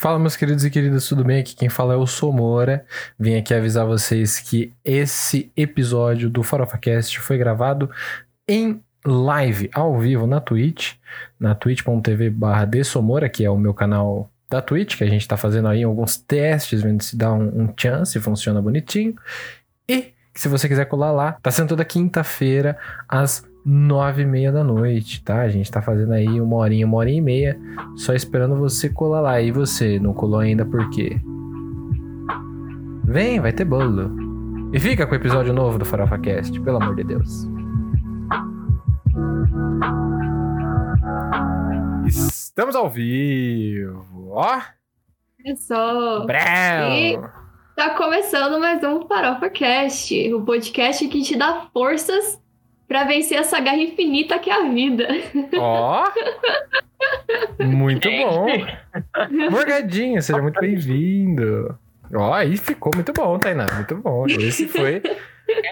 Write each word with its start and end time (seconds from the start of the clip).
Fala, 0.00 0.16
meus 0.16 0.36
queridos 0.36 0.64
e 0.64 0.70
queridas, 0.70 1.08
tudo 1.08 1.24
bem? 1.24 1.40
Aqui 1.40 1.56
quem 1.56 1.68
fala 1.68 1.94
é 1.94 1.96
o 1.96 2.06
Somora. 2.06 2.86
Vim 3.18 3.34
aqui 3.34 3.52
avisar 3.52 3.84
vocês 3.84 4.38
que 4.38 4.72
esse 4.84 5.50
episódio 5.56 6.30
do 6.30 6.44
FarofaCast 6.44 7.18
foi 7.18 7.36
gravado 7.36 7.90
em 8.46 8.80
live, 9.04 9.68
ao 9.74 9.98
vivo, 9.98 10.24
na 10.24 10.40
Twitch, 10.40 10.94
na 11.38 11.52
twitch.tv 11.52 12.30
barra 12.30 12.70
que 13.28 13.44
é 13.44 13.50
o 13.50 13.58
meu 13.58 13.74
canal 13.74 14.30
da 14.48 14.62
Twitch, 14.62 14.96
que 14.96 15.02
a 15.02 15.08
gente 15.08 15.26
tá 15.26 15.36
fazendo 15.36 15.66
aí 15.66 15.82
alguns 15.82 16.16
testes, 16.16 16.80
vendo 16.80 17.02
se 17.02 17.16
dá 17.16 17.32
um, 17.32 17.62
um 17.64 17.74
chance, 17.76 18.12
se 18.12 18.20
funciona 18.20 18.62
bonitinho. 18.62 19.16
E 19.88 20.12
se 20.32 20.46
você 20.46 20.68
quiser 20.68 20.84
colar 20.84 21.10
lá, 21.10 21.32
tá 21.42 21.50
sendo 21.50 21.70
toda 21.70 21.84
quinta-feira, 21.84 22.78
às 23.08 23.44
nove 23.64 24.22
e 24.22 24.26
meia 24.26 24.50
da 24.50 24.64
noite, 24.64 25.22
tá? 25.22 25.42
A 25.42 25.48
gente 25.48 25.70
tá 25.70 25.82
fazendo 25.82 26.12
aí 26.12 26.40
uma 26.40 26.56
horinha, 26.56 26.86
uma 26.86 26.98
hora 26.98 27.10
e 27.10 27.20
meia, 27.20 27.58
só 27.96 28.14
esperando 28.14 28.56
você 28.56 28.88
colar 28.88 29.20
lá. 29.20 29.40
E 29.40 29.50
você, 29.50 29.98
não 29.98 30.12
colou 30.12 30.40
ainda 30.40 30.64
por 30.64 30.88
quê? 30.90 31.20
Vem, 33.04 33.40
vai 33.40 33.52
ter 33.52 33.64
bolo. 33.64 34.10
E 34.72 34.78
fica 34.78 35.06
com 35.06 35.12
o 35.12 35.16
episódio 35.16 35.52
novo 35.52 35.78
do 35.78 35.84
Farofa 35.84 36.18
Cast, 36.18 36.60
pelo 36.60 36.76
amor 36.76 36.94
de 36.96 37.04
Deus. 37.04 37.48
Estamos 42.06 42.74
ao 42.74 42.88
vivo, 42.88 44.30
ó. 44.32 44.60
Começou. 45.42 46.26
Brau. 46.26 46.90
E 46.90 47.18
tá 47.76 47.90
começando 47.96 48.60
mais 48.60 48.82
um 48.82 49.06
Farofa 49.06 49.48
Cast, 49.48 50.34
o 50.34 50.42
podcast 50.42 51.06
que 51.08 51.22
te 51.22 51.36
dá 51.36 51.68
forças 51.72 52.38
pra 52.88 53.04
vencer 53.04 53.38
essa 53.38 53.60
guerra 53.60 53.76
infinita 53.76 54.38
que 54.38 54.50
é 54.50 54.54
a 54.54 54.68
vida. 54.68 55.06
Ó. 55.58 56.04
Muito 57.60 58.08
bom. 58.10 58.46
Morgadinho, 59.50 60.20
seja 60.22 60.40
muito 60.40 60.58
bem-vindo. 60.60 61.78
Ó, 62.14 62.32
aí 62.32 62.56
ficou 62.56 62.90
muito 62.94 63.12
bom, 63.12 63.38
Tainá. 63.38 63.66
Muito 63.74 63.96
bom. 63.96 64.26
Esse 64.26 64.66
foi 64.66 65.02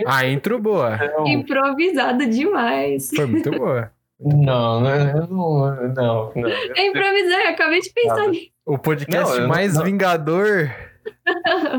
a 0.07 0.27
intro 0.27 0.59
boa. 0.61 0.99
Improvisado 1.27 2.27
demais. 2.27 3.11
Foi 3.15 3.27
muito 3.27 3.51
boa. 3.51 3.91
Não, 4.21 4.81
não, 4.81 5.27
não, 5.27 5.27
não, 5.27 5.95
não. 5.95 6.33
Eu 6.35 6.87
improvisei, 6.87 7.47
acabei 7.49 7.81
de 7.81 7.91
pensar 7.91 8.29
nisso. 8.29 8.47
O 8.65 8.79
podcast 8.79 9.39
Não, 9.41 9.49
mais 9.49 9.75
não- 9.75 9.85
vingador. 9.85 10.71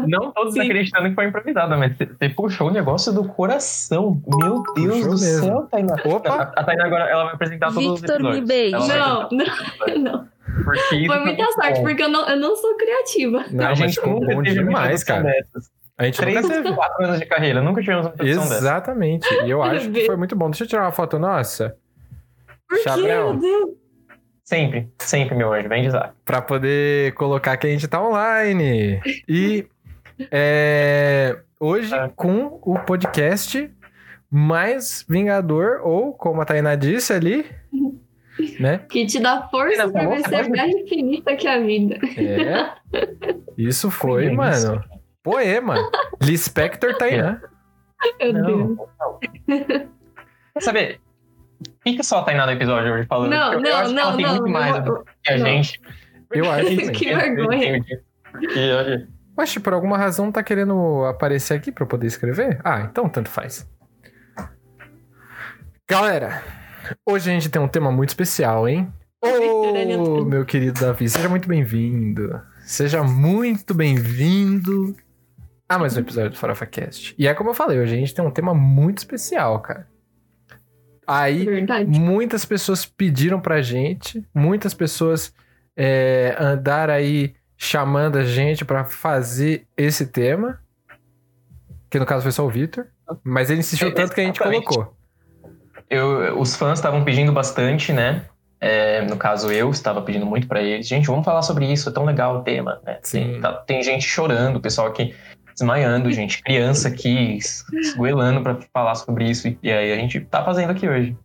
Não 0.07 0.31
todos 0.31 0.53
Sim. 0.53 0.61
acreditando 0.61 1.09
que 1.09 1.15
foi 1.15 1.25
improvisada, 1.25 1.75
mas 1.77 1.95
você- 1.97 2.29
puxou 2.29 2.67
o 2.67 2.71
negócio 2.71 3.11
do 3.13 3.23
coração. 3.27 4.21
Meu 4.27 4.63
Deus 4.75 4.95
Puxou 4.97 5.03
do 5.15 5.19
mesmo. 5.21 5.45
céu, 5.45 5.67
Tainá. 5.71 5.95
Opa! 6.05 6.29
A, 6.29 6.41
a 6.59 6.63
Tainá 6.63 6.85
agora 6.85 7.05
ela 7.09 7.25
vai 7.25 7.33
apresentar 7.35 7.73
todos 7.73 7.85
os 7.85 8.01
Victor, 8.01 8.21
me 8.21 8.37
episódios. 8.39 8.89
Ela 8.89 9.27
vai 9.27 9.29
Não, 9.31 9.45
não, 9.87 10.11
não. 10.11 10.27
Porque 10.63 11.05
Foi 11.07 11.19
muita 11.19 11.51
sorte, 11.51 11.79
bom. 11.79 11.83
porque 11.83 12.03
eu 12.03 12.09
não, 12.09 12.27
eu 12.27 12.37
não 12.37 12.55
sou 12.55 12.75
criativa. 12.77 13.45
Não, 13.51 13.67
a 13.67 13.73
gente 13.75 13.95
ficou 13.95 14.13
nunca 14.19 14.33
bom 14.35 14.43
teve 14.43 14.63
demais, 14.63 15.03
cara. 15.03 15.23
dessas. 15.23 15.69
A 15.97 16.05
gente 16.05 16.17
Três, 16.17 16.41
nunca 16.43 16.53
teve. 16.63 16.73
quatro 16.75 17.05
anos 17.05 17.19
de 17.19 17.25
carreira, 17.25 17.61
nunca 17.61 17.81
tivemos 17.81 18.05
uma 18.05 18.13
introdução 18.13 18.43
dessa. 18.43 18.57
Exatamente. 18.57 19.27
E 19.45 19.49
eu 19.49 19.61
acho 19.63 19.89
que 19.91 20.05
foi 20.05 20.15
muito 20.15 20.35
bom. 20.35 20.49
Deixa 20.49 20.63
eu 20.63 20.67
tirar 20.67 20.83
uma 20.83 20.91
foto 20.91 21.17
nossa. 21.19 21.75
Por 22.69 22.77
Chabrão. 22.79 23.33
meu 23.33 23.41
Deus? 23.41 23.69
Sempre, 24.47 24.87
sempre, 24.99 25.35
meu 25.35 25.51
anjo. 25.51 25.67
Vem 25.67 25.81
de 25.81 25.89
Isaac. 25.89 26.13
Pra 26.23 26.41
poder 26.41 27.13
colocar 27.15 27.57
que 27.57 27.67
a 27.67 27.69
gente 27.69 27.85
tá 27.85 28.01
online. 28.01 29.01
E 29.27 29.67
é, 30.31 31.37
hoje 31.59 31.93
É. 31.93 32.09
com 32.15 32.57
o 32.63 32.79
podcast 32.79 33.69
mais 34.31 35.05
vingador, 35.09 35.81
ou 35.83 36.13
como 36.13 36.39
a 36.39 36.45
Tainá 36.45 36.75
disse 36.75 37.11
ali, 37.11 37.45
né? 38.57 38.77
Que 38.89 39.05
te 39.05 39.19
dá 39.19 39.49
força 39.51 39.83
Não, 39.85 39.91
pra 39.91 40.03
não, 40.03 40.11
vencer 40.11 40.49
guerra 40.49 40.67
infinita 40.69 41.35
que 41.35 41.45
é 41.45 41.53
a 41.53 41.59
vida. 41.59 41.97
É. 42.17 42.71
Isso 43.57 43.91
foi, 43.91 44.27
isso. 44.27 44.35
mano. 44.35 44.81
Poema. 45.21 45.75
Lispector 46.21 46.95
Tainá. 46.95 47.41
Meu 48.21 48.31
Não, 48.31 48.45
Deus. 48.45 48.77
não. 48.97 49.19
Quer 51.95 52.03
saber? 52.03 52.03
Fica 52.03 52.03
só 52.03 52.19
a 52.19 52.23
Tainá 52.23 52.45
no 52.45 52.51
episódio 52.51 52.93
hoje 52.93 53.05
falando. 53.07 53.29
Não, 53.31 53.51
porque 53.53 53.67
eu 53.67 53.71
não, 53.71 53.79
acho 53.79 53.93
que 53.93 53.99
ela 53.99 54.09
não, 54.11 54.17
tem 54.17 54.25
não. 54.25 54.35
muito 54.35 54.49
mais 54.51 54.75
eu- 54.75 54.81
do 54.83 55.05
que 55.23 55.31
a 55.31 55.37
não. 55.37 55.45
gente. 55.45 55.81
Eu 56.33 56.45
acho 56.51 56.63
também. 56.69 56.91
Que 56.91 57.05
vergonha. 57.15 57.85
Olha, 58.79 59.07
Oxe, 59.37 59.59
por 59.59 59.73
alguma 59.73 59.97
razão 59.97 60.31
tá 60.31 60.41
querendo 60.43 61.05
aparecer 61.05 61.53
aqui 61.53 61.71
pra 61.71 61.83
eu 61.83 61.87
poder 61.87 62.07
escrever? 62.07 62.59
Ah, 62.63 62.81
então 62.81 63.07
tanto 63.07 63.29
faz. 63.29 63.67
Galera, 65.89 66.43
hoje 67.05 67.29
a 67.29 67.33
gente 67.33 67.49
tem 67.49 67.61
um 67.61 67.67
tema 67.67 67.91
muito 67.91 68.09
especial, 68.09 68.67
hein? 68.67 68.91
Ô, 69.23 70.23
meu 70.25 70.45
querido 70.45 70.79
Davi, 70.81 71.07
seja 71.07 71.29
muito 71.29 71.47
bem-vindo. 71.47 72.41
Seja 72.65 73.03
muito 73.03 73.73
bem-vindo 73.73 74.95
a 75.69 75.77
mais 75.79 75.95
um 75.95 75.99
episódio 76.01 76.31
do 76.31 76.37
Farofa 76.37 76.65
Cast. 76.65 77.15
E 77.17 77.27
é 77.27 77.33
como 77.33 77.49
eu 77.49 77.53
falei, 77.53 77.79
hoje 77.79 77.95
a 77.95 77.97
gente 77.97 78.13
tem 78.13 78.25
um 78.25 78.31
tema 78.31 78.53
muito 78.53 78.97
especial, 78.99 79.59
cara. 79.61 79.87
Aí, 81.07 81.45
Verdade. 81.45 81.89
muitas 81.99 82.43
pessoas 82.43 82.85
pediram 82.85 83.39
pra 83.39 83.61
gente, 83.61 84.23
muitas 84.35 84.73
pessoas 84.73 85.33
é, 85.75 86.35
andaram 86.37 86.93
aí 86.93 87.33
chamando 87.57 88.17
a 88.17 88.23
gente 88.25 88.65
pra 88.65 88.83
fazer 88.83 89.65
esse 89.77 90.07
tema, 90.07 90.59
que 91.89 91.97
no 91.97 92.05
caso 92.05 92.23
foi 92.23 92.31
só 92.33 92.45
o 92.45 92.49
Victor, 92.49 92.87
mas 93.23 93.49
ele 93.49 93.61
insistiu 93.61 93.87
É, 93.87 93.91
tanto 93.91 94.13
que 94.13 94.19
a 94.21 94.25
gente 94.25 94.39
colocou. 94.39 94.93
eu, 95.89 96.37
os 96.39 96.55
fãs 96.55 96.77
estavam 96.79 97.03
pedindo 97.05 97.31
bastante, 97.31 97.93
né? 97.93 98.25
É, 98.59 99.01
no 99.03 99.15
caso, 99.17 99.51
eu 99.51 99.69
estava 99.69 100.01
pedindo 100.01 100.25
muito 100.25 100.47
pra 100.47 100.61
eles. 100.61 100.87
Gente, 100.87 101.05
vamos 101.07 101.23
falar 101.23 101.43
sobre 101.43 101.71
isso, 101.71 101.87
é 101.89 101.91
tão 101.93 102.03
legal 102.05 102.37
o 102.37 102.41
tema, 102.43 102.81
né? 102.83 102.97
Sim. 103.03 103.31
Tem, 103.33 103.41
tá- 103.41 103.53
tem 103.53 103.83
gente 103.83 104.03
chorando, 104.05 104.57
o 104.57 104.59
pessoal 104.59 104.87
aqui 104.87 105.15
desmaiando, 105.57 106.11
gente, 106.11 106.41
criança 106.43 106.87
aqui 106.87 107.37
es- 107.37 107.65
esgoelando 107.73 108.41
pra 108.41 108.59
falar 108.71 108.95
sobre 108.95 109.29
isso. 109.29 109.47
E, 109.63 109.71
aí 109.71 109.91
a 109.91 109.95
gente 109.95 110.19
tá 110.21 110.43
fazendo 110.43 110.69
aqui 110.71 110.87
hoje. 110.87 111.17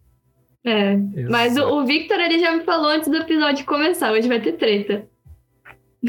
É. 0.64 0.96
Mas 1.28 1.56
o, 1.56 1.80
o 1.80 1.84
Victor, 1.86 2.18
ele 2.18 2.38
já 2.38 2.52
me 2.52 2.64
falou 2.64 2.88
antes 2.90 3.08
do 3.08 3.16
episódio 3.16 3.64
começar. 3.66 4.12
Hoje 4.12 4.28
vai 4.28 4.40
ter 4.40 4.52
treta. 4.52 5.04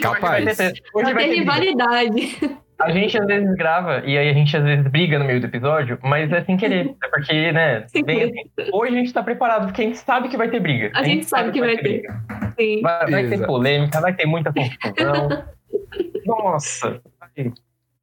Capaz. 0.01 0.45
Hoje 0.45 0.55
vai 0.55 0.55
ter, 0.55 0.83
hoje 0.93 1.03
Vai 1.05 1.13
vai 1.13 1.23
ter 1.25 1.29
ter 1.29 1.39
rivalidade. 1.39 2.57
A 2.79 2.91
gente 2.91 3.17
às 3.17 3.25
vezes 3.25 3.55
grava 3.55 4.03
e 4.05 4.17
aí 4.17 4.29
a 4.29 4.33
gente 4.33 4.55
às 4.57 4.63
vezes 4.63 4.85
briga 4.87 5.19
no 5.19 5.25
meio 5.25 5.39
do 5.39 5.45
episódio, 5.45 5.97
mas 6.03 6.31
é 6.31 6.43
sem 6.43 6.57
querer. 6.57 6.93
É 7.03 7.07
porque, 7.07 7.51
né? 7.51 7.85
Bem 8.05 8.23
assim, 8.23 8.69
hoje 8.73 8.93
a 8.95 8.97
gente 8.97 9.13
tá 9.13 9.23
preparado, 9.23 9.65
porque 9.67 9.81
a 9.81 9.85
gente 9.85 9.97
sabe 9.99 10.27
que 10.29 10.37
vai 10.37 10.49
ter 10.49 10.59
briga. 10.59 10.91
A 10.95 11.03
gente 11.03 11.25
sabe 11.25 11.51
que 11.51 11.59
vai 11.59 11.75
ter. 11.77 11.81
briga. 11.83 12.21
Sim. 12.59 12.81
Vai, 12.81 13.11
vai 13.11 13.27
ter 13.27 13.45
polêmica, 13.45 14.01
vai 14.01 14.13
ter 14.13 14.25
muita 14.25 14.51
confusão. 14.53 15.43
Nossa, 16.25 17.01
vai, 17.19 17.51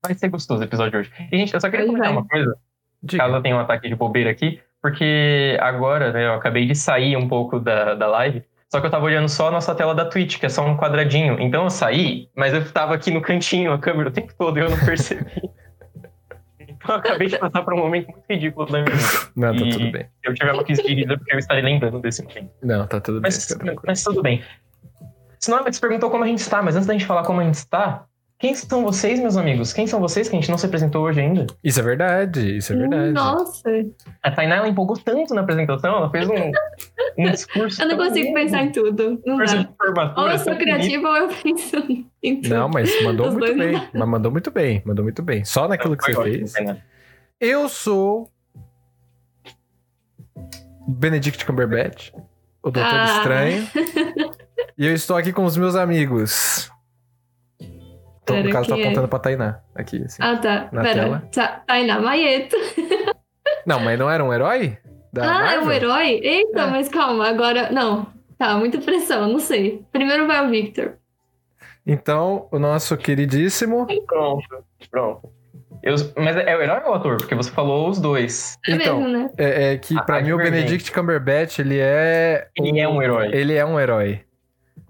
vai 0.03 0.15
ser 0.15 0.29
gostoso 0.29 0.61
o 0.63 0.65
episódio 0.65 0.93
de 0.93 0.97
hoje. 0.99 1.13
E, 1.31 1.39
gente, 1.39 1.55
eu 1.55 1.61
só 1.61 1.69
queria 1.71 1.87
comentar 1.87 2.09
vai. 2.09 2.17
uma 2.19 2.27
coisa, 2.29 2.55
Diga. 3.03 3.23
caso 3.25 3.37
eu 3.37 3.43
tenha 3.43 3.57
um 3.57 3.61
ataque 3.61 3.89
de 3.89 3.95
bobeira 3.95 4.31
aqui, 4.31 4.61
porque 4.83 5.59
agora, 5.61 6.13
né, 6.13 6.27
eu 6.27 6.35
acabei 6.35 6.67
de 6.67 6.75
sair 6.75 7.17
um 7.17 7.29
pouco 7.29 7.59
da, 7.61 7.95
da 7.95 8.07
live, 8.07 8.43
só 8.69 8.81
que 8.81 8.87
eu 8.87 8.91
tava 8.91 9.05
olhando 9.05 9.29
só 9.29 9.49
a 9.49 9.51
nossa 9.51 9.75
tela 9.75 9.95
da 9.95 10.05
Twitch, 10.05 10.39
que 10.39 10.47
é 10.47 10.49
só 10.49 10.65
um 10.65 10.77
quadradinho. 10.77 11.39
Então 11.41 11.65
eu 11.65 11.71
saí, 11.71 12.29
mas 12.37 12.55
eu 12.55 12.65
tava 12.73 12.95
aqui 12.95 13.11
no 13.11 13.21
cantinho, 13.21 13.73
a 13.73 13.79
câmera 13.79 14.09
o 14.09 14.13
tempo 14.13 14.33
todo, 14.39 14.57
e 14.59 14.63
eu 14.63 14.71
não 14.71 14.79
percebi. 14.79 15.27
então 16.61 16.95
eu 16.95 17.01
acabei 17.01 17.27
de 17.29 17.37
passar 17.39 17.63
por 17.63 17.75
um 17.75 17.79
momento 17.79 18.09
muito 18.11 18.25
ridículo 18.31 18.67
da 18.67 18.83
minha 18.83 18.95
vida. 18.97 19.09
Não, 19.37 19.57
tá 19.57 19.65
E- 19.65 19.71
tudo 19.71 19.91
bem. 19.91 20.07
Eu 20.23 20.35
tive 20.35 20.51
uma 20.53 20.65
crise 20.65 20.83
de 20.83 20.95
risa 20.95 21.17
porque 21.19 21.35
eu 21.35 21.39
estarei 21.39 21.63
lembrando 21.63 22.01
desse 22.01 22.23
momento. 22.23 22.51
Não, 22.63 22.87
tá 22.87 23.01
tudo 23.01 23.15
bem. 23.21 23.23
Mas, 23.23 23.43
fica 23.45 23.59
tranquilo. 23.59 23.83
mas 23.87 24.03
tudo 24.05 24.23
bem. 24.23 24.43
Senão, 25.41 25.65
você 25.65 25.81
perguntou 25.81 26.11
como 26.11 26.23
a 26.23 26.27
gente 26.27 26.39
está, 26.39 26.63
mas 26.63 26.77
antes 26.77 26.87
da 26.87 26.93
gente 26.93 27.07
falar 27.07 27.25
como 27.25 27.41
a 27.41 27.45
gente 27.45 27.55
está, 27.55 28.05
quem 28.41 28.55
são 28.55 28.83
vocês, 28.83 29.21
meus 29.21 29.37
amigos? 29.37 29.71
Quem 29.71 29.87
são 29.87 30.01
vocês 30.01 30.27
que 30.27 30.35
a 30.35 30.41
gente 30.41 30.51
não 30.51 30.57
se 30.57 30.65
apresentou 30.65 31.05
hoje 31.05 31.21
ainda? 31.21 31.47
Isso 31.63 31.79
é 31.79 31.83
verdade, 31.83 32.57
isso 32.57 32.73
é 32.73 32.77
verdade. 32.77 33.13
Nossa, 33.13 33.69
A 34.23 34.31
Tainá, 34.31 34.57
ela 34.57 34.69
empolgou 34.69 34.97
tanto 34.97 35.35
na 35.35 35.43
apresentação, 35.43 35.99
ela 35.99 36.11
fez 36.11 36.27
um, 36.27 36.51
um 37.19 37.31
discurso... 37.31 37.83
eu 37.83 37.89
não 37.89 37.99
tão 37.99 38.07
consigo 38.07 38.29
lindo, 38.29 38.41
pensar 38.41 38.63
em 38.63 38.73
tudo. 38.73 39.23
Não 39.27 39.37
dá. 39.37 40.15
Ou 40.17 40.31
eu 40.31 40.39
sou 40.39 40.57
criativa 40.57 41.07
ou 41.07 41.17
eu 41.19 41.29
penso 41.29 41.77
em 42.23 42.41
tudo. 42.41 42.49
Não, 42.49 42.71
mas 42.71 42.91
mandou 43.05 43.29
Os 43.29 43.35
muito 43.35 43.59
bem. 43.59 43.89
Mas 43.93 44.09
mandou 44.09 44.33
muito 44.33 44.51
bem, 44.51 44.83
mandou 44.87 45.05
muito 45.05 45.23
bem. 45.23 45.45
Só 45.45 45.69
naquilo 45.69 45.95
que 45.95 46.05
Foi 46.05 46.15
você 46.15 46.21
ótimo, 46.21 46.37
fez. 46.39 46.53
Tainá. 46.55 46.79
Eu 47.39 47.69
sou 47.69 48.31
Benedict 50.89 51.45
Cumberbatch, 51.45 52.11
o 52.63 52.71
Doutor 52.71 52.91
Ah. 52.91 53.17
Estranho. 53.19 53.69
e 54.79 54.87
eu 54.87 54.95
estou 54.95 55.15
aqui 55.19 55.31
com 55.31 55.45
os 55.45 55.59
meus 55.59 55.75
amigos. 55.77 56.71
Tô, 58.37 58.43
no 58.43 58.51
caso, 58.51 58.69
tá 58.69 58.75
quem 58.75 58.85
é? 58.85 58.87
apontando 58.87 59.09
pra 59.09 59.19
Tainá. 59.19 59.61
Aqui, 59.75 60.03
assim. 60.05 60.23
Ah, 60.23 60.37
tá. 60.37 60.69
Na 60.73 60.83
Pera. 60.83 60.95
tela? 61.03 61.23
Tá, 61.33 61.63
Tainá 61.67 62.01
Maieto. 62.01 62.57
Não, 63.67 63.81
mas 63.81 63.99
não 63.99 64.11
era 64.11 64.25
um 64.25 64.33
herói? 64.33 64.79
Da 65.13 65.23
ah, 65.25 65.53
é 65.55 65.59
um 65.59 65.65
Marvel? 65.65 65.73
herói? 65.73 66.21
Eita, 66.23 66.61
É. 66.63 66.67
mas 66.67 66.89
calma, 66.89 67.29
agora. 67.29 67.71
Não. 67.71 68.07
Tá, 68.39 68.57
muita 68.57 68.79
pressão, 68.79 69.29
não 69.29 69.39
sei. 69.39 69.83
Primeiro 69.93 70.27
vai 70.27 70.45
o 70.47 70.51
Victor. 70.51 70.95
Então, 71.87 72.49
o 72.53 72.59
nosso 72.59 72.97
queridíssimo. 72.97 73.87
Pronto, 74.07 74.65
pronto. 74.91 75.29
Eu- 75.83 75.95
mas 76.17 76.37
é 76.37 76.57
o 76.57 76.63
herói 76.63 76.81
ou 76.85 76.93
o 76.93 76.95
ator? 76.95 77.17
Porque 77.17 77.35
você 77.35 77.51
falou 77.51 77.89
os 77.89 77.99
dois. 77.99 78.59
É 78.69 78.73
Então, 78.73 79.01
mesmo, 79.01 79.13
né? 79.19 79.31
É, 79.39 79.73
é 79.73 79.79
que 79.79 79.97
Ah, 79.99 80.03
pra 80.03 80.19
ah, 80.19 80.23
mim 80.23 80.33
o. 80.33 80.37
Benedict 80.37 80.93
Cumberbatch, 80.93 81.59
ele 81.59 81.79
é. 81.81 82.49
Ele 82.57 82.79
é 82.79 82.89
um 82.89 83.03
herói. 83.03 83.31
Ele 83.33 83.55
é 83.55 83.65
um 83.65 83.81
herói. 83.81 84.21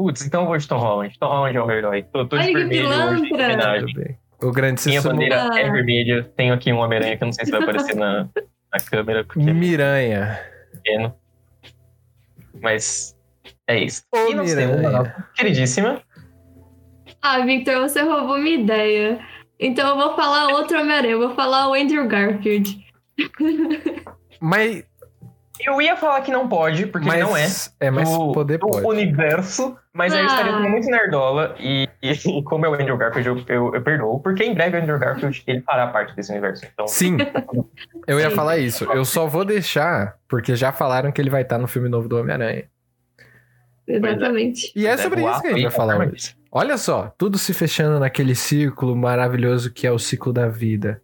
Putz, 0.00 0.24
então 0.24 0.40
eu 0.42 0.46
vou 0.46 0.56
de 0.56 0.66
Tom 0.66 0.78
Holland. 0.78 1.18
Tom 1.18 1.26
Holland 1.28 1.56
é 1.58 1.60
o 1.62 1.66
meu 1.66 1.76
herói. 1.76 2.02
Tô, 2.04 2.24
tô 2.24 2.38
de 2.38 2.42
Ai, 2.44 2.48
que 2.48 2.54
vermelho 2.54 2.88
hoje, 2.88 2.96
em 2.96 3.22
pilantra. 3.28 3.44
homenagem. 3.46 4.18
O 4.42 4.50
grande 4.50 4.80
Minha 4.86 5.00
Cícero 5.00 5.12
bandeira 5.14 5.48
Ah. 5.52 5.60
é 5.60 5.70
vermelha. 5.70 6.32
Tenho 6.34 6.54
aqui 6.54 6.72
um 6.72 6.78
Homem-Aranha 6.78 7.18
que 7.18 7.22
eu 7.22 7.26
não 7.26 7.32
sei 7.34 7.44
se 7.44 7.50
vai 7.50 7.62
aparecer 7.62 7.94
na, 7.96 8.22
na 8.72 8.80
câmera, 8.90 9.24
porque 9.24 9.40
é 9.50 9.52
Miranha. 9.52 10.40
pequeno. 10.72 11.14
Mas 12.62 13.14
é 13.68 13.78
isso. 13.80 14.02
Ô, 14.14 14.30
e 14.30 14.34
nós 14.34 14.54
temos 14.54 14.74
a 14.76 14.78
Miranha. 14.78 14.98
nossa 14.98 15.28
queridíssima. 15.36 16.00
Ah, 17.20 17.40
Victor, 17.44 17.82
você 17.82 18.00
roubou 18.00 18.38
minha 18.38 18.56
ideia. 18.56 19.20
Então 19.58 19.86
eu 19.90 19.96
vou 19.96 20.16
falar 20.16 20.48
outro 20.54 20.80
Homem-Aranha. 20.80 21.12
Eu 21.12 21.18
vou 21.20 21.34
falar 21.34 21.68
o 21.68 21.74
Andrew 21.74 22.08
Garfield. 22.08 22.82
Mas, 24.40 24.82
Eu 25.64 25.80
ia 25.82 25.96
falar 25.96 26.20
que 26.22 26.30
não 26.30 26.48
pode, 26.48 26.86
porque 26.86 27.06
mas 27.06 27.20
não 27.20 27.36
é. 27.36 27.46
É, 27.80 27.90
mas 27.90 28.08
do, 28.08 28.32
poder 28.32 28.58
do 28.58 28.66
pode. 28.68 28.86
universo, 28.86 29.76
mas 29.92 30.12
aí 30.12 30.20
eu 30.20 30.26
estaria 30.26 30.52
Ah. 30.52 30.60
muito 30.60 30.86
nerdola 30.88 31.54
e, 31.58 31.88
e 32.02 32.12
como 32.44 32.64
é 32.66 32.68
o 32.68 32.74
Andrew 32.74 32.96
Garfield, 32.96 33.28
eu, 33.48 33.56
eu, 33.56 33.74
eu 33.74 33.82
perdoo, 33.82 34.20
porque 34.20 34.44
em 34.44 34.54
breve 34.54 34.78
o 34.78 34.82
Andrew 34.82 34.98
Garfield 34.98 35.42
ele 35.46 35.60
fará 35.62 35.86
parte 35.88 36.14
desse 36.16 36.30
universo. 36.32 36.64
Então, 36.72 36.86
Sim, 36.88 37.16
eu 38.06 38.18
ia 38.18 38.30
Sim. 38.30 38.36
falar 38.36 38.58
isso. 38.58 38.84
Eu 38.92 39.04
só 39.04 39.26
vou 39.26 39.44
deixar, 39.44 40.16
porque 40.28 40.54
já 40.56 40.72
falaram 40.72 41.12
que 41.12 41.20
ele 41.20 41.30
vai 41.30 41.42
estar 41.42 41.58
no 41.58 41.68
filme 41.68 41.88
novo 41.88 42.08
do 42.08 42.18
Homem-Aranha. 42.18 42.64
Exatamente. 43.86 44.72
E 44.76 44.86
é 44.86 44.90
Deve 44.90 45.02
sobre 45.02 45.20
isso 45.28 45.40
que 45.42 45.48
a 45.48 45.50
gente 45.52 45.62
vai 45.62 45.70
falar 45.70 45.94
conforme 45.94 46.12
hoje. 46.12 46.36
Olha 46.52 46.78
só, 46.78 47.12
tudo 47.16 47.38
se 47.38 47.52
fechando 47.54 47.98
naquele 48.00 48.34
círculo 48.34 48.94
maravilhoso 48.96 49.72
que 49.72 49.86
é 49.86 49.90
o 49.92 49.98
ciclo 49.98 50.32
da 50.32 50.48
vida. 50.48 51.00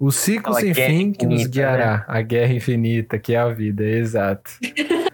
O 0.00 0.10
ciclo 0.10 0.56
Aquela 0.56 0.74
sem 0.74 0.74
fim 0.74 1.12
que 1.12 1.26
nos 1.26 1.42
infinita, 1.42 1.50
guiará. 1.50 2.04
A 2.08 2.22
guerra 2.22 2.54
infinita, 2.54 3.18
que 3.18 3.34
é 3.34 3.38
a 3.38 3.48
vida, 3.50 3.84
exato. 3.84 4.50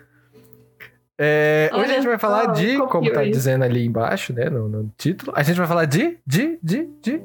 É, 1.19 1.71
hoje 1.73 1.93
a 1.93 1.95
gente 1.95 2.07
vai 2.07 2.19
falar 2.19 2.53
de, 2.53 2.77
como 2.89 3.11
tá 3.11 3.25
dizendo 3.25 3.65
ali 3.65 3.87
embaixo, 3.87 4.35
né, 4.35 4.51
no, 4.51 4.69
no 4.69 4.93
título, 4.99 5.33
a 5.35 5.43
gente 5.43 5.57
vai 5.57 5.67
falar 5.67 5.87
de, 5.87 6.19
de, 6.27 6.59
de, 6.63 6.91
de 7.01 7.23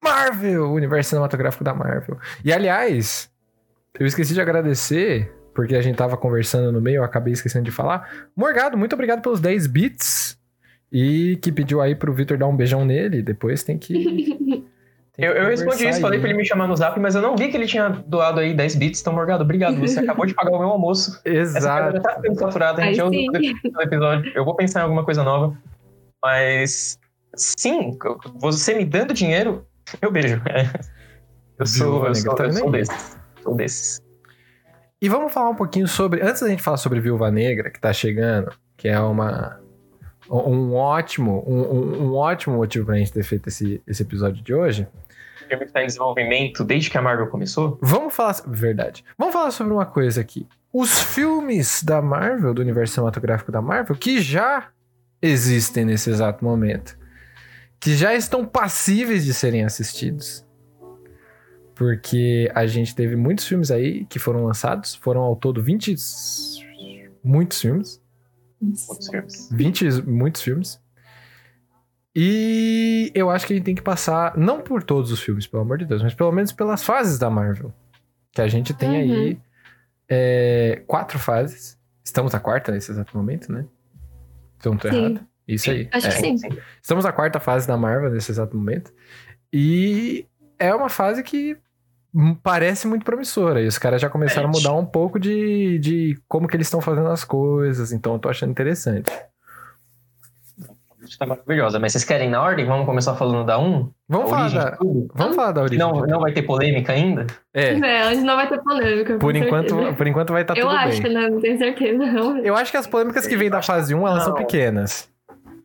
Marvel, 0.00 0.66
o 0.66 0.72
universo 0.72 1.10
cinematográfico 1.10 1.64
da 1.64 1.74
Marvel. 1.74 2.16
E 2.44 2.52
aliás, 2.52 3.28
eu 3.98 4.06
esqueci 4.06 4.34
de 4.34 4.40
agradecer, 4.40 5.32
porque 5.52 5.74
a 5.74 5.82
gente 5.82 5.96
tava 5.96 6.16
conversando 6.16 6.70
no 6.70 6.80
meio, 6.80 6.98
eu 6.98 7.04
acabei 7.04 7.32
esquecendo 7.32 7.64
de 7.64 7.72
falar. 7.72 8.28
Morgado, 8.36 8.78
muito 8.78 8.92
obrigado 8.92 9.20
pelos 9.20 9.40
10 9.40 9.66
bits. 9.66 10.38
E 10.92 11.38
que 11.42 11.50
pediu 11.50 11.80
aí 11.80 11.96
pro 11.96 12.12
Vitor 12.12 12.38
dar 12.38 12.46
um 12.46 12.56
beijão 12.56 12.84
nele. 12.84 13.20
Depois 13.20 13.64
tem 13.64 13.78
que. 13.78 14.64
eu, 15.22 15.32
eu 15.32 15.46
respondi 15.46 15.88
isso, 15.88 16.00
falei 16.00 16.16
aí. 16.18 16.20
pra 16.20 16.30
ele 16.30 16.38
me 16.38 16.44
chamar 16.44 16.66
no 16.66 16.76
zap, 16.76 16.98
mas 16.98 17.14
eu 17.14 17.22
não 17.22 17.36
vi 17.36 17.48
que 17.48 17.56
ele 17.56 17.66
tinha 17.66 17.88
doado 18.06 18.40
aí 18.40 18.54
10 18.54 18.74
bits, 18.76 19.00
então, 19.00 19.12
Morgado, 19.12 19.44
obrigado. 19.44 19.78
Você 19.80 19.98
acabou 20.00 20.26
de 20.26 20.34
pagar 20.34 20.50
o 20.52 20.58
meu 20.58 20.68
almoço. 20.68 21.20
Essa 21.24 21.58
Exato. 21.58 21.84
câmera 21.84 22.02
tá 22.02 22.14
ficando 22.20 22.38
saturada, 22.38 22.82
a 22.82 22.92
gente 22.92 23.00
Aí 23.00 23.84
episódio. 23.84 24.32
Eu 24.34 24.44
vou 24.44 24.54
pensar 24.56 24.80
em 24.80 24.82
alguma 24.84 25.04
coisa 25.04 25.22
nova. 25.22 25.56
Mas, 26.22 26.98
sim, 27.36 27.96
você 28.40 28.74
me 28.74 28.84
dando 28.84 29.12
dinheiro, 29.14 29.66
eu 30.00 30.10
beijo. 30.10 30.40
Eu 31.58 31.66
sou, 31.66 31.86
Viúva 31.92 32.06
eu 32.08 32.12
Negra 32.12 32.22
sou, 32.22 32.34
tá 32.34 32.44
eu 32.44 32.52
sou 32.52 32.66
aí. 32.66 32.72
desses. 32.72 33.18
Sou 33.42 33.54
desses. 33.54 34.02
E 35.00 35.08
vamos 35.08 35.32
falar 35.32 35.50
um 35.50 35.54
pouquinho 35.54 35.86
sobre. 35.86 36.20
Antes 36.22 36.42
da 36.42 36.48
gente 36.48 36.62
falar 36.62 36.76
sobre 36.76 36.98
Viúva 36.98 37.30
Negra, 37.30 37.70
que 37.70 37.78
tá 37.80 37.92
chegando, 37.92 38.50
que 38.76 38.88
é 38.88 38.98
uma. 38.98 39.60
Um 40.30 40.72
ótimo, 40.74 41.44
um, 41.46 41.60
um- 41.60 42.02
um 42.08 42.14
ótimo 42.14 42.56
motivo 42.56 42.86
pra 42.86 42.96
gente 42.96 43.12
ter 43.12 43.22
feito 43.22 43.48
esse, 43.48 43.80
esse 43.86 44.02
episódio 44.02 44.42
de 44.42 44.54
hoje. 44.54 44.88
O 45.52 45.58
filme 45.58 45.66
que 45.66 45.72
tá 45.72 45.82
em 45.82 45.86
desenvolvimento 45.86 46.64
desde 46.64 46.88
que 46.88 46.96
a 46.96 47.02
Marvel 47.02 47.26
começou. 47.28 47.78
Vamos 47.82 48.14
falar. 48.14 48.34
Verdade. 48.46 49.04
Vamos 49.18 49.34
falar 49.34 49.50
sobre 49.50 49.72
uma 49.72 49.86
coisa 49.86 50.20
aqui. 50.20 50.46
Os 50.72 50.98
filmes 51.02 51.82
da 51.82 52.00
Marvel, 52.00 52.54
do 52.54 52.62
universo 52.62 52.94
cinematográfico 52.94 53.52
da 53.52 53.60
Marvel, 53.60 53.94
que 53.94 54.20
já 54.20 54.68
existem 55.20 55.84
nesse 55.84 56.10
exato 56.10 56.44
momento, 56.44 56.98
que 57.78 57.94
já 57.94 58.14
estão 58.14 58.44
passíveis 58.44 59.24
de 59.24 59.34
serem 59.34 59.64
assistidos. 59.64 60.46
Porque 61.74 62.50
a 62.54 62.66
gente 62.66 62.94
teve 62.94 63.16
muitos 63.16 63.46
filmes 63.46 63.70
aí 63.70 64.04
que 64.06 64.18
foram 64.18 64.44
lançados, 64.44 64.94
foram 64.94 65.20
ao 65.20 65.36
todo 65.36 65.62
20. 65.62 65.94
Muitos 67.22 67.60
filmes. 67.60 68.02
Outros 68.88 69.08
filmes. 69.08 69.48
20 69.52 70.02
muitos 70.02 70.42
filmes. 70.42 70.81
E 72.14 73.10
eu 73.14 73.30
acho 73.30 73.46
que 73.46 73.54
a 73.54 73.56
gente 73.56 73.64
tem 73.64 73.74
que 73.74 73.82
passar, 73.82 74.36
não 74.36 74.60
por 74.60 74.82
todos 74.82 75.10
os 75.10 75.20
filmes, 75.20 75.46
pelo 75.46 75.62
amor 75.62 75.78
de 75.78 75.86
Deus, 75.86 76.02
mas 76.02 76.14
pelo 76.14 76.30
menos 76.32 76.52
pelas 76.52 76.84
fases 76.84 77.18
da 77.18 77.30
Marvel. 77.30 77.72
Que 78.32 78.42
a 78.42 78.48
gente 78.48 78.74
tem 78.74 78.96
aí 78.96 79.40
é, 80.08 80.82
quatro 80.86 81.18
fases. 81.18 81.78
Estamos 82.04 82.32
na 82.32 82.40
quarta 82.40 82.70
nesse 82.72 82.90
exato 82.90 83.16
momento, 83.16 83.50
né? 83.52 83.64
Se 84.58 84.68
eu 84.68 84.72
não 84.72 84.78
tô 84.78 84.90
Sim. 84.90 84.96
errado. 84.96 85.20
Isso 85.48 85.70
aí. 85.70 85.88
Acho 85.92 86.06
É. 86.08 86.10
que 86.10 86.16
sim. 86.38 86.48
Estamos 86.80 87.04
na 87.04 87.12
quarta 87.12 87.40
fase 87.40 87.66
da 87.66 87.76
Marvel 87.76 88.10
nesse 88.10 88.30
exato 88.30 88.56
momento. 88.56 88.92
E 89.52 90.26
é 90.58 90.74
uma 90.74 90.88
fase 90.88 91.22
que 91.22 91.56
parece 92.42 92.86
muito 92.86 93.04
promissora. 93.04 93.60
E 93.60 93.66
os 93.66 93.78
caras 93.78 94.00
já 94.00 94.08
começaram 94.08 94.48
a 94.48 94.52
mudar 94.52 94.74
um 94.74 94.84
pouco 94.86 95.18
de, 95.18 95.78
de 95.78 96.18
como 96.28 96.46
que 96.46 96.56
eles 96.56 96.66
estão 96.66 96.80
fazendo 96.80 97.08
as 97.08 97.24
coisas. 97.24 97.90
Então 97.92 98.12
eu 98.14 98.18
tô 98.18 98.28
achando 98.28 98.50
interessante. 98.50 99.10
Isso 101.12 101.18
tá 101.18 101.26
maravilhosa. 101.26 101.78
Mas 101.78 101.92
vocês 101.92 102.04
querem 102.04 102.30
na 102.30 102.40
ordem? 102.40 102.64
Vamos 102.64 102.86
começar 102.86 103.14
falando 103.14 103.44
da 103.44 103.58
1? 103.58 103.90
Vamos 104.08 104.32
A 104.32 104.34
falar 104.34 104.48
da, 104.50 104.78
vamos 105.14 105.36
falar 105.36 105.52
da 105.52 105.60
origem. 105.62 105.78
Não, 105.78 105.92
não 106.06 106.20
vai 106.20 106.32
ter 106.32 106.40
polêmica 106.42 106.94
ainda? 106.94 107.26
É, 107.52 107.74
É, 107.78 108.08
hoje 108.08 108.22
não 108.22 108.34
vai 108.34 108.48
ter 108.48 108.58
polêmica. 108.62 109.18
por 109.18 109.36
enquanto, 109.36 109.68
certeza. 109.74 109.92
por 109.96 110.06
enquanto 110.06 110.32
vai 110.32 110.40
estar 110.40 110.56
Eu 110.56 110.66
tudo 110.68 110.78
acho, 110.78 111.02
bem. 111.02 111.12
né? 111.12 111.28
Não 111.28 111.38
tenho 111.40 111.58
certeza, 111.58 111.98
não. 112.06 112.38
Eu 112.38 112.56
acho 112.56 112.70
que 112.70 112.78
as 112.78 112.86
polêmicas 112.86 113.26
que 113.26 113.36
vêm 113.36 113.50
da 113.50 113.60
fase 113.60 113.94
1, 113.94 114.08
elas 114.08 114.22
são 114.24 114.32
Não. 114.32 114.38
pequenas. 114.38 115.10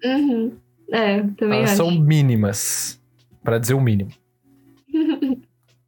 Uhum. 0.04 0.52
É, 0.92 1.22
também 1.38 1.60
Elas 1.60 1.70
acho. 1.72 1.78
são 1.78 1.92
mínimas. 1.92 3.00
Pra 3.42 3.58
dizer 3.58 3.74
o 3.74 3.80
mínimo. 3.80 4.10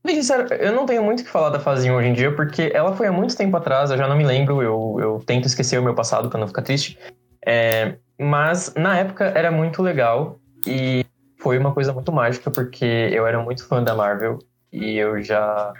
Bem 0.05 0.15
sincero, 0.15 0.47
eu 0.53 0.71
não 0.73 0.85
tenho 0.85 1.03
muito 1.03 1.19
o 1.19 1.23
que 1.25 1.29
falar 1.29 1.49
da 1.49 1.59
fase 1.59 1.91
1 1.91 1.93
hoje 1.93 2.07
em 2.07 2.13
dia, 2.13 2.33
porque 2.33 2.71
ela 2.73 2.95
foi 2.95 3.07
há 3.07 3.11
muito 3.11 3.35
tempo 3.35 3.55
atrás, 3.57 3.91
eu 3.91 3.97
já 3.97 4.07
não 4.07 4.15
me 4.15 4.23
lembro, 4.23 4.61
eu, 4.63 4.97
eu 5.01 5.21
tento 5.25 5.45
esquecer 5.45 5.77
o 5.77 5.83
meu 5.83 5.93
passado 5.93 6.29
pra 6.29 6.39
não 6.39 6.47
ficar 6.47 6.61
triste. 6.61 6.97
É, 7.45 7.95
mas 8.19 8.73
na 8.75 8.97
época 8.97 9.25
era 9.25 9.49
muito 9.51 9.81
legal 9.81 10.39
e 10.67 11.05
foi 11.37 11.57
uma 11.57 11.73
coisa 11.73 11.93
muito 11.93 12.11
mágica, 12.11 12.51
porque 12.51 12.85
eu 12.85 13.25
era 13.25 13.41
muito 13.41 13.65
fã 13.65 13.81
da 13.81 13.95
Marvel 13.95 14.39
e 14.71 14.97
eu 14.97 15.21
já. 15.23 15.73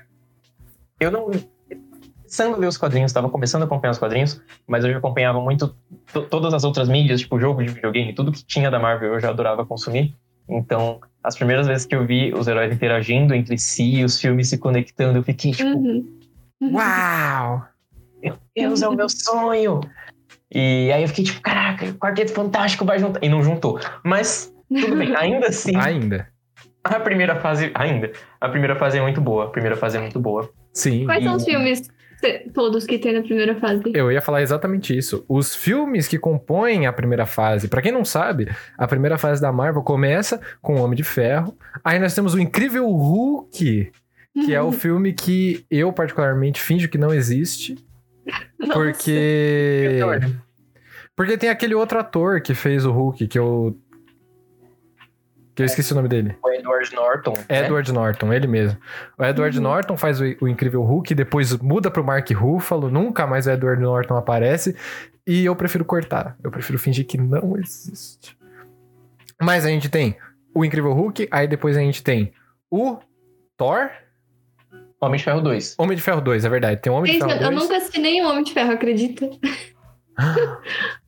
Eu 1.00 1.12
não. 1.12 1.30
Começando 2.22 2.54
a 2.54 2.58
ler 2.58 2.68
os 2.68 2.78
quadrinhos, 2.78 3.10
estava 3.10 3.28
começando 3.28 3.64
a 3.64 3.66
acompanhar 3.66 3.90
os 3.92 3.98
quadrinhos, 3.98 4.40
mas 4.68 4.86
eu 4.86 4.92
já 4.92 5.00
acompanhava 5.00 5.42
muito 5.42 5.76
to- 6.14 6.22
todas 6.28 6.54
as 6.54 6.64
outras 6.64 6.88
mídias, 6.88 7.22
tipo 7.22 7.40
jogo 7.40 7.64
de 7.64 7.70
videogame, 7.72 8.14
tudo 8.14 8.32
que 8.32 8.46
tinha 8.46 8.70
da 8.70 8.78
Marvel 8.78 9.16
eu 9.16 9.20
já 9.20 9.30
adorava 9.30 9.66
consumir. 9.66 10.16
Então, 10.48 11.00
as 11.24 11.36
primeiras 11.36 11.66
vezes 11.66 11.88
que 11.88 11.96
eu 11.96 12.06
vi 12.06 12.32
os 12.34 12.48
heróis 12.48 12.72
interagindo 12.72 13.34
entre 13.34 13.58
si, 13.58 14.04
os 14.04 14.20
filmes 14.22 14.48
se 14.48 14.60
conectando, 14.60 15.18
eu 15.18 15.24
fiquei 15.24 15.52
tipo, 15.52 15.70
Uhum. 15.70 16.20
Uau! 16.62 17.66
meu 18.22 18.38
Deus, 18.56 18.82
é 18.84 18.88
o 18.88 18.96
meu 18.96 19.10
sonho! 19.10 19.82
E 20.52 20.92
aí 20.92 21.02
eu 21.02 21.08
fiquei 21.08 21.24
tipo, 21.26 21.42
caraca, 21.42 21.86
o 21.86 21.94
Quarteto 21.96 22.34
Fantástico 22.34 22.86
vai 22.86 23.00
juntar. 23.00 23.20
E 23.24 23.30
não 23.30 23.44
juntou. 23.44 23.80
Mas, 24.04 24.54
tudo 24.70 24.96
bem, 24.96 25.14
ainda 25.18 25.48
assim, 25.48 25.76
Ainda. 25.76 26.28
a 26.84 27.00
primeira 27.00 27.36
fase, 27.36 27.72
ainda, 27.74 28.12
a 28.42 28.50
primeira 28.50 28.76
fase 28.76 28.98
é 28.98 29.02
muito 29.02 29.22
boa. 29.22 29.46
A 29.46 29.50
primeira 29.50 29.76
fase 29.76 29.98
é 29.98 30.02
muito 30.02 30.20
boa. 30.20 30.50
Sim. 30.74 31.06
Quais 31.06 31.24
são 31.24 31.36
os 31.36 31.44
E- 31.44 31.46
filmes 31.46 31.90
todos 32.54 32.86
que 32.86 32.98
tem 33.00 33.14
na 33.14 33.22
primeira 33.22 33.56
fase? 33.60 33.82
Eu 33.94 34.12
ia 34.12 34.22
falar 34.22 34.42
exatamente 34.42 34.96
isso. 34.98 35.24
Os 35.30 35.56
filmes 35.56 36.08
que 36.08 36.18
compõem 36.20 36.86
a 36.86 36.92
primeira 36.94 37.26
fase, 37.26 37.68
pra 37.68 37.82
quem 37.82 37.92
não 37.92 38.04
sabe, 38.04 38.50
a 38.78 38.88
primeira 38.88 39.18
fase 39.18 39.42
da 39.42 39.52
Marvel 39.52 39.82
começa 39.84 40.40
com 40.62 40.76
o 40.76 40.82
Homem 40.84 40.98
de 40.98 41.04
Ferro. 41.04 41.56
Aí 41.84 41.98
nós 42.00 42.14
temos 42.14 42.34
o 42.34 42.40
Incrível 42.40 42.86
Hulk, 42.90 43.92
que 44.46 44.54
é 44.54 44.62
o 44.62 44.72
filme 44.72 45.14
que 45.14 45.66
eu 45.72 45.92
particularmente 45.94 46.62
finjo 46.62 46.90
que 46.90 46.98
não 46.98 47.14
existe. 47.14 47.76
porque 48.74 50.00
porque 51.16 51.38
tem 51.38 51.50
aquele 51.50 51.76
outro 51.76 52.00
ator 52.00 52.42
que 52.42 52.54
fez 52.54 52.86
o 52.86 52.92
Hulk, 52.92 53.28
que 53.28 53.38
eu 53.40 53.78
que 55.56 55.64
eu 55.64 55.66
esqueci 55.66 55.92
o 55.92 55.96
nome 55.96 56.08
dele. 56.08 56.38
O 56.42 56.50
Edward 56.50 56.96
Norton. 56.96 57.34
né? 57.34 57.66
Edward 57.66 57.92
Norton, 57.92 58.32
ele 58.34 58.48
mesmo. 58.48 58.80
O 59.18 59.26
Edward 59.26 59.58
Uhum. 59.58 59.64
Norton 59.64 59.98
faz 59.98 60.22
o, 60.22 60.24
o 60.40 60.48
Incrível 60.48 60.82
Hulk, 60.84 61.14
depois 61.14 61.54
muda 61.58 61.92
pro 61.92 62.02
Mark 62.04 62.30
Ruffalo, 62.32 62.90
nunca 62.90 63.28
mais 63.28 63.46
o 63.46 63.52
Edward 63.52 63.82
Norton 63.82 64.16
aparece. 64.16 64.74
E 65.28 65.44
eu 65.44 65.54
prefiro 65.58 65.84
cortar. 65.84 66.38
Eu 66.42 66.50
prefiro 66.50 66.80
fingir 66.80 67.06
que 67.06 67.18
não 67.18 67.58
existe. 67.58 68.38
Mas 69.42 69.66
a 69.66 69.70
gente 69.70 69.90
tem 69.90 70.18
o 70.56 70.64
Incrível 70.64 70.94
Hulk, 70.94 71.28
aí 71.30 71.46
depois 71.48 71.76
a 71.76 71.82
gente 71.82 72.02
tem 72.02 72.32
o 72.72 72.98
Thor, 73.58 73.90
Homem 75.02 75.18
de 75.18 75.24
Ferro 75.24 75.42
2. 75.42 75.76
Homem 75.78 75.96
de 75.96 76.04
Ferro 76.04 76.22
2, 76.22 76.46
é 76.46 76.50
verdade. 76.50 76.82
Tem 76.82 76.92
o 76.92 76.96
Homem 76.96 77.12
Gente, 77.14 77.22
de 77.22 77.28
Ferro 77.30 77.42
eu 77.44 77.50
2. 77.52 77.64
nunca 77.64 77.78
assisti 77.78 78.00
nenhum 78.00 78.28
Homem 78.28 78.44
de 78.44 78.54
Ferro, 78.54 78.72
acredita? 78.74 79.26
eu 80.20 80.58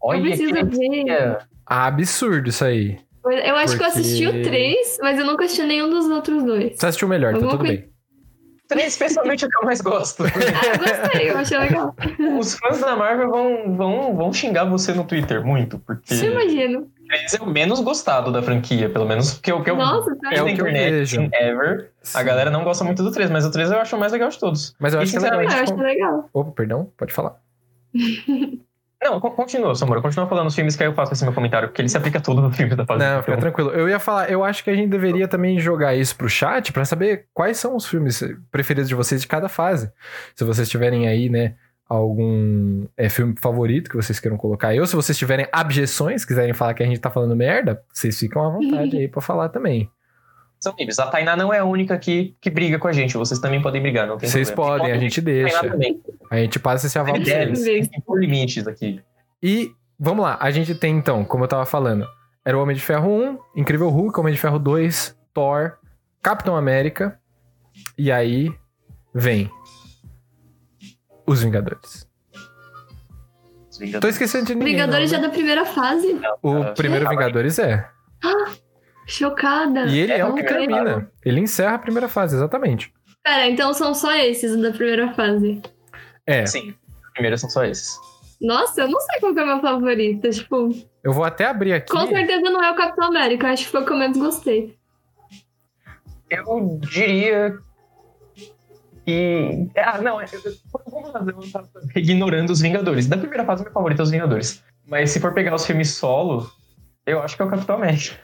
Olha 0.01 0.21
que 0.21 0.27
preciso 0.29 0.53
ver. 0.53 0.65
mentira. 0.65 1.47
Ah, 1.65 1.85
absurdo 1.87 2.49
isso 2.49 2.63
aí. 2.65 2.99
Eu 3.45 3.55
acho 3.55 3.77
que 3.77 3.83
eu 3.83 3.87
assisti 3.87 4.23
Porque- 4.25 4.39
o 4.39 4.43
3, 4.43 4.97
mas 5.01 5.19
eu 5.19 5.25
nunca 5.25 5.45
assisti 5.45 5.63
nenhum 5.63 5.89
dos 5.89 6.05
outros 6.07 6.43
dois. 6.43 6.73
Você 6.75 6.85
assistiu 6.87 7.07
melhor, 7.07 7.31
tá 7.31 7.37
Alguma 7.37 7.51
tudo 7.51 7.65
coisa- 7.65 7.81
bem. 7.81 7.90
Três, 8.71 8.87
especialmente 8.93 9.45
o 9.45 9.49
que 9.49 9.57
eu 9.57 9.65
mais 9.65 9.81
gosto. 9.81 10.23
Eu 10.25 10.77
gostei, 10.79 11.29
eu 11.29 11.37
achei 11.37 11.57
legal. 11.57 11.95
Os 12.39 12.55
fãs 12.55 12.79
da 12.79 12.95
Marvel 12.95 13.29
vão, 13.29 13.75
vão, 13.75 14.15
vão 14.15 14.33
xingar 14.33 14.65
você 14.65 14.93
no 14.93 15.03
Twitter 15.03 15.45
muito, 15.45 15.77
porque 15.79 16.13
Você 16.15 16.27
imagina. 16.31 16.83
eles 17.11 17.33
é 17.33 17.41
o 17.41 17.45
menos 17.45 17.79
gostado 17.81 18.31
da 18.31 18.41
franquia, 18.41 18.89
pelo 18.89 19.05
menos 19.05 19.33
que 19.39 19.51
eu, 19.51 19.61
que 19.63 19.69
eu 19.69 19.75
Nossa, 19.75 20.15
tá. 20.15 20.33
É 20.33 20.41
o 20.41 20.45
que 20.45 20.51
eu 20.51 20.67
internet, 20.67 20.91
vejo. 20.91 21.21
assim, 21.21 21.29
ever. 21.33 21.91
A 22.01 22.05
Sim. 22.19 22.25
galera 22.25 22.49
não 22.49 22.63
gosta 22.63 22.83
muito 22.83 23.03
do 23.03 23.11
3, 23.11 23.29
mas 23.29 23.45
o 23.45 23.51
3 23.51 23.71
eu 23.71 23.79
acho 23.79 23.95
o 23.95 23.99
mais 23.99 24.11
legal 24.11 24.29
de 24.29 24.39
todos. 24.39 24.73
Mas 24.79 24.93
eu 24.93 25.01
E, 25.01 25.03
acho 25.03 25.11
que 25.11 25.17
é 25.17 25.21
legal. 25.21 25.41
eu 25.41 25.49
sinceramente, 25.49 25.71
acho 25.71 25.81
legal. 25.81 26.29
Opa, 26.33 26.51
perdão, 26.51 26.89
pode 26.97 27.13
falar. 27.13 27.35
Não, 29.03 29.19
co- 29.19 29.31
continua, 29.31 29.73
Samura. 29.73 30.01
Continua 30.01 30.27
falando 30.27 30.47
os 30.47 30.55
filmes 30.55 30.75
que 30.75 30.83
aí 30.83 30.89
eu 30.89 30.93
faço 30.93 31.13
esse 31.13 31.23
meu 31.23 31.33
comentário, 31.33 31.67
porque 31.69 31.81
ele 31.81 31.89
se 31.89 31.97
aplica 31.97 32.19
todo 32.21 32.41
no 32.41 32.51
filme 32.51 32.75
da 32.75 32.85
fase. 32.85 33.03
Não, 33.03 33.23
fica 33.23 33.37
tranquilo. 33.37 33.71
Eu 33.71 33.89
ia 33.89 33.99
falar, 33.99 34.29
eu 34.29 34.43
acho 34.43 34.63
que 34.63 34.69
a 34.69 34.75
gente 34.75 34.89
deveria 34.89 35.27
também 35.27 35.59
jogar 35.59 35.95
isso 35.95 36.15
pro 36.15 36.29
chat 36.29 36.71
pra 36.71 36.85
saber 36.85 37.25
quais 37.33 37.57
são 37.57 37.75
os 37.75 37.85
filmes 37.87 38.23
preferidos 38.51 38.87
de 38.87 38.93
vocês 38.95 39.21
de 39.21 39.27
cada 39.27 39.49
fase. 39.49 39.91
Se 40.35 40.43
vocês 40.43 40.69
tiverem 40.69 41.07
aí, 41.07 41.29
né, 41.29 41.55
algum 41.89 42.85
é, 42.95 43.09
filme 43.09 43.35
favorito 43.41 43.89
que 43.89 43.95
vocês 43.97 44.19
queiram 44.19 44.37
colocar 44.37 44.69
aí, 44.69 44.79
ou 44.79 44.85
se 44.85 44.95
vocês 44.95 45.17
tiverem 45.17 45.47
abjeções, 45.51 46.23
quiserem 46.23 46.53
falar 46.53 46.73
que 46.73 46.83
a 46.83 46.85
gente 46.85 46.99
tá 46.99 47.09
falando 47.09 47.35
merda, 47.35 47.81
vocês 47.91 48.17
ficam 48.19 48.45
à 48.45 48.49
vontade 48.49 48.97
aí 48.97 49.07
pra 49.07 49.21
falar 49.21 49.49
também. 49.49 49.89
São 50.61 50.75
livres. 50.77 50.99
A 50.99 51.07
Tainá 51.07 51.35
não 51.35 51.51
é 51.51 51.57
a 51.57 51.65
única 51.65 51.97
que, 51.97 52.35
que 52.39 52.49
briga 52.49 52.77
com 52.77 52.87
a 52.87 52.93
gente. 52.93 53.17
Vocês 53.17 53.39
também 53.39 53.59
podem 53.61 53.81
brigar, 53.81 54.07
não 54.07 54.17
tem 54.17 54.29
Vocês 54.29 54.51
problema. 54.51 54.77
podem, 54.77 54.93
a 54.95 54.99
gente 54.99 55.19
a 55.19 55.23
deixa. 55.23 55.61
A 56.29 56.37
gente 56.37 56.59
passa 56.59 56.85
esse 56.85 56.99
aval 56.99 57.15
por 58.05 58.19
limites 58.19 58.67
aqui. 58.67 59.01
E 59.41 59.71
vamos 59.99 60.23
lá, 60.23 60.37
a 60.39 60.51
gente 60.51 60.75
tem 60.75 60.95
então, 60.95 61.25
como 61.25 61.43
eu 61.43 61.47
tava 61.47 61.65
falando, 61.65 62.07
era 62.45 62.55
o 62.55 62.61
Homem 62.61 62.75
de 62.75 62.81
Ferro 62.81 63.09
1, 63.09 63.39
Incrível 63.55 63.89
Hulk, 63.89 64.19
Homem 64.19 64.33
de 64.35 64.39
Ferro 64.39 64.59
2, 64.59 65.17
Thor, 65.33 65.77
Capitão 66.21 66.55
América, 66.55 67.19
e 67.97 68.11
aí 68.11 68.53
vem 69.15 69.49
os 71.25 71.41
Vingadores. 71.41 72.07
Os 73.67 73.79
Vingadores. 73.79 74.01
Tô 74.01 74.07
esquecendo 74.09 74.45
de 74.45 74.53
ninguém. 74.53 74.73
Vingadores 74.73 75.11
não, 75.11 75.17
já 75.17 75.21
né? 75.23 75.27
da 75.27 75.33
primeira 75.33 75.65
fase. 75.65 76.19
O 76.43 76.61
Ah, 76.61 76.73
primeiro 76.73 77.07
aí. 77.07 77.15
Vingadores 77.15 77.57
é. 77.57 77.89
Chocada. 79.11 79.85
E 79.87 79.97
ele 79.99 80.11
é, 80.13 80.19
É, 80.19 80.25
que 80.25 80.43
primeiro 80.43 80.67
termina. 80.67 81.11
Ele 81.25 81.39
encerra 81.41 81.75
a 81.75 81.79
primeira 81.79 82.07
fase, 82.07 82.35
exatamente. 82.35 82.93
Pera, 83.23 83.47
então 83.47 83.73
são 83.73 83.93
só 83.93 84.11
esses 84.13 84.55
da 84.61 84.71
primeira 84.71 85.13
fase. 85.13 85.61
É, 86.25 86.45
Sim, 86.45 86.73
os 87.05 87.11
primeiros 87.13 87.41
são 87.41 87.49
só 87.49 87.63
esses. 87.65 87.95
Nossa, 88.41 88.81
eu 88.81 88.87
não 88.89 88.99
sei 89.01 89.19
qual 89.19 89.33
que 89.33 89.39
é 89.39 89.43
o 89.43 89.47
meu 89.47 89.59
favorito. 89.61 90.29
Tipo, 90.29 90.69
eu 91.03 91.13
vou 91.13 91.23
até 91.23 91.45
abrir 91.45 91.73
aqui. 91.73 91.91
com 91.91 92.07
certeza 92.07 92.41
não 92.49 92.63
é 92.63 92.71
o 92.71 92.75
Capitão 92.75 93.05
América. 93.05 93.49
Acho 93.49 93.65
que 93.65 93.69
foi 93.71 93.81
o 93.81 93.85
que 93.85 93.91
eu 93.93 93.97
menos 93.97 94.17
gostei. 94.17 94.75
Eu 96.29 96.79
diria 96.81 97.57
que. 99.05 99.67
Ah, 99.77 100.01
não, 100.01 100.21
eu- 100.21 100.27
eu- 100.43 100.53
vamos 100.91 101.11
fazer 101.11 101.31
eu 101.31 101.51
tava 101.51 101.69
ignorando 101.95 102.49
os 102.51 102.61
Vingadores. 102.61 103.07
Da 103.07 103.17
primeira 103.17 103.45
fase, 103.45 103.63
meu 103.63 103.71
favorito 103.73 103.99
é 103.99 104.03
os 104.03 104.11
Vingadores. 104.11 104.63
Mas 104.87 105.11
se 105.11 105.19
for 105.19 105.33
pegar 105.33 105.53
os 105.55 105.65
filmes 105.65 105.91
solo, 105.91 106.49
eu 107.05 107.21
acho 107.21 107.35
que 107.35 107.41
é 107.41 107.45
o 107.45 107.49
Capitão 107.49 107.75
América. 107.75 108.15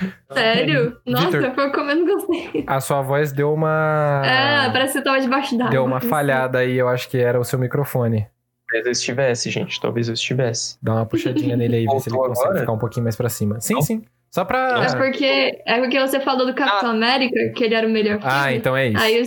Sério? 0.32 0.96
Nossa, 1.06 1.30
Vitor. 1.40 1.54
foi 1.54 1.68
o 1.68 1.72
que 1.72 1.80
eu 1.80 1.84
menos 1.84 2.06
gostei. 2.06 2.64
A 2.66 2.80
sua 2.80 3.02
voz 3.02 3.32
deu 3.32 3.52
uma. 3.52 4.22
É, 4.24 4.70
parece 4.70 4.92
que 4.94 4.98
você 4.98 5.04
tava 5.04 5.20
debaixo 5.20 5.56
d'água. 5.56 5.70
Deu 5.70 5.84
uma 5.84 6.00
falhada 6.00 6.58
aí, 6.58 6.76
eu 6.76 6.88
acho 6.88 7.08
que 7.08 7.18
era 7.18 7.38
o 7.38 7.44
seu 7.44 7.58
microfone. 7.58 8.26
Talvez 8.68 8.86
eu 8.86 8.92
estivesse, 8.92 9.50
gente. 9.50 9.80
Talvez 9.80 10.08
eu 10.08 10.14
estivesse. 10.14 10.78
Dá 10.82 10.94
uma 10.94 11.06
puxadinha 11.06 11.56
nele 11.56 11.76
aí, 11.76 11.86
ver 11.86 12.00
se 12.00 12.08
ele 12.08 12.16
consegue 12.16 12.46
agora? 12.46 12.60
ficar 12.60 12.72
um 12.72 12.78
pouquinho 12.78 13.04
mais 13.04 13.16
pra 13.16 13.28
cima. 13.28 13.60
Sim, 13.60 13.74
Não? 13.74 13.82
sim. 13.82 14.02
Só 14.34 14.46
pra. 14.46 14.82
É 14.82 14.96
porque, 14.96 15.62
é 15.66 15.78
porque 15.78 16.00
você 16.00 16.18
falou 16.18 16.46
do 16.46 16.54
Capitão 16.54 16.90
América, 16.92 17.34
que 17.54 17.64
ele 17.64 17.74
era 17.74 17.86
o 17.86 17.90
melhor 17.90 18.18
Ah, 18.22 18.44
filme. 18.44 18.56
então 18.56 18.74
é 18.74 18.88
isso. 18.88 18.98
Aí 19.02 19.22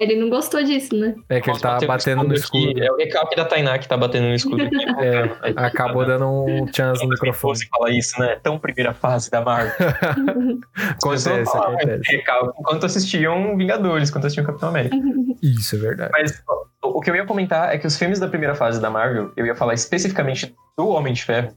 ele 0.00 0.16
não 0.16 0.28
gostou 0.28 0.62
disso, 0.64 0.96
né? 0.96 1.14
É 1.28 1.40
que 1.40 1.48
ele 1.48 1.60
tá 1.60 1.78
batendo 1.86 2.24
no 2.24 2.34
escudo. 2.34 2.70
aqui. 2.70 2.82
É 2.82 2.90
o 2.90 2.96
recalque 2.96 3.36
da 3.36 3.44
Tainá 3.44 3.78
que 3.78 3.86
tá 3.86 3.96
batendo 3.96 4.26
no 4.26 4.34
escudo 4.34 4.64
aqui. 4.64 4.74
É, 4.98 5.30
Aí, 5.42 5.54
acabou 5.56 6.04
dando 6.04 6.26
um 6.26 6.66
chance 6.74 7.00
no 7.04 7.10
microfone. 7.10 7.56
Você 7.56 7.66
fala 7.68 7.90
isso, 7.92 8.20
né? 8.20 8.36
Tão 8.42 8.58
primeira 8.58 8.92
fase 8.92 9.30
da 9.30 9.40
Marvel. 9.40 9.72
Acontece, 10.74 11.44
falavam 11.44 11.74
acontece. 11.76 12.16
Recalque 12.16 12.60
enquanto 12.60 12.86
assistiam 12.86 13.56
Vingadores, 13.56 14.08
enquanto 14.10 14.24
assistiam 14.26 14.44
Capitão 14.46 14.70
América. 14.70 14.96
Isso, 15.42 15.76
é 15.76 15.78
verdade. 15.78 16.10
Mas 16.12 16.42
o 16.82 16.98
o 16.98 17.00
que 17.00 17.10
eu 17.10 17.14
ia 17.14 17.24
comentar 17.26 17.72
é 17.72 17.78
que 17.78 17.86
os 17.86 17.96
filmes 17.96 18.18
da 18.18 18.26
primeira 18.26 18.54
fase 18.56 18.80
da 18.80 18.90
Marvel, 18.90 19.30
eu 19.36 19.46
ia 19.46 19.54
falar 19.54 19.74
especificamente 19.74 20.52
do 20.76 20.88
Homem 20.88 21.12
de 21.12 21.22
Ferro, 21.22 21.52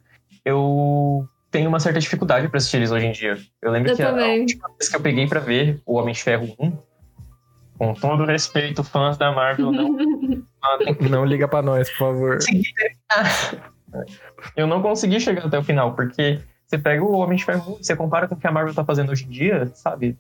eu 0.46 1.26
tenho 1.52 1.68
uma 1.70 1.80
certa 1.80 2.00
dificuldade 2.00 2.48
pra 2.48 2.58
assistir 2.58 2.78
eles 2.78 2.92
hoje 2.92 3.06
em 3.06 3.12
dia. 3.12 3.38
Eu 3.62 3.72
lembro 3.72 3.92
Eu 3.92 3.96
que 3.96 4.02
a 4.02 4.10
também. 4.10 4.40
última 4.42 4.68
vez 4.70 4.90
que 4.90 4.96
eu 4.96 5.02
peguei 5.02 5.28
pra 5.28 5.40
ver 5.42 5.82
o 5.86 5.96
Homem 5.98 6.14
de 6.14 6.24
Ferro 6.24 6.56
1, 6.58 6.78
com 7.78 7.94
todo 7.94 8.26
respeito, 8.26 8.84
fãs 8.84 9.18
da 9.18 9.32
Marvel, 9.32 9.72
não. 9.72 9.98
Não 11.10 11.26
liga 11.26 11.48
pra 11.48 11.62
nós, 11.64 11.90
por 11.90 11.98
favor. 11.98 12.38
Eu 14.56 14.68
não 14.68 14.82
consegui 14.82 15.20
chegar 15.20 15.46
até 15.48 15.58
o 15.58 15.64
final, 15.64 15.96
porque 15.96 16.40
você 16.68 16.78
pega 16.78 17.04
o 17.04 17.14
Homem 17.18 17.38
de 17.38 17.44
Ferro 17.44 17.74
1 17.74 17.80
e 17.80 17.84
você 17.84 17.96
compara 17.96 18.28
com 18.28 18.36
o 18.36 18.38
que 18.38 18.48
a 18.48 18.52
Marvel 18.52 18.74
tá 18.74 18.86
fazendo 18.86 19.12
hoje 19.12 19.26
em 19.26 19.30
dia, 19.30 19.66
sabe? 19.74 20.16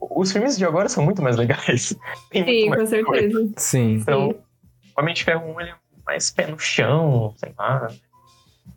Os 0.00 0.32
filmes 0.32 0.56
de 0.58 0.64
agora 0.64 0.88
são 0.88 1.04
muito 1.04 1.22
mais 1.22 1.36
legais. 1.36 1.94
Tem 2.30 2.44
Sim, 2.44 2.68
mais 2.70 2.80
com 2.80 2.86
certeza. 2.88 3.52
Sim. 3.56 3.94
então, 3.96 4.30
o 4.30 5.00
Homem 5.00 5.14
de 5.14 5.22
Ferro 5.22 5.54
1 5.54 5.60
ele 5.60 5.70
é 5.70 5.74
mais 6.04 6.30
pé 6.30 6.46
no 6.46 6.58
chão, 6.58 7.34
sei 7.36 7.52
lá. 7.58 7.88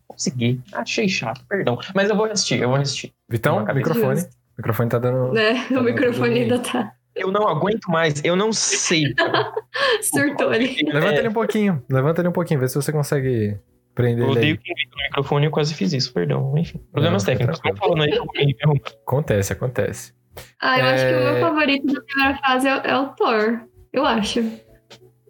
Consegui. 0.08 0.62
Achei 0.74 1.08
chato, 1.10 1.44
perdão. 1.48 1.78
Mas 1.94 2.10
eu 2.10 2.16
vou 2.16 2.26
assistir, 2.26 2.62
eu 2.62 2.70
vou 2.70 2.78
assistir. 2.78 3.14
Vitão, 3.30 3.66
microfone. 3.74 4.16
Justo. 4.18 4.30
O 4.30 4.58
microfone 4.60 4.90
tá 4.90 5.00
dando. 5.00 5.34
Né? 5.34 5.66
Tá 5.68 5.80
O 5.80 5.84
microfone 5.84 6.40
ainda 6.40 6.60
tá. 6.60 6.92
Eu 7.16 7.32
não 7.32 7.48
aguento 7.48 7.86
mais, 7.90 8.24
eu 8.24 8.36
não 8.36 8.52
sei. 8.54 9.04
Surtou 10.02 10.50
ali. 10.50 10.76
Levanta 10.88 11.16
É, 11.16 11.20
ele 11.20 11.28
um 11.30 11.34
pouquinho. 11.34 11.84
Levanta 11.90 12.22
ele 12.22 12.28
um 12.30 12.34
pouquinho, 12.34 12.60
vê 12.60 12.68
se 12.68 12.76
você 12.76 12.92
consegue 12.92 13.58
prender 13.94 14.24
Eu 14.26 14.30
ele 14.32 14.38
odeio 14.40 14.54
aí. 14.54 14.58
quem 14.58 14.76
no 14.92 15.04
microfone 15.04 15.46
e 15.46 15.48
eu 15.48 15.52
quase 15.52 15.74
fiz 15.74 15.94
isso, 15.94 16.14
perdão. 16.14 16.54
Enfim, 16.58 16.78
problemas 16.92 17.24
Não, 17.24 17.34
fica 17.34 17.38
técnicos. 17.48 17.60
Tranquilo. 17.62 17.98
falando 17.98 18.38
aí 18.38 18.56
eu. 18.62 18.74
Acontece, 19.06 19.54
acontece. 19.54 20.14
Ah, 20.62 20.80
eu 20.80 20.86
acho 20.86 21.06
que 21.06 21.12
o 21.14 21.16
É. 21.16 21.32
meu 21.32 21.42
favorito 21.42 21.94
da 21.94 22.02
primeira 22.02 22.38
fase 22.40 22.68
é, 22.68 22.82
é 22.86 22.98
o 22.98 23.08
Thor. 23.14 23.62
Eu 23.94 24.06
acho. 24.06 24.42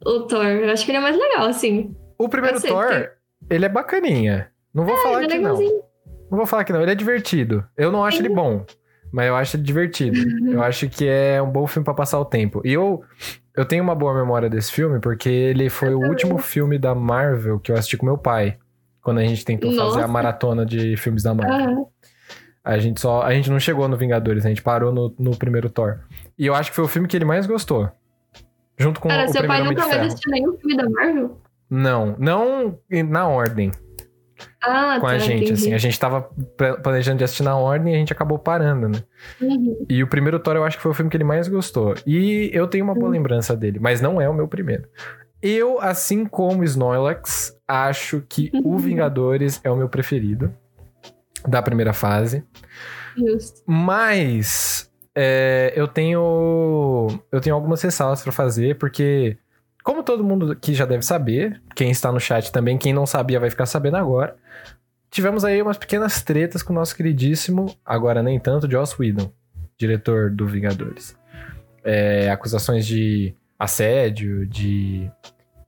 O 0.05 0.22
Thor. 0.22 0.46
Eu 0.46 0.72
acho 0.72 0.84
que 0.86 0.91
ele 0.91 0.98
é 0.98 1.01
mais 1.01 1.15
legal, 1.17 1.46
assim. 1.46 1.96
O 2.17 2.27
primeiro 2.27 2.58
Eu 2.58 2.62
Thor, 2.62 2.88
porque- 2.88 3.10
ele 3.51 3.65
é 3.65 3.70
bacaninha. 3.70 4.51
Não 4.75 4.86
vou 4.86 4.98
falar 4.98 5.24
ele 5.24 5.34
é 5.34 5.38
que 5.38 5.41
não. 5.41 5.58
Não 5.58 6.38
vou 6.38 6.46
falar 6.46 6.65
que 6.65 6.74
não. 6.74 6.82
Ele 6.82 6.91
é 6.91 6.96
divertido. 6.96 7.63
Eu 7.77 7.94
não 7.94 8.03
acho 8.03 8.22
ele 8.22 8.27
bom, 8.27 8.65
mas 9.10 9.27
eu 9.27 9.36
acho 9.38 9.55
ele 9.55 9.63
divertido. 9.63 10.17
Eu 10.51 10.62
acho 10.62 10.89
que 10.89 11.08
é 11.08 11.41
um 11.41 11.50
bom 11.50 11.65
filme 11.65 11.86
pra 11.86 11.94
passar 11.94 12.20
o 12.20 12.25
tempo. 12.25 12.62
E 12.65 12.74
eu, 12.74 13.03
eu 13.55 13.65
tenho 13.65 13.84
uma 13.84 13.96
boa 13.96 14.13
memória 14.13 14.50
desse 14.50 14.72
filme, 14.72 15.00
porque 15.00 15.29
ele 15.29 15.70
foi 15.70 15.94
o 15.94 16.00
último 16.00 16.38
filme 16.38 16.77
da 16.77 16.94
Marvel 16.94 17.60
que 17.60 17.72
eu 17.72 17.75
assisti 17.75 17.96
com 17.98 18.05
meu 18.05 18.17
pai. 18.17 18.58
Quando 19.01 19.20
a 19.20 19.24
gente 19.24 19.46
tentou 19.46 19.70
fazer 19.72 19.98
a 19.98 20.01
Nossa. 20.01 20.08
maratona 20.08 20.65
de 20.65 20.98
filmes 20.98 21.24
da 21.24 21.34
Marvel. 21.34 21.89
Ah, 22.63 22.72
A 22.72 22.77
gente 22.79 23.00
só. 23.00 23.22
A 23.22 23.34
gente 23.34 23.50
não 23.50 23.60
chegou 23.60 23.88
no 23.88 23.96
Vingadores, 23.96 24.46
a 24.46 24.50
gente 24.50 24.62
parou 24.63 24.91
no, 24.91 25.13
no 25.17 25.38
primeiro 25.38 25.70
Thor. 25.70 26.00
E 26.38 26.46
eu 26.48 26.55
acho 26.55 26.72
que 26.72 26.75
foi 26.75 26.86
o 26.86 26.88
filme 26.88 27.08
que 27.08 27.15
ele 27.15 27.25
mais 27.25 27.46
gostou. 27.46 27.89
Junto 28.77 29.00
com 29.00 29.08
cara, 29.08 29.25
o 29.25 29.27
seu 29.32 29.46
pai 29.46 29.62
primeiro 29.62 29.82
nunca 29.82 29.96
vai 29.96 30.05
assistir 30.08 30.29
nenhum 30.32 30.58
filme 30.58 30.75
da 30.75 30.89
Marvel? 30.89 31.39
Não, 31.70 32.15
não 32.20 32.79
na 33.10 33.27
ordem 33.27 33.72
Ah, 34.66 34.98
com 35.00 35.08
tá, 35.08 35.14
a 35.14 35.18
gente, 35.20 35.36
entendi. 35.44 35.54
assim. 35.54 35.74
A 35.74 35.78
gente 35.78 36.00
tava 36.00 36.24
pla- 36.58 36.78
planejando 36.78 37.18
de 37.20 37.24
assistir 37.24 37.44
na 37.44 37.56
ordem 37.56 37.94
e 37.94 37.96
a 37.96 38.00
gente 38.00 38.12
acabou 38.12 38.40
parando, 38.40 38.90
né? 38.90 39.04
Uhum. 39.42 39.86
E 39.90 40.02
o 40.04 40.08
primeiro 40.08 40.40
Thor 40.40 40.56
eu 40.56 40.64
acho 40.64 40.78
que 40.78 40.84
foi 40.84 40.92
o 40.92 40.96
filme 40.96 41.10
que 41.12 41.18
ele 41.18 41.24
mais 41.24 41.48
gostou. 41.48 41.94
E 42.06 42.50
eu 42.54 42.68
tenho 42.68 42.84
uma 42.84 42.96
boa 42.96 43.10
lembrança 43.10 43.56
dele, 43.56 43.80
mas 43.80 44.02
não 44.02 44.20
é 44.20 44.28
o 44.28 44.34
meu 44.34 44.48
primeiro. 44.48 44.88
Eu, 45.42 45.80
assim 45.80 46.26
como 46.26 46.64
Snorlax, 46.64 47.56
acho 47.68 48.24
que 48.28 48.50
o 48.64 48.78
Vingadores 48.78 49.62
é 49.64 49.70
o 49.70 49.76
meu 49.76 49.88
preferido 49.88 50.52
da 51.48 51.62
primeira 51.62 51.94
fase. 51.94 52.44
Justo. 53.16 53.62
Mas 53.68 54.92
é, 55.14 55.72
eu 55.76 55.88
tenho 55.88 57.08
eu 57.32 57.40
tenho 57.40 57.56
algumas 57.56 57.82
ressalvas 57.82 58.24
pra 58.24 58.32
fazer, 58.32 58.78
porque 58.78 59.38
como 59.86 60.01
todo 60.01 60.24
mundo 60.24 60.51
aqui 60.51 60.74
já 60.74 60.84
deve 60.84 61.06
saber, 61.06 61.62
quem 61.75 61.92
está 61.92 62.12
no 62.12 62.20
chat 62.20 62.51
também, 62.51 62.75
quem 62.75 62.92
não 62.92 63.06
sabia 63.06 63.39
vai 63.39 63.51
ficar 63.51 63.68
sabendo 63.68 63.98
agora. 63.98 64.36
Tivemos 65.12 65.46
aí 65.46 65.62
umas 65.62 65.77
pequenas 65.77 66.24
tretas 66.24 66.63
com 66.63 66.74
o 66.74 66.75
nosso 66.75 66.96
queridíssimo, 66.96 67.68
agora 67.86 68.24
nem 68.24 68.39
tanto, 68.39 68.70
Joss 68.70 68.96
Whedon, 69.00 69.32
diretor 69.77 70.32
do 70.32 70.48
Vingadores. 70.48 71.15
É, 71.84 72.32
acusações 72.32 72.88
de 72.88 73.36
assédio, 73.60 74.48
de. 74.48 75.08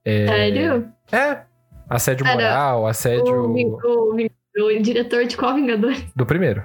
É, 0.04 0.26
Sério? 0.26 0.92
é, 1.12 1.42
assédio 1.88 2.26
Era 2.26 2.34
moral, 2.34 2.86
assédio 2.88 3.24
O, 3.24 4.16
o, 4.16 4.16
o 4.16 4.82
diretor 4.82 5.26
de 5.26 5.36
qual 5.36 5.54
Vingador? 5.54 5.94
do 6.16 6.26
primeiro. 6.26 6.64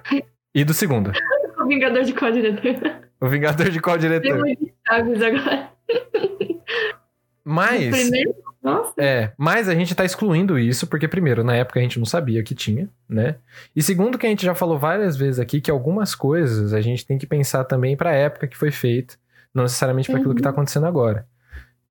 E 0.56 0.66
do 0.66 0.74
segundo. 0.74 1.12
O 1.56 1.68
Vingador 1.68 2.04
de 2.04 2.14
qual 2.14 2.30
diretor? 2.30 3.00
O 3.22 3.30
Vingador 3.30 3.70
de 3.70 3.80
qual 3.80 3.98
diretor? 3.98 4.44
chaves 4.86 5.22
agora. 5.22 5.70
Mas. 7.44 7.90
Primeiro? 7.90 8.36
Nossa. 8.62 8.94
É, 8.98 9.34
mas 9.38 9.68
a 9.68 9.76
gente 9.76 9.94
tá 9.94 10.06
excluindo 10.06 10.58
isso, 10.58 10.88
porque, 10.88 11.06
primeiro, 11.06 11.44
na 11.44 11.54
época 11.56 11.80
a 11.80 11.84
gente 11.84 12.00
não 12.00 12.06
sabia 12.06 12.42
que 12.42 12.56
tinha, 12.56 12.90
né? 13.10 13.36
E 13.76 13.84
segundo, 13.84 14.18
que 14.18 14.26
a 14.26 14.30
gente 14.30 14.46
já 14.46 14.56
falou 14.56 14.80
várias 14.80 15.18
vezes 15.18 15.38
aqui, 15.38 15.60
que 15.60 15.70
algumas 15.70 16.16
coisas 16.16 16.74
a 16.74 16.80
gente 16.80 17.06
tem 17.06 17.18
que 17.18 17.28
pensar 17.28 17.66
também 17.66 17.98
pra 17.98 18.14
época 18.14 18.48
que 18.48 18.58
foi 18.58 18.72
feito. 18.72 19.18
não 19.54 19.64
necessariamente 19.64 20.10
para 20.10 20.20
aquilo 20.20 20.34
que 20.34 20.42
tá 20.42 20.50
acontecendo 20.50 20.86
agora. 20.86 21.28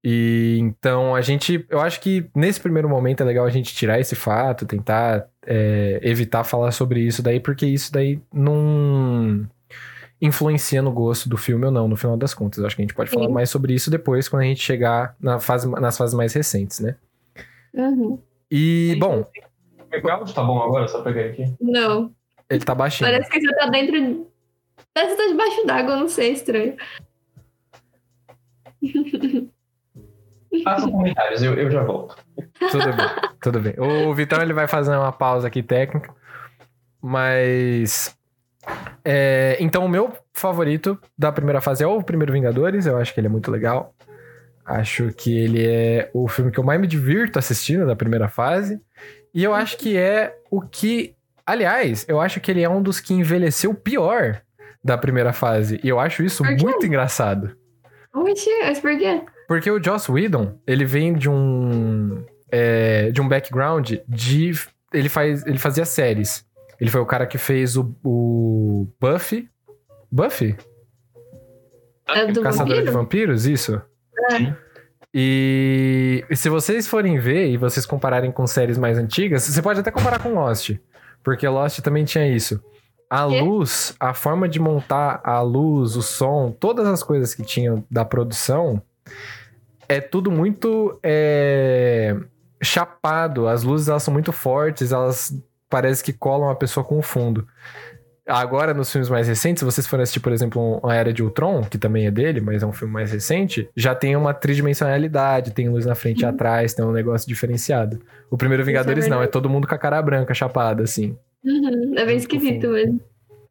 E 0.05 0.59
então 0.61 1.15
a 1.15 1.21
gente, 1.21 1.65
eu 1.71 1.81
acho 1.81 2.01
que 2.01 2.29
nesse 2.35 2.59
primeiro 2.59 2.89
momento 2.89 3.23
é 3.23 3.25
legal 3.25 3.47
a 3.47 3.51
gente 3.51 3.75
tirar 3.75 4.01
esse 4.01 4.17
fato, 4.17 4.67
tentar 4.67 5.29
é, 5.47 6.01
evitar 6.03 6.43
falar 6.43 6.73
sobre 6.73 7.01
isso 7.01 7.23
daí, 7.23 7.39
porque 7.39 7.67
isso 7.67 7.93
daí 7.93 8.21
não 8.33 9.47
influencia 10.23 10.81
no 10.81 10.93
gosto 10.93 11.29
do 11.29 11.37
filme 11.37 11.65
ou 11.67 11.73
não, 11.73 11.89
no 11.89 11.97
final 11.97 12.17
das 12.17 12.33
contas. 12.33 12.61
Eu 12.61 12.67
acho 12.67 12.77
que 12.77 12.83
a 12.83 12.85
gente 12.85 12.95
pode 12.95 13.11
falar 13.11 13.27
Sim. 13.27 13.33
mais 13.33 13.51
sobre 13.51 13.75
isso 13.75 13.91
depois, 13.91 14.29
quando 14.29 14.43
a 14.43 14.47
gente 14.47 14.63
chegar 14.63 15.17
na 15.21 15.41
fase, 15.41 15.69
nas 15.69 15.99
fases 15.99 16.15
mais 16.15 16.33
recentes, 16.33 16.79
né? 16.79 16.95
Uhum. 17.75 18.23
E, 18.49 18.97
bom, 19.01 19.27
Meu 19.91 20.13
áudio 20.13 20.33
tá 20.33 20.45
bom 20.45 20.63
agora? 20.63 20.87
Só 20.87 21.03
pegar 21.03 21.23
aqui. 21.23 21.53
Não. 21.61 22.15
ele 22.49 22.65
tá 22.65 22.73
baixinho. 22.73 23.11
Parece 23.11 23.29
que 23.29 23.41
você 23.41 23.57
tá 23.57 23.67
dentro. 23.67 24.31
Parece 24.95 25.17
que 25.17 25.23
tá 25.23 25.29
debaixo 25.29 25.67
d'água, 25.67 25.95
eu 25.95 26.01
não 26.01 26.09
sei, 26.09 26.33
estranho. 26.33 26.77
Faça 30.63 30.89
comentários, 30.89 31.43
eu, 31.43 31.55
eu 31.55 31.71
já 31.71 31.83
volto. 31.83 32.15
Tudo 32.71 32.85
bem, 32.85 33.07
tudo 33.41 33.61
bem. 33.61 33.75
O 33.79 34.15
Vitão 34.15 34.41
ele 34.41 34.53
vai 34.53 34.69
fazer 34.69 34.95
uma 34.95 35.11
pausa 35.11 35.49
aqui 35.49 35.63
técnica, 35.63 36.15
mas 37.01 38.15
é, 39.05 39.57
então 39.61 39.85
o 39.85 39.89
meu 39.89 40.13
favorito 40.33 40.99
da 41.17 41.33
primeira 41.33 41.61
fase 41.61 41.83
é 41.83 41.87
o 41.87 42.03
Primeiro 42.03 42.33
Vingadores. 42.33 42.87
Eu 42.87 42.97
acho 42.97 43.13
que 43.13 43.21
ele 43.21 43.27
é 43.27 43.31
muito 43.31 43.51
legal. 43.51 43.95
Acho 44.65 45.13
que 45.13 45.37
ele 45.37 45.67
é 45.67 46.11
o 46.13 46.29
filme 46.29 46.53
que 46.53 46.59
eu 46.59 46.65
mais 46.65 46.81
me 46.81 46.87
divirto 46.87 47.39
assistindo 47.39 47.87
da 47.87 47.97
primeira 47.97 48.29
fase. 48.29 48.81
E 49.35 49.43
eu 49.43 49.55
acho 49.55 49.77
que 49.77 49.97
é 49.97 50.37
o 50.51 50.61
que, 50.61 51.15
aliás, 51.45 52.05
eu 52.09 52.21
acho 52.21 52.41
que 52.41 52.51
ele 52.51 52.63
é 52.63 52.69
um 52.69 52.83
dos 52.83 53.01
que 53.01 53.15
envelheceu 53.15 53.75
pior 53.75 54.41
da 54.85 54.97
primeira 54.97 55.33
fase. 55.33 55.81
E 55.83 55.89
eu 55.89 55.99
acho 55.99 56.23
isso 56.23 56.45
muito 56.45 56.87
engraçado. 56.87 57.57
Mas 58.63 58.79
por 58.79 58.97
quê? 58.97 59.23
Porque 59.49 59.71
o 59.71 59.83
Joss 59.83 60.11
Whedon, 60.11 60.59
ele 60.67 60.85
vem 60.85 61.15
de 61.15 61.29
um 61.29 62.25
é, 62.51 63.11
de 63.11 63.21
um 63.21 63.29
background 63.29 63.95
de 64.07 64.53
ele 64.93 65.09
faz 65.09 65.45
ele 65.47 65.59
fazia 65.59 65.85
séries. 65.85 66.47
Ele 66.83 66.91
foi 66.91 67.01
o 67.01 67.07
cara 67.07 67.29
que 67.29 67.39
fez 67.39 67.77
o, 67.77 67.95
o 68.03 68.89
Buffy, 69.01 69.49
Buffy, 70.11 70.57
É 72.09 72.27
do 72.27 72.43
Caçadora 72.43 72.83
de 72.83 72.91
vampiro? 72.91 73.33
Vampiros, 73.33 73.47
isso. 73.47 73.81
É. 74.33 74.53
E, 75.15 76.25
e 76.29 76.37
se 76.37 76.49
vocês 76.49 76.89
forem 76.89 77.21
ver 77.21 77.51
e 77.51 77.57
vocês 77.57 77.87
compararem 77.87 78.33
com 78.33 78.45
séries 78.49 78.79
mais 78.79 78.99
antigas, 78.99 79.45
você 79.45 79.63
pode 79.63 79.79
até 79.79 79.93
comparar 79.93 80.19
com 80.19 80.35
Lost, 80.35 80.73
porque 81.23 81.47
Lost 81.47 81.79
também 81.83 82.05
tinha 82.05 82.27
isso. 82.27 82.61
A 83.09 83.29
Quê? 83.29 83.41
luz, 83.41 83.95
a 84.01 84.13
forma 84.13 84.49
de 84.49 84.59
montar 84.59 85.21
a 85.23 85.41
luz, 85.41 85.95
o 85.95 86.03
som, 86.03 86.51
todas 86.51 86.89
as 86.89 87.01
coisas 87.05 87.33
que 87.33 87.45
tinham 87.45 87.85
da 87.89 88.05
produção, 88.05 88.83
é 89.89 90.01
tudo 90.01 90.33
muito 90.33 90.99
é, 91.01 92.17
chapado. 92.61 93.47
As 93.47 93.63
luzes 93.63 93.87
elas 93.89 94.03
são 94.03 94.13
muito 94.13 94.33
fortes, 94.33 94.91
elas 94.91 95.33
parece 95.73 96.05
que 96.05 96.13
colam 96.13 96.51
a 96.51 96.55
pessoa 96.55 96.85
com 96.85 96.99
o 96.99 97.03
fundo. 97.03 97.49
Agora, 98.27 98.75
nos 98.75 98.93
filmes 98.93 99.09
mais 99.09 99.27
recentes, 99.27 99.61
se 99.61 99.65
vocês 99.65 99.87
forem 99.87 100.03
assistir, 100.03 100.21
por 100.21 100.31
exemplo, 100.31 100.79
A 100.85 100.95
Era 100.95 101.15
de 101.15 101.23
Ultron, 101.23 101.63
que 101.63 101.79
também 101.79 102.07
é 102.07 102.11
dele, 102.11 102.43
mas 102.43 102.63
é 102.63 102.67
um 102.67 102.73
filme 102.73 102.93
mais 102.93 103.11
recente, 103.11 103.69
já 103.75 103.95
tem 103.95 104.15
uma 104.15 104.35
tridimensionalidade, 104.35 105.51
tem 105.53 105.71
luz 105.71 105.87
na 105.87 105.95
frente 105.95 106.21
e 106.21 106.27
atrás, 106.27 106.75
tem 106.75 106.85
um 106.85 106.93
negócio 106.93 107.27
diferenciado. 107.27 108.01
O 108.31 108.37
primeiro 108.37 108.63
é 108.63 108.67
Vingadores 108.67 109.09
não, 109.09 109.23
é 109.23 109.27
todo 109.27 109.49
mundo 109.49 109.67
com 109.67 109.75
a 109.75 109.79
cara 109.79 110.01
branca, 110.03 110.35
chapada, 110.35 110.83
assim. 110.83 111.17
Uhum, 111.43 111.95
é 111.97 112.05
bem 112.05 112.19
esquisito 112.19 112.69
mesmo. 112.69 113.01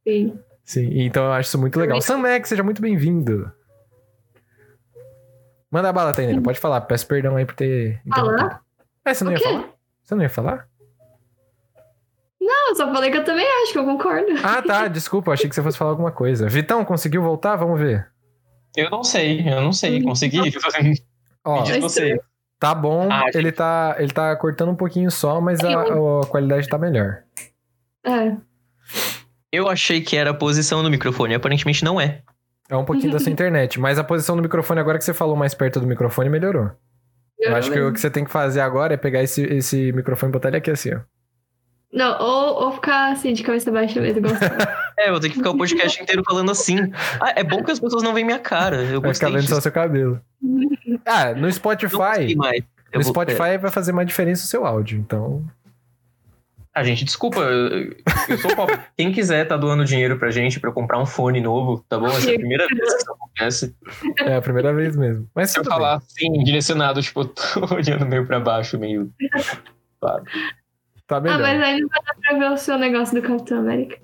Sim. 0.08 0.40
Sim, 0.64 0.90
então 1.02 1.26
eu 1.26 1.32
acho 1.34 1.50
isso 1.50 1.58
muito 1.58 1.80
legal. 1.80 2.00
Sam 2.02 2.20
Max, 2.20 2.48
seja 2.48 2.64
muito 2.64 2.82
bem-vindo. 2.82 3.52
Manda 5.72 5.92
bala, 5.92 6.14
Tainera, 6.14 6.40
pode 6.40 6.60
falar. 6.60 6.82
Peço 6.82 7.08
perdão 7.08 7.36
aí 7.36 7.46
por 7.46 7.56
ter. 7.56 8.00
Falar? 8.08 8.62
É, 9.04 9.14
você 9.14 9.24
não 9.24 9.32
ia 9.32 9.40
falar? 9.40 9.70
Você 10.04 10.16
não 10.16 10.22
ia 10.22 10.30
falar? 10.30 10.71
Não, 12.52 12.70
eu 12.70 12.76
só 12.76 12.92
falei 12.92 13.10
que 13.10 13.18
eu 13.18 13.24
também 13.24 13.48
acho, 13.64 13.72
que 13.72 13.80
eu 13.80 13.86
concordo. 13.86 14.28
Ah, 14.44 14.62
tá, 14.62 14.88
desculpa, 14.90 15.30
eu 15.30 15.34
achei 15.34 15.48
que 15.48 15.56
você 15.56 15.64
fosse 15.64 15.78
falar 15.78 15.92
alguma 15.92 16.12
coisa. 16.12 16.50
Vitão, 16.50 16.84
conseguiu 16.84 17.22
voltar? 17.22 17.56
Vamos 17.56 17.80
ver. 17.80 18.08
Eu 18.76 18.90
não 18.90 19.04
sei, 19.06 19.40
eu 19.48 19.62
não 19.62 19.72
sei. 19.72 20.04
Consegui? 20.04 20.40
Ó, 21.46 21.64
Me 21.66 21.80
você. 21.80 22.20
tá 22.60 22.76
bom, 22.76 23.08
Ah, 23.10 23.24
ele, 23.34 23.52
tá, 23.54 23.96
ele 24.00 24.12
tá 24.12 24.36
cortando 24.36 24.70
um 24.70 24.76
pouquinho 24.76 25.10
só, 25.10 25.40
mas 25.40 25.62
a, 25.62 25.82
a 25.82 26.26
qualidade 26.28 26.68
tá 26.68 26.78
melhor. 26.78 27.24
É. 28.06 28.36
Eu 29.52 29.70
achei 29.70 30.02
que 30.02 30.18
era 30.18 30.32
a 30.32 30.34
posição 30.34 30.84
do 30.84 30.90
microfone, 30.90 31.34
aparentemente 31.36 31.84
não 31.86 32.00
é. 32.00 32.22
É 32.70 32.76
um 32.76 32.86
pouquinho 32.86 33.14
da 33.14 33.20
sua 33.20 33.32
internet, 33.34 33.80
mas 33.80 33.98
a 33.98 34.04
posição 34.04 34.36
do 34.36 34.42
microfone, 34.42 34.80
agora 34.80 34.98
que 34.98 35.06
você 35.06 35.14
falou 35.14 35.36
mais 35.36 35.54
perto 35.54 35.80
do 35.80 35.88
microfone, 35.88 36.30
melhorou. 36.30 36.72
Eu 37.40 37.56
acho 37.56 37.72
que 37.72 37.80
o 37.80 37.92
que 37.92 38.00
você 38.00 38.10
tem 38.10 38.24
que 38.24 38.30
fazer 38.32 38.60
agora 38.62 38.94
é 38.94 38.98
pegar 38.98 39.24
esse, 39.24 39.42
esse 39.44 39.92
microfone 39.94 40.30
e 40.32 40.34
botar 40.34 40.50
ele 40.50 40.58
aqui 40.58 40.70
assim, 40.70 40.94
ó. 40.94 41.00
Não, 41.94 42.18
ou, 42.22 42.64
ou 42.66 42.72
ficar 42.72 43.12
assim, 43.12 43.34
de 43.34 43.44
cabeça 43.44 43.70
baixa 43.72 44.00
mesmo, 44.00 44.20
igual. 44.20 44.34
É, 45.00 45.08
eu 45.08 45.12
vou 45.14 45.20
ter 45.20 45.30
que 45.30 45.36
ficar 45.38 45.50
o 45.50 45.58
podcast 45.58 46.02
inteiro 46.04 46.22
falando 46.24 46.52
assim. 46.52 46.78
Ah, 47.20 47.34
é 47.36 47.44
bom 47.44 47.64
que 47.64 47.72
as 47.72 47.80
pessoas 47.80 48.04
não 48.04 48.14
veem 48.14 48.26
minha 48.26 48.38
cara. 48.38 48.76
Eu 48.84 49.02
Vai 49.02 49.14
ficar 49.14 49.28
gostei 49.28 49.30
vendo 49.32 49.42
só 49.42 49.48
disso. 49.56 49.62
seu 49.62 49.72
cabelo. 49.72 50.22
Ah, 51.06 51.34
no 51.34 51.42
Não 51.42 51.52
Spotify. 51.52 51.98
consegui 51.98 52.36
mais. 52.36 52.64
Eu 52.92 53.00
No 53.00 53.04
vou- 53.06 53.14
Spotify 53.14 53.58
vai 53.58 53.72
fazer 53.72 53.94
mais 53.94 54.08
diferença 54.08 54.44
o 54.44 54.48
seu 54.48 54.64
áudio, 54.66 55.00
então. 55.00 55.44
Ah, 56.74 56.84
gente, 56.84 57.04
desculpa, 57.04 57.40
eu, 57.40 57.96
eu 58.30 58.38
sou 58.38 58.56
pobre. 58.56 58.78
Quem 58.96 59.12
quiser 59.12 59.46
tá 59.48 59.58
doando 59.58 59.84
dinheiro 59.84 60.20
pra 60.20 60.30
gente 60.30 60.60
pra 60.60 60.70
eu 60.70 60.74
comprar 60.74 61.00
um 61.00 61.06
fone 61.06 61.42
novo, 61.42 61.84
tá 61.90 61.98
bom? 61.98 62.06
Essa 62.08 62.32
é 62.32 62.36
a 62.36 62.38
primeira 62.38 62.68
vez 62.68 62.94
que 62.94 62.98
isso 63.02 63.12
acontece. 63.12 63.76
É 64.20 64.36
a 64.36 64.42
primeira 64.42 64.74
vez 64.74 64.96
mesmo. 64.96 65.28
Mas 65.34 65.50
Se 65.52 65.58
eu 65.58 65.64
tudo 65.64 65.72
bem. 65.72 65.80
falar 65.82 65.96
assim, 65.98 66.32
direcionado, 66.44 67.02
tipo, 67.02 67.22
eu 67.22 67.26
tô 67.68 67.76
olhando 67.76 68.06
meio 68.06 68.26
pra 68.28 68.40
baixo, 68.40 68.78
meio. 68.78 69.12
Claro. 70.00 70.24
Tá 71.12 71.18
Ah, 71.18 71.20
melhor. 71.22 71.40
mas 71.42 71.62
aí 71.62 71.82
não 71.82 71.90
vai 71.90 72.00
dar 72.04 72.16
pra 72.16 72.40
ver 72.40 72.52
o 72.54 72.58
seu 72.58 72.78
negócio 72.78 73.22
do 73.22 73.28
Capitão 73.28 73.60
América. 73.60 73.98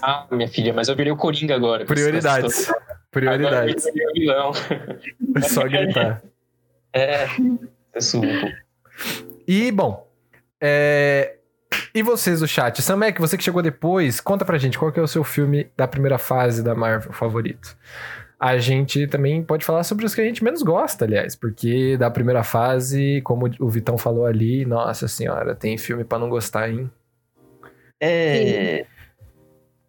Ah, 0.00 0.28
minha 0.30 0.46
filha, 0.48 0.72
mas 0.72 0.86
eu 0.86 0.94
virei 0.94 1.10
o 1.12 1.16
Coringa 1.16 1.56
agora. 1.56 1.84
Prioridades. 1.84 2.68
Agora 2.68 2.84
Prioridades. 3.10 3.84
eu 3.84 3.92
virei 3.92 4.06
o 4.08 4.12
vilão. 4.14 4.52
É 5.36 5.40
só 5.48 5.64
gritar. 5.64 6.22
É. 6.92 7.24
Eu 7.26 8.20
um 8.20 8.40
pouco. 8.40 8.56
E, 9.46 9.72
bom. 9.72 10.08
é, 10.60 11.34
E 11.92 12.00
vocês 12.00 12.38
do 12.38 12.46
chat? 12.46 12.80
Samek, 12.80 13.20
você 13.20 13.36
que 13.36 13.42
chegou 13.42 13.60
depois, 13.60 14.20
conta 14.20 14.44
pra 14.44 14.56
gente 14.56 14.78
qual 14.78 14.92
que 14.92 15.00
é 15.00 15.02
o 15.02 15.08
seu 15.08 15.24
filme 15.24 15.68
da 15.76 15.88
primeira 15.88 16.16
fase 16.16 16.62
da 16.62 16.76
Marvel 16.76 17.12
favorito. 17.12 17.76
A 18.40 18.56
gente 18.58 19.06
também 19.08 19.42
pode 19.42 19.64
falar 19.64 19.82
sobre 19.82 20.06
os 20.06 20.14
que 20.14 20.20
a 20.20 20.24
gente 20.24 20.44
menos 20.44 20.62
gosta, 20.62 21.04
aliás, 21.04 21.34
porque 21.34 21.96
da 21.96 22.08
primeira 22.10 22.44
fase, 22.44 23.20
como 23.22 23.50
o 23.58 23.68
Vitão 23.68 23.98
falou 23.98 24.24
ali, 24.26 24.64
nossa 24.64 25.08
senhora, 25.08 25.56
tem 25.56 25.76
filme 25.76 26.04
pra 26.04 26.20
não 26.20 26.28
gostar, 26.28 26.70
hein? 26.70 26.88
É. 28.00 28.86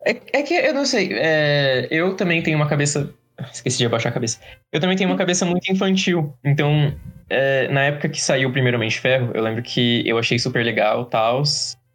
É, 0.05 0.11
é 0.39 0.43
que 0.43 0.53
eu 0.53 0.73
não 0.73 0.85
sei. 0.85 1.09
é, 1.13 1.87
eu 1.91 2.15
também 2.15 2.41
tenho 2.41 2.57
uma 2.57 2.67
cabeça. 2.67 3.13
Esqueci 3.53 3.77
de 3.77 3.85
abaixar 3.85 4.11
a 4.11 4.13
cabeça. 4.13 4.39
Eu 4.71 4.79
também 4.81 4.97
tenho 4.97 5.09
uma 5.09 5.17
cabeça 5.17 5.45
muito 5.45 5.71
infantil. 5.71 6.33
Então, 6.43 6.93
é, 7.29 7.67
na 7.69 7.83
época 7.83 8.09
que 8.09 8.21
saiu 8.21 8.49
o 8.49 8.51
primeiro 8.51 8.77
Homem 8.77 8.89
de 8.89 8.99
Ferro, 8.99 9.31
eu 9.33 9.41
lembro 9.43 9.61
que 9.61 10.03
eu 10.07 10.17
achei 10.17 10.37
super 10.39 10.63
legal 10.65 11.05
tal. 11.05 11.43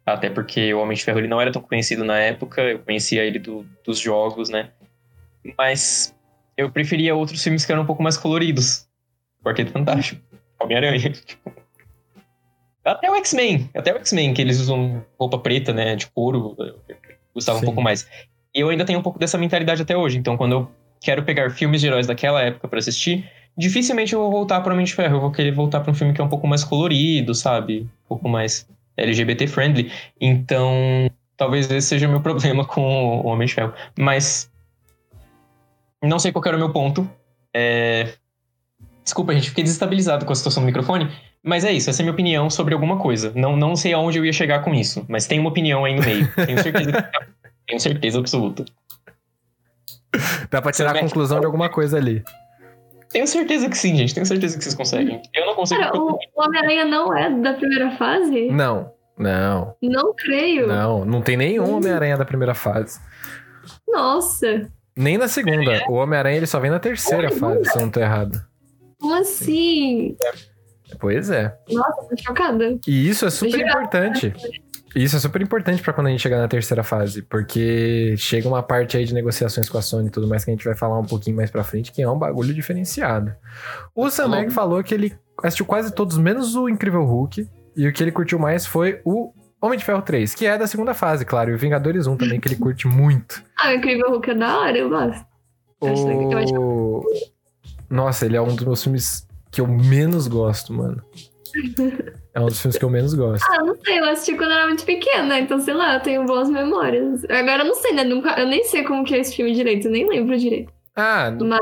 Até 0.05 0.29
porque 0.29 0.73
o 0.73 0.79
Homem 0.79 0.95
de 0.95 1.03
Ferro 1.03 1.19
ele 1.19 1.27
não 1.27 1.41
era 1.41 1.51
tão 1.51 1.61
conhecido 1.61 2.03
na 2.05 2.17
época. 2.17 2.61
Eu 2.61 2.79
conhecia 2.79 3.23
ele 3.23 3.39
do- 3.39 3.65
dos 3.83 3.99
jogos, 3.99 4.49
né? 4.49 4.69
Mas 5.57 6.14
eu 6.57 6.71
preferia 6.71 7.15
outros 7.15 7.43
filmes 7.43 7.65
que 7.65 7.71
eram 7.71 7.83
um 7.83 7.85
pouco 7.85 8.03
mais 8.03 8.17
coloridos. 8.17 8.87
Quarteto 9.43 9.71
Fantástico, 9.71 10.21
Homem-Aranha. 10.59 11.13
Até 12.83 13.09
o 13.09 13.15
X-Men. 13.15 13.69
Até 13.75 13.93
o 13.93 13.97
X-Men, 13.97 14.33
que 14.33 14.41
eles 14.41 14.59
usam 14.59 15.03
roupa 15.19 15.39
preta, 15.39 15.73
né? 15.73 15.95
De 15.95 16.07
couro. 16.07 16.55
eu 16.59 16.79
Gostava 17.33 17.59
Sim. 17.59 17.65
um 17.65 17.67
pouco 17.67 17.81
mais. 17.81 18.07
E 18.53 18.59
eu 18.61 18.69
ainda 18.69 18.85
tenho 18.85 18.99
um 18.99 19.01
pouco 19.01 19.19
dessa 19.19 19.37
mentalidade 19.37 19.81
até 19.81 19.97
hoje. 19.97 20.17
Então, 20.17 20.37
quando 20.37 20.51
eu 20.53 20.71
quero 21.01 21.23
pegar 21.23 21.49
filmes 21.49 21.81
de 21.81 21.87
heróis 21.87 22.07
daquela 22.07 22.41
época 22.41 22.67
pra 22.67 22.79
assistir, 22.79 23.29
dificilmente 23.57 24.13
eu 24.13 24.19
vou 24.19 24.31
voltar 24.31 24.61
para 24.61 24.73
Homem 24.73 24.85
de 24.85 24.93
Ferro. 24.93 25.17
Eu 25.17 25.21
vou 25.21 25.31
querer 25.31 25.51
voltar 25.51 25.81
pra 25.81 25.91
um 25.91 25.95
filme 25.95 26.13
que 26.13 26.21
é 26.21 26.23
um 26.23 26.29
pouco 26.29 26.47
mais 26.47 26.63
colorido, 26.63 27.33
sabe? 27.33 27.81
Um 28.05 28.07
pouco 28.07 28.29
mais 28.29 28.67
LGBT 28.95 29.47
friendly. 29.47 29.91
Então, 30.21 31.09
talvez 31.35 31.69
esse 31.69 31.87
seja 31.87 32.07
o 32.07 32.11
meu 32.11 32.21
problema 32.23 32.63
com 32.65 32.81
o 32.81 33.27
Homem 33.27 33.47
de 33.47 33.53
Ferro. 33.53 33.73
Mas 33.97 34.49
não 36.07 36.19
sei 36.19 36.31
qual 36.31 36.41
que 36.41 36.47
era 36.47 36.57
o 36.57 36.59
meu 36.59 36.71
ponto. 36.71 37.09
É... 37.53 38.13
Desculpa, 39.03 39.33
gente, 39.33 39.49
fiquei 39.49 39.63
desestabilizado 39.63 40.25
com 40.25 40.33
a 40.33 40.35
situação 40.35 40.63
do 40.63 40.65
microfone. 40.65 41.09
Mas 41.43 41.63
é 41.63 41.71
isso, 41.71 41.89
essa 41.89 42.01
é 42.01 42.03
a 42.03 42.05
minha 42.05 42.13
opinião 42.13 42.49
sobre 42.49 42.73
alguma 42.73 42.97
coisa. 42.97 43.31
Não, 43.35 43.55
não 43.55 43.75
sei 43.75 43.93
aonde 43.93 44.17
eu 44.17 44.25
ia 44.25 44.33
chegar 44.33 44.63
com 44.63 44.73
isso, 44.73 45.05
mas 45.07 45.27
tem 45.27 45.39
uma 45.39 45.49
opinião 45.49 45.85
aí 45.85 45.95
no 45.95 46.01
meio. 46.03 46.27
Tenho 46.33 46.61
certeza, 46.61 47.11
tenho 47.67 47.79
certeza 47.79 48.19
absoluta. 48.19 48.65
Dá 50.49 50.61
pra 50.61 50.71
tirar 50.71 50.95
a 50.95 50.99
conclusão 50.99 51.39
de 51.39 51.45
alguma 51.45 51.69
coisa 51.69 51.97
ali. 51.97 52.23
Tenho 53.09 53.27
certeza 53.27 53.69
que 53.69 53.77
sim, 53.77 53.95
gente. 53.95 54.13
Tenho 54.13 54.25
certeza 54.25 54.57
que 54.57 54.63
vocês 54.63 54.75
conseguem. 54.75 55.21
Eu 55.33 55.45
não 55.45 55.55
consigo. 55.55 55.79
Cara, 55.79 55.95
o, 55.97 56.13
o 56.13 56.41
Homem-Aranha 56.41 56.85
não 56.85 57.15
é 57.15 57.29
da 57.29 57.53
primeira 57.53 57.91
fase? 57.91 58.49
Não, 58.49 58.91
não, 59.17 59.75
Não 59.81 60.13
creio. 60.15 60.67
não. 60.67 61.05
Não 61.05 61.21
tem 61.21 61.37
nenhum 61.37 61.77
Homem-Aranha 61.77 62.17
da 62.17 62.25
primeira 62.25 62.53
fase. 62.53 62.99
Nossa. 63.87 64.69
Nem 64.97 65.17
na 65.17 65.27
segunda. 65.27 65.83
O 65.89 65.93
Homem-Aranha 65.93 66.37
ele 66.37 66.47
só 66.47 66.59
vem 66.59 66.71
na 66.71 66.79
terceira 66.79 67.29
fase, 67.31 67.65
se 67.65 67.77
eu 67.77 67.81
não 67.81 67.89
tô 67.89 67.99
errado. 67.99 68.41
Como 68.99 69.13
assim? 69.15 70.15
Pois 70.99 71.29
é. 71.29 71.55
Nossa, 71.69 72.07
tô 72.09 72.17
chocada. 72.17 72.77
E 72.87 73.09
isso 73.09 73.25
é 73.25 73.29
super 73.29 73.59
importante. 73.59 74.33
Isso 74.95 75.17
é 75.17 75.19
super 75.19 75.41
importante 75.41 75.81
pra 75.81 75.91
quando 75.91 76.07
a 76.07 76.09
gente 76.11 76.21
chegar 76.21 76.37
na 76.37 76.47
terceira 76.47 76.81
fase, 76.81 77.21
porque 77.21 78.15
chega 78.17 78.47
uma 78.47 78.63
parte 78.63 78.95
aí 78.95 79.03
de 79.03 79.13
negociações 79.13 79.67
com 79.67 79.77
a 79.77 79.81
Sony 79.81 80.07
e 80.07 80.09
tudo 80.09 80.25
mais 80.25 80.45
que 80.45 80.51
a 80.51 80.53
gente 80.53 80.63
vai 80.63 80.75
falar 80.75 80.97
um 80.97 81.03
pouquinho 81.03 81.35
mais 81.35 81.51
pra 81.51 81.65
frente, 81.65 81.91
que 81.91 82.01
é 82.01 82.09
um 82.09 82.17
bagulho 82.17 82.53
diferenciado. 82.53 83.35
O 83.93 84.09
Samek 84.09 84.51
falou 84.51 84.81
que 84.81 84.93
ele 84.93 85.13
assistiu 85.43 85.65
quase 85.65 85.93
todos, 85.93 86.17
menos 86.17 86.55
o 86.55 86.69
Incrível 86.69 87.03
Hulk, 87.03 87.45
e 87.75 87.85
o 87.85 87.91
que 87.91 88.01
ele 88.01 88.11
curtiu 88.13 88.39
mais 88.39 88.65
foi 88.65 89.01
o 89.03 89.33
Homem 89.65 89.77
de 89.79 89.85
Ferro 89.85 90.01
3, 90.01 90.33
que 90.35 90.45
é 90.45 90.57
da 90.57 90.67
segunda 90.67 90.93
fase, 90.93 91.25
claro, 91.25 91.49
e 91.51 91.53
o 91.53 91.57
Vingadores 91.57 92.07
1 92.07 92.17
também, 92.17 92.39
que 92.39 92.47
ele 92.47 92.55
curte 92.55 92.87
muito. 92.87 93.43
Ah, 93.57 93.69
o 93.69 93.73
Incrível 93.73 94.09
Hulk 94.11 94.29
é 94.31 94.33
da 94.35 94.59
hora, 94.59 94.77
eu 94.77 94.89
gosto. 94.89 95.25
Acho- 95.81 96.59
O... 96.61 97.03
Nossa, 97.89 98.25
ele 98.25 98.35
é 98.35 98.41
um 98.41 98.53
dos 98.55 98.65
meus 98.65 98.83
filmes 98.83 99.27
que 99.51 99.61
eu 99.61 99.67
menos 99.67 100.27
gosto, 100.27 100.73
mano. 100.73 101.01
É 102.33 102.39
um 102.39 102.47
dos 102.47 102.59
filmes 102.61 102.77
que 102.77 102.83
eu 102.83 102.89
menos 102.89 103.13
gosto. 103.13 103.45
Ah, 103.49 103.63
não 103.63 103.75
sei, 103.75 103.99
eu 103.99 104.05
assisti 104.09 104.35
quando 104.35 104.51
eu 104.51 104.57
era 104.57 104.67
muito 104.67 104.83
pequena, 104.85 105.39
então 105.39 105.57
sei 105.59 105.73
lá, 105.73 105.93
eu 105.95 105.99
tenho 106.01 106.25
boas 106.25 106.49
memórias. 106.49 107.23
Agora 107.25 107.61
eu 107.63 107.65
não 107.67 107.75
sei, 107.75 107.93
né? 107.93 108.03
Nunca, 108.03 108.37
eu 108.39 108.45
nem 108.47 108.63
sei 108.65 108.83
como 108.83 109.05
que 109.05 109.15
é 109.15 109.19
esse 109.19 109.35
filme 109.35 109.53
direito, 109.53 109.87
eu 109.87 109.91
nem 109.91 110.07
lembro 110.07 110.37
direito. 110.37 110.71
Ah, 110.95 111.29
Mas, 111.31 111.49
né? 111.49 111.57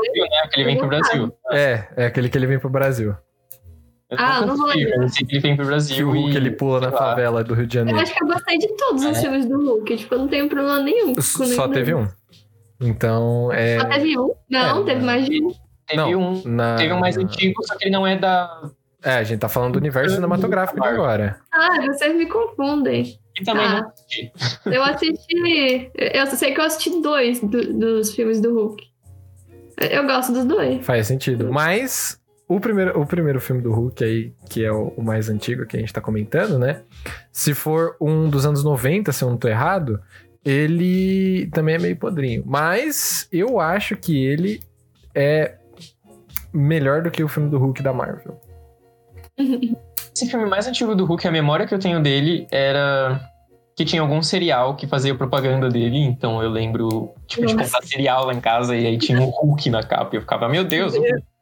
Que 0.52 0.60
ele 0.60 0.64
vem 0.64 0.78
pro 0.78 0.88
Brasil. 0.88 1.32
é, 1.52 1.84
é 1.96 2.06
aquele 2.06 2.28
que 2.28 2.36
ele 2.38 2.46
vem 2.46 2.58
pro 2.58 2.68
Brasil. 2.70 3.14
Eu 4.14 4.24
Ah, 4.24 4.46
não 4.46 4.56
vou 4.56 4.66
lembrar. 4.66 5.04
eu 5.04 5.10
que 5.10 5.24
ele 5.28 5.40
vem 5.40 5.54
pro 5.56 5.64
Que 5.64 5.70
Brasil 5.70 6.08
o 6.08 6.12
Hulk 6.12 6.32
e... 6.32 6.36
ele 6.36 6.50
pula 6.50 6.80
na 6.80 6.92
favela 6.92 7.42
do 7.44 7.54
Rio 7.54 7.66
de 7.66 7.76
eu 7.76 7.80
Janeiro. 7.80 8.00
acho 8.00 8.14
que 8.14 8.22
eu 8.22 8.26
gostei 8.28 8.58
de 8.58 8.68
todos 8.76 9.04
os 9.04 9.16
É. 9.18 9.20
filmes 9.20 9.46
do 9.46 9.58
Hulk, 9.64 9.96
tipo, 9.96 10.14
eu 10.14 10.18
não 10.18 10.28
tenho 10.28 10.48
problema 10.48 10.80
nenhum. 10.82 11.14
com 11.14 11.20
Só 11.22 11.68
teve 11.68 11.94
um. 11.94 12.08
Então, 12.80 13.52
é. 13.52 13.78
Só 13.80 13.86
teve 13.86 14.18
um? 14.18 14.30
Não, 14.50 14.82
É, 14.82 14.84
teve 14.84 15.04
mais 15.04 15.24
de 15.26 15.42
um. 15.44 15.50
Teve 15.86 15.96
Não, 16.00 16.10
um... 16.32 16.42
na- 16.46 16.76
Teve 16.76 16.92
um 16.94 16.98
mais 17.00 17.16
antigo, 17.16 17.62
só 17.66 17.76
que 17.76 17.84
ele 17.84 17.90
não 17.92 18.06
é 18.06 18.16
da... 18.16 18.70
É, 19.02 19.16
a 19.16 19.22
gente 19.22 19.38
tá 19.40 19.50
falando 19.50 19.74
do 19.74 19.78
universo 19.78 20.14
cinematográfico 20.14 20.80
de 20.80 20.88
agora. 20.88 21.36
Ah, 21.52 21.78
vocês 21.86 22.16
me 22.16 22.24
confundem. 22.26 23.18
E 23.38 23.44
também 23.44 23.66
Ah. 23.66 23.80
não 23.82 23.88
assisti. 23.88 24.32
Eu 24.64 24.82
assisti. 24.82 25.90
Eu 25.94 26.26
sei 26.28 26.54
que 26.54 26.60
eu 26.60 26.64
assisti 26.64 27.02
dois 27.02 27.38
do- 27.40 27.74
dos 27.74 28.14
filmes 28.14 28.40
do 28.40 28.54
Hulk. 28.54 28.82
Eu 29.90 30.06
gosto 30.06 30.32
dos 30.32 30.44
dois. 30.46 30.82
Faz 30.86 31.06
sentido. 31.06 31.52
Mas 31.52 32.18
o 32.46 32.60
primeiro, 32.60 33.00
o 33.00 33.06
primeiro 33.06 33.40
filme 33.40 33.62
do 33.62 33.72
Hulk 33.72 34.04
aí, 34.04 34.32
que 34.48 34.64
é 34.64 34.70
o, 34.70 34.88
o 34.96 35.02
mais 35.02 35.28
antigo 35.28 35.66
que 35.66 35.76
a 35.76 35.80
gente 35.80 35.92
tá 35.92 36.00
comentando, 36.00 36.58
né? 36.58 36.82
Se 37.32 37.54
for 37.54 37.96
um 38.00 38.28
dos 38.28 38.44
anos 38.44 38.62
90, 38.62 39.12
se 39.12 39.24
eu 39.24 39.30
não 39.30 39.36
tô 39.36 39.48
errado, 39.48 40.00
ele 40.44 41.48
também 41.52 41.76
é 41.76 41.78
meio 41.78 41.96
podrinho. 41.96 42.42
Mas 42.44 43.26
eu 43.32 43.58
acho 43.58 43.96
que 43.96 44.24
ele 44.24 44.60
é 45.14 45.54
melhor 46.52 47.02
do 47.02 47.10
que 47.10 47.24
o 47.24 47.28
filme 47.28 47.48
do 47.48 47.58
Hulk 47.58 47.82
da 47.82 47.92
Marvel. 47.92 48.38
Esse 50.14 50.30
filme 50.30 50.46
mais 50.46 50.66
antigo 50.68 50.94
do 50.94 51.04
Hulk, 51.04 51.26
a 51.26 51.32
memória 51.32 51.66
que 51.66 51.74
eu 51.74 51.78
tenho 51.78 52.00
dele 52.00 52.46
era 52.50 53.20
que 53.74 53.84
tinha 53.84 54.00
algum 54.00 54.22
cereal 54.22 54.76
que 54.76 54.86
fazia 54.86 55.12
propaganda 55.16 55.68
dele, 55.68 55.98
então 55.98 56.40
eu 56.40 56.48
lembro 56.48 57.12
tipo, 57.26 57.44
de 57.44 57.56
comprar 57.56 57.82
cereal 57.82 58.26
lá 58.26 58.32
em 58.32 58.40
casa 58.40 58.76
e 58.76 58.86
aí 58.86 58.96
tinha 58.96 59.20
um 59.20 59.30
Hulk 59.30 59.68
na 59.70 59.82
capa 59.82 60.14
e 60.14 60.18
eu 60.18 60.20
ficava, 60.20 60.48
meu 60.48 60.62
Deus, 60.62 60.94
o 60.94 61.00
Hulk. 61.00 61.33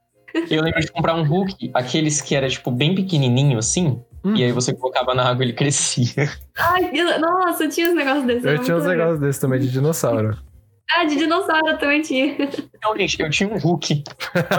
Eu 0.51 0.63
lembro 0.63 0.81
de 0.81 0.91
comprar 0.91 1.15
um 1.15 1.23
Hulk, 1.25 1.71
aqueles 1.75 2.21
que 2.21 2.35
era 2.35 2.49
tipo 2.49 2.71
bem 2.71 2.95
pequenininho 2.95 3.59
assim, 3.59 4.01
Hum. 4.25 4.37
e 4.37 4.45
aí 4.45 4.53
você 4.53 4.73
colocava 4.73 5.15
na 5.17 5.29
água 5.29 5.43
e 5.45 5.47
ele 5.49 5.53
crescia. 5.53 6.31
Ai, 6.57 6.91
nossa, 7.19 7.65
eu 7.65 7.69
tinha 7.71 7.89
uns 7.91 7.95
negócios 7.97 8.25
desses. 8.25 8.45
Eu 8.45 8.51
era 8.51 8.59
tinha 8.61 8.77
uns 8.77 8.85
negócios 8.87 9.19
desses 9.19 9.41
também 9.41 9.59
de 9.61 9.71
dinossauro. 9.71 10.37
Ah, 10.95 11.05
de 11.05 11.17
dinossauro 11.17 11.69
eu 11.69 11.79
também 11.79 12.03
tinha. 12.03 12.37
Então, 12.77 12.95
gente, 12.99 13.19
eu 13.19 13.31
tinha 13.31 13.49
um 13.49 13.57
Hulk. 13.57 14.05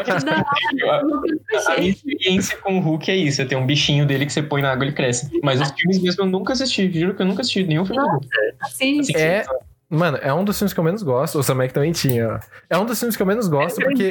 Nunca 0.01 0.13
A 0.13 1.57
achei. 1.59 1.77
minha 1.79 1.91
experiência 1.91 2.57
com 2.57 2.77
o 2.77 2.81
Hulk 2.81 3.11
é 3.11 3.15
isso, 3.15 3.41
é 3.41 3.45
ter 3.45 3.55
um 3.55 3.65
bichinho 3.67 4.03
dele 4.07 4.25
que 4.25 4.33
você 4.33 4.41
põe 4.41 4.59
na 4.61 4.71
água 4.71 4.83
e 4.83 4.87
ele 4.87 4.95
cresce. 4.95 5.29
Mas 5.43 5.61
os 5.61 5.69
filmes 5.71 6.01
mesmo 6.01 6.23
eu 6.23 6.25
nunca 6.27 6.53
assisti, 6.53 6.91
juro 6.91 7.13
que 7.13 7.21
eu 7.21 7.25
nunca 7.27 7.41
assisti 7.41 7.63
nenhum 7.63 7.85
filme 7.85 8.01
do 8.01 8.07
Hulk. 8.09 8.27
Assim, 8.61 8.99
Assim, 9.01 9.15
É, 9.15 9.45
Mano, 9.89 10.17
é 10.21 10.33
um 10.33 10.43
dos 10.43 10.57
filmes 10.57 10.73
que 10.73 10.79
eu 10.79 10.83
menos 10.83 11.03
gosto. 11.03 11.37
O 11.37 11.43
Samek 11.43 11.71
também 11.71 11.91
tinha. 11.91 12.27
ó. 12.27 12.39
É 12.67 12.77
um 12.79 12.85
dos 12.85 12.97
filmes 12.99 13.15
que 13.15 13.21
eu 13.21 13.27
menos 13.27 13.47
gosto 13.47 13.79
porque 13.79 14.09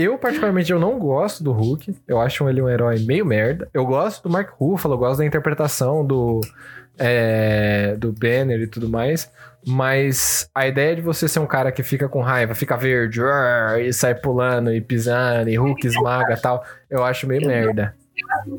eu, 0.00 0.18
particularmente, 0.18 0.70
eu 0.70 0.78
não 0.78 0.98
gosto 0.98 1.42
do 1.42 1.52
Hulk. 1.52 1.96
Eu 2.06 2.20
acho 2.20 2.48
ele 2.48 2.62
um 2.62 2.68
herói 2.68 2.98
meio 3.00 3.26
merda. 3.26 3.68
Eu 3.72 3.84
gosto 3.84 4.22
do 4.22 4.30
Mark 4.30 4.50
Ruffalo, 4.50 4.94
eu 4.94 4.98
gosto 4.98 5.18
da 5.18 5.26
interpretação 5.26 6.06
do, 6.06 6.40
é, 6.96 7.96
do 7.96 8.12
Banner 8.12 8.60
e 8.60 8.66
tudo 8.66 8.88
mais. 8.88 9.30
Mas 9.66 10.48
a 10.54 10.66
ideia 10.66 10.94
de 10.94 11.02
você 11.02 11.28
ser 11.28 11.40
um 11.40 11.46
cara 11.46 11.72
que 11.72 11.82
fica 11.82 12.08
com 12.08 12.20
raiva, 12.20 12.54
fica 12.54 12.76
verde, 12.76 13.20
e 13.80 13.92
sai 13.92 14.14
pulando 14.14 14.72
e 14.72 14.80
pisando, 14.80 15.50
e 15.50 15.56
Hulk 15.56 15.86
esmaga 15.86 16.34
e 16.34 16.40
tal, 16.40 16.64
eu 16.88 17.04
acho 17.04 17.26
meio 17.26 17.46
merda. 17.46 17.94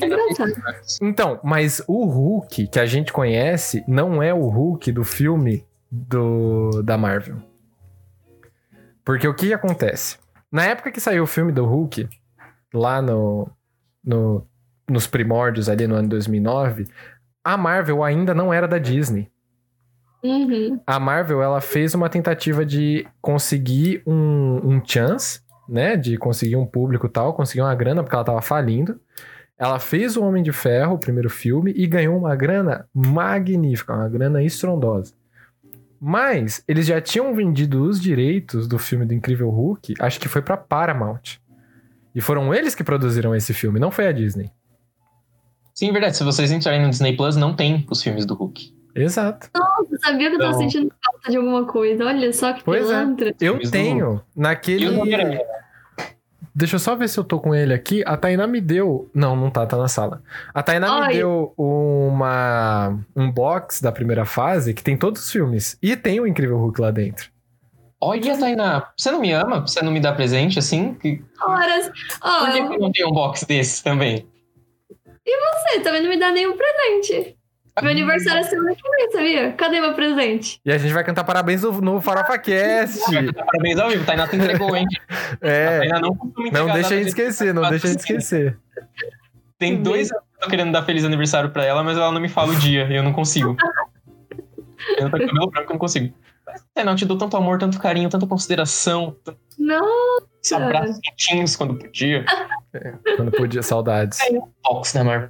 engraçado. 0.02 0.54
Então, 1.02 1.40
mas 1.44 1.82
o 1.88 2.06
Hulk 2.06 2.68
que 2.68 2.80
a 2.80 2.86
gente 2.86 3.14
conhece 3.14 3.84
não 3.88 4.22
é 4.22 4.34
o 4.34 4.48
Hulk 4.48 4.92
do 4.92 5.04
filme 5.04 5.66
do, 5.90 6.84
da 6.84 6.98
Marvel. 6.98 7.38
Porque 9.04 9.28
o 9.28 9.34
que 9.34 9.54
acontece? 9.54 10.18
Na 10.52 10.66
época 10.66 10.92
que 10.92 11.00
saiu 11.00 11.24
o 11.24 11.28
filme 11.28 11.52
do 11.52 11.66
Hulk, 11.66 12.08
lá 12.74 13.02
no, 13.02 13.50
no, 14.04 14.48
nos 14.90 15.08
primórdios 15.08 15.70
ali 15.70 15.88
no 15.88 15.96
ano 15.96 16.10
2009, 16.10 16.88
a 17.44 17.58
Marvel 17.58 18.04
ainda 18.04 18.34
não 18.34 18.54
era 18.54 18.68
da 18.68 18.78
Disney. 18.78 19.32
Uhum. 20.24 20.80
A 20.86 21.00
Marvel 21.00 21.42
ela 21.42 21.62
fez 21.62 21.94
uma 21.94 22.10
tentativa 22.10 22.66
de 22.66 23.08
conseguir 23.22 24.04
um, 24.06 24.60
um 24.64 24.82
chance, 24.86 25.42
né? 25.68 25.96
De 25.96 26.18
conseguir 26.18 26.56
um 26.56 26.66
público 26.66 27.08
tal, 27.08 27.34
conseguir 27.34 27.62
uma 27.62 27.76
grana, 27.76 28.04
porque 28.04 28.16
ela 28.16 28.26
tava 28.26 28.42
falindo. 28.42 29.00
Ela 29.58 29.80
fez 29.80 30.18
o 30.18 30.24
Homem 30.24 30.42
de 30.42 30.52
Ferro, 30.52 30.96
o 30.96 31.00
primeiro 31.00 31.30
filme, 31.30 31.74
e 31.76 31.86
ganhou 31.86 32.18
uma 32.18 32.36
grana 32.36 32.88
magnífica, 32.94 33.94
uma 33.94 34.10
grana 34.10 34.42
estrondosa. 34.42 35.14
Mas 36.02 36.64
eles 36.68 36.86
já 36.86 37.02
tinham 37.02 37.34
vendido 37.34 37.84
os 37.84 38.00
direitos 38.00 38.68
do 38.68 38.78
filme 38.80 39.06
do 39.06 39.14
Incrível 39.14 39.50
Hulk, 39.50 39.96
acho 40.00 40.20
que 40.20 40.28
foi 40.30 40.42
pra 40.42 40.56
Paramount. 40.56 41.38
E 42.16 42.22
foram 42.22 42.54
eles 42.54 42.74
que 42.74 42.84
produziram 42.84 43.36
esse 43.36 43.54
filme, 43.54 43.80
não 43.80 43.92
foi 43.92 44.08
a 44.08 44.12
Disney. 44.12 44.50
Sim, 45.74 45.92
verdade. 45.92 46.18
Se 46.18 46.24
vocês 46.24 46.52
entrarem 46.52 46.82
no 46.82 46.90
Disney 46.90 47.16
Plus, 47.16 47.36
não 47.36 47.54
tem 47.56 47.86
os 47.90 48.02
filmes 48.02 48.26
do 48.26 48.34
Hulk. 48.34 48.74
Exato. 48.96 49.50
Eu 49.56 50.00
sabia 50.00 50.30
que 50.30 50.36
eu 50.36 50.40
tava 50.40 50.50
Então- 50.52 50.60
sentindo 50.62 50.92
falta 51.06 51.32
de 51.32 51.38
alguma 51.38 51.66
coisa. 51.66 52.04
Olha 52.06 52.34
só 52.34 52.52
que 52.54 52.64
Pois 52.64 52.84
é. 52.84 52.88
pilantra. 52.88 53.30
Eu 53.30 53.36
Filmes 53.54 53.70
do 53.70 53.72
tenho 53.72 54.22
naquele. 54.36 54.86
E 54.86 54.90
Homem-Aranha? 54.90 55.42
Deixa 56.60 56.76
eu 56.76 56.80
só 56.80 56.94
ver 56.94 57.08
se 57.08 57.18
eu 57.18 57.24
tô 57.24 57.40
com 57.40 57.56
ele 57.56 57.74
aqui. 57.74 58.04
A 58.06 58.18
Tainá 58.18 58.46
me 58.46 58.60
deu. 58.60 59.10
Não, 59.14 59.34
não 59.34 59.50
tá, 59.50 59.66
tá 59.66 59.78
na 59.78 59.88
sala. 59.88 60.22
A 60.54 60.62
Tainá 60.62 60.94
me 61.00 61.06
Ai. 61.06 61.14
deu 61.14 61.54
uma 61.58 63.00
um 63.16 63.32
box 63.32 63.82
da 63.82 63.94
primeira 63.94 64.26
fase 64.26 64.74
que 64.74 64.84
tem 64.84 64.98
todos 64.98 65.24
os 65.24 65.32
filmes. 65.32 65.78
E 65.82 65.96
tem 65.96 66.20
o 66.20 66.28
Incrível 66.28 66.58
Hulk 66.58 66.82
lá 66.82 66.92
dentro. 66.92 67.30
Olha, 68.02 68.38
Tainá, 68.38 68.90
você 68.98 69.10
não 69.10 69.22
me 69.22 69.32
ama? 69.32 69.62
Você 69.62 69.82
não 69.82 69.92
me 69.92 70.02
dá 70.02 70.12
presente 70.12 70.60
assim? 70.60 70.96
Que- 70.96 71.24
Horas. 71.42 71.90
Ó, 72.22 72.46
Por 72.46 72.52
que 72.52 72.60
eu 72.76 72.80
não 72.80 72.92
tenho 72.92 73.08
um 73.08 73.14
box 73.14 73.46
desses 73.46 73.82
também? 73.82 74.28
você 75.26 75.80
também 75.80 76.02
não 76.02 76.10
me 76.10 76.20
dá 76.20 76.30
nenhum 76.32 76.58
presente. 76.58 77.38
Meu 77.82 77.92
aniversário 77.92 78.42
é 78.42 78.44
semana 78.44 78.76
que 78.76 78.90
vem, 78.90 79.12
sabia? 79.12 79.52
Cadê 79.54 79.80
meu 79.80 79.94
presente? 79.94 80.60
E 80.66 80.72
a 80.72 80.78
gente 80.78 80.94
vai 80.94 81.04
cantar 81.04 81.24
parabéns 81.24 81.64
no, 81.64 81.80
no 81.80 82.02
Farofa 82.02 82.38
Cast. 82.38 83.00
Parabéns 83.34 83.80
ao 83.80 83.90
vivo, 83.90 84.06
Tainá 84.06 84.28
te 84.28 84.36
entregou, 84.36 84.76
hein? 84.76 84.86
É. 85.42 85.80
Tainá 85.80 86.00
não 86.00 86.16
costuma 86.16 86.52
Não 86.52 86.74
deixa 86.74 86.94
a 86.94 86.98
gente 86.98 87.08
esquecer, 87.08 87.54
não 87.54 87.70
deixa 87.70 87.88
a 87.88 87.92
gente 87.92 88.00
esquecer. 88.00 88.58
Tem 89.58 89.82
dois 89.82 90.12
anos 90.12 90.24
que 90.24 90.38
eu 90.38 90.42
tô 90.42 90.50
querendo 90.50 90.72
dar 90.72 90.84
feliz 90.84 91.04
aniversário 91.04 91.50
pra 91.52 91.64
ela, 91.64 91.84
mas 91.84 91.98
ela 91.98 92.12
não 92.12 92.20
me 92.20 92.30
fala 92.30 92.52
o 92.52 92.56
dia 92.56 92.88
e 92.90 92.96
eu 92.96 93.04
não 93.04 93.14
consigo. 93.14 93.56
Eu 94.98 95.12
tô 95.12 95.18
com 95.18 95.28
cabelo 95.28 95.52
branco, 95.52 95.70
eu 95.70 95.74
não 95.74 95.78
consigo. 95.78 96.16
Tainá, 96.74 96.92
eu 96.92 96.96
te 96.96 97.06
dou 97.06 97.18
tanto 97.18 97.36
amor, 97.36 97.60
tanto 97.60 97.78
carinho, 97.78 98.10
tanta 98.10 98.26
consideração, 98.26 99.14
Não, 99.58 100.20
esses 100.42 100.54
abraços 100.54 100.98
quentinhos 101.04 101.58
quando 101.58 101.78
podia. 101.78 102.24
Quando 103.18 103.30
podia, 103.30 103.62
saudades. 103.62 104.20
Box 104.64 104.94
da 104.94 105.04
Marvel. 105.04 105.30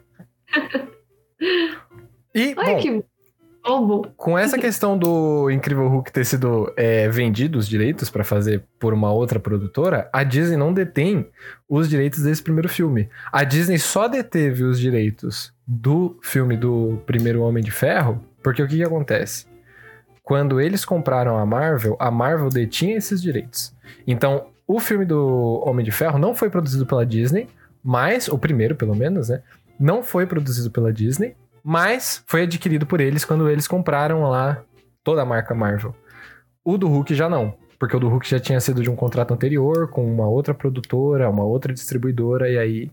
E, 2.34 2.54
olha 2.58 2.76
bom, 2.76 2.80
que 2.80 3.04
bobo. 3.64 4.08
Com 4.18 4.38
essa 4.38 4.58
questão 4.58 4.98
do 4.98 5.50
Incrível 5.50 5.88
Hulk 5.88 6.12
ter 6.12 6.26
sido 6.26 6.72
é, 6.76 7.08
vendido 7.10 7.58
os 7.58 7.68
direitos 7.68 8.10
pra 8.10 8.24
fazer 8.24 8.64
por 8.80 8.94
uma 8.94 9.12
outra 9.12 9.40
produtora, 9.40 10.10
a 10.12 10.24
Disney 10.24 10.58
não 10.58 10.74
detém 10.74 11.28
os 11.68 11.90
direitos 11.90 12.24
desse 12.24 12.42
primeiro 12.42 12.70
filme. 12.70 13.10
A 13.32 13.44
Disney 13.44 13.78
só 13.78 14.08
deteve 14.08 14.64
os 14.64 14.80
direitos 14.80 15.54
do 15.66 16.18
filme 16.22 16.58
do 16.58 17.02
primeiro 17.06 17.42
Homem 17.42 17.64
de 17.64 17.72
Ferro, 17.72 18.24
porque 18.42 18.64
o 18.64 18.68
que, 18.68 18.78
que 18.78 18.84
acontece? 18.84 19.46
Quando 20.24 20.62
eles 20.62 20.86
compraram 20.86 21.38
a 21.38 21.46
Marvel, 21.46 21.96
a 22.00 22.12
Marvel 22.12 22.50
detinha 22.50 22.98
esses 22.98 23.22
direitos. 23.22 23.74
Então, 24.06 24.48
o 24.68 24.80
filme 24.80 25.06
do 25.06 25.64
Homem 25.66 25.84
de 25.84 25.92
Ferro 25.92 26.20
não 26.20 26.36
foi 26.36 26.50
produzido 26.50 26.86
pela 26.86 27.06
Disney, 27.06 27.48
mas, 27.84 28.28
o 28.28 28.38
primeiro 28.38 28.76
pelo 28.76 28.96
menos, 28.96 29.30
né? 29.30 29.42
Não 29.80 30.04
foi 30.04 30.28
produzido 30.28 30.70
pela 30.70 30.92
Disney, 30.94 31.36
mas 31.64 32.24
foi 32.28 32.44
adquirido 32.44 32.86
por 32.86 33.02
eles 33.02 33.26
quando 33.26 33.50
eles 33.50 33.68
compraram 33.68 34.24
lá 34.24 34.62
toda 35.04 35.22
a 35.22 35.26
marca 35.26 35.56
Marvel. 35.56 35.96
O 36.64 36.78
do 36.78 36.88
Hulk 36.88 37.16
já 37.16 37.30
não. 37.30 37.54
porque 37.80 37.96
o 37.96 38.00
do 38.00 38.10
Hulk 38.10 38.30
já 38.30 38.40
tinha 38.40 38.60
sido 38.60 38.84
de 38.84 38.90
um 38.90 38.96
contrato 38.96 39.34
anterior 39.34 39.90
com 39.90 40.06
uma 40.06 40.28
outra 40.28 40.54
produtora, 40.54 41.30
uma 41.30 41.44
outra 41.44 41.74
distribuidora, 41.74 42.50
e 42.50 42.58
aí 42.58 42.92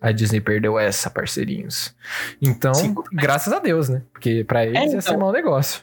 a 0.00 0.12
Disney 0.12 0.40
perdeu 0.40 0.78
essa, 0.78 1.10
parceirinhos. 1.10 1.94
Então, 2.40 2.74
Sim. 2.74 2.94
graças 3.12 3.52
a 3.52 3.58
Deus, 3.58 3.88
né? 3.88 4.02
Porque 4.12 4.44
pra 4.44 4.64
eles 4.64 4.92
ia 4.92 5.00
ser 5.00 5.10
então. 5.10 5.20
mau 5.20 5.32
negócio. 5.32 5.82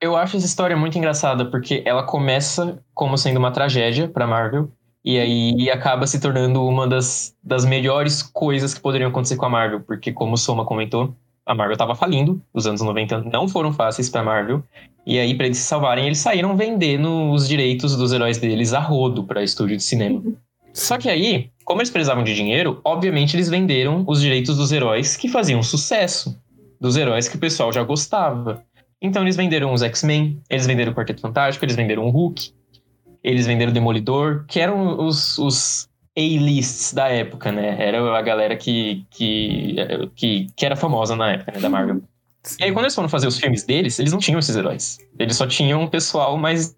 Eu 0.00 0.16
acho 0.16 0.36
essa 0.36 0.46
história 0.46 0.76
muito 0.76 0.98
engraçada, 0.98 1.44
porque 1.50 1.82
ela 1.86 2.02
começa 2.02 2.78
como 2.92 3.16
sendo 3.16 3.38
uma 3.38 3.52
tragédia 3.52 4.08
pra 4.08 4.26
Marvel, 4.26 4.70
e 5.04 5.18
aí 5.18 5.70
acaba 5.70 6.06
se 6.06 6.18
tornando 6.18 6.64
uma 6.64 6.88
das, 6.88 7.36
das 7.42 7.64
melhores 7.64 8.22
coisas 8.22 8.72
que 8.72 8.80
poderiam 8.80 9.10
acontecer 9.10 9.36
com 9.36 9.44
a 9.44 9.50
Marvel, 9.50 9.80
porque 9.80 10.12
como 10.12 10.34
o 10.34 10.38
Soma 10.38 10.64
comentou, 10.64 11.14
a 11.46 11.54
Marvel 11.54 11.76
tava 11.76 11.94
falindo, 11.94 12.40
os 12.52 12.66
anos 12.66 12.80
90 12.80 13.22
não 13.24 13.46
foram 13.48 13.72
fáceis 13.72 14.08
pra 14.08 14.22
Marvel, 14.22 14.62
e 15.06 15.18
aí 15.18 15.34
pra 15.34 15.46
eles 15.46 15.58
se 15.58 15.64
salvarem, 15.64 16.06
eles 16.06 16.18
saíram 16.18 16.56
vendendo 16.56 17.30
os 17.30 17.46
direitos 17.46 17.96
dos 17.96 18.12
heróis 18.12 18.38
deles 18.38 18.72
a 18.72 18.80
rodo 18.80 19.24
pra 19.24 19.42
estúdio 19.42 19.76
de 19.76 19.82
cinema. 19.82 20.22
Só 20.72 20.98
que 20.98 21.08
aí, 21.08 21.50
como 21.64 21.80
eles 21.80 21.90
precisavam 21.90 22.24
de 22.24 22.34
dinheiro, 22.34 22.80
obviamente 22.84 23.36
eles 23.36 23.48
venderam 23.48 24.04
os 24.08 24.20
direitos 24.20 24.56
dos 24.56 24.72
heróis 24.72 25.16
que 25.16 25.28
faziam 25.28 25.62
sucesso, 25.62 26.36
dos 26.80 26.96
heróis 26.96 27.28
que 27.28 27.36
o 27.36 27.40
pessoal 27.40 27.72
já 27.72 27.82
gostava. 27.82 28.62
Então 29.00 29.22
eles 29.22 29.36
venderam 29.36 29.72
os 29.72 29.82
X-Men, 29.82 30.40
eles 30.48 30.66
venderam 30.66 30.92
o 30.92 30.94
Quarteto 30.94 31.20
Fantástico, 31.20 31.64
eles 31.64 31.76
venderam 31.76 32.06
o 32.06 32.10
Hulk, 32.10 32.52
eles 33.22 33.46
venderam 33.46 33.70
o 33.70 33.74
Demolidor, 33.74 34.44
que 34.48 34.58
eram 34.58 35.06
os, 35.06 35.38
os 35.38 35.88
A-lists 36.16 36.92
da 36.92 37.08
época, 37.08 37.50
né? 37.50 37.76
Era 37.78 38.16
a 38.16 38.22
galera 38.22 38.56
que, 38.56 39.04
que, 39.10 39.76
que, 40.14 40.46
que 40.54 40.66
era 40.66 40.76
famosa 40.76 41.16
na 41.16 41.32
época, 41.32 41.52
né, 41.52 41.60
da 41.60 41.68
Marvel. 41.68 42.02
E 42.60 42.64
aí 42.64 42.72
quando 42.72 42.84
eles 42.84 42.94
foram 42.94 43.08
fazer 43.08 43.26
os 43.26 43.38
filmes 43.38 43.64
deles, 43.64 43.98
eles 43.98 44.12
não 44.12 44.18
tinham 44.18 44.38
esses 44.38 44.54
heróis. 44.54 44.98
Eles 45.18 45.36
só 45.36 45.46
tinham 45.46 45.82
um 45.82 45.86
pessoal 45.86 46.36
mais, 46.36 46.76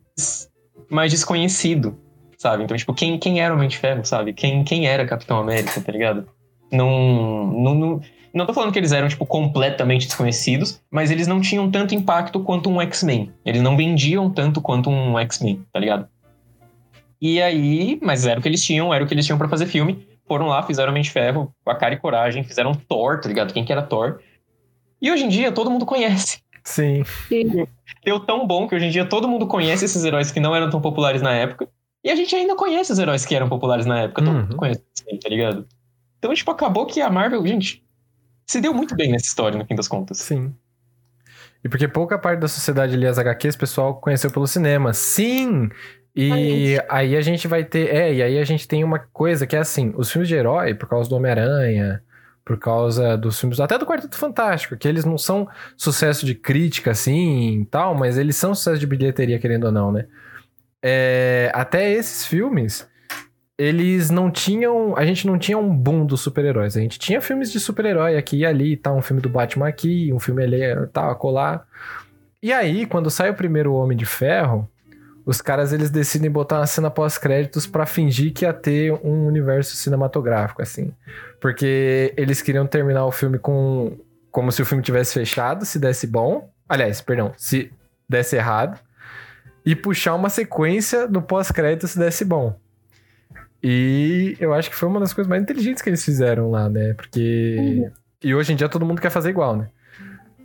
mais 0.89 1.11
desconhecido, 1.11 1.99
sabe? 2.39 2.65
Então, 2.65 2.77
tipo, 2.77 2.95
quem, 2.95 3.19
quem 3.19 3.41
era 3.41 3.53
o 3.53 3.57
Homem 3.57 3.69
de 3.69 3.77
Ferro, 3.77 4.05
sabe? 4.05 4.33
Quem, 4.33 4.65
quem 4.65 4.87
era 4.87 5.07
Capitão 5.07 5.39
América, 5.39 5.81
tá 5.81 5.93
ligado? 5.93 6.27
Não, 6.71 7.47
não, 7.47 7.75
não, 7.75 8.01
não 8.33 8.47
tô 8.47 8.55
falando 8.55 8.73
que 8.73 8.79
eles 8.79 8.93
eram, 8.93 9.09
tipo, 9.09 9.27
completamente 9.27 10.07
desconhecidos, 10.07 10.81
mas 10.91 11.11
eles 11.11 11.27
não 11.27 11.41
tinham 11.41 11.71
tanto 11.71 11.95
impacto 11.95 12.41
quanto 12.41 12.71
um 12.71 12.81
X-Men. 12.81 13.33
Eles 13.45 13.63
não 13.63 13.77
vendiam 13.77 14.31
tanto 14.31 14.61
quanto 14.61 14.89
um 14.89 15.19
X-Men, 15.19 15.65
tá 15.73 15.81
ligado? 15.81 16.09
E 17.21 17.41
aí, 17.41 17.99
mas 18.03 18.27
era 18.27 18.39
o 18.39 18.43
que 18.43 18.49
eles 18.49 18.63
tinham, 18.63 18.93
era 18.93 19.03
o 19.03 19.07
que 19.07 19.15
eles 19.15 19.25
tinham 19.25 19.39
pra 19.39 19.49
fazer 19.49 19.67
filme. 19.67 20.07
Foram 20.29 20.47
lá, 20.47 20.63
fizeram 20.63 20.93
de 20.93 21.11
Ferro, 21.11 21.55
com 21.65 21.71
a 21.71 21.77
cara 21.77 21.95
e 21.95 21.99
coragem, 21.99 22.43
fizeram 22.45 22.75
Thor, 22.75 23.21
tá 23.21 23.29
ligado? 23.29 23.53
Quem 23.53 23.65
que 23.65 23.73
era 23.73 23.83
Thor? 23.83 24.21
E 25.01 25.11
hoje 25.11 25.25
em 25.25 25.29
dia 25.29 25.53
todo 25.53 25.71
mundo 25.71 25.87
conhece. 25.87 26.41
Sim. 26.65 27.05
Deu 28.05 28.19
tão 28.21 28.47
bom 28.47 28.67
que 28.67 28.75
hoje 28.75 28.87
em 28.87 28.91
dia 28.91 29.05
todo 29.07 29.29
mundo 29.29 29.47
conhece 29.47 29.85
esses 29.85 30.05
heróis 30.05 30.33
que 30.33 30.41
não 30.41 30.55
eram 30.55 30.69
tão 30.69 30.81
populares 30.81 31.23
na 31.23 31.33
época. 31.33 31.69
E 32.03 32.11
a 32.11 32.17
gente 32.17 32.35
ainda 32.35 32.55
conhece 32.57 32.93
os 32.93 32.99
heróis 32.99 33.25
que 33.25 33.35
eram 33.35 33.49
populares 33.49 33.87
na 33.87 34.01
época. 34.03 34.23
Todo 34.25 34.35
Uhum. 34.35 34.43
mundo 34.43 34.57
conhece, 34.57 34.83
assim, 34.97 35.19
tá 35.19 35.29
ligado? 35.29 35.67
Então, 36.19 36.35
tipo, 36.35 36.51
acabou 36.51 36.87
que 36.87 37.01
a 37.01 37.09
Marvel, 37.11 37.47
gente, 37.47 37.85
se 38.47 38.61
deu 38.61 38.75
muito 38.75 38.97
bem 38.97 39.13
nessa 39.13 39.27
história, 39.27 39.57
no 39.59 39.65
fim 39.65 39.75
das 39.77 39.87
contas. 39.89 40.19
Sim. 40.19 40.53
E 41.65 41.69
porque 41.69 41.87
pouca 41.89 42.19
parte 42.19 42.41
da 42.41 42.49
sociedade 42.49 42.95
ali, 42.95 43.07
as 43.07 43.19
HQs, 43.19 43.55
o 43.55 43.59
pessoal 43.59 43.95
conheceu 44.01 44.31
pelo 44.31 44.47
cinema. 44.47 44.93
Sim! 44.93 45.69
E 46.17 46.79
aí 46.89 47.15
a 47.15 47.21
gente 47.21 47.47
vai 47.47 47.63
ter. 47.63 47.95
É, 47.95 48.15
e 48.15 48.23
aí 48.23 48.39
a 48.39 48.45
gente 48.45 48.67
tem 48.67 48.83
uma 48.83 48.99
coisa 48.99 49.47
que 49.47 49.55
é 49.55 49.59
assim: 49.59 49.93
os 49.99 50.11
filmes 50.11 50.29
de 50.29 50.35
herói, 50.35 50.75
por 50.75 50.89
causa 50.89 51.11
do 51.11 51.17
Homem-Aranha, 51.17 52.03
por 52.43 52.59
causa 52.59 53.19
dos 53.19 53.39
filmes. 53.39 53.61
Até 53.61 53.77
do 53.77 53.85
Quarteto 53.85 54.17
Fantástico, 54.17 54.79
que 54.79 54.89
eles 54.89 55.05
não 55.05 55.19
são 55.19 55.47
sucesso 55.77 56.25
de 56.25 56.35
crítica, 56.35 56.93
assim 56.93 57.61
e 57.61 57.65
tal, 57.67 57.95
mas 57.95 58.17
eles 58.17 58.35
são 58.37 58.55
sucesso 58.55 58.81
de 58.81 58.87
bilheteria, 58.87 59.39
querendo 59.39 59.65
ou 59.65 59.73
não, 59.73 59.93
né? 59.93 60.07
É, 60.83 61.51
até 61.53 61.93
esses 61.93 62.25
filmes, 62.25 62.89
eles 63.59 64.09
não 64.09 64.31
tinham. 64.31 64.97
A 64.97 65.05
gente 65.05 65.27
não 65.27 65.39
tinha 65.39 65.59
um 65.59 65.77
boom 65.77 66.07
dos 66.07 66.23
super-heróis. 66.23 66.79
A 66.79 66.81
gente 66.81 66.99
tinha 66.99 67.21
filmes 67.21 67.53
de 67.53 67.61
super-herói 67.61 68.17
aqui 68.17 68.39
e 68.39 68.47
ali, 68.47 68.75
tá? 68.75 68.91
Um 68.91 69.03
filme 69.03 69.21
do 69.21 69.29
Batman 69.29 69.69
aqui, 69.69 70.11
um 70.15 70.19
filme 70.19 70.43
ali, 70.43 70.61
tal, 70.95 71.11
acolá. 71.11 71.67
E 72.43 72.55
aí, 72.55 72.87
quando 72.87 73.11
sai 73.11 73.29
o 73.29 73.35
primeiro 73.35 73.75
Homem 73.75 73.99
de 73.99 74.07
Ferro, 74.07 74.67
os 75.27 75.41
caras 75.43 75.73
eles 75.73 75.91
decidem 75.91 76.31
botar 76.31 76.61
uma 76.61 76.67
cena 76.69 76.89
pós-créditos 76.89 77.67
pra 77.67 77.85
fingir 77.85 78.33
que 78.33 78.45
ia 78.45 78.53
ter 78.53 78.93
um 78.93 79.27
universo 79.27 79.77
cinematográfico, 79.77 80.63
assim. 80.63 80.95
Porque 81.41 82.15
eles 82.17 82.41
queriam 82.41 82.65
terminar 82.65 83.05
o 83.05 83.11
filme 83.11 83.37
com. 83.37 83.99
Como 84.31 84.53
se 84.53 84.63
o 84.63 84.67
filme 84.67 84.85
tivesse 84.85 85.15
fechado, 85.15 85.65
se 85.65 85.81
desse 85.81 86.07
bom. 86.07 86.49
Aliás, 86.69 87.01
perdão, 87.01 87.33
se 87.37 87.73
desse 88.09 88.37
errado. 88.37 88.79
E 89.65 89.75
puxar 89.75 90.15
uma 90.15 90.31
sequência 90.31 91.09
no 91.09 91.21
pós-crédito 91.21 91.89
se 91.89 91.99
desse 91.99 92.25
bom. 92.25 92.57
E 93.61 94.37
eu 94.39 94.55
acho 94.55 94.71
que 94.71 94.77
foi 94.77 94.89
uma 94.89 95.01
das 95.01 95.13
coisas 95.13 95.29
mais 95.29 95.43
inteligentes 95.43 95.83
que 95.83 95.91
eles 95.91 96.05
fizeram 96.05 96.53
lá, 96.53 96.69
né? 96.69 96.95
Porque. 96.95 97.91
E 98.23 98.33
hoje 98.33 98.53
em 98.53 98.57
dia 98.57 98.69
todo 98.69 98.87
mundo 98.87 99.01
quer 99.01 99.11
fazer 99.11 99.31
igual, 99.31 99.57
né? 99.57 99.69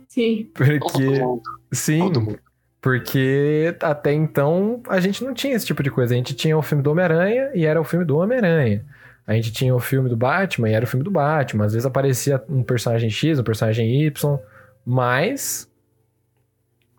Sim. 0.08 0.50
Porque. 0.52 0.80
Todo 0.80 1.00
mundo. 1.00 1.42
Sim. 1.70 1.98
Todo 2.00 2.20
mundo. 2.20 2.51
Porque 2.82 3.76
até 3.80 4.12
então 4.12 4.82
a 4.88 4.98
gente 4.98 5.22
não 5.22 5.32
tinha 5.32 5.54
esse 5.54 5.64
tipo 5.64 5.84
de 5.84 5.90
coisa. 5.90 6.12
A 6.12 6.16
gente 6.16 6.34
tinha 6.34 6.58
o 6.58 6.62
filme 6.62 6.82
do 6.82 6.90
Homem-Aranha 6.90 7.52
e 7.54 7.64
era 7.64 7.80
o 7.80 7.84
filme 7.84 8.04
do 8.04 8.18
Homem-Aranha. 8.18 8.84
A 9.24 9.34
gente 9.34 9.52
tinha 9.52 9.72
o 9.72 9.78
filme 9.78 10.08
do 10.08 10.16
Batman 10.16 10.68
e 10.68 10.72
era 10.72 10.84
o 10.84 10.88
filme 10.88 11.04
do 11.04 11.10
Batman. 11.10 11.64
Às 11.64 11.74
vezes 11.74 11.86
aparecia 11.86 12.42
um 12.48 12.64
personagem 12.64 13.08
X, 13.08 13.38
um 13.38 13.44
personagem 13.44 14.02
Y, 14.02 14.38
mas. 14.84 15.70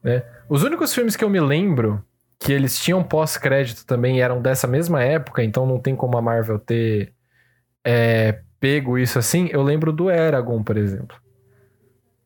Né? 0.01 0.23
Os 0.47 0.63
únicos 0.63 0.93
filmes 0.93 1.17
que 1.17 1.23
eu 1.25 1.29
me 1.29 1.41
lembro 1.41 2.01
que 2.39 2.53
eles 2.53 2.79
tinham 2.79 3.03
pós-crédito 3.03 3.85
também 3.85 4.21
eram 4.21 4.41
dessa 4.41 4.67
mesma 4.67 5.03
época, 5.03 5.43
então 5.43 5.65
não 5.65 5.79
tem 5.79 5.95
como 5.97 6.17
a 6.17 6.21
Marvel 6.21 6.59
ter 6.59 7.13
é, 7.83 8.39
pego 8.57 8.97
isso 8.97 9.19
assim. 9.19 9.49
Eu 9.51 9.61
lembro 9.61 9.91
do 9.91 10.09
Eragon, 10.09 10.63
por 10.63 10.77
exemplo. 10.77 11.17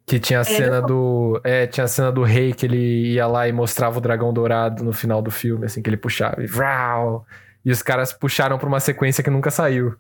Que 0.08 0.20
tinha 0.20 0.40
a 0.40 0.44
cena 0.46 0.82
do. 0.82 1.42
É, 1.44 1.68
tinha 1.68 1.84
a 1.84 1.88
cena 1.88 2.12
do 2.12 2.24
rei 2.24 2.54
que 2.54 2.66
ele 2.66 3.14
ia 3.14 3.28
lá 3.28 3.46
e 3.48 3.52
mostrava 3.52 3.98
o 3.98 4.02
dragão 4.02 4.32
dourado 4.32 4.82
no 4.84 4.94
final 4.94 5.22
do 5.22 5.30
filme, 5.30 5.66
assim, 5.66 5.82
que 5.82 5.90
ele 5.90 5.98
puxava. 5.98 6.42
E, 6.42 6.48
vrau, 6.48 7.26
e 7.66 7.72
os 7.72 7.82
caras 7.84 8.14
puxaram 8.14 8.58
pra 8.58 8.70
uma 8.70 8.80
sequência 8.80 9.22
que 9.22 9.30
nunca 9.30 9.52
saiu. 9.52 9.94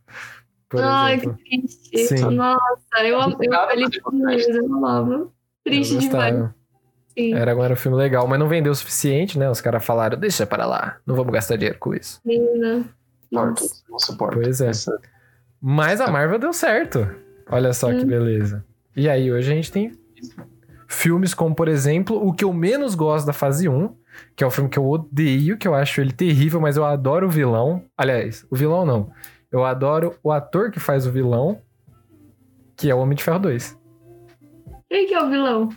Por 0.69 0.81
Ai, 0.81 1.15
exemplo. 1.15 1.37
que 1.37 1.43
triste. 1.59 1.97
Sim. 2.07 2.35
Nossa, 2.35 2.59
eu, 2.99 3.19
eu, 3.19 3.37
eu, 3.41 4.55
eu 4.55 4.65
amava. 4.75 5.27
Triste 5.65 5.95
Eu 5.95 5.99
demais. 5.99 6.49
Sim. 7.17 7.33
Eragon 7.33 7.63
era 7.63 7.73
um 7.73 7.77
filme 7.77 7.97
legal, 7.97 8.27
mas 8.27 8.39
não 8.39 8.47
vendeu 8.47 8.71
o 8.71 8.75
suficiente, 8.75 9.37
né? 9.39 9.49
Os 9.49 9.59
caras 9.59 9.83
falaram, 9.83 10.17
deixa 10.17 10.45
para 10.45 10.65
lá, 10.65 10.97
não 11.05 11.15
vamos 11.15 11.33
gastar 11.33 11.57
dinheiro 11.57 11.79
com 11.79 11.93
isso. 11.93 12.21
Nossa. 13.31 13.65
não 13.89 13.99
suporto. 13.99 14.39
Pois 14.39 14.61
é. 14.61 14.71
Mas 15.59 15.99
a 15.99 16.09
Marvel 16.09 16.39
deu 16.39 16.53
certo. 16.53 17.09
Olha 17.49 17.73
só 17.73 17.89
que 17.89 18.03
Hum. 18.03 18.05
beleza. 18.05 18.63
E 18.97 19.07
aí, 19.07 19.31
hoje 19.31 19.51
a 19.51 19.55
gente 19.55 19.71
tem 19.71 19.91
filmes 20.87 21.35
como, 21.35 21.53
por 21.53 21.67
exemplo, 21.67 22.17
o 22.17 22.33
que 22.33 22.43
eu 22.43 22.51
menos 22.51 22.95
gosto 22.95 23.27
da 23.27 23.33
fase 23.33 23.69
1, 23.69 23.95
que 24.35 24.43
é 24.43 24.47
o 24.47 24.49
filme 24.49 24.67
que 24.71 24.79
eu 24.79 24.89
odeio, 24.89 25.55
que 25.55 25.67
eu 25.67 25.75
acho 25.75 26.01
ele 26.01 26.11
terrível, 26.11 26.59
mas 26.59 26.77
eu 26.77 26.83
adoro 26.83 27.27
o 27.27 27.29
vilão. 27.29 27.83
Aliás, 27.95 28.43
o 28.49 28.55
vilão 28.55 28.87
não. 28.87 29.11
Eu 29.51 29.63
adoro 29.63 30.15
o 30.23 30.31
ator 30.31 30.71
que 30.71 30.79
faz 30.79 31.05
o 31.05 31.11
vilão, 31.11 31.61
que 32.75 32.89
é 32.89 32.95
o 32.95 32.97
Homem 32.97 33.15
de 33.15 33.23
Ferro 33.23 33.37
2. 33.37 33.77
Quem 34.89 35.05
que 35.05 35.13
é 35.13 35.21
o 35.21 35.29
vilão? 35.29 35.69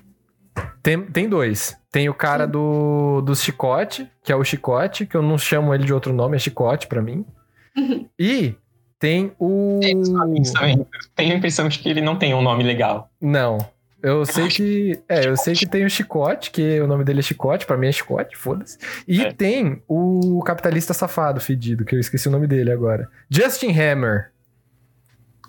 Tem, 0.82 1.02
tem 1.02 1.28
dois. 1.28 1.76
Tem 1.92 2.08
o 2.08 2.14
cara 2.14 2.46
do, 2.46 3.20
do 3.20 3.36
Chicote, 3.36 4.10
que 4.24 4.32
é 4.32 4.36
o 4.36 4.42
Chicote, 4.42 5.04
que 5.04 5.14
eu 5.14 5.20
não 5.20 5.36
chamo 5.36 5.74
ele 5.74 5.84
de 5.84 5.92
outro 5.92 6.14
nome, 6.14 6.36
é 6.36 6.38
Chicote 6.38 6.86
pra 6.86 7.02
mim. 7.02 7.26
e 8.18 8.54
tem 9.00 9.32
o. 9.40 9.80
Isso 10.40 10.52
também. 10.52 10.86
Tenho 11.16 11.32
a 11.32 11.36
impressão 11.36 11.68
de 11.68 11.78
que 11.80 11.88
ele 11.88 12.00
não 12.00 12.14
tem 12.16 12.32
um 12.34 12.42
nome 12.42 12.62
legal. 12.62 13.10
Não. 13.20 13.58
Eu 14.02 14.24
sei 14.24 14.48
que. 14.48 14.98
É, 15.08 15.26
eu 15.26 15.36
sei 15.36 15.54
que 15.54 15.66
tem 15.66 15.84
o 15.84 15.90
Chicote, 15.90 16.50
que 16.50 16.80
o 16.80 16.86
nome 16.86 17.02
dele 17.04 17.18
é 17.18 17.22
Chicote, 17.22 17.66
pra 17.66 17.76
mim 17.76 17.88
é 17.88 17.92
Chicote, 17.92 18.34
foda-se. 18.36 18.78
E 19.06 19.20
É. 19.22 19.32
tem 19.32 19.82
o 19.88 20.42
capitalista 20.44 20.94
safado, 20.94 21.38
fedido, 21.40 21.84
que 21.84 21.94
eu 21.96 22.00
esqueci 22.00 22.28
o 22.28 22.30
nome 22.30 22.46
dele 22.46 22.70
agora. 22.70 23.08
Justin 23.28 23.72
Hammer. 23.78 24.30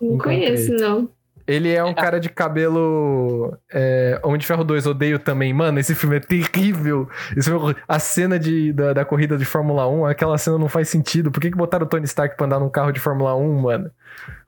Não 0.01 0.15
Encontrei. 0.15 0.39
conheço, 0.47 0.73
não. 0.73 1.09
Ele 1.51 1.73
é 1.73 1.83
um 1.83 1.93
cara 1.93 2.19
de 2.19 2.29
cabelo. 2.29 3.57
É, 3.71 4.19
Homem 4.23 4.39
de 4.39 4.45
Ferro 4.45 4.63
2, 4.63 4.85
odeio 4.87 5.19
também. 5.19 5.53
Mano, 5.53 5.79
esse 5.79 5.93
filme 5.95 6.15
é 6.17 6.19
terrível. 6.19 7.09
Esse 7.35 7.49
filme- 7.49 7.75
a 7.87 7.99
cena 7.99 8.37
de, 8.39 8.71
da, 8.73 8.93
da 8.93 9.05
corrida 9.05 9.37
de 9.37 9.45
Fórmula 9.45 9.87
1, 9.87 10.05
aquela 10.05 10.37
cena 10.37 10.57
não 10.57 10.69
faz 10.69 10.89
sentido. 10.89 11.31
Por 11.31 11.39
que, 11.41 11.51
que 11.51 11.57
botaram 11.57 11.85
o 11.85 11.89
Tony 11.89 12.05
Stark 12.05 12.35
pra 12.37 12.45
andar 12.45 12.59
num 12.59 12.69
carro 12.69 12.91
de 12.91 12.99
Fórmula 12.99 13.35
1, 13.35 13.61
mano? 13.61 13.91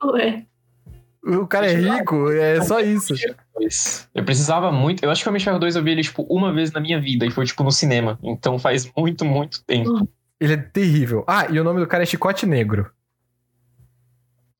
Ué. 0.04 0.44
O 1.26 1.46
cara 1.46 1.70
é 1.70 1.74
rico, 1.74 2.30
é 2.30 2.60
só 2.62 2.80
isso. 2.80 3.14
Eu 4.14 4.24
precisava 4.24 4.70
muito. 4.70 5.02
Eu 5.02 5.10
acho 5.10 5.22
que 5.22 5.28
o 5.28 5.30
Homem 5.30 5.38
de 5.38 5.44
Ferro 5.46 5.58
2 5.58 5.74
eu 5.74 5.82
vi 5.82 5.90
ele, 5.92 6.02
tipo, 6.02 6.22
uma 6.24 6.52
vez 6.52 6.70
na 6.70 6.80
minha 6.80 7.00
vida. 7.00 7.24
E 7.24 7.30
foi, 7.30 7.46
tipo, 7.46 7.64
no 7.64 7.72
cinema. 7.72 8.18
Então 8.22 8.58
faz 8.58 8.90
muito, 8.94 9.24
muito 9.24 9.64
tempo. 9.64 10.06
Ele 10.38 10.52
é 10.52 10.56
terrível. 10.58 11.24
Ah, 11.26 11.46
e 11.48 11.58
o 11.58 11.64
nome 11.64 11.80
do 11.80 11.86
cara 11.86 12.02
é 12.02 12.06
Chicote 12.06 12.44
Negro. 12.44 12.90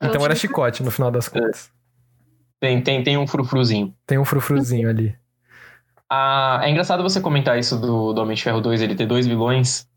Então 0.03 0.25
era 0.25 0.35
chicote 0.35 0.83
no 0.83 0.91
final 0.91 1.11
das 1.11 1.29
contas. 1.29 1.71
Tem, 2.65 2.81
tem, 2.81 3.03
tem 3.03 3.19
um 3.19 3.27
frufruzinho. 3.27 3.95
Tem 4.07 4.17
um 4.17 4.25
frufruzinho 4.25 4.89
ali. 4.89 5.15
Ah, 6.17 6.61
é 6.63 6.71
engraçado 6.71 7.03
você 7.03 7.19
comentar 7.21 7.59
isso 7.59 7.81
do, 7.81 8.13
do 8.13 8.21
Homem 8.21 8.37
de 8.37 8.43
Ferro 8.43 8.61
2, 8.61 8.83
ele 8.83 8.95
ter 8.95 9.07
dois 9.07 9.27
vilões. 9.27 9.89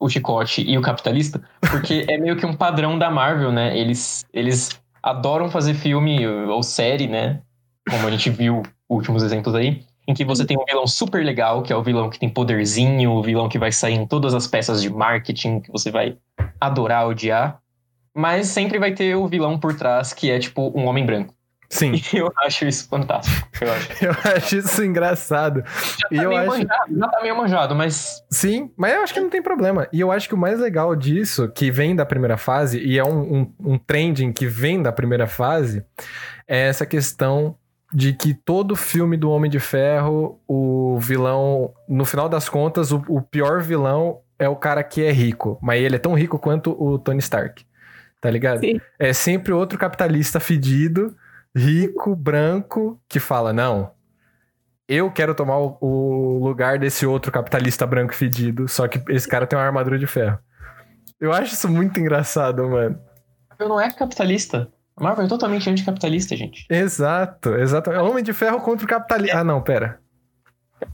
o 0.00 0.08
chicote 0.08 0.62
e 0.62 0.76
o 0.76 0.82
capitalista, 0.82 1.40
porque 1.60 2.04
é 2.08 2.18
meio 2.18 2.34
que 2.34 2.46
um 2.46 2.56
padrão 2.56 2.98
da 2.98 3.10
Marvel, 3.10 3.52
né? 3.52 3.78
Eles, 3.78 4.24
eles 4.32 4.80
adoram 5.02 5.50
fazer 5.50 5.74
filme 5.74 6.26
ou 6.26 6.62
série, 6.62 7.06
né? 7.06 7.40
Como 7.88 8.06
a 8.06 8.10
gente 8.10 8.30
viu 8.30 8.62
últimos 8.88 9.22
exemplos 9.22 9.54
aí, 9.54 9.84
em 10.08 10.14
que 10.14 10.24
você 10.24 10.44
tem 10.44 10.58
um 10.58 10.64
vilão 10.64 10.86
super 10.86 11.24
legal, 11.24 11.62
que 11.62 11.72
é 11.72 11.76
o 11.76 11.82
vilão 11.82 12.10
que 12.10 12.18
tem 12.18 12.28
poderzinho, 12.28 13.12
o 13.12 13.22
vilão 13.22 13.48
que 13.48 13.58
vai 13.58 13.70
sair 13.70 13.94
em 13.94 14.06
todas 14.06 14.34
as 14.34 14.46
peças 14.46 14.82
de 14.82 14.90
marketing, 14.90 15.60
que 15.60 15.70
você 15.70 15.90
vai 15.90 16.16
adorar, 16.60 17.06
odiar. 17.06 17.60
Mas 18.16 18.48
sempre 18.48 18.78
vai 18.78 18.92
ter 18.92 19.14
o 19.14 19.28
vilão 19.28 19.58
por 19.58 19.76
trás, 19.76 20.12
que 20.12 20.30
é 20.30 20.38
tipo 20.38 20.72
um 20.74 20.86
homem 20.86 21.04
branco. 21.04 21.33
Sim, 21.68 21.92
E 22.12 22.16
eu 22.18 22.32
acho 22.44 22.66
isso 22.66 22.88
fantástico. 22.88 23.48
Eu 23.60 23.72
acho. 23.72 23.88
eu 24.04 24.10
acho 24.36 24.56
isso 24.56 24.84
engraçado. 24.84 25.62
Já 25.66 26.08
E 26.10 26.16
tá 26.16 26.22
eu 26.22 26.28
meio 26.30 26.40
acho- 26.42 26.50
manjado, 26.50 26.98
já 26.98 27.08
tá 27.08 27.22
meio 27.22 27.36
manjado, 27.36 27.74
mas 27.74 28.22
Sim, 28.30 28.70
mas 28.76 28.94
eu 28.94 29.02
acho 29.02 29.14
que 29.14 29.20
não 29.20 29.30
tem 29.30 29.42
problema. 29.42 29.88
E 29.92 30.00
eu 30.00 30.10
acho 30.12 30.28
que 30.28 30.34
o 30.34 30.38
mais 30.38 30.58
legal 30.60 30.94
disso, 30.94 31.48
que 31.48 31.70
vem 31.70 31.94
da 31.96 32.06
primeira 32.06 32.36
fase, 32.36 32.78
e 32.80 32.98
é 32.98 33.04
um, 33.04 33.40
um, 33.40 33.54
um 33.72 33.78
trending 33.78 34.32
que 34.32 34.46
vem 34.46 34.82
da 34.82 34.92
primeira 34.92 35.26
fase, 35.26 35.84
é 36.46 36.68
essa 36.68 36.84
questão 36.86 37.56
de 37.92 38.12
que 38.12 38.34
todo 38.34 38.74
filme 38.74 39.16
do 39.16 39.30
Homem 39.30 39.50
de 39.50 39.60
Ferro, 39.60 40.40
o 40.48 40.98
vilão, 40.98 41.72
no 41.88 42.04
final 42.04 42.28
das 42.28 42.48
contas, 42.48 42.90
o, 42.90 43.02
o 43.08 43.22
pior 43.22 43.62
vilão 43.62 44.18
é 44.36 44.48
o 44.48 44.56
cara 44.56 44.82
que 44.82 45.02
é 45.04 45.12
rico. 45.12 45.58
Mas 45.62 45.80
ele 45.80 45.94
é 45.94 45.98
tão 45.98 46.12
rico 46.14 46.36
quanto 46.38 46.72
o 46.82 46.98
Tony 46.98 47.20
Stark. 47.20 47.64
Tá 48.20 48.28
ligado? 48.30 48.60
Sim. 48.60 48.80
É 48.98 49.12
sempre 49.12 49.52
outro 49.52 49.78
capitalista 49.78 50.40
fedido, 50.40 51.14
rico, 51.54 52.14
branco, 52.16 53.00
que 53.08 53.20
fala: 53.20 53.52
não, 53.52 53.92
eu 54.88 55.10
quero 55.10 55.34
tomar 55.34 55.58
o, 55.58 55.78
o 55.80 56.38
lugar 56.44 56.78
desse 56.78 57.06
outro 57.06 57.32
capitalista 57.32 57.86
branco 57.86 58.14
fedido, 58.14 58.68
só 58.68 58.86
que 58.88 59.02
esse 59.08 59.28
cara 59.28 59.46
tem 59.46 59.58
uma 59.58 59.64
armadura 59.64 59.98
de 59.98 60.06
ferro. 60.06 60.38
Eu 61.20 61.32
acho 61.32 61.54
isso 61.54 61.68
muito 61.68 61.98
engraçado, 61.98 62.68
mano. 62.68 62.98
eu 63.58 63.68
não 63.68 63.80
é 63.80 63.90
capitalista. 63.90 64.68
A 64.96 65.02
Marvel 65.02 65.24
é 65.24 65.28
totalmente 65.28 65.68
anticapitalista, 65.68 66.36
gente. 66.36 66.66
Exato, 66.70 67.54
exato. 67.56 67.90
É 67.90 68.00
Homem 68.00 68.22
de 68.22 68.32
Ferro 68.32 68.60
contra 68.60 68.84
o 68.84 68.88
capitalista. 68.88 69.38
Ah, 69.38 69.44
não, 69.44 69.60
pera. 69.60 69.98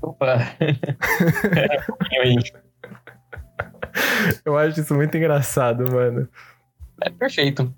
Opa. 0.01 0.39
Eu 4.45 4.57
acho 4.57 4.81
isso 4.81 4.95
muito 4.95 5.17
engraçado, 5.17 5.91
mano. 5.93 6.29
É 7.03 7.11
perfeito. 7.11 7.75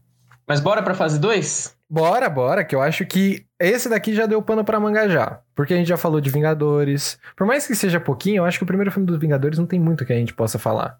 Mas 0.46 0.60
bora 0.60 0.82
pra 0.82 0.94
fase 0.94 1.18
2? 1.18 1.76
Bora, 1.92 2.30
bora, 2.30 2.64
que 2.64 2.74
eu 2.74 2.80
acho 2.80 3.04
que 3.04 3.44
esse 3.60 3.86
daqui 3.86 4.14
já 4.14 4.24
deu 4.24 4.40
pano 4.40 4.64
pra 4.64 4.80
manga 4.80 5.06
já. 5.10 5.40
Porque 5.54 5.74
a 5.74 5.76
gente 5.76 5.88
já 5.88 5.98
falou 5.98 6.22
de 6.22 6.30
Vingadores. 6.30 7.18
Por 7.36 7.46
mais 7.46 7.66
que 7.66 7.74
seja 7.74 8.00
pouquinho, 8.00 8.38
eu 8.38 8.44
acho 8.46 8.56
que 8.56 8.64
o 8.64 8.66
primeiro 8.66 8.90
filme 8.90 9.06
dos 9.06 9.18
Vingadores 9.18 9.58
não 9.58 9.66
tem 9.66 9.78
muito 9.78 10.06
que 10.06 10.12
a 10.14 10.16
gente 10.16 10.32
possa 10.32 10.58
falar. 10.58 10.98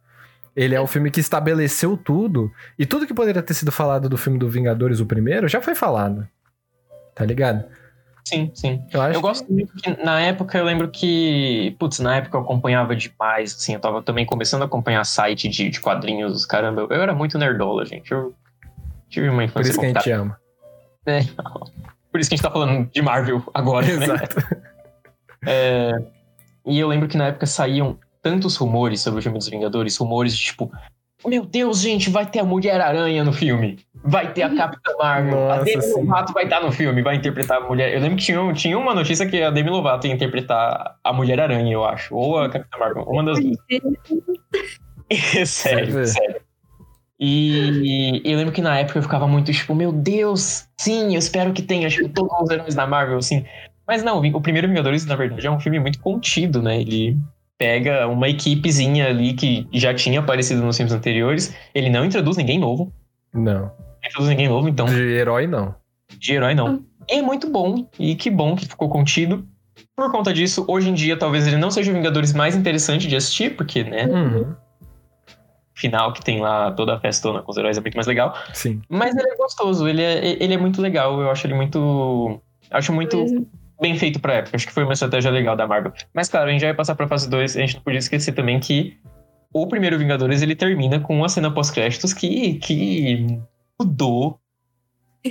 Ele 0.55 0.75
é 0.75 0.81
o 0.83 0.87
filme 0.87 1.11
que 1.11 1.19
estabeleceu 1.19 1.97
tudo. 1.97 2.53
E 2.79 2.85
tudo 2.85 3.07
que 3.07 3.15
poderia 3.15 3.41
ter 3.41 3.55
sido 3.55 3.73
falado 3.73 4.07
do 4.07 4.19
filme 4.19 4.39
do 4.39 4.51
Vingadores, 4.51 5.01
o 5.01 5.07
primeiro, 5.07 5.49
já 5.49 5.63
foi 5.63 5.75
falado. 5.75 6.29
Tá 7.15 7.25
ligado? 7.25 7.65
Sim, 8.23 8.51
sim. 8.55 8.85
Eu 8.93 9.01
acho 9.01 9.17
Eu 9.17 9.23
gosto 9.23 9.51
muito 9.51 9.73
que 9.73 10.05
na 10.05 10.21
época 10.21 10.59
eu 10.59 10.65
lembro 10.67 10.91
que. 10.91 11.75
Putz, 11.79 12.01
na 12.01 12.17
época 12.17 12.37
eu 12.37 12.43
acompanhava 12.43 12.95
demais, 12.95 13.55
assim, 13.55 13.73
eu 13.73 13.81
tava 13.81 14.03
também 14.03 14.27
começando 14.27 14.61
a 14.61 14.67
acompanhar 14.67 15.05
site 15.05 15.49
de, 15.49 15.71
de 15.71 15.81
quadrinhos, 15.81 16.45
caramba. 16.45 16.83
Eu, 16.83 16.89
eu 16.91 17.01
era 17.01 17.15
muito 17.15 17.39
nerdola, 17.39 17.87
gente. 17.87 18.13
Eu 18.13 18.35
tive 19.09 19.31
uma 19.31 19.39
Por 19.39 19.45
infância 19.45 19.71
isso 19.71 19.81
que 19.81 19.87
a 19.87 19.89
gente 19.89 20.11
ama. 20.11 20.42
É, 21.07 21.21
por 22.11 22.21
isso 22.21 22.31
que 22.31 22.35
a 22.35 22.37
gente 22.37 22.43
tá 22.43 22.51
falando 22.51 22.89
de 22.91 23.03
Marvel 23.03 23.43
agora, 23.53 23.87
né? 23.87 24.05
Exato. 24.05 24.37
É, 25.47 25.93
e 26.65 26.79
eu 26.79 26.87
lembro 26.87 27.09
que 27.09 27.17
na 27.17 27.27
época 27.27 27.47
saíam 27.47 27.99
tantos 28.23 28.57
rumores 28.57 29.01
sobre 29.01 29.19
o 29.19 29.23
filme 29.23 29.39
dos 29.39 29.49
Vingadores, 29.49 29.97
rumores 29.97 30.37
de 30.37 30.45
tipo, 30.45 30.71
meu 31.27 31.45
Deus, 31.45 31.81
gente, 31.81 32.11
vai 32.11 32.27
ter 32.27 32.41
a 32.41 32.45
Mulher-Aranha 32.45 33.23
no 33.23 33.33
filme. 33.33 33.79
Vai 34.05 34.33
ter 34.33 34.43
a 34.43 34.55
Capitã 34.55 34.93
Marvel. 34.99 35.51
a 35.51 35.57
Nossa, 35.59 35.65
Demi 35.65 35.83
sim. 35.83 36.01
Lovato 36.01 36.33
vai 36.33 36.45
estar 36.45 36.61
no 36.61 36.73
filme, 36.73 37.03
vai 37.03 37.15
interpretar 37.15 37.59
a 37.59 37.61
mulher. 37.61 37.95
Eu 37.95 38.01
lembro 38.01 38.17
que 38.17 38.25
tinha, 38.25 38.53
tinha 38.53 38.77
uma 38.77 38.95
notícia 38.95 39.25
que 39.27 39.41
a 39.41 39.51
Demi 39.51 39.71
Lovato 39.71 40.07
ia 40.07 40.13
interpretar 40.13 40.97
a 41.03 41.13
Mulher-Aranha, 41.13 41.73
eu 41.73 41.85
acho. 41.85 42.15
Ou 42.15 42.39
a 42.41 42.49
Capitã 42.49 42.77
Marvel. 42.79 43.05
Uma 43.05 43.25
das 43.25 43.39
duas. 43.39 43.57
sério, 45.49 45.93
Você 45.93 46.07
sério. 46.07 46.41
E, 47.25 48.21
e 48.25 48.33
eu 48.33 48.37
lembro 48.37 48.53
que 48.53 48.61
na 48.61 48.77
época 48.81 48.99
eu 48.99 49.03
ficava 49.03 49.29
muito 49.29 49.53
tipo, 49.53 49.77
meu 49.77 49.93
Deus, 49.93 50.67
sim, 50.77 51.13
eu 51.15 51.19
espero 51.21 51.53
que 51.53 51.63
tenha, 51.63 51.89
tipo, 51.89 52.09
todos 52.09 52.33
os 52.43 52.51
heróis 52.51 52.75
da 52.75 52.85
Marvel, 52.85 53.19
assim. 53.19 53.45
Mas 53.87 54.03
não, 54.03 54.19
o 54.19 54.41
primeiro 54.41 54.67
Vingadores, 54.67 55.07
na 55.07 55.15
verdade, 55.15 55.47
é 55.47 55.51
um 55.51 55.61
filme 55.61 55.79
muito 55.79 56.01
contido, 56.01 56.61
né? 56.61 56.81
Ele 56.81 57.17
pega 57.57 58.09
uma 58.09 58.29
equipezinha 58.29 59.07
ali 59.07 59.35
que 59.35 59.69
já 59.73 59.95
tinha 59.95 60.19
aparecido 60.19 60.63
nos 60.63 60.77
filmes 60.77 60.93
anteriores. 60.93 61.55
Ele 61.73 61.89
não 61.89 62.05
introduz 62.05 62.37
ninguém 62.37 62.59
novo. 62.59 62.93
Não. 63.33 63.71
Não 63.71 63.71
introduz 64.05 64.29
ninguém 64.29 64.49
novo, 64.49 64.69
então 64.69 64.87
De 64.87 65.01
herói, 65.01 65.47
não. 65.47 65.77
de 66.19 66.33
herói 66.33 66.55
não. 66.55 66.83
É 67.09 67.23
muito 67.23 67.49
bom, 67.49 67.87
e 68.01 68.17
que 68.17 68.31
bom 68.31 68.57
que 68.57 68.67
ficou 68.67 68.89
contido. 68.89 69.47
Por 69.95 70.11
conta 70.11 70.33
disso, 70.33 70.65
hoje 70.67 70.91
em 70.91 70.95
dia, 70.95 71.17
talvez 71.17 71.47
ele 71.47 71.57
não 71.57 71.71
seja 71.71 71.93
o 71.93 71.95
Vingadores 71.95 72.33
mais 72.33 72.57
interessante 72.57 73.07
de 73.07 73.15
assistir, 73.15 73.55
porque, 73.57 73.85
né, 73.85 74.07
Uhum. 74.07 74.55
Final 75.75 76.13
que 76.13 76.23
tem 76.23 76.41
lá 76.41 76.71
toda 76.73 76.95
a 76.95 77.01
festona 77.01 77.43
com 77.43 77.51
os 77.51 77.57
heróis 77.57 77.77
é 77.77 77.81
muito 77.81 77.95
mais 77.95 78.07
legal. 78.07 78.37
Sim. 78.53 78.81
Mas 78.89 79.17
ele 79.17 79.29
é 79.29 79.37
gostoso, 79.37 79.89
ele 79.89 80.03
é, 80.03 80.43
ele 80.43 80.55
é 80.55 80.59
muito 80.59 80.81
legal, 80.81 81.21
eu 81.21 81.31
acho 81.31 81.47
ele 81.47 81.55
muito. 81.55 82.41
Acho 82.71 82.93
muito 82.93 83.47
bem 83.81 83.99
feito 83.99 84.21
pra 84.21 84.35
época. 84.35 84.57
Acho 84.57 84.67
que 84.67 84.73
foi 84.73 84.85
uma 84.85 84.93
estratégia 84.93 85.31
legal 85.31 85.57
da 85.57 85.67
Marvel. 85.67 85.93
Mas 86.15 86.29
claro, 86.29 86.49
a 86.49 86.53
gente 86.53 86.61
já 86.61 86.69
vai 86.69 86.77
passar 86.77 86.95
pra 86.95 87.09
fase 87.09 87.29
2, 87.29 87.57
a 87.57 87.61
gente 87.61 87.77
não 87.77 87.83
podia 87.83 87.99
esquecer 87.99 88.33
também 88.33 88.61
que 88.61 88.97
o 89.53 89.67
primeiro 89.67 89.99
Vingadores 89.99 90.41
ele 90.41 90.57
termina 90.57 90.99
com 91.01 91.19
uma 91.19 91.29
cena 91.29 91.51
pós-créditos 91.51 92.15
que, 92.15 92.55
que 92.55 93.39
mudou 93.79 94.39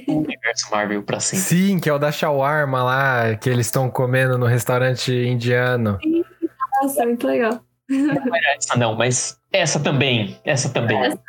o 0.08 0.17
universo 0.21 0.69
Marvel 0.69 1.01
pra 1.01 1.19
sempre. 1.19 1.45
Sim, 1.45 1.80
que 1.80 1.89
é 1.89 1.93
o 1.93 1.97
da 1.97 2.12
shawarma 2.12 2.84
lá, 2.84 3.36
que 3.36 3.49
eles 3.49 3.65
estão 3.65 3.89
comendo 3.89 4.38
no 4.38 4.45
restaurante 4.45 5.12
indiano. 5.12 5.97
Nossa, 6.82 7.06
muito 7.06 7.25
legal. 7.25 7.62
Não 7.89 8.36
era 8.36 8.56
essa, 8.56 8.77
não, 8.77 8.95
mas 8.95 9.40
essa 9.52 9.80
também. 9.80 10.40
Essa 10.44 10.70
também. 10.70 10.98
Essa. 11.06 11.20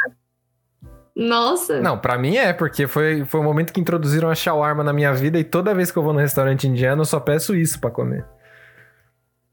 Nossa. 1.15 1.81
Não, 1.81 1.99
pra 1.99 2.17
mim 2.17 2.37
é, 2.37 2.53
porque 2.53 2.87
foi, 2.87 3.25
foi 3.27 3.41
o 3.41 3.43
momento 3.43 3.73
que 3.73 3.81
introduziram 3.81 4.31
a 4.31 4.35
shawarma 4.35 4.83
na 4.83 4.93
minha 4.93 5.13
vida 5.13 5.39
e 5.39 5.45
toda 5.45 5.75
vez 5.75 5.91
que 5.91 5.99
eu 5.99 6.03
vou 6.03 6.13
no 6.15 6.19
restaurante 6.21 6.67
indiano 6.67 7.03
eu 7.03 7.07
só 7.07 7.21
peço 7.21 7.55
isso 7.55 7.79
pra 7.81 7.91
comer. 7.91 8.25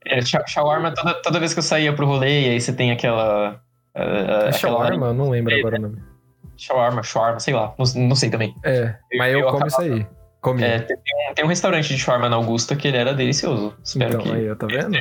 É, 0.05 0.21
sha- 0.21 0.45
shawarma, 0.47 0.93
toda, 0.93 1.13
toda 1.21 1.39
vez 1.39 1.53
que 1.53 1.59
eu 1.59 1.63
saía 1.63 1.91
pro 1.93 2.05
rolê, 2.05 2.47
e 2.47 2.49
aí 2.51 2.61
você 2.61 2.71
tem 2.71 2.91
aquela. 2.91 3.61
ah, 3.93 4.01
É 4.01 4.35
aquela- 4.47 4.51
shawarma? 4.53 5.07
Eu 5.07 5.13
não 5.13 5.29
lembro 5.29 5.53
agora 5.53 5.77
o 5.77 5.81
nome. 5.81 6.01
Shawarma, 6.55 7.03
shawarma, 7.03 7.39
sei 7.41 7.53
lá. 7.53 7.73
Não, 7.77 7.85
não 8.07 8.15
sei 8.15 8.29
também. 8.29 8.55
É, 8.63 8.95
mas 9.17 9.33
eu, 9.33 9.41
Eu 9.41 9.47
como 9.51 9.67
isso 9.67 9.81
aí. 9.81 10.07
Comi. 10.41 10.63
É, 10.63 10.79
tem, 10.79 10.97
tem 11.35 11.45
um, 11.45 11.49
restaurante 11.49 11.89
de 11.89 11.97
shawarma 11.97 12.29
na 12.29 12.37
Augusta 12.37 12.73
que 12.73 12.87
ele 12.87 12.95
era 12.97 13.13
delicioso. 13.13 13.75
Espero 13.83 14.11
então, 14.11 14.21
que. 14.23 14.31
aí, 14.31 14.49
ó, 14.49 14.55
tá 14.55 14.67
vendo? 14.67 14.97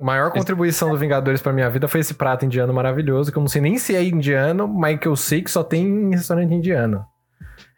A 0.00 0.04
maior 0.04 0.32
contribuição 0.32 0.90
do 0.90 0.96
Vingadores 0.96 1.40
pra 1.40 1.52
minha 1.52 1.70
vida 1.70 1.86
foi 1.86 2.00
esse 2.00 2.14
prato 2.14 2.44
indiano 2.44 2.72
maravilhoso, 2.74 3.30
que 3.30 3.38
eu 3.38 3.40
não 3.40 3.48
sei 3.48 3.62
nem 3.62 3.78
se 3.78 3.94
é 3.94 4.02
indiano, 4.02 4.66
mas 4.66 4.98
que 4.98 5.06
eu 5.06 5.14
sei 5.14 5.40
que 5.42 5.50
só 5.50 5.62
tem 5.62 5.86
em 5.86 6.10
restaurante 6.10 6.52
indiano. 6.52 7.04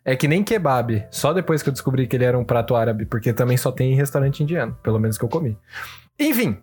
É 0.04 0.14
que 0.16 0.26
nem 0.28 0.42
kebab, 0.42 1.06
só 1.10 1.32
depois 1.32 1.62
que 1.62 1.68
eu 1.68 1.72
descobri 1.72 2.06
que 2.06 2.16
ele 2.16 2.24
era 2.24 2.38
um 2.38 2.44
prato 2.44 2.74
árabe, 2.76 3.04
porque 3.04 3.32
também 3.32 3.56
só 3.56 3.70
tem 3.72 3.92
em 3.92 3.96
restaurante 3.96 4.42
indiano, 4.42 4.74
pelo 4.82 4.98
menos 4.98 5.18
que 5.18 5.24
eu 5.24 5.28
comi. 5.28 5.58
Enfim, 6.18 6.58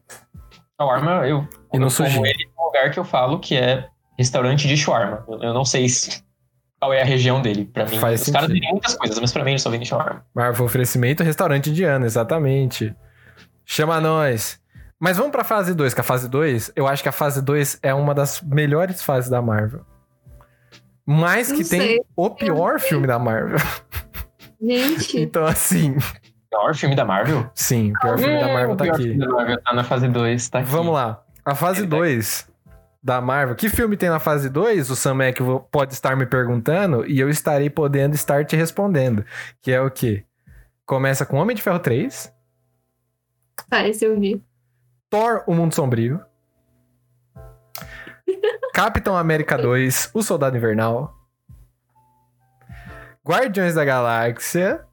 Shawarma, 0.79 1.27
eu. 1.27 1.47
E 1.73 1.77
no 1.77 1.85
eu 1.85 1.89
sushi. 1.89 2.13
como 2.15 2.25
ele 2.25 2.49
num 2.57 2.65
lugar 2.65 2.89
que 2.91 2.97
eu 2.99 3.03
falo 3.03 3.39
que 3.39 3.55
é 3.55 3.87
restaurante 4.17 4.67
de 4.67 4.75
shawarma. 4.75 5.23
Eu, 5.27 5.53
não 5.53 5.63
sei 5.65 5.87
se- 5.87 6.23
qual 6.79 6.91
é 6.93 7.01
a 7.01 7.05
região 7.05 7.41
dele. 7.41 7.65
Pra 7.65 7.85
mim, 7.85 7.97
Faz 7.99 8.21
os 8.23 8.29
caras 8.29 8.47
sentido. 8.47 8.53
vendem 8.61 8.71
muitas 8.71 8.95
coisas, 8.95 9.19
mas 9.19 9.31
pra 9.31 9.43
mim 9.43 9.51
eles 9.51 9.61
só 9.61 9.69
vendem 9.69 9.85
shawarma. 9.85 10.25
Marvel 10.33 10.65
oferecimento, 10.65 11.21
restaurante 11.23 11.69
indiano, 11.69 12.05
exatamente. 12.05 12.95
Chama 13.65 14.01
nós. 14.01 14.59
Mas 15.03 15.17
vamos 15.17 15.33
pra 15.33 15.43
fase 15.43 15.73
2, 15.73 15.93
que 15.93 15.99
a 15.99 16.03
fase 16.03 16.29
2, 16.29 16.71
eu 16.77 16.87
acho 16.87 17.03
que 17.03 17.09
a 17.09 17.11
fase 17.11 17.41
2 17.41 17.77
é 17.83 17.93
uma 17.93 18.13
das 18.15 18.41
melhores 18.41 19.03
fases 19.03 19.29
da 19.29 19.41
Marvel. 19.41 19.85
Mais 21.05 21.49
Não 21.49 21.57
que 21.57 21.65
tem 21.67 21.81
sei. 21.81 22.01
o 22.15 22.29
pior 22.29 22.79
filme 22.79 23.05
da 23.05 23.19
Marvel. 23.19 23.57
Gente. 24.61 25.19
Então, 25.19 25.45
assim, 25.45 25.91
O 25.97 26.49
pior 26.49 26.73
filme 26.73 26.95
da 26.95 27.03
Marvel? 27.03 27.49
sim, 27.53 27.91
o 27.91 27.99
pior 27.99 28.17
filme 28.17 28.39
da 28.39 28.47
Marvel 28.47 28.71
Hum, 28.71 28.78
tá 28.78 28.84
o 28.84 28.88
pior 28.88 28.93
aqui. 28.95 29.03
filme 29.03 29.19
da 29.19 29.28
Marvel 29.28 29.61
tá 29.61 29.73
na 29.73 29.84
fase 29.84 30.07
2, 30.07 30.49
tá 30.49 30.59
aqui. 30.59 30.69
Vamos 30.69 30.93
lá. 30.93 31.21
A 31.43 31.53
fase 31.53 31.82
Ele 31.82 31.89
tá 31.89 31.97
2 31.97 32.49
da 33.03 33.19
Marvel. 33.19 33.55
Que 33.55 33.67
filme 33.67 33.97
tem 33.97 34.09
na 34.09 34.19
fase 34.19 34.49
2? 34.49 34.89
O 34.89 34.95
Sam 34.95 35.15
Mac 35.15 35.38
vo- 35.41 35.59
pode 35.69 35.91
estar 35.93 36.15
me 36.15 36.25
perguntando 36.25 37.05
e 37.05 37.19
eu 37.19 37.30
estarei 37.30 37.69
podendo 37.69 38.15
estar 38.15 38.45
te 38.45 38.55
respondendo. 38.55 39.25
Que 39.61 39.73
é 39.73 39.82
o 39.82 39.91
quê? 39.91 40.23
Começa 40.86 41.25
com 41.25 41.36
Homem 41.38 41.53
de 41.57 41.61
Ferro 41.61 41.80
3, 41.80 42.32
Tá, 43.69 43.86
esse 43.86 44.05
eu 44.05 44.17
vi. 44.17 44.41
Thor, 45.14 45.43
O 45.45 45.53
Mundo 45.53 45.76
Sombrio, 45.76 46.20
Capitão 48.74 49.16
América 49.16 49.55
2, 49.55 50.09
O 50.11 50.24
Soldado 50.24 50.57
Invernal, 50.57 51.14
Guardiões 53.24 53.76
da 53.76 53.86
Galáxia. 53.86 54.84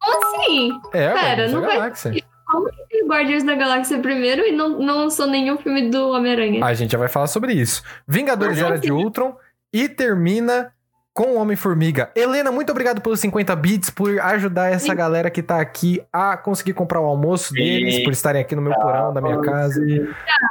Como 0.00 0.36
assim? 0.36 0.70
É, 0.92 1.12
Pera, 1.12 1.14
Guardiões 1.16 1.50
da 1.52 1.56
não 1.58 1.66
vai- 1.66 1.76
Galáxia. 1.76 2.24
como 2.46 2.70
que 2.70 2.86
tem 2.88 3.08
Guardiões 3.08 3.42
da 3.42 3.54
Galáxia 3.56 3.98
primeiro 4.00 4.42
e 4.46 4.52
não, 4.52 4.78
não 4.78 4.98
lançou 4.98 5.26
nenhum 5.26 5.58
filme 5.58 5.90
do 5.90 6.10
Homem-Aranha? 6.10 6.64
A 6.64 6.72
gente 6.74 6.92
já 6.92 6.98
vai 6.98 7.08
falar 7.08 7.26
sobre 7.26 7.52
isso. 7.52 7.82
Vingadores 8.06 8.58
Era 8.58 8.78
de 8.78 8.92
Ultron 8.92 9.36
e 9.72 9.88
termina 9.88 10.72
com 11.14 11.32
o 11.32 11.36
Homem-Formiga. 11.36 12.10
Helena, 12.16 12.50
muito 12.50 12.70
obrigado 12.70 13.00
pelos 13.00 13.20
50 13.20 13.54
bits, 13.56 13.90
por 13.90 14.18
ajudar 14.18 14.70
essa 14.72 14.86
Sim. 14.86 14.94
galera 14.94 15.30
que 15.30 15.42
tá 15.42 15.60
aqui 15.60 16.02
a 16.12 16.36
conseguir 16.36 16.72
comprar 16.72 17.00
o 17.00 17.04
almoço 17.04 17.52
deles, 17.52 17.96
Sim. 17.96 18.04
por 18.04 18.12
estarem 18.12 18.40
aqui 18.40 18.56
no 18.56 18.62
meu 18.62 18.72
porão 18.74 19.12
da 19.12 19.20
minha 19.20 19.40
casa. 19.42 19.80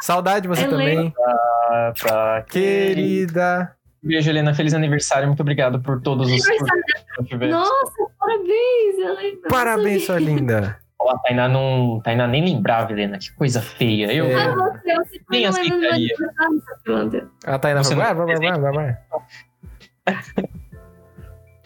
Saudade 0.02 0.42
de 0.44 0.48
você 0.48 0.64
Helena. 0.64 0.78
também, 0.80 1.14
Ah, 1.70 1.94
tá. 2.00 2.46
querida. 2.50 3.76
Beijo, 4.04 4.30
Helena. 4.30 4.54
Feliz 4.54 4.74
aniversário. 4.74 5.28
Muito 5.28 5.42
obrigado 5.42 5.80
por 5.80 6.02
todos 6.02 6.32
os. 6.32 6.42
Nossa, 7.50 7.94
parabéns, 8.20 8.98
Helena. 9.00 9.38
Parabéns, 9.50 10.06
sua 10.06 10.20
linda. 10.20 10.78
Ó, 11.00 11.10
A 11.12 11.18
Tainá 11.20 11.48
não. 11.48 12.00
Tainá 12.04 12.28
nem 12.28 12.44
lembrava, 12.46 12.92
Helena. 12.92 13.18
Que 13.18 13.32
coisa 13.34 13.62
feia. 13.62 14.12
Eu. 14.14 14.26
É. 14.26 14.36
Ah, 14.36 14.54
você, 14.56 14.96
você 14.96 15.20
tá 15.20 15.26
Nem 15.32 15.42
meu 15.42 15.50
aceitaria. 15.50 16.16
A 17.46 17.60
Tainá 17.60 17.84
falou, 17.84 17.98
não- 17.98 18.04
vai, 18.06 18.14
vai, 18.16 18.38
vai, 18.38 18.60
vai, 18.60 18.72
vai. 18.72 18.98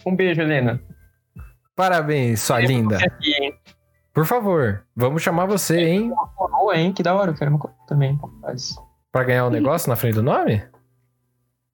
Um 0.05 0.15
beijo, 0.15 0.39
Helena. 0.41 0.79
Parabéns, 1.75 2.39
sua 2.41 2.59
linda. 2.59 2.99
Você 2.99 3.05
aqui? 3.05 3.55
Por 4.13 4.25
favor, 4.25 4.85
vamos 4.95 5.21
chamar 5.21 5.45
você, 5.45 5.79
hein, 5.79 6.11
Uma 6.11 6.27
coroa, 6.27 6.77
hein? 6.77 6.93
Que 6.93 7.01
da 7.03 7.13
hora. 7.15 7.31
Eu 7.31 7.35
quero 7.35 7.49
uma 7.49 7.59
coroa 7.59 7.77
também. 7.87 8.17
Rapaz. 8.21 8.75
pra 9.11 9.23
ganhar 9.23 9.45
o 9.45 9.49
negócio 9.49 9.89
na 9.89 9.95
frente 9.95 10.13
do 10.15 10.23
nome? 10.23 10.63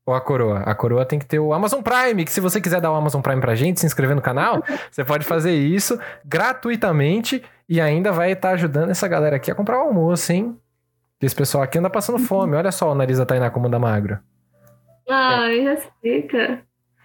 Ou 0.05 0.15
a 0.15 0.21
coroa? 0.21 0.59
A 0.61 0.73
coroa 0.73 1.05
tem 1.05 1.19
que 1.19 1.25
ter 1.25 1.39
o 1.39 1.53
Amazon 1.53 1.81
Prime, 1.81 2.25
que 2.25 2.31
se 2.31 2.39
você 2.39 2.59
quiser 2.59 2.81
dar 2.81 2.91
o 2.91 2.95
Amazon 2.95 3.21
Prime 3.21 3.39
pra 3.39 3.53
gente, 3.53 3.79
se 3.79 3.85
inscrever 3.85 4.15
no 4.15 4.21
canal, 4.21 4.63
você 4.89 5.05
pode 5.05 5.25
fazer 5.25 5.53
isso 5.53 5.99
gratuitamente 6.25 7.43
e 7.69 7.79
ainda 7.79 8.11
vai 8.11 8.31
estar 8.31 8.51
ajudando 8.51 8.89
essa 8.89 9.07
galera 9.07 9.35
aqui 9.35 9.51
a 9.51 9.55
comprar 9.55 9.77
o 9.77 9.87
almoço, 9.87 10.31
hein? 10.31 10.57
Esse 11.21 11.35
pessoal 11.35 11.63
aqui 11.63 11.77
anda 11.77 11.89
passando 11.89 12.17
fome. 12.17 12.55
Olha 12.55 12.71
só 12.71 12.91
o 12.91 12.95
nariz 12.95 13.19
da 13.19 13.25
Tainá 13.25 13.51
como 13.51 13.67
anda 13.67 13.77
magro. 13.77 14.17
Ai, 15.09 15.59
respeita. 15.59 16.61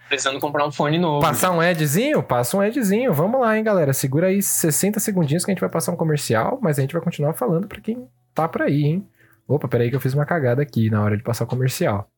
Precisando 0.07 0.39
comprar 0.39 0.65
um 0.65 0.71
fone 0.71 0.97
novo. 0.97 1.21
Passar 1.21 1.51
um 1.51 1.59
adzinho? 1.59 2.23
Passa 2.23 2.55
um 2.55 2.61
adzinho. 2.61 3.13
Vamos 3.13 3.41
lá, 3.41 3.57
hein, 3.57 3.63
galera. 3.63 3.91
Segura 3.91 4.27
aí 4.27 4.41
60 4.41 4.99
segundinhos 4.99 5.43
que 5.43 5.51
a 5.51 5.53
gente 5.53 5.59
vai 5.61 5.69
passar 5.69 5.91
um 5.91 5.97
comercial, 5.97 6.59
mas 6.61 6.77
a 6.77 6.81
gente 6.81 6.93
vai 6.93 7.01
continuar 7.01 7.33
falando 7.33 7.67
pra 7.67 7.81
quem 7.81 8.07
tá 8.33 8.47
por 8.47 8.61
aí, 8.61 8.83
hein? 8.85 9.07
Opa, 9.47 9.67
peraí 9.67 9.89
que 9.89 9.95
eu 9.95 10.01
fiz 10.01 10.13
uma 10.13 10.25
cagada 10.25 10.61
aqui 10.61 10.89
na 10.89 11.01
hora 11.03 11.17
de 11.17 11.23
passar 11.23 11.43
o 11.43 11.47
comercial. 11.47 12.09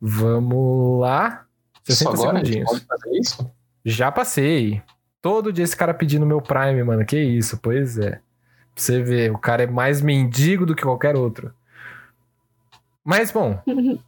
Vamos 0.00 1.00
lá. 1.00 1.44
60 1.84 2.12
Isso 2.12 2.22
agora? 2.22 2.38
Segundinhos. 2.38 2.70
pode 2.70 2.84
fazer 2.84 3.18
isso? 3.18 3.50
Já 3.84 4.12
passei. 4.12 4.82
Todo 5.20 5.52
dia 5.52 5.64
esse 5.64 5.76
cara 5.76 5.92
pedindo 5.92 6.24
meu 6.26 6.40
Prime, 6.40 6.84
mano. 6.84 7.04
Que 7.04 7.18
isso? 7.18 7.58
Pois 7.58 7.98
é. 7.98 8.10
Pra 8.10 8.20
você 8.76 9.02
ver, 9.02 9.32
o 9.32 9.38
cara 9.38 9.64
é 9.64 9.66
mais 9.66 10.00
mendigo 10.00 10.64
do 10.64 10.74
que 10.74 10.82
qualquer 10.82 11.16
outro. 11.16 11.52
Mas, 13.04 13.32
bom, 13.32 13.60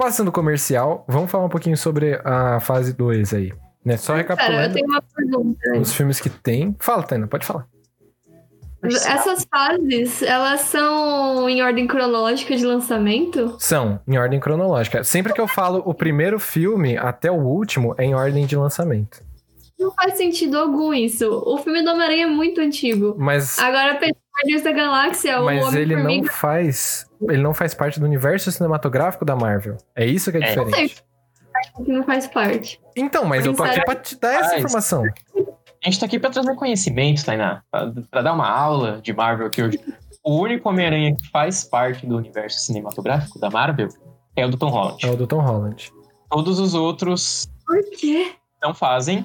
passando 0.00 0.32
comercial, 0.32 1.04
vamos 1.06 1.30
falar 1.30 1.44
um 1.44 1.50
pouquinho 1.50 1.76
sobre 1.76 2.18
a 2.24 2.58
fase 2.58 2.94
2 2.94 3.34
aí. 3.34 3.52
Né? 3.84 3.98
Só 3.98 4.14
Cara, 4.14 4.18
eu 4.18 4.22
recapitulando 4.22 4.74
tenho 4.74 4.86
uma 4.86 5.02
pergunta. 5.02 5.78
os 5.78 5.92
filmes 5.92 6.18
que 6.18 6.30
tem. 6.30 6.74
Fala, 6.80 7.02
Taina, 7.02 7.26
pode 7.26 7.44
falar. 7.44 7.66
Essas 8.82 9.46
fases, 9.50 10.22
elas 10.22 10.62
são 10.62 11.46
em 11.50 11.62
ordem 11.62 11.86
cronológica 11.86 12.56
de 12.56 12.64
lançamento? 12.64 13.56
São 13.58 14.00
em 14.08 14.16
ordem 14.16 14.40
cronológica. 14.40 15.04
Sempre 15.04 15.34
que 15.34 15.40
eu 15.40 15.46
falo 15.46 15.82
o 15.84 15.92
primeiro 15.92 16.40
filme 16.40 16.96
até 16.96 17.30
o 17.30 17.34
último 17.34 17.94
é 17.98 18.04
em 18.06 18.14
ordem 18.14 18.46
de 18.46 18.56
lançamento. 18.56 19.22
Não 19.78 19.92
faz 19.92 20.16
sentido 20.16 20.56
algum 20.58 20.94
isso. 20.94 21.28
O 21.28 21.58
filme 21.58 21.82
do 21.82 21.90
Homem-Aranha 21.90 22.24
é 22.24 22.26
muito 22.26 22.60
antigo. 22.62 23.14
Mas, 23.18 23.58
Agora, 23.58 23.98
Guardiões 24.40 24.62
da 24.62 24.72
Galáxia, 24.72 25.40
o 25.40 25.44
mas 25.44 25.74
ele 25.74 25.96
não 25.96 26.24
faz. 26.24 27.06
Ele 27.28 27.42
não 27.42 27.52
faz 27.54 27.74
parte 27.74 28.00
do 28.00 28.06
universo 28.06 28.50
cinematográfico 28.50 29.24
da 29.24 29.36
Marvel. 29.36 29.76
É 29.94 30.04
isso 30.06 30.30
que 30.30 30.38
é 30.38 30.40
É. 30.40 30.56
diferente. 30.56 31.02
que 31.84 31.92
não 31.92 32.02
faz 32.04 32.26
parte. 32.26 32.80
Então, 32.96 33.24
mas 33.26 33.44
eu 33.44 33.54
tô 33.54 33.62
aqui 33.62 33.84
pra 33.84 33.94
te 33.94 34.18
dar 34.18 34.32
essa 34.34 34.58
informação. 34.58 35.04
A 35.04 35.88
gente 35.88 36.00
tá 36.00 36.06
aqui 36.06 36.18
pra 36.18 36.30
trazer 36.30 36.54
conhecimento, 36.56 37.24
Tainá. 37.24 37.62
Pra, 37.70 37.92
pra 38.10 38.22
dar 38.22 38.32
uma 38.32 38.48
aula 38.48 39.00
de 39.02 39.12
Marvel 39.12 39.46
aqui 39.46 39.62
hoje. 39.62 39.78
O 40.24 40.40
único 40.40 40.68
Homem-Aranha 40.68 41.14
que 41.16 41.28
faz 41.30 41.64
parte 41.64 42.06
do 42.06 42.16
universo 42.16 42.60
cinematográfico 42.60 43.38
da 43.38 43.48
Marvel 43.50 43.88
é 44.36 44.44
o 44.46 44.48
do 44.50 44.56
Tom 44.56 44.68
Holland. 44.70 45.04
É 45.06 45.10
o 45.10 45.16
do 45.16 45.26
Tom 45.26 45.40
Holland. 45.40 45.90
Todos 46.30 46.58
os 46.58 46.74
outros 46.74 47.46
Por 47.66 47.80
quê? 47.98 48.32
não 48.62 48.72
fazem. 48.74 49.24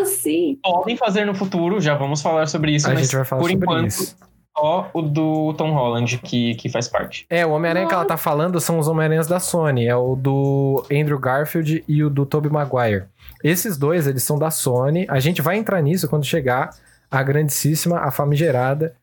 Assim? 0.00 0.58
Podem 0.62 0.96
fazer 0.96 1.24
no 1.24 1.34
futuro, 1.34 1.80
já 1.80 1.94
vamos 1.96 2.22
falar 2.22 2.46
sobre 2.46 2.72
isso, 2.72 2.86
A 2.86 2.90
mas 2.94 3.00
gente 3.02 3.16
vai 3.16 3.24
falar 3.24 3.40
por 3.42 3.50
sobre 3.50 3.64
enquanto 3.64 3.86
isso. 3.88 4.16
Só 4.58 4.90
o 4.92 5.02
do 5.02 5.54
Tom 5.54 5.72
Holland 5.72 6.18
que, 6.18 6.54
que 6.56 6.68
faz 6.68 6.88
parte. 6.88 7.24
É, 7.30 7.46
o 7.46 7.50
Homem-Aranha 7.50 7.86
que 7.86 7.94
ela 7.94 8.04
tá 8.04 8.16
falando 8.16 8.60
são 8.60 8.78
os 8.78 8.88
Homem-Aranhas 8.88 9.26
da 9.26 9.38
Sony. 9.38 9.86
É 9.86 9.94
o 9.94 10.16
do 10.16 10.84
Andrew 10.90 11.18
Garfield 11.18 11.84
e 11.86 12.02
o 12.02 12.10
do 12.10 12.26
Tobey 12.26 12.50
Maguire. 12.50 13.04
Esses 13.42 13.76
dois, 13.76 14.06
eles 14.06 14.22
são 14.24 14.38
da 14.38 14.50
Sony. 14.50 15.06
A 15.08 15.20
gente 15.20 15.40
vai 15.40 15.56
entrar 15.56 15.80
nisso 15.80 16.08
quando 16.08 16.24
chegar 16.24 16.70
a 17.10 17.22
grandíssima, 17.22 18.00
a 18.00 18.10
famigerada 18.10 18.94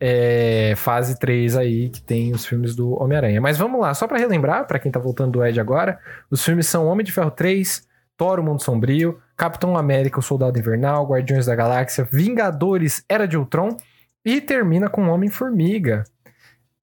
é, 0.00 0.74
fase 0.76 1.18
3 1.18 1.56
aí, 1.56 1.88
que 1.90 2.00
tem 2.00 2.32
os 2.32 2.46
filmes 2.46 2.74
do 2.74 3.00
Homem-Aranha. 3.02 3.40
Mas 3.40 3.58
vamos 3.58 3.80
lá, 3.80 3.92
só 3.92 4.06
pra 4.06 4.18
relembrar, 4.18 4.66
pra 4.66 4.78
quem 4.78 4.90
tá 4.90 4.98
voltando 4.98 5.32
do 5.32 5.44
Ed 5.44 5.60
agora, 5.60 5.98
os 6.30 6.42
filmes 6.42 6.66
são 6.66 6.86
Homem 6.86 7.04
de 7.04 7.12
Ferro 7.12 7.30
3, 7.30 7.86
Thor, 8.16 8.40
o 8.40 8.42
Mundo 8.42 8.62
Sombrio, 8.62 9.20
Capitão 9.36 9.76
América, 9.76 10.18
o 10.18 10.22
Soldado 10.22 10.58
Invernal, 10.58 11.06
Guardiões 11.06 11.46
da 11.46 11.54
Galáxia, 11.54 12.08
Vingadores, 12.10 13.04
Era 13.08 13.26
de 13.26 13.36
Ultron 13.36 13.76
e 14.24 14.40
termina 14.40 14.88
com 14.88 15.08
Homem-Formiga. 15.08 16.04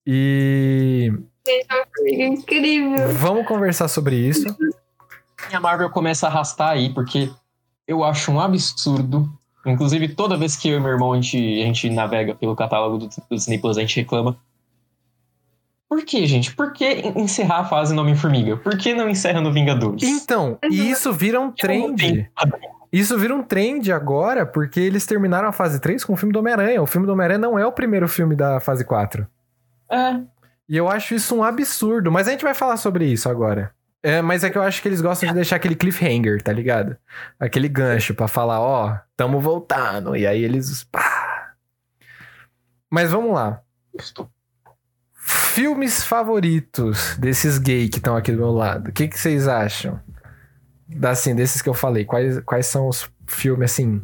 E 0.06 1.12
É 1.48 2.26
incrível. 2.28 3.10
vamos 3.14 3.46
conversar 3.48 3.88
sobre 3.88 4.16
isso. 4.16 4.46
E 5.52 5.56
a 5.56 5.60
Marvel 5.60 5.90
começa 5.90 6.28
a 6.28 6.30
arrastar 6.30 6.70
aí, 6.70 6.94
porque 6.94 7.30
eu 7.88 8.04
acho 8.04 8.32
um 8.32 8.40
absurdo. 8.40 9.30
Inclusive, 9.66 10.10
toda 10.10 10.38
vez 10.38 10.56
que 10.56 10.70
eu 10.70 10.78
e 10.78 10.80
meu 10.80 10.92
irmão 10.92 11.12
a 11.14 11.16
gente, 11.16 11.38
a 11.38 11.66
gente 11.66 11.90
navega 11.90 12.34
pelo 12.36 12.56
catálogo 12.56 12.98
do, 12.98 13.08
do 13.08 13.36
Disney 13.36 13.58
Plus, 13.60 13.78
a 13.78 13.82
gente 13.82 13.98
reclama. 13.98 14.38
Por 15.90 16.04
que, 16.04 16.26
gente? 16.26 16.54
Por 16.54 16.74
que 16.74 16.86
encerrar 17.16 17.60
a 17.60 17.66
fase 17.66 17.94
no 17.94 18.02
Homem-Formiga? 18.02 18.58
Por 18.58 18.78
que 18.78 18.94
não 18.94 19.10
encerra 19.10 19.40
no 19.40 19.52
Vingadores? 19.54 20.04
Então, 20.04 20.58
e 20.70 20.90
isso 20.90 21.14
vira 21.14 21.40
um 21.40 21.52
trend. 21.52 22.30
Isso 22.92 23.18
vira 23.18 23.36
um 23.36 23.44
trend 23.44 23.92
agora, 23.92 24.46
porque 24.46 24.80
eles 24.80 25.06
terminaram 25.06 25.50
a 25.50 25.52
fase 25.52 25.80
3 25.80 26.04
com 26.04 26.14
o 26.14 26.18
filme 26.18 26.32
do 26.34 26.40
Homem-Aranha. 26.40 26.82
O 26.82 26.88
filme 26.88 27.06
do 27.06 27.14
Homem-Aranha 27.14 27.40
não 27.40 27.60
é 27.60 27.66
o 27.66 27.72
primeiro 27.72 28.08
filme 28.08 28.36
da 28.36 28.60
fase 28.60 28.86
4. 28.86 29.28
É, 29.92 30.20
E 30.70 30.76
eu 30.78 30.90
acho 30.90 31.14
isso 31.16 31.36
um 31.36 31.44
absurdo, 31.44 32.12
mas 32.12 32.28
a 32.28 32.32
gente 32.32 32.44
vai 32.44 32.54
falar 32.54 32.78
sobre 32.78 33.06
isso 33.06 33.30
agora. 33.30 33.72
É, 34.04 34.22
mas 34.22 34.44
é 34.44 34.50
que 34.50 34.58
eu 34.58 34.62
acho 34.62 34.82
que 34.82 34.88
eles 34.88 35.02
gostam 35.02 35.28
de 35.30 35.36
deixar 35.36 35.56
aquele 35.58 35.76
cliffhanger, 35.76 36.42
tá 36.42 36.54
ligado? 36.54 36.96
Aquele 37.40 37.68
gancho 37.68 38.14
pra 38.14 38.28
falar, 38.28 38.62
ó, 38.62 38.98
tamo 39.18 39.40
voltando. 39.42 40.16
E 40.16 40.26
aí 40.26 40.44
eles. 40.44 40.84
pá. 40.86 41.54
Mas 42.90 43.12
vamos 43.12 43.34
lá. 43.34 43.62
justo. 44.00 44.30
Filmes 45.14 46.04
favoritos 46.04 47.18
desses 47.18 47.58
gay 47.58 47.90
que 47.90 47.98
estão 47.98 48.16
aqui 48.16 48.32
do 48.32 48.38
meu 48.38 48.52
lado. 48.52 48.90
O 48.90 48.94
que, 48.94 49.08
que 49.08 49.20
vocês 49.20 49.48
acham? 49.48 50.00
Da, 50.90 51.12
assim, 51.12 51.36
desses 51.36 51.62
que 51.62 51.70
eu 51.70 51.74
falei. 51.74 52.06
Quais, 52.06 52.40
quais 52.42 52.66
são 52.66 52.88
os 52.88 53.10
filmes, 53.28 53.72
assim? 53.72 54.02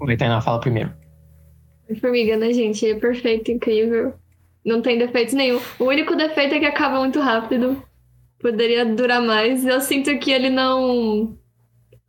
O 0.00 0.06
Tainá 0.16 0.40
fala 0.40 0.60
primeiro. 0.60 0.92
Formiga, 2.00 2.36
né, 2.36 2.52
gente? 2.52 2.86
É 2.88 2.94
perfeito, 2.94 3.50
incrível. 3.50 4.14
Não 4.64 4.82
tem 4.82 4.98
defeitos 4.98 5.34
nenhum. 5.34 5.60
O 5.78 5.84
único 5.84 6.14
defeito 6.14 6.54
é 6.54 6.58
que 6.60 6.66
acaba 6.66 6.98
muito 6.98 7.20
rápido. 7.20 7.82
Poderia 8.38 8.84
durar 8.84 9.20
mais. 9.22 9.64
Eu 9.64 9.80
sinto 9.80 10.16
que 10.18 10.30
ele 10.30 10.50
não. 10.50 11.36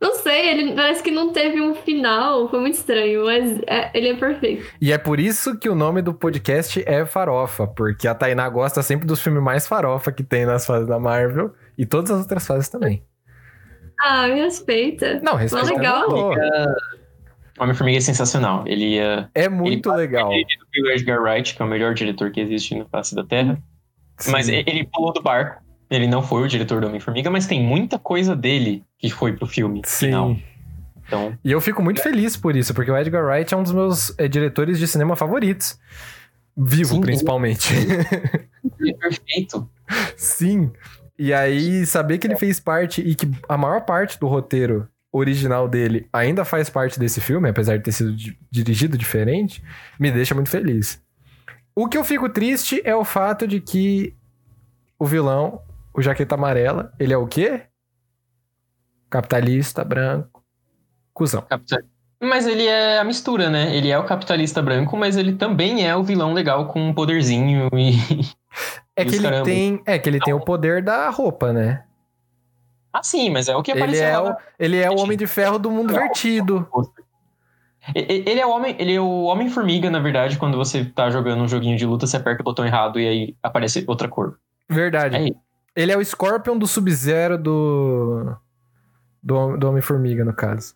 Não 0.00 0.14
sei, 0.14 0.48
ele 0.50 0.74
parece 0.74 1.02
que 1.02 1.10
não 1.10 1.30
teve 1.32 1.60
um 1.60 1.74
final. 1.74 2.48
Foi 2.48 2.60
muito 2.60 2.74
estranho, 2.74 3.24
mas 3.24 3.58
é- 3.66 3.90
ele 3.92 4.08
é 4.08 4.16
perfeito. 4.16 4.64
E 4.80 4.92
é 4.92 4.98
por 4.98 5.18
isso 5.20 5.58
que 5.58 5.68
o 5.68 5.74
nome 5.74 6.00
do 6.00 6.14
podcast 6.14 6.82
é 6.86 7.04
Farofa, 7.04 7.66
porque 7.66 8.06
a 8.08 8.14
Tainá 8.14 8.48
gosta 8.48 8.82
sempre 8.82 9.06
dos 9.06 9.20
filmes 9.20 9.42
mais 9.42 9.66
farofa 9.66 10.10
que 10.10 10.22
tem 10.22 10.46
nas 10.46 10.64
fases 10.64 10.86
da 10.88 10.98
Marvel 10.98 11.52
e 11.80 11.86
todas 11.86 12.10
as 12.10 12.20
outras 12.20 12.46
fases 12.46 12.68
também. 12.68 13.02
Ah, 14.00 14.28
me 14.28 14.40
respeita. 14.42 15.20
Não, 15.22 15.34
respeita. 15.34 15.66
legal. 15.74 16.08
Pô, 16.08 16.34
Homem-Formiga 17.58 17.98
é 17.98 18.00
sensacional. 18.00 18.64
Ele 18.66 18.98
é 18.98 19.28
É 19.34 19.48
muito 19.48 19.90
legal. 19.92 20.30
dirigido 20.30 20.64
pelo 20.72 20.90
Edgar 20.90 21.20
Wright, 21.22 21.54
que 21.54 21.60
é 21.60 21.64
o 21.64 21.68
melhor 21.68 21.92
diretor 21.94 22.30
que 22.30 22.40
existe 22.40 22.74
na 22.78 22.86
face 22.86 23.14
da 23.14 23.24
Terra. 23.24 23.58
Sim. 24.18 24.30
Mas 24.32 24.48
ele 24.48 24.88
pulou 24.92 25.12
do 25.12 25.22
barco. 25.22 25.62
Ele 25.90 26.06
não 26.06 26.22
foi 26.22 26.42
o 26.42 26.48
diretor 26.48 26.80
do 26.80 26.86
Homem-Formiga, 26.86 27.30
mas 27.30 27.46
tem 27.46 27.62
muita 27.62 27.98
coisa 27.98 28.34
dele 28.36 28.84
que 28.98 29.10
foi 29.10 29.32
pro 29.32 29.46
filme 29.46 29.82
final. 29.84 30.28
Sim. 30.34 30.42
Então, 31.06 31.36
E 31.44 31.50
eu 31.50 31.60
fico 31.60 31.82
muito 31.82 32.00
feliz 32.00 32.36
por 32.36 32.54
isso, 32.56 32.72
porque 32.72 32.90
o 32.90 32.96
Edgar 32.96 33.24
Wright 33.24 33.52
é 33.52 33.56
um 33.56 33.62
dos 33.64 33.72
meus 33.72 34.16
eh, 34.16 34.28
diretores 34.28 34.78
de 34.78 34.86
cinema 34.86 35.16
favoritos. 35.16 35.76
Vivo, 36.56 36.94
Sim, 36.94 37.00
principalmente. 37.00 37.74
ele 37.74 38.90
é 38.90 38.94
perfeito. 38.94 39.68
Sim. 40.16 40.70
E 41.22 41.34
aí, 41.34 41.84
saber 41.84 42.16
que 42.16 42.26
ele 42.26 42.34
fez 42.36 42.58
parte 42.58 43.02
e 43.02 43.14
que 43.14 43.30
a 43.46 43.54
maior 43.58 43.82
parte 43.82 44.18
do 44.18 44.26
roteiro 44.26 44.88
original 45.12 45.68
dele 45.68 46.08
ainda 46.10 46.46
faz 46.46 46.70
parte 46.70 46.98
desse 46.98 47.20
filme, 47.20 47.46
apesar 47.46 47.76
de 47.76 47.82
ter 47.84 47.92
sido 47.92 48.16
di- 48.16 48.38
dirigido 48.50 48.96
diferente, 48.96 49.62
me 49.98 50.10
deixa 50.10 50.34
muito 50.34 50.48
feliz. 50.48 50.98
O 51.74 51.86
que 51.88 51.98
eu 51.98 52.04
fico 52.04 52.26
triste 52.30 52.80
é 52.86 52.96
o 52.96 53.04
fato 53.04 53.46
de 53.46 53.60
que 53.60 54.16
o 54.98 55.04
vilão, 55.04 55.60
o 55.92 56.00
Jaqueta 56.00 56.36
Amarela, 56.36 56.90
ele 56.98 57.12
é 57.12 57.18
o 57.18 57.26
quê? 57.26 57.64
Capitalista, 59.10 59.84
branco, 59.84 60.42
cuzão. 61.12 61.42
Capital- 61.42 61.80
Mas 62.20 62.46
ele 62.46 62.66
é 62.66 62.98
a 62.98 63.04
mistura, 63.04 63.48
né? 63.48 63.74
Ele 63.74 63.88
é 63.88 63.98
o 63.98 64.04
capitalista 64.04 64.60
branco, 64.60 64.96
mas 64.96 65.16
ele 65.16 65.32
também 65.32 65.88
é 65.88 65.96
o 65.96 66.02
vilão 66.02 66.34
legal 66.34 66.66
com 66.66 66.88
um 66.88 66.94
poderzinho 66.94 67.68
e. 67.74 67.92
É 68.96 69.04
que 69.04 69.14
ele 69.14 69.22
caramba. 69.22 69.44
tem, 69.44 69.80
é 69.86 69.98
que 69.98 70.08
ele 70.08 70.18
tem 70.18 70.34
o 70.34 70.40
poder 70.40 70.82
da 70.82 71.08
roupa, 71.08 71.52
né? 71.52 71.84
Ah, 72.92 73.02
sim, 73.02 73.30
mas 73.30 73.48
é 73.48 73.56
o 73.56 73.62
que 73.62 73.70
Ele 73.70 73.80
apareceu 73.80 74.06
é, 74.06 74.18
lá 74.18 74.32
o, 74.32 74.36
ele 74.58 74.76
é 74.76 74.90
o 74.90 74.98
Homem 74.98 75.16
de 75.16 75.26
Ferro 75.26 75.58
do 75.58 75.70
mundo 75.70 75.94
vertido. 75.94 76.68
Ele 77.94 78.38
é 78.38 78.44
o 78.44 78.50
homem, 78.50 78.76
ele 78.78 78.94
é 78.94 79.00
o 79.00 79.22
Homem-Formiga, 79.22 79.88
na 79.88 80.00
verdade, 80.00 80.36
quando 80.36 80.58
você 80.58 80.84
tá 80.84 81.08
jogando 81.08 81.42
um 81.42 81.48
joguinho 81.48 81.78
de 81.78 81.86
luta, 81.86 82.06
você 82.06 82.16
aperta 82.16 82.42
o 82.42 82.44
botão 82.44 82.66
errado 82.66 83.00
e 83.00 83.08
aí 83.08 83.36
aparece 83.42 83.84
outra 83.86 84.06
cor. 84.06 84.38
Verdade. 84.68 85.16
É. 85.16 85.30
Ele 85.74 85.92
é 85.92 85.96
o 85.96 86.04
Scorpion 86.04 86.58
do 86.58 86.66
Sub-Zero 86.66 87.38
do. 87.38 88.36
Do, 89.22 89.56
do 89.56 89.68
Homem-Formiga, 89.68 90.24
no 90.24 90.34
caso. 90.34 90.74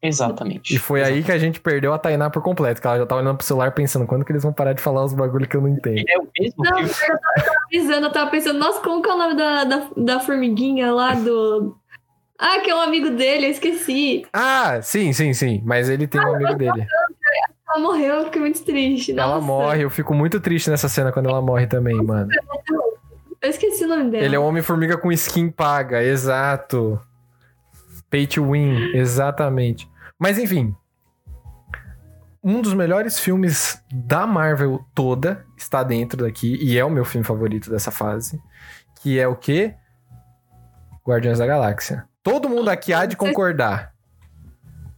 Exatamente. 0.00 0.74
E 0.74 0.78
foi 0.78 1.02
aí 1.02 1.24
que 1.24 1.32
a 1.32 1.38
gente 1.38 1.60
perdeu 1.60 1.92
a 1.92 1.98
Tainá 1.98 2.30
por 2.30 2.40
completo, 2.40 2.80
que 2.80 2.86
ela 2.86 2.98
já 2.98 3.06
tava 3.06 3.20
olhando 3.20 3.36
pro 3.36 3.46
celular 3.46 3.72
pensando 3.72 4.06
quando 4.06 4.24
que 4.24 4.30
eles 4.30 4.44
vão 4.44 4.52
parar 4.52 4.72
de 4.72 4.80
falar 4.80 5.04
os 5.04 5.12
bagulho 5.12 5.48
que 5.48 5.56
eu 5.56 5.60
não 5.60 5.68
entendo. 5.68 6.04
É 6.08 6.18
o 6.18 6.28
mesmo 6.38 6.64
Não, 6.64 6.76
filme. 6.76 6.90
eu 6.90 7.44
tava 7.44 7.58
avisando, 7.66 8.06
eu 8.06 8.12
tava 8.12 8.30
pensando, 8.30 8.58
nossa, 8.60 8.80
como 8.80 9.02
que 9.02 9.10
é 9.10 9.14
o 9.14 9.18
nome 9.18 9.36
da, 9.36 9.64
da, 9.64 9.88
da 9.96 10.20
formiguinha 10.20 10.92
lá 10.92 11.14
do. 11.14 11.76
Ah, 12.38 12.60
que 12.60 12.70
é 12.70 12.74
um 12.74 12.80
amigo 12.80 13.10
dele, 13.10 13.46
eu 13.46 13.50
esqueci. 13.50 14.24
Ah, 14.32 14.80
sim, 14.80 15.12
sim, 15.12 15.34
sim. 15.34 15.60
Mas 15.64 15.88
ele 15.88 16.06
tem 16.06 16.20
um 16.20 16.34
amigo 16.36 16.54
dele. 16.54 16.86
Ela 17.68 17.80
morreu, 17.80 18.14
eu 18.14 18.24
fiquei 18.26 18.40
muito 18.40 18.62
triste. 18.62 19.10
Ela 19.10 19.34
nossa. 19.34 19.40
morre, 19.46 19.82
eu 19.82 19.90
fico 19.90 20.14
muito 20.14 20.38
triste 20.40 20.70
nessa 20.70 20.88
cena 20.88 21.10
quando 21.10 21.28
ela 21.28 21.42
morre 21.42 21.66
também, 21.66 21.96
mano. 21.96 22.30
Eu 23.42 23.50
esqueci 23.50 23.84
o 23.84 23.88
nome 23.88 24.10
dela. 24.10 24.24
Ele 24.24 24.36
é 24.36 24.38
um 24.38 24.44
Homem-Formiga 24.44 24.96
com 24.96 25.10
skin 25.10 25.50
paga, 25.50 26.02
exato. 26.02 27.00
Pay 28.10 28.26
to 28.26 28.52
win, 28.52 28.94
exatamente. 28.94 29.88
Mas 30.18 30.38
enfim. 30.38 30.74
Um 32.42 32.62
dos 32.62 32.72
melhores 32.72 33.18
filmes 33.18 33.82
da 33.92 34.26
Marvel 34.26 34.84
toda 34.94 35.44
está 35.56 35.82
dentro 35.82 36.24
daqui, 36.24 36.56
e 36.62 36.78
é 36.78 36.84
o 36.84 36.90
meu 36.90 37.04
filme 37.04 37.26
favorito 37.26 37.70
dessa 37.70 37.90
fase. 37.90 38.40
Que 39.02 39.18
é 39.18 39.26
o 39.26 39.36
quê? 39.36 39.74
Guardiões 41.06 41.38
da 41.38 41.46
Galáxia. 41.46 42.06
Todo 42.22 42.48
mundo 42.48 42.68
aqui 42.68 42.92
há 42.92 43.06
de 43.06 43.16
concordar. 43.16 43.92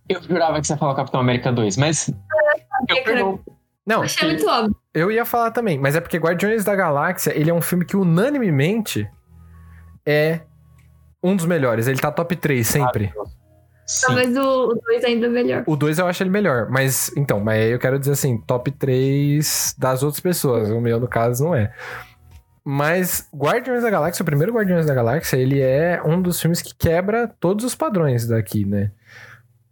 Eu 0.09 0.21
jurava 0.23 0.61
que 0.61 0.67
você 0.67 0.73
ia 0.73 0.77
falar 0.77 0.95
Capitão 0.95 1.21
América 1.21 1.53
2, 1.53 1.77
mas. 1.77 2.09
Eu 2.09 2.17
cara. 2.87 3.05
perdoo. 3.05 3.41
Não, 3.87 4.03
Achei 4.03 4.29
muito 4.29 4.47
óbvio. 4.49 4.77
Eu 4.93 5.11
ia 5.11 5.25
falar 5.25 5.51
também, 5.51 5.79
mas 5.79 5.97
é 5.97 6.01
porque 6.01 6.19
Guardiões 6.19 6.65
da 6.65 6.75
Galáxia, 6.75 7.37
ele 7.37 7.51
é 7.51 7.55
um 7.55 7.63
filme 7.63 7.85
que 7.85 7.97
unanimemente 7.97 9.09
é 10.05 10.41
um 11.23 11.37
dos 11.37 11.47
melhores. 11.47 11.87
Ele 11.87 11.99
tá 11.99 12.11
top 12.11 12.37
3 12.37 12.67
sempre. 12.67 13.13
Sim. 13.87 14.07
Talvez 14.07 14.37
o 14.37 14.81
2 14.87 15.05
ainda 15.05 15.29
melhor. 15.29 15.65
O 15.67 15.77
2 15.77 15.99
eu 15.99 16.07
acho 16.07 16.23
ele 16.23 16.31
melhor, 16.31 16.71
mas 16.71 17.11
então, 17.17 17.41
mas 17.41 17.71
eu 17.71 17.79
quero 17.79 17.99
dizer 17.99 18.13
assim, 18.13 18.39
top 18.39 18.71
3 18.71 19.75
das 19.77 20.03
outras 20.03 20.21
pessoas. 20.21 20.71
O 20.71 20.81
meu, 20.81 21.01
no 21.01 21.09
caso, 21.09 21.45
não 21.45 21.55
é. 21.55 21.73
Mas 22.65 23.29
Guardiões 23.35 23.83
da 23.83 23.91
Galáxia, 23.91 24.23
o 24.23 24.27
primeiro 24.27 24.53
Guardiões 24.53 24.87
da 24.87 24.95
Galáxia, 24.95 25.37
ele 25.37 25.61
é 25.61 26.01
um 26.05 26.23
dos 26.23 26.41
filmes 26.41 26.63
que 26.63 26.75
quebra 26.75 27.27
todos 27.41 27.65
os 27.65 27.75
padrões 27.75 28.27
daqui, 28.27 28.65
né? 28.65 28.93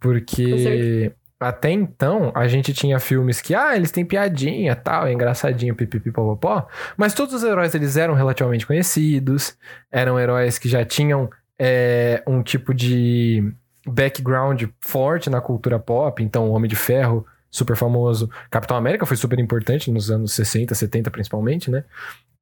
Porque 0.01 1.13
até 1.39 1.71
então 1.71 2.31
a 2.35 2.47
gente 2.47 2.73
tinha 2.73 2.99
filmes 2.99 3.39
que, 3.39 3.55
ah, 3.55 3.75
eles 3.75 3.91
têm 3.91 4.03
piadinha 4.03 4.75
tal, 4.75 5.07
é 5.07 5.13
engraçadinho, 5.13 5.75
pipipi, 5.75 6.11
popopó. 6.11 6.67
Mas 6.97 7.13
todos 7.13 7.33
os 7.33 7.43
heróis 7.43 7.73
eles 7.73 7.95
eram 7.95 8.13
relativamente 8.13 8.67
conhecidos, 8.67 9.57
eram 9.89 10.19
heróis 10.19 10.57
que 10.57 10.67
já 10.67 10.83
tinham 10.83 11.29
é, 11.59 12.23
um 12.25 12.41
tipo 12.41 12.73
de 12.73 13.51
background 13.85 14.63
forte 14.79 15.29
na 15.29 15.41
cultura 15.41 15.77
pop, 15.79 16.23
então 16.23 16.49
Homem 16.51 16.69
de 16.69 16.75
Ferro, 16.75 17.25
super 17.51 17.75
famoso, 17.75 18.29
Capitão 18.49 18.77
América 18.77 19.05
foi 19.05 19.17
super 19.17 19.39
importante 19.39 19.91
nos 19.91 20.09
anos 20.11 20.33
60, 20.33 20.73
70 20.73 21.11
principalmente, 21.11 21.69
né? 21.69 21.83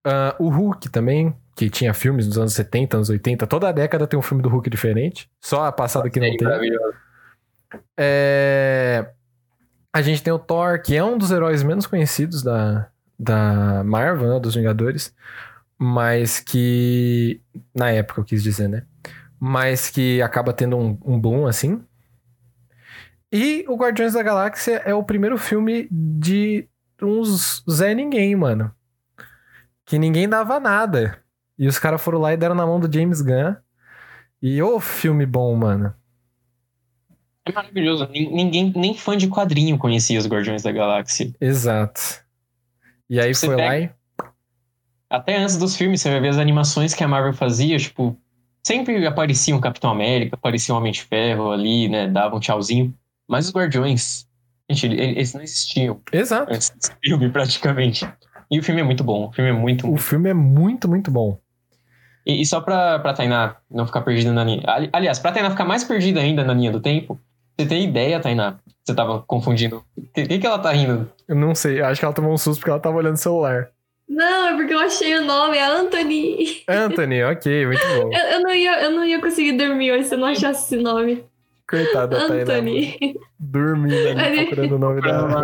Ah, 0.04 0.36
o 0.40 0.50
Hulk 0.50 0.90
também, 0.90 1.36
que 1.56 1.70
tinha 1.70 1.94
filmes 1.94 2.28
nos 2.28 2.38
anos 2.38 2.54
70, 2.54 2.98
anos 2.98 3.10
80, 3.10 3.48
toda 3.48 3.70
a 3.70 3.72
década 3.72 4.08
tem 4.08 4.18
um 4.18 4.22
filme 4.22 4.42
do 4.44 4.50
Hulk 4.50 4.70
diferente, 4.70 5.30
só 5.42 5.66
a 5.66 5.72
passada 5.72 6.10
que 6.10 6.20
não 6.20 6.28
tem. 6.38 6.48
É, 7.98 9.06
A 9.94 10.02
gente 10.02 10.22
tem 10.24 10.32
o 10.32 10.40
Thor, 10.40 10.82
que 10.82 10.96
é 10.96 11.04
um 11.04 11.18
dos 11.18 11.32
heróis 11.32 11.64
menos 11.64 11.86
conhecidos 11.88 12.44
da, 12.44 12.88
da 13.20 13.84
Marvel, 13.84 14.30
né, 14.30 14.40
dos 14.40 14.56
Vingadores, 14.56 15.14
mas 15.78 16.40
que. 16.40 17.42
Na 17.76 17.92
época 17.92 18.22
eu 18.22 18.26
quis 18.26 18.42
dizer, 18.44 18.68
né? 18.68 18.84
Mas 19.40 19.90
que 19.90 20.22
acaba 20.22 20.52
tendo 20.54 20.78
um, 20.78 20.98
um 21.06 21.20
boom 21.20 21.46
assim. 21.48 21.84
E 23.32 23.66
o 23.68 23.76
Guardiões 23.76 24.14
da 24.14 24.24
Galáxia 24.24 24.78
é 24.86 24.94
o 24.94 25.04
primeiro 25.04 25.38
filme 25.38 25.88
de 25.92 26.68
uns 27.02 27.64
Zé 27.70 27.94
Ninguém, 27.94 28.36
mano. 28.36 28.72
Que 29.86 30.00
ninguém 30.00 30.28
dava 30.28 30.60
nada. 30.60 31.22
E 31.58 31.68
os 31.68 31.78
caras 31.78 32.02
foram 32.02 32.20
lá 32.20 32.34
e 32.34 32.38
deram 32.38 32.56
na 32.56 32.66
mão 32.66 32.80
do 32.80 32.92
James 32.92 33.22
Gunn. 33.22 33.56
E 34.42 34.62
ô 34.62 34.80
filme 34.80 35.26
bom, 35.26 35.56
mano. 35.56 35.94
É 37.46 37.52
maravilhoso. 37.52 38.08
Nin- 38.10 38.32
Ninguém, 38.34 38.74
nem 38.76 38.96
fã 38.98 39.16
de 39.18 39.28
quadrinho 39.28 39.78
conhecia 39.78 40.20
os 40.20 40.28
Guardiões 40.28 40.64
da 40.64 40.72
Galáxia. 40.72 41.34
Exato. 41.40 42.02
E 43.10 43.20
aí 43.20 43.34
Você 43.34 43.46
foi 43.48 43.56
pega- 43.56 43.68
lá 43.70 43.80
e. 43.80 43.90
Até 45.10 45.38
antes 45.38 45.58
dos 45.58 45.76
filmes, 45.76 46.02
você 46.02 46.10
vai 46.12 46.20
ver 46.20 46.30
as 46.30 46.38
animações 46.38 46.94
que 46.94 47.04
a 47.04 47.08
Marvel 47.08 47.34
fazia, 47.34 47.78
tipo, 47.78 48.18
sempre 48.66 49.06
aparecia 49.08 49.56
um 49.56 49.62
Capitão 49.62 49.90
América, 49.90 50.36
aparecia 50.36 50.74
um 50.76 50.78
Homem 50.78 50.92
de 50.92 51.02
Ferro 51.04 51.52
ali, 51.52 51.88
né? 51.88 52.08
Dava 52.08 52.36
um 52.36 52.40
tchauzinho. 52.40 52.94
Mas 53.28 53.48
os 53.48 53.54
Guardiões, 53.54 54.28
gente, 54.70 54.86
ele- 54.86 55.02
eles 55.02 55.34
não 55.34 55.42
existiam 55.42 56.02
Exato. 56.12 56.52
antes 56.54 56.70
desse 56.72 56.92
filme, 57.02 57.30
praticamente. 57.30 58.08
E 58.52 58.60
o 58.60 58.64
filme 58.64 58.82
é 58.82 58.84
muito 58.84 59.04
bom. 59.04 59.28
O 59.28 59.32
filme 59.32 59.50
é 59.50 59.54
muito. 59.54 59.90
O 59.92 59.98
filme 59.98 60.30
é 60.30 60.34
muito, 60.34 60.88
muito 60.90 61.10
bom. 61.12 61.38
E, 62.26 62.42
e 62.42 62.46
só 62.46 62.60
pra, 62.60 63.00
pra 63.00 63.14
Tainá 63.14 63.56
não 63.72 63.86
ficar 63.86 64.02
perdida 64.02 64.34
na 64.34 64.44
linha. 64.44 64.64
Ali- 64.68 64.90
Aliás, 64.92 65.20
pra 65.20 65.32
Tainá 65.32 65.50
ficar 65.50 65.66
mais 65.66 65.84
perdida 65.86 66.20
ainda 66.20 66.44
na 66.44 66.54
linha 66.54 66.72
do 66.72 66.80
tempo, 66.82 67.18
você 67.58 67.66
tem 67.66 67.86
ideia, 67.86 68.20
Tainá? 68.20 68.58
Você 68.84 68.94
tava 68.94 69.22
confundindo. 69.22 69.84
O 69.98 70.02
que, 70.14 70.26
que, 70.26 70.40
que 70.40 70.48
ela 70.48 70.60
tá 70.60 70.72
rindo? 70.72 71.10
Eu 71.28 71.36
não 71.36 71.54
sei, 71.56 71.82
acho 71.82 72.00
que 72.00 72.06
ela 72.06 72.14
tomou 72.14 72.34
um 72.34 72.38
susto 72.38 72.60
porque 72.60 72.70
ela 72.72 72.80
tava 72.80 72.98
olhando 72.98 73.16
o 73.16 73.20
celular. 73.20 73.70
Não, 74.08 74.48
é 74.48 74.56
porque 74.56 74.74
eu 74.74 74.80
achei 74.80 75.16
o 75.18 75.26
nome, 75.26 75.58
é 75.58 75.66
Anthony. 75.66 76.64
Anthony, 76.68 77.24
ok, 77.24 77.66
muito 77.66 77.82
bom. 77.88 78.10
Eu, 78.16 78.20
eu, 78.20 78.42
não 78.42 78.54
ia, 78.54 78.82
eu 78.84 78.92
não 78.92 79.06
ia 79.06 79.20
conseguir 79.20 79.54
dormir 79.54 79.92
hoje 79.92 80.06
se 80.06 80.16
eu 80.16 80.20
não 80.20 80.28
achasse 80.28 80.66
esse 80.74 80.82
nome. 80.82 81.26
Coitada 81.70 82.18
da 82.18 82.28
Tainá. 82.28 82.42
Anthony. 82.44 83.20
Dormindo 83.38 84.08
ali, 84.08 84.46
procurando 84.46 84.76
o 84.76 84.80
nome 84.80 85.02
da 85.02 85.44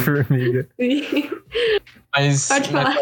formiga. 0.00 0.68
Mas. 2.14 2.46
Pode 2.46 2.68
falar. 2.68 2.96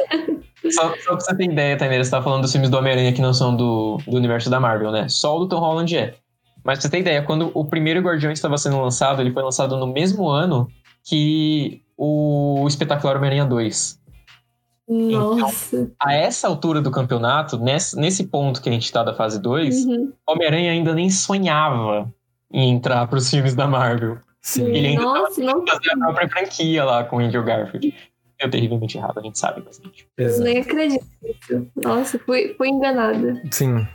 Só, 0.70 0.94
só 0.96 1.10
pra 1.10 1.20
você 1.20 1.36
ter 1.36 1.44
ideia, 1.44 1.76
Tainá, 1.76 2.02
você 2.02 2.10
tá 2.10 2.22
falando 2.22 2.42
dos 2.42 2.50
filmes 2.50 2.70
do 2.70 2.78
Homem-Aranha 2.78 3.12
que 3.12 3.20
não 3.20 3.34
são 3.34 3.54
do, 3.54 3.98
do 4.06 4.16
universo 4.16 4.48
da 4.48 4.58
Marvel, 4.58 4.90
né? 4.90 5.06
Só 5.08 5.36
o 5.36 5.40
do 5.40 5.48
Tom 5.48 5.60
Holland 5.60 5.94
é. 5.96 6.14
Mas 6.64 6.78
pra 6.78 6.82
você 6.82 6.88
ter 6.88 7.00
ideia, 7.00 7.22
quando 7.22 7.50
o 7.54 7.64
primeiro 7.64 8.00
Guardiões 8.00 8.38
estava 8.38 8.56
sendo 8.58 8.80
lançado, 8.80 9.20
ele 9.20 9.30
foi 9.30 9.42
lançado 9.42 9.76
no 9.76 9.86
mesmo 9.86 10.28
ano 10.28 10.66
que 11.04 11.82
o 11.96 12.64
Espetacular 12.66 13.16
Homem-Aranha 13.16 13.44
2. 13.44 14.00
Nossa. 14.88 15.90
A 16.00 16.14
essa 16.14 16.46
altura 16.46 16.80
do 16.80 16.90
campeonato, 16.90 17.58
nesse, 17.58 17.96
nesse 17.96 18.24
ponto 18.24 18.62
que 18.62 18.68
a 18.68 18.72
gente 18.72 18.90
tá 18.92 19.02
da 19.02 19.14
fase 19.14 19.40
2, 19.40 19.84
Uhum. 19.84 20.12
Homem-Aranha 20.28 20.72
ainda 20.72 20.94
nem 20.94 21.10
sonhava 21.10 22.12
em 22.52 22.70
entrar 22.70 23.06
pros 23.08 23.28
filmes 23.28 23.54
da 23.54 23.66
Marvel. 23.66 24.18
Sim. 24.40 24.66
Ele 24.66 24.88
ainda 24.88 25.02
Nossa, 25.02 25.42
não 25.42 25.66
Fazer 25.66 25.90
a 25.90 25.98
própria 25.98 26.28
franquia 26.28 26.84
lá 26.84 27.04
com 27.04 27.16
o 27.16 27.18
Andrew 27.18 27.42
Garfield. 27.42 27.92
Deu 28.38 28.50
terrivelmente 28.50 28.96
errado, 28.96 29.18
a 29.18 29.22
gente 29.22 29.38
sabe 29.38 29.62
bastante. 29.62 30.06
Exato. 30.16 30.44
nem 30.44 30.58
acredito. 30.58 31.06
Nossa, 31.74 32.18
fui, 32.18 32.54
fui 32.56 32.68
enganada. 32.68 33.42
Sim. 33.50 33.86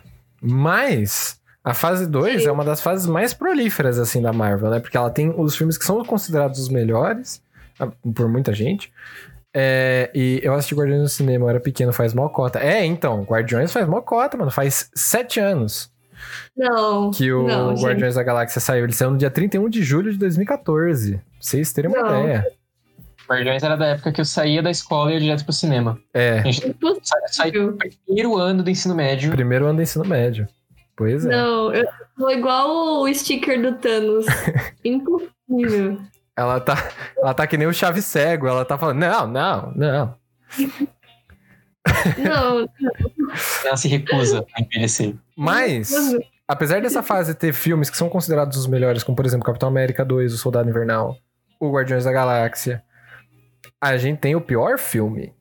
Mas 0.42 1.40
a 1.64 1.74
fase 1.74 2.08
2 2.08 2.42
Sim. 2.42 2.50
é 2.50 2.52
uma 2.52 2.66
das 2.66 2.82
fases 2.82 3.06
mais 3.06 3.34
prolíferas, 3.34 4.00
assim, 4.00 4.22
da 4.22 4.34
Marvel, 4.34 4.72
né? 4.72 4.80
Porque 4.80 4.98
ela 4.98 5.12
tem 5.12 5.34
os 5.38 5.56
filmes 5.56 5.78
que 5.78 5.86
são 5.86 6.04
considerados 6.04 6.60
os 6.60 6.70
melhores 6.70 7.42
ah, 7.80 7.88
por 8.14 8.28
muita 8.28 8.52
gente. 8.54 8.92
É, 9.54 10.10
e 10.16 10.40
eu 10.44 10.54
assisti 10.54 10.74
Guardiões 10.76 11.02
no 11.02 11.10
cinema, 11.10 11.46
eu 11.46 11.50
era 11.50 11.60
pequeno, 11.60 11.92
faz 11.92 12.14
mó 12.14 12.30
cota. 12.30 12.60
É, 12.60 12.86
então, 12.86 13.24
Guardiões 13.24 13.72
faz 13.72 13.88
mó 13.88 14.00
cota, 14.02 14.38
mano. 14.38 14.50
Faz 14.52 14.90
sete 14.96 15.40
anos 15.40 15.92
Não. 16.56 17.12
que 17.12 17.32
o 17.34 17.48
não, 17.48 17.76
gente. 17.76 17.86
Guardiões 17.86 18.16
da 18.16 18.24
Galáxia 18.24 18.62
saiu. 18.62 18.86
Ele 18.86 18.94
saiu 18.94 19.12
no 19.12 19.18
dia 19.18 19.30
31 19.30 19.68
de 19.70 19.84
julho 19.84 20.12
de 20.12 20.18
2014. 20.18 21.16
Pra 21.18 21.24
vocês 21.40 21.74
terem 21.74 21.92
uma 21.92 22.02
Não. 22.02 22.24
ideia. 22.24 22.46
Guardiões 23.30 23.64
era 23.64 23.76
da 23.78 23.88
época 23.88 24.12
que 24.12 24.20
eu 24.22 24.26
saía 24.26 24.62
da 24.62 24.72
escola 24.72 25.12
e 25.12 25.14
ia 25.16 25.20
direto 25.20 25.44
pro 25.46 25.54
cinema. 25.54 25.98
É, 26.14 26.40
A 26.40 26.44
gente 26.44 26.62
sa- 27.04 27.16
saí 27.28 27.50
Impossível. 27.50 27.72
no 27.72 27.78
primeiro 27.78 28.38
ano 28.38 28.64
do 28.64 28.70
ensino 28.70 28.94
médio. 28.96 29.32
primeiro 29.32 29.66
ano 29.66 29.76
do 29.78 29.82
ensino 29.82 30.06
médio. 30.06 30.48
Pois 30.96 31.26
é. 31.26 31.30
Não, 31.30 31.74
eu 31.74 31.88
Tô 32.18 32.30
igual 32.30 33.02
o 33.02 33.14
sticker 33.14 33.60
do 33.62 33.74
Thanos. 33.80 34.26
Impossível. 34.86 35.98
Ela 36.42 36.60
tá, 36.60 36.90
ela 37.18 37.34
tá 37.34 37.48
que 37.48 37.58
nem 37.58 37.68
o 37.68 37.74
chave 37.74 38.02
cego. 38.02 38.48
Ela 38.48 38.66
tá 38.66 38.78
falando, 38.78 39.00
não, 39.00 39.28
não, 39.28 39.74
não. 39.76 40.16
Não, 42.18 42.70
Ela 43.66 43.78
se 43.78 43.88
recusa 43.88 44.46
a 44.56 44.62
envelhecer. 44.62 45.16
Mas, 45.36 45.92
apesar 46.48 46.82
dessa 46.82 47.02
fase 47.02 47.34
ter 47.34 47.54
filmes 47.54 47.90
que 47.90 47.98
são 47.98 48.10
considerados 48.10 48.58
os 48.58 48.68
melhores, 48.68 49.04
como 49.04 49.16
por 49.16 49.26
exemplo 49.26 49.46
Capitão 49.46 49.70
América 49.70 50.06
2, 50.06 50.34
O 50.34 50.38
Soldado 50.38 50.70
Invernal, 50.70 51.18
O 51.60 51.72
Guardiões 51.72 52.04
da 52.04 52.12
Galáxia, 52.12 52.84
a 53.80 53.98
gente 53.98 54.20
tem 54.20 54.36
o 54.36 54.42
pior 54.42 54.78
filme 54.78 55.34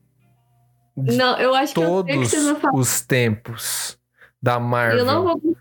de 0.97 1.17
não, 1.17 1.39
eu 1.39 1.55
acho 1.55 1.75
que 1.75 1.81
eu 1.81 1.87
sei 1.87 2.17
o 2.17 2.19
que 2.21 2.31
todos 2.31 2.61
falar. 2.61 2.75
os 2.75 3.01
tempos 3.01 3.99
da 4.43 4.59
Marvel. 4.59 4.99
Eu 4.99 5.05
não 5.05 5.23
vou 5.23 5.57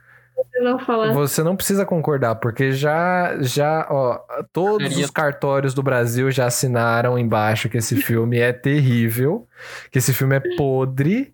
vão 0.64 0.80
falar. 0.80 1.14
Você 1.14 1.44
não 1.44 1.56
precisa 1.56 1.86
concordar, 1.86 2.36
porque 2.36 2.72
já, 2.72 3.38
já, 3.42 3.88
ó, 3.90 4.20
todos 4.52 4.98
os 4.98 5.10
cartórios 5.12 5.74
do 5.74 5.84
Brasil 5.84 6.30
já 6.32 6.46
assinaram 6.48 7.18
embaixo 7.18 7.70
que 7.70 7.78
esse 7.78 7.96
filme 7.98 8.40
é 8.40 8.52
terrível, 8.54 9.48
que 9.92 9.98
esse 10.00 10.14
filme 10.14 10.36
é 10.36 10.42
podre, 10.56 11.34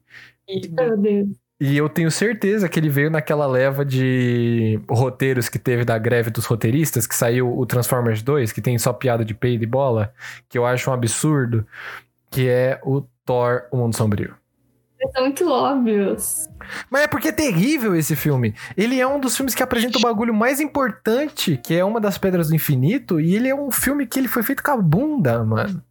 Meu 0.71 0.97
Deus. 0.97 1.27
e 1.59 1.77
eu 1.77 1.87
tenho 1.89 2.11
certeza 2.11 2.67
que 2.69 2.79
ele 2.79 2.89
veio 2.89 3.09
naquela 3.09 3.47
leva 3.47 3.83
de 3.85 4.79
roteiros 4.89 5.49
que 5.49 5.57
teve 5.59 5.83
da 5.85 5.97
greve 5.97 6.29
dos 6.29 6.45
roteiristas, 6.45 7.07
que 7.07 7.15
saiu 7.15 7.57
o 7.57 7.65
Transformers 7.65 8.21
2, 8.21 8.51
que 8.51 8.61
tem 8.61 8.77
só 8.77 8.93
piada 8.93 9.23
de 9.25 9.33
peido 9.33 9.63
e 9.63 9.67
bola, 9.67 10.13
que 10.49 10.57
eu 10.57 10.65
acho 10.65 10.89
um 10.89 10.93
absurdo, 10.93 11.65
que 12.29 12.47
é 12.49 12.79
o 12.83 13.01
Thor, 13.25 13.63
O 13.71 13.77
Mundo 13.77 13.95
Sombrio. 13.95 14.35
São 15.13 15.23
muito 15.23 15.49
óbvios. 15.49 16.49
Mas 16.89 17.03
é 17.03 17.07
porque 17.07 17.27
é 17.27 17.31
terrível 17.31 17.95
esse 17.95 18.15
filme. 18.15 18.55
Ele 18.75 18.99
é 18.99 19.07
um 19.07 19.19
dos 19.19 19.35
filmes 19.35 19.53
que 19.53 19.61
apresenta 19.63 19.97
o 19.97 20.01
bagulho 20.01 20.33
mais 20.33 20.59
importante, 20.59 21.57
que 21.63 21.73
é 21.75 21.83
uma 21.85 21.99
das 22.01 22.17
Pedras 22.17 22.49
do 22.49 22.55
Infinito, 22.55 23.19
e 23.19 23.35
ele 23.35 23.47
é 23.47 23.55
um 23.55 23.69
filme 23.71 24.05
que 24.07 24.17
ele 24.19 24.27
foi 24.27 24.41
feito 24.43 24.63
com 24.63 24.71
a 24.71 24.77
bunda, 24.77 25.43
mano. 25.43 25.81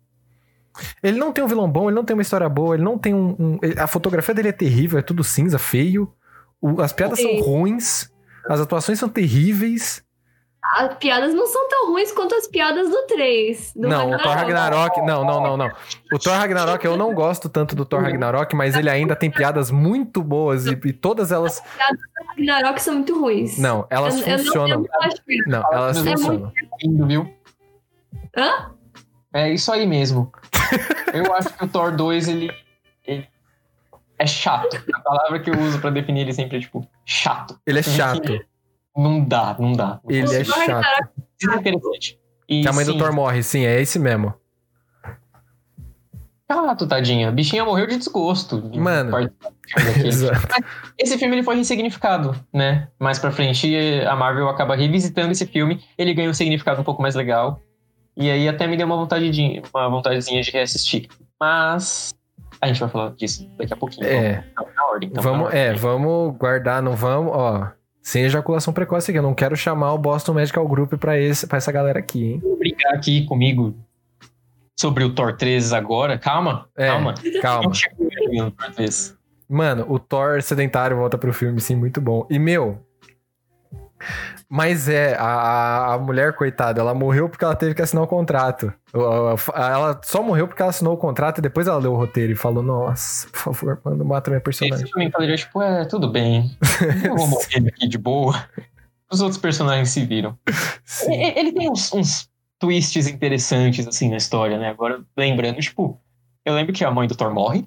Ele 1.03 1.19
não 1.19 1.33
tem 1.33 1.45
um 1.45 1.47
vilão 1.47 1.71
bom, 1.71 1.89
ele 1.89 1.95
não 1.95 2.05
tem 2.05 2.15
uma 2.15 2.23
história 2.23 2.49
boa, 2.49 2.75
ele 2.75 2.83
não 2.83 2.99
tem 2.99 3.15
um. 3.15 3.37
um- 3.39 3.59
a 3.79 3.87
fotografia 3.87 4.35
dele 4.35 4.49
é 4.49 4.53
terrível, 4.53 4.99
é 4.99 5.03
tudo 5.03 5.23
cinza, 5.23 5.59
feio. 5.59 6.13
O- 6.61 6.81
as 6.81 6.93
piadas 6.93 7.21
são 7.21 7.31
ruins, 7.41 8.11
as 8.49 8.61
atuações 8.61 8.99
são 8.99 9.09
terríveis. 9.09 10.03
As 10.77 10.97
piadas 10.97 11.33
não 11.33 11.47
são 11.47 11.69
tão 11.69 11.91
ruins 11.91 12.11
quanto 12.11 12.35
as 12.35 12.49
piadas 12.49 12.91
do 12.91 13.07
3. 13.07 13.75
Do 13.77 13.89
não, 13.89 14.11
o 14.11 14.19
Thor 14.19 14.33
Ragnarok. 14.33 15.01
Não, 15.03 15.25
não, 15.25 15.41
não, 15.41 15.57
não. 15.57 15.71
O 16.13 16.19
Thor 16.19 16.33
Ragnarok, 16.33 16.85
eu 16.85 16.97
não 16.97 17.15
gosto 17.15 17.49
tanto 17.49 17.77
do 17.77 17.85
Thor 17.85 18.03
Ragnarok, 18.03 18.57
mas 18.57 18.75
ele 18.75 18.91
ainda 18.91 19.15
tem 19.15 19.31
piadas 19.31 19.71
muito 19.71 20.21
boas 20.21 20.67
e, 20.67 20.73
e 20.73 20.93
todas 20.93 21.31
elas. 21.31 21.63
Ragnarok 22.29 22.83
são 22.83 22.95
muito 22.95 23.21
ruins. 23.21 23.57
Não, 23.57 23.87
elas 23.89 24.21
eu, 24.27 24.39
funcionam. 24.39 24.81
Não, 24.81 24.87
eu 25.29 25.45
não 25.47 25.61
Não, 25.61 25.73
elas 25.73 25.97
É 26.05 26.11
funcionam. 26.11 26.53
Lindo, 26.83 27.07
viu? 27.07 27.35
Hã? 28.37 28.73
É 29.33 29.53
isso 29.53 29.71
aí 29.71 29.87
mesmo. 29.87 30.33
Eu 31.13 31.33
acho 31.35 31.51
que 31.51 31.65
o 31.65 31.69
Thor 31.69 31.93
2, 31.93 32.27
ele, 32.27 32.51
ele 33.07 33.29
é 34.19 34.27
chato. 34.27 34.83
A 34.93 35.01
palavra 35.01 35.39
que 35.39 35.51
eu 35.51 35.59
uso 35.61 35.81
pra 35.81 35.91
definir 35.91 36.23
ele 36.23 36.33
sempre 36.33 36.57
é, 36.57 36.61
tipo, 36.61 36.85
chato. 37.05 37.61
Ele 37.65 37.79
é 37.79 37.83
chato. 37.83 38.45
Não 38.97 39.25
dá, 39.25 39.57
não 39.59 39.73
dá. 39.73 40.01
Ele 40.09 40.35
é 40.35 40.45
chato. 40.45 40.85
Desinteressante. 41.39 42.19
E 42.49 42.63
Que 42.63 42.69
a 42.69 42.73
mãe 42.73 42.85
do 42.85 42.93
sim, 42.93 42.99
Thor 42.99 43.13
morre, 43.13 43.43
sim, 43.43 43.65
é 43.65 43.81
esse 43.81 43.99
mesmo. 43.99 44.35
Chato, 46.51 46.87
tadinha. 46.87 47.29
A 47.29 47.33
bichinha 47.33 47.65
morreu 47.65 47.87
de 47.87 47.97
desgosto. 47.97 48.63
Mano. 48.77 49.11
do. 49.11 49.33
Esse 50.99 51.19
filme 51.19 51.37
ele 51.37 51.43
foi 51.43 51.57
ressignificado, 51.57 52.37
né? 52.53 52.89
Mais 53.01 53.19
pra 53.19 53.33
frente, 53.33 53.75
a 54.07 54.15
Marvel 54.15 54.49
acaba 54.49 54.77
revisitando 54.77 55.33
esse 55.33 55.47
filme. 55.47 55.83
Ele 55.97 56.13
ganha 56.13 56.29
um 56.29 56.35
significado 56.35 56.81
um 56.81 56.85
pouco 56.85 57.01
mais 57.01 57.15
legal. 57.15 57.61
E 58.17 58.31
aí 58.31 58.47
até 58.47 58.67
me 58.67 58.77
deu 58.77 58.87
uma 58.87 58.97
vontade 58.97 59.31
de, 59.31 59.63
uma 59.73 59.89
vontadezinha 59.89 60.43
de 60.43 60.51
reassistir. 60.51 61.09
Mas 61.41 62.15
a 62.61 62.67
gente 62.69 62.79
vai 62.79 62.89
falar 62.89 63.11
disso 63.13 63.49
daqui 63.57 63.73
a 63.73 63.77
pouquinho. 63.77 64.07
É. 64.07 64.45
Então, 64.53 64.67
na 64.77 64.87
ordem. 64.87 65.09
Então, 65.09 65.23
Vamos, 65.23 65.39
na 65.39 65.45
ordem. 65.47 65.61
é, 65.61 65.73
vamos 65.75 66.37
guardar, 66.37 66.83
não 66.83 66.95
vamos, 66.95 67.33
ó. 67.35 67.73
Sem 68.05 68.25
ejaculação 68.25 68.71
precoce 68.75 69.11
aqui. 69.11 69.19
Eu 69.19 69.23
não 69.23 69.33
quero 69.35 69.57
chamar 69.57 69.95
o 69.95 69.99
Boston 69.99 70.35
Medical 70.35 70.69
Group 70.69 70.93
pra, 70.97 71.19
esse, 71.19 71.47
pra 71.47 71.57
essa 71.57 71.73
galera 71.73 71.99
aqui, 71.99 72.33
hein? 72.33 72.41
Vamos 72.43 72.59
brincar 72.59 72.93
aqui 72.93 73.25
comigo 73.25 73.75
sobre 74.79 75.05
o 75.05 75.15
Thor 75.15 75.35
3 75.35 75.73
agora. 75.73 76.19
Calma, 76.19 76.69
É, 76.77 76.89
calma. 76.89 77.15
Calma. 77.41 77.65
Não 77.65 77.73
chegou 77.73 78.07
ainda 78.29 78.45
no 78.45 78.51
Thor 78.51 78.73
3. 78.75 79.17
Mano, 79.49 79.87
o 79.89 79.99
Thor 79.99 80.43
sedentário 80.43 80.99
volta 80.99 81.17
pro 81.17 81.33
filme, 81.33 81.59
sim, 81.63 81.75
muito 81.75 81.99
bom. 81.99 82.27
E, 82.29 82.39
meu. 82.39 82.87
Mas 84.57 84.89
é, 84.89 85.17
a, 85.19 85.95
a 85.95 85.99
mulher, 85.99 86.33
coitada, 86.35 86.81
ela 86.81 86.95
morreu 86.95 87.29
porque 87.29 87.45
ela 87.45 87.57
teve 87.57 87.75
que 87.75 87.83
assinar 87.83 88.05
o 88.05 88.07
contrato. 88.07 88.73
Ela 88.93 90.01
só 90.05 90.23
morreu 90.23 90.47
porque 90.47 90.63
ela 90.63 90.71
assinou 90.71 90.95
o 90.95 90.97
contrato 90.97 91.39
e 91.39 91.43
depois 91.43 91.67
ela 91.67 91.79
leu 91.79 91.93
o 91.93 91.97
roteiro 91.97 92.31
e 92.33 92.37
falou: 92.37 92.63
Nossa, 92.63 93.27
por 93.31 93.39
favor, 93.55 93.81
manda 93.85 94.05
mata 94.05 94.31
minha 94.31 94.41
personagem. 94.41 94.85
Esse 94.85 94.93
filme 94.93 95.11
falei, 95.11 95.35
tipo, 95.35 95.61
é, 95.61 95.85
tudo 95.87 96.09
bem. 96.09 96.57
Eu 97.05 97.17
vou 97.17 97.27
morrer 97.27 97.67
aqui 97.69 97.89
de 97.89 97.99
boa. 97.99 98.45
Os 99.11 99.21
outros 99.21 99.41
personagens 99.41 99.89
se 99.91 100.05
viram. 100.05 100.39
Sim. 100.85 101.13
E- 101.13 101.37
Ele 101.39 101.53
tem 101.53 101.69
uns, 101.69 101.93
uns 101.93 102.29
twists 102.61 103.09
interessantes, 103.09 103.89
assim, 103.89 104.09
na 104.09 104.19
história, 104.19 104.57
né? 104.57 104.69
Agora, 104.69 105.01
lembrando, 105.17 105.61
tipo, 105.61 106.01
eu 106.45 106.55
lembro 106.55 106.73
que 106.73 106.85
a 106.85 106.91
mãe 106.93 107.09
do 107.09 107.17
Thor 107.17 107.35
morre. 107.35 107.67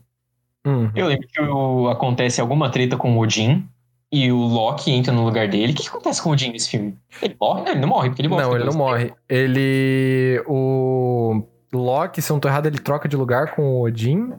Uhum. 0.65 0.89
Eu 0.95 1.07
lembro 1.07 1.27
que 1.27 1.41
o- 1.41 1.89
acontece 1.89 2.39
alguma 2.39 2.69
treta 2.71 2.95
com 2.95 3.17
o 3.17 3.19
Odin. 3.19 3.67
E 4.11 4.31
o 4.31 4.37
Loki 4.37 4.91
entra 4.91 5.11
no 5.11 5.25
lugar 5.25 5.47
dele. 5.49 5.73
O 5.73 5.75
que, 5.75 5.83
que 5.83 5.89
acontece 5.89 6.21
com 6.21 6.29
o 6.29 6.31
Odin 6.31 6.51
nesse 6.51 6.69
filme? 6.69 6.97
Ele 7.21 7.35
morre? 7.39 7.61
Não, 7.63 7.71
ele 7.71 7.79
não 7.81 7.87
morre, 7.89 8.09
porque 8.09 8.21
ele 8.21 8.29
morre. 8.29 8.43
Não, 8.43 8.55
ele 8.55 8.63
não 8.63 8.73
morre. 8.73 9.13
Ele. 9.27 10.41
O 10.47 11.43
Loki, 11.73 12.21
se 12.21 12.31
eu 12.31 12.35
não 12.35 12.39
tô 12.39 12.47
errado, 12.47 12.67
ele 12.67 12.79
troca 12.79 13.09
de 13.09 13.17
lugar 13.17 13.51
com 13.51 13.63
o 13.63 13.81
Odin. 13.81 14.33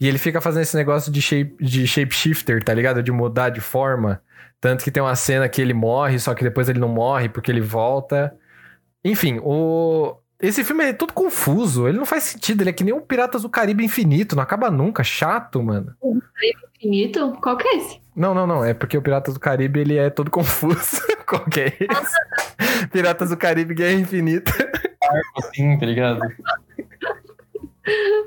E 0.00 0.08
ele 0.08 0.18
fica 0.18 0.40
fazendo 0.40 0.62
esse 0.62 0.76
negócio 0.76 1.12
de, 1.12 1.20
shape, 1.20 1.54
de 1.60 1.86
shapeshifter, 1.86 2.64
tá 2.64 2.72
ligado? 2.72 3.02
De 3.02 3.12
mudar 3.12 3.50
de 3.50 3.60
forma. 3.60 4.22
Tanto 4.60 4.82
que 4.82 4.90
tem 4.90 5.02
uma 5.02 5.14
cena 5.14 5.48
que 5.48 5.60
ele 5.60 5.74
morre, 5.74 6.18
só 6.18 6.34
que 6.34 6.42
depois 6.42 6.68
ele 6.68 6.78
não 6.78 6.88
morre 6.88 7.28
porque 7.28 7.50
ele 7.50 7.60
volta. 7.60 8.34
Enfim, 9.04 9.38
o. 9.42 10.16
Esse 10.40 10.64
filme 10.64 10.84
é 10.84 10.92
todo 10.92 11.12
confuso, 11.12 11.86
ele 11.86 11.96
não 11.96 12.04
faz 12.04 12.24
sentido, 12.24 12.62
ele 12.62 12.70
é 12.70 12.72
que 12.72 12.82
nem 12.82 12.92
um 12.92 13.00
Piratas 13.00 13.42
do 13.42 13.48
Caribe 13.48 13.84
infinito, 13.84 14.34
não 14.34 14.42
acaba 14.42 14.70
nunca, 14.70 15.04
chato, 15.04 15.62
mano. 15.62 15.94
Infinito? 16.76 17.38
Qual 17.40 17.56
que 17.56 17.68
é 17.68 17.76
esse? 17.76 18.03
Não, 18.14 18.34
não, 18.34 18.46
não. 18.46 18.64
É 18.64 18.72
porque 18.72 18.96
o 18.96 19.02
Piratas 19.02 19.34
do 19.34 19.40
Caribe 19.40 19.80
ele 19.80 19.96
é 19.96 20.10
todo 20.10 20.30
confuso. 20.32 21.02
Qual 21.26 21.44
que 21.46 21.60
é 21.60 21.66
esse? 21.66 22.88
Piratas 22.92 23.30
do 23.30 23.36
Caribe 23.36 23.74
Guerra 23.74 24.00
Infinita. 24.00 24.52
Assim, 25.36 25.78
tá 25.78 25.86
ligado? 25.86 26.20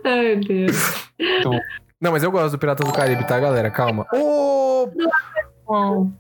Ai, 0.04 0.36
meu 0.36 0.40
Deus. 0.42 1.10
Não, 2.00 2.12
mas 2.12 2.24
eu 2.24 2.32
gosto 2.32 2.52
do 2.52 2.60
Piratas 2.60 2.86
do 2.86 2.94
Caribe, 2.94 3.26
tá, 3.26 3.40
galera? 3.40 3.72
Calma. 3.72 4.06
Ô, 4.14 4.90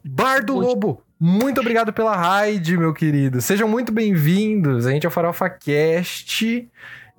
Bar 0.03 0.43
do 0.43 0.55
Lobo, 0.55 1.01
muito 1.19 1.61
obrigado 1.61 1.93
pela 1.93 2.15
raid, 2.15 2.77
meu 2.77 2.93
querido. 2.93 3.41
Sejam 3.41 3.67
muito 3.67 3.91
bem-vindos. 3.91 4.85
A 4.85 4.91
gente 4.91 5.05
é 5.05 5.09
o 5.09 5.11
Farofa 5.11 5.49
Cast 5.49 6.69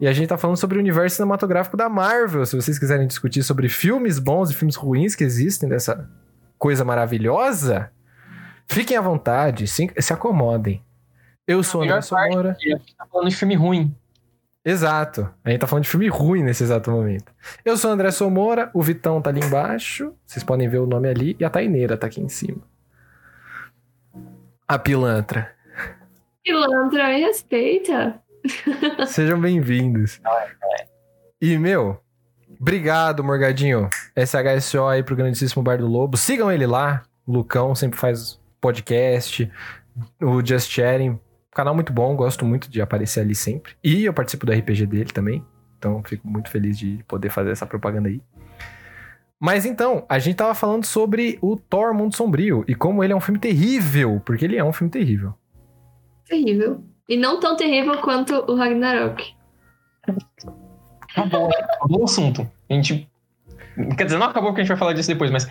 e 0.01 0.07
a 0.07 0.13
gente 0.13 0.29
tá 0.29 0.37
falando 0.37 0.57
sobre 0.57 0.77
o 0.77 0.81
universo 0.81 1.17
cinematográfico 1.17 1.77
da 1.77 1.89
Marvel. 1.89 2.45
Se 2.45 2.55
vocês 2.55 2.79
quiserem 2.79 3.07
discutir 3.07 3.43
sobre 3.43 3.69
filmes 3.69 4.19
bons 4.19 4.51
e 4.51 4.55
filmes 4.55 4.77
ruins 4.77 5.15
que 5.15 5.25
existem 5.25 5.69
dessa 5.69 6.09
coisa 6.59 6.85
maravilhosa, 6.85 7.91
fiquem 8.67 8.97
à 8.97 9.01
vontade, 9.01 9.67
se, 9.67 9.91
se 9.99 10.13
acomodem. 10.13 10.83
Eu 11.47 11.63
sou 11.63 11.81
o 11.81 11.85
André 11.85 12.03
Somora. 12.03 12.57
E 12.61 12.75
a 12.75 12.77
gente 12.77 12.95
tá 12.95 13.07
falando 13.07 13.31
de 13.31 13.37
filme 13.37 13.55
ruim. 13.55 13.97
Exato. 14.63 15.33
A 15.43 15.51
gente 15.51 15.61
tá 15.61 15.67
falando 15.67 15.85
de 15.85 15.91
filme 15.91 16.09
ruim 16.09 16.43
nesse 16.43 16.63
exato 16.63 16.91
momento. 16.91 17.33
Eu 17.65 17.77
sou 17.79 17.91
o 17.91 17.95
André 17.95 18.11
Somora, 18.11 18.71
o 18.75 18.83
Vitão 18.83 19.23
tá 19.23 19.31
ali 19.31 19.41
embaixo. 19.41 20.13
Vocês 20.27 20.45
podem 20.45 20.69
ver 20.69 20.79
o 20.79 20.87
nome 20.87 21.09
ali. 21.09 21.37
E 21.41 21.45
a 21.45 21.49
Taineira 21.49 21.97
tá 21.97 22.07
aqui 22.07 22.21
em 22.21 22.29
cima. 22.29 22.61
A 24.67 24.79
pilantra. 24.79 25.51
Pilantra, 26.45 27.09
me 27.09 27.21
respeita. 27.21 28.21
Sejam 29.07 29.41
bem-vindos. 29.41 30.21
E, 31.41 31.57
meu, 31.57 31.99
obrigado, 32.61 33.25
Morgadinho. 33.25 33.89
SHSO 34.17 34.87
aí 34.87 35.03
pro 35.03 35.17
grandíssimo 35.17 35.63
Bar 35.63 35.79
do 35.79 35.87
Lobo. 35.87 36.17
Sigam 36.17 36.51
ele 36.51 36.67
lá. 36.67 37.03
Lucão 37.27 37.75
sempre 37.75 37.99
faz 37.99 38.41
podcast. 38.61 39.51
O 40.21 40.45
Just 40.45 40.71
Chatting. 40.71 41.19
Canal 41.53 41.75
muito 41.75 41.93
bom, 41.93 42.15
gosto 42.15 42.45
muito 42.45 42.71
de 42.71 42.81
aparecer 42.81 43.21
ali 43.21 43.35
sempre. 43.35 43.73
E 43.83 44.05
eu 44.05 44.13
participo 44.13 44.47
do 44.47 44.53
RPG 44.53 44.87
dele 44.87 45.11
também. 45.13 45.45
Então 45.79 46.03
fico 46.05 46.27
muito 46.27 46.51
feliz 46.51 46.79
de 46.79 47.05
poder 47.09 47.31
fazer 47.31 47.51
essa 47.51 47.67
propaganda 47.67 48.09
aí. 48.09 48.21
Mas 49.41 49.65
então, 49.65 50.05
a 50.09 50.19
gente 50.19 50.37
tava 50.37 50.55
falando 50.55 50.85
sobre 50.85 51.39
o 51.41 51.57
Thor 51.57 51.95
Mundo 51.95 52.17
Sombrio 52.17 52.65
e 52.67 52.75
como 52.75 53.05
ele 53.05 53.13
é 53.13 53.17
um 53.17 53.21
filme 53.21 53.39
terrível, 53.39 54.21
porque 54.25 54.45
ele 54.45 54.57
é 54.57 54.65
um 54.65 54.73
filme 54.73 54.91
terrível. 54.91 55.33
Terrível. 56.27 56.83
E 57.09 57.17
não 57.17 57.39
tão 57.39 57.57
terrível 57.57 57.99
quanto 58.01 58.35
o 58.35 58.57
Ragnarok. 58.57 59.35
Acabou, 61.19 61.51
acabou 61.51 62.01
o 62.01 62.05
assunto. 62.05 62.49
A 62.69 62.75
gente. 62.75 63.09
Quer 63.97 64.05
dizer, 64.05 64.19
não 64.19 64.27
acabou 64.27 64.51
porque 64.51 64.61
a 64.61 64.65
gente 64.65 64.71
vai 64.71 64.79
falar 64.79 64.93
disso 64.93 65.09
depois, 65.09 65.31
mas. 65.31 65.49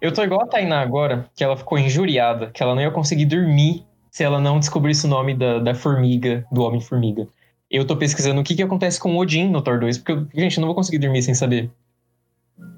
Eu 0.00 0.12
tô 0.12 0.22
igual 0.22 0.42
a 0.42 0.46
Tainá 0.46 0.80
agora, 0.82 1.26
que 1.34 1.42
ela 1.42 1.56
ficou 1.56 1.78
injuriada, 1.78 2.50
que 2.50 2.62
ela 2.62 2.74
não 2.74 2.82
ia 2.82 2.90
conseguir 2.90 3.24
dormir 3.24 3.84
se 4.10 4.22
ela 4.22 4.38
não 4.38 4.58
descobrisse 4.58 5.06
o 5.06 5.08
nome 5.08 5.34
da, 5.34 5.58
da 5.58 5.74
formiga, 5.74 6.44
do 6.52 6.62
Homem-Formiga. 6.62 7.26
Eu 7.70 7.86
tô 7.86 7.96
pesquisando 7.96 8.40
o 8.40 8.44
que, 8.44 8.54
que 8.54 8.62
acontece 8.62 9.00
com 9.00 9.14
o 9.14 9.18
Odin 9.18 9.48
no 9.48 9.62
Thor 9.62 9.80
2, 9.80 9.98
porque, 9.98 10.40
gente, 10.40 10.56
eu 10.56 10.60
não 10.60 10.68
vou 10.68 10.74
conseguir 10.74 10.98
dormir 10.98 11.22
sem 11.22 11.34
saber. 11.34 11.70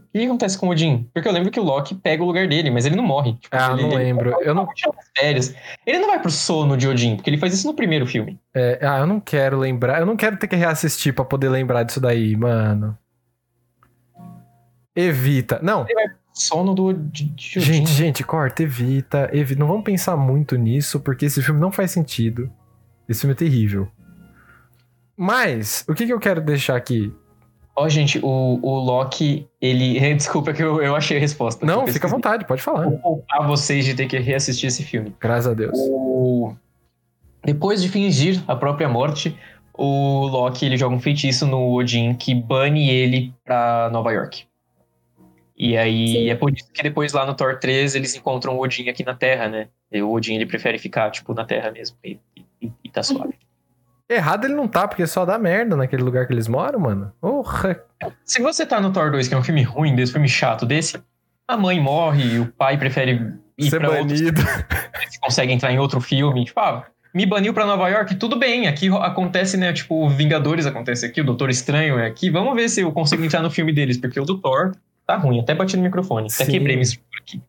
O 0.09 0.19
que, 0.19 0.25
acontece 0.25 0.57
com 0.59 0.67
o 0.67 0.71
Odin? 0.71 1.09
Porque 1.13 1.29
eu 1.29 1.33
lembro 1.33 1.51
que 1.51 1.61
o 1.61 1.63
Loki 1.63 1.95
pega 1.95 2.23
o 2.23 2.27
lugar 2.27 2.49
dele, 2.49 2.71
mas 2.71 2.87
ele 2.87 2.97
não 2.97 3.05
morre. 3.05 3.35
Tipo, 3.35 3.55
Ah, 3.55 3.73
ele, 3.73 3.83
não 3.83 3.89
ele- 3.93 3.97
lembro. 4.05 4.37
Eu 4.43 4.55
não, 4.55 4.67
férias. 5.17 5.55
Ele 5.87 5.99
não 5.99 6.09
vai 6.09 6.19
pro 6.21 6.31
sono 6.31 6.77
de 6.77 6.89
Odin, 6.89 7.17
porque 7.17 7.29
ele 7.29 7.37
faz 7.37 7.53
isso 7.53 7.67
no 7.67 7.75
primeiro 7.75 8.07
filme. 8.07 8.41
é, 8.55 8.79
ah, 8.83 8.99
eu 9.01 9.07
não 9.07 9.21
quero 9.21 9.59
lembrar. 9.59 10.01
Eu 10.01 10.07
não 10.07 10.17
quero 10.17 10.37
ter 10.39 10.49
que 10.49 10.57
reassistir 10.57 11.15
pra 11.15 11.25
poder 11.25 11.51
lembrar 11.51 11.83
disso 11.83 12.01
daí, 12.01 12.35
mano. 12.37 12.97
Evita. 14.97 15.61
Não, 15.63 15.87
Sono 16.33 16.75
do 16.75 16.93
de, 16.93 17.25
de 17.25 17.59
Odin. 17.59 17.61
gente, 17.67 17.91
gente, 17.93 18.25
corta, 18.25 18.63
evita, 18.63 19.29
evita. 19.33 19.61
Não 19.61 19.67
vamos 19.69 19.85
pensar 19.85 20.17
muito 20.17 20.57
nisso, 20.57 21.01
porque 21.01 21.27
esse 21.27 21.43
filme 21.43 21.61
não 21.61 21.71
faz 21.73 21.91
sentido. 21.91 22.51
Esse 23.09 23.21
filme 23.23 23.33
é 23.35 23.37
terrível. 23.37 23.89
Mas, 25.17 25.85
o 25.89 25.95
que, 25.95 26.07
que 26.07 26.13
eu 26.13 26.21
quero 26.21 26.41
deixar 26.41 26.77
aqui? 26.77 27.13
Ó, 27.79 27.89
gente, 27.89 28.18
o, 28.18 28.59
o 28.61 28.79
Loki, 28.81 29.47
ele. 29.61 30.01
Desculpa 30.16 30.53
que 30.53 30.61
eu, 30.61 30.83
eu 30.83 30.97
achei 30.97 31.16
a 31.16 31.20
resposta. 31.20 31.64
Não, 31.64 31.87
fica 31.87 32.09
à 32.09 32.11
vontade, 32.11 32.45
pode 32.45 32.61
falar. 32.61 32.85
Vou 32.85 32.99
poupar 32.99 33.47
vocês 33.47 33.85
de 33.85 33.95
ter 33.95 34.07
que 34.07 34.18
reassistir 34.18 34.66
esse 34.66 34.83
filme. 34.83 35.14
Graças 35.20 35.47
a 35.47 35.55
Deus. 35.55 35.79
O... 35.79 36.57
Depois 37.45 37.81
de 37.81 37.89
fingir 37.89 38.43
a 38.49 38.57
própria 38.57 38.89
morte, 38.89 39.39
o 39.72 40.26
Loki 40.26 40.66
ele 40.66 40.76
joga 40.76 40.97
um 40.97 41.01
feitiço 41.01 41.47
no 41.47 41.72
Odin 41.72 42.14
que 42.14 42.35
bane 42.35 42.91
ele 42.91 43.33
pra 43.45 43.89
Nova 43.93 44.11
York. 44.11 44.45
E 45.57 45.76
aí 45.76 46.09
Sim. 46.09 46.31
é 46.31 46.35
por 46.35 46.53
isso 46.53 46.68
que 46.72 46.83
depois 46.83 47.12
lá 47.12 47.24
no 47.24 47.35
Thor 47.35 47.59
3 47.61 47.95
eles 47.95 48.14
encontram 48.16 48.57
o 48.57 48.61
Odin 48.61 48.89
aqui 48.89 49.05
na 49.05 49.14
Terra, 49.14 49.49
né? 49.49 49.68
E 49.93 50.03
o 50.03 50.11
Odin 50.11 50.35
ele 50.35 50.47
prefere 50.47 50.79
ficar, 50.79 51.11
tipo, 51.12 51.33
na 51.33 51.45
Terra 51.45 51.70
mesmo. 51.70 51.97
E, 52.05 52.18
e, 52.61 52.72
e 52.83 52.91
tá 52.91 53.05
suave. 53.05 53.35
Errado 54.09 54.47
ele 54.47 54.55
não 54.55 54.67
tá, 54.67 54.89
porque 54.89 55.07
só 55.07 55.25
dá 55.27 55.39
merda 55.39 55.77
naquele 55.77 56.03
lugar 56.03 56.27
que 56.27 56.33
eles 56.33 56.49
moram, 56.49 56.81
mano. 56.81 57.13
Porra. 57.21 57.79
Se 58.25 58.41
você 58.41 58.65
tá 58.65 58.81
no 58.81 58.91
Thor 58.91 59.11
2, 59.11 59.29
que 59.29 59.35
é 59.35 59.37
um 59.37 59.43
filme 59.43 59.63
ruim 59.63 59.95
desse, 59.95 60.13
filme 60.13 60.29
chato 60.29 60.65
desse, 60.65 60.99
a 61.47 61.57
mãe 61.57 61.79
morre, 61.81 62.39
o 62.39 62.47
pai 62.47 62.79
prefere 62.79 63.35
ir 63.59 63.71
Ser 63.71 63.79
pra 63.81 63.91
outro 63.91 64.07
banido. 64.07 64.41
se 65.11 65.21
consegue 65.21 65.53
entrar 65.53 65.73
em 65.73 65.79
outro 65.79 66.01
filme. 66.01 66.45
Tipo, 66.45 66.61
ah, 66.61 66.87
me 67.13 67.27
baniu 67.27 67.53
pra 67.53 67.67
Nova 67.67 67.89
York, 67.89 68.15
tudo 68.15 68.39
bem. 68.39 68.67
Aqui 68.67 68.89
acontece, 68.89 69.57
né? 69.57 69.73
Tipo, 69.73 70.09
Vingadores 70.09 70.65
acontece 70.65 71.05
aqui, 71.05 71.21
o 71.21 71.25
Doutor 71.25 71.51
Estranho 71.51 71.99
é 71.99 72.07
aqui. 72.07 72.31
Vamos 72.31 72.55
ver 72.55 72.69
se 72.69 72.81
eu 72.81 72.93
consigo 72.93 73.25
entrar 73.25 73.43
no 73.43 73.51
filme 73.51 73.73
deles, 73.73 73.99
porque 73.99 74.19
o 74.19 74.25
do 74.25 74.39
Thor 74.39 74.73
tá 75.07 75.17
ruim. 75.17 75.41
Até 75.41 75.55
bati 75.55 75.77
no 75.77 75.83
microfone. 75.83 76.29
Até 76.33 76.45
Sim. 76.45 76.53
quebrei 76.53 76.77
minha 76.77 76.85
estrutura 76.85 77.21
aqui. 77.21 77.43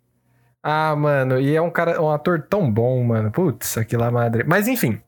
Ah, 0.62 0.94
mano, 0.96 1.40
e 1.40 1.56
é 1.56 1.62
um 1.62 1.70
cara, 1.70 2.02
um 2.02 2.10
ator 2.10 2.42
tão 2.50 2.70
bom, 2.70 3.02
mano. 3.04 3.32
Putz, 3.32 3.78
aquilo 3.78 4.02
lá 4.02 4.12
madre. 4.12 4.44
Mas 4.46 4.68
enfim. 4.68 5.00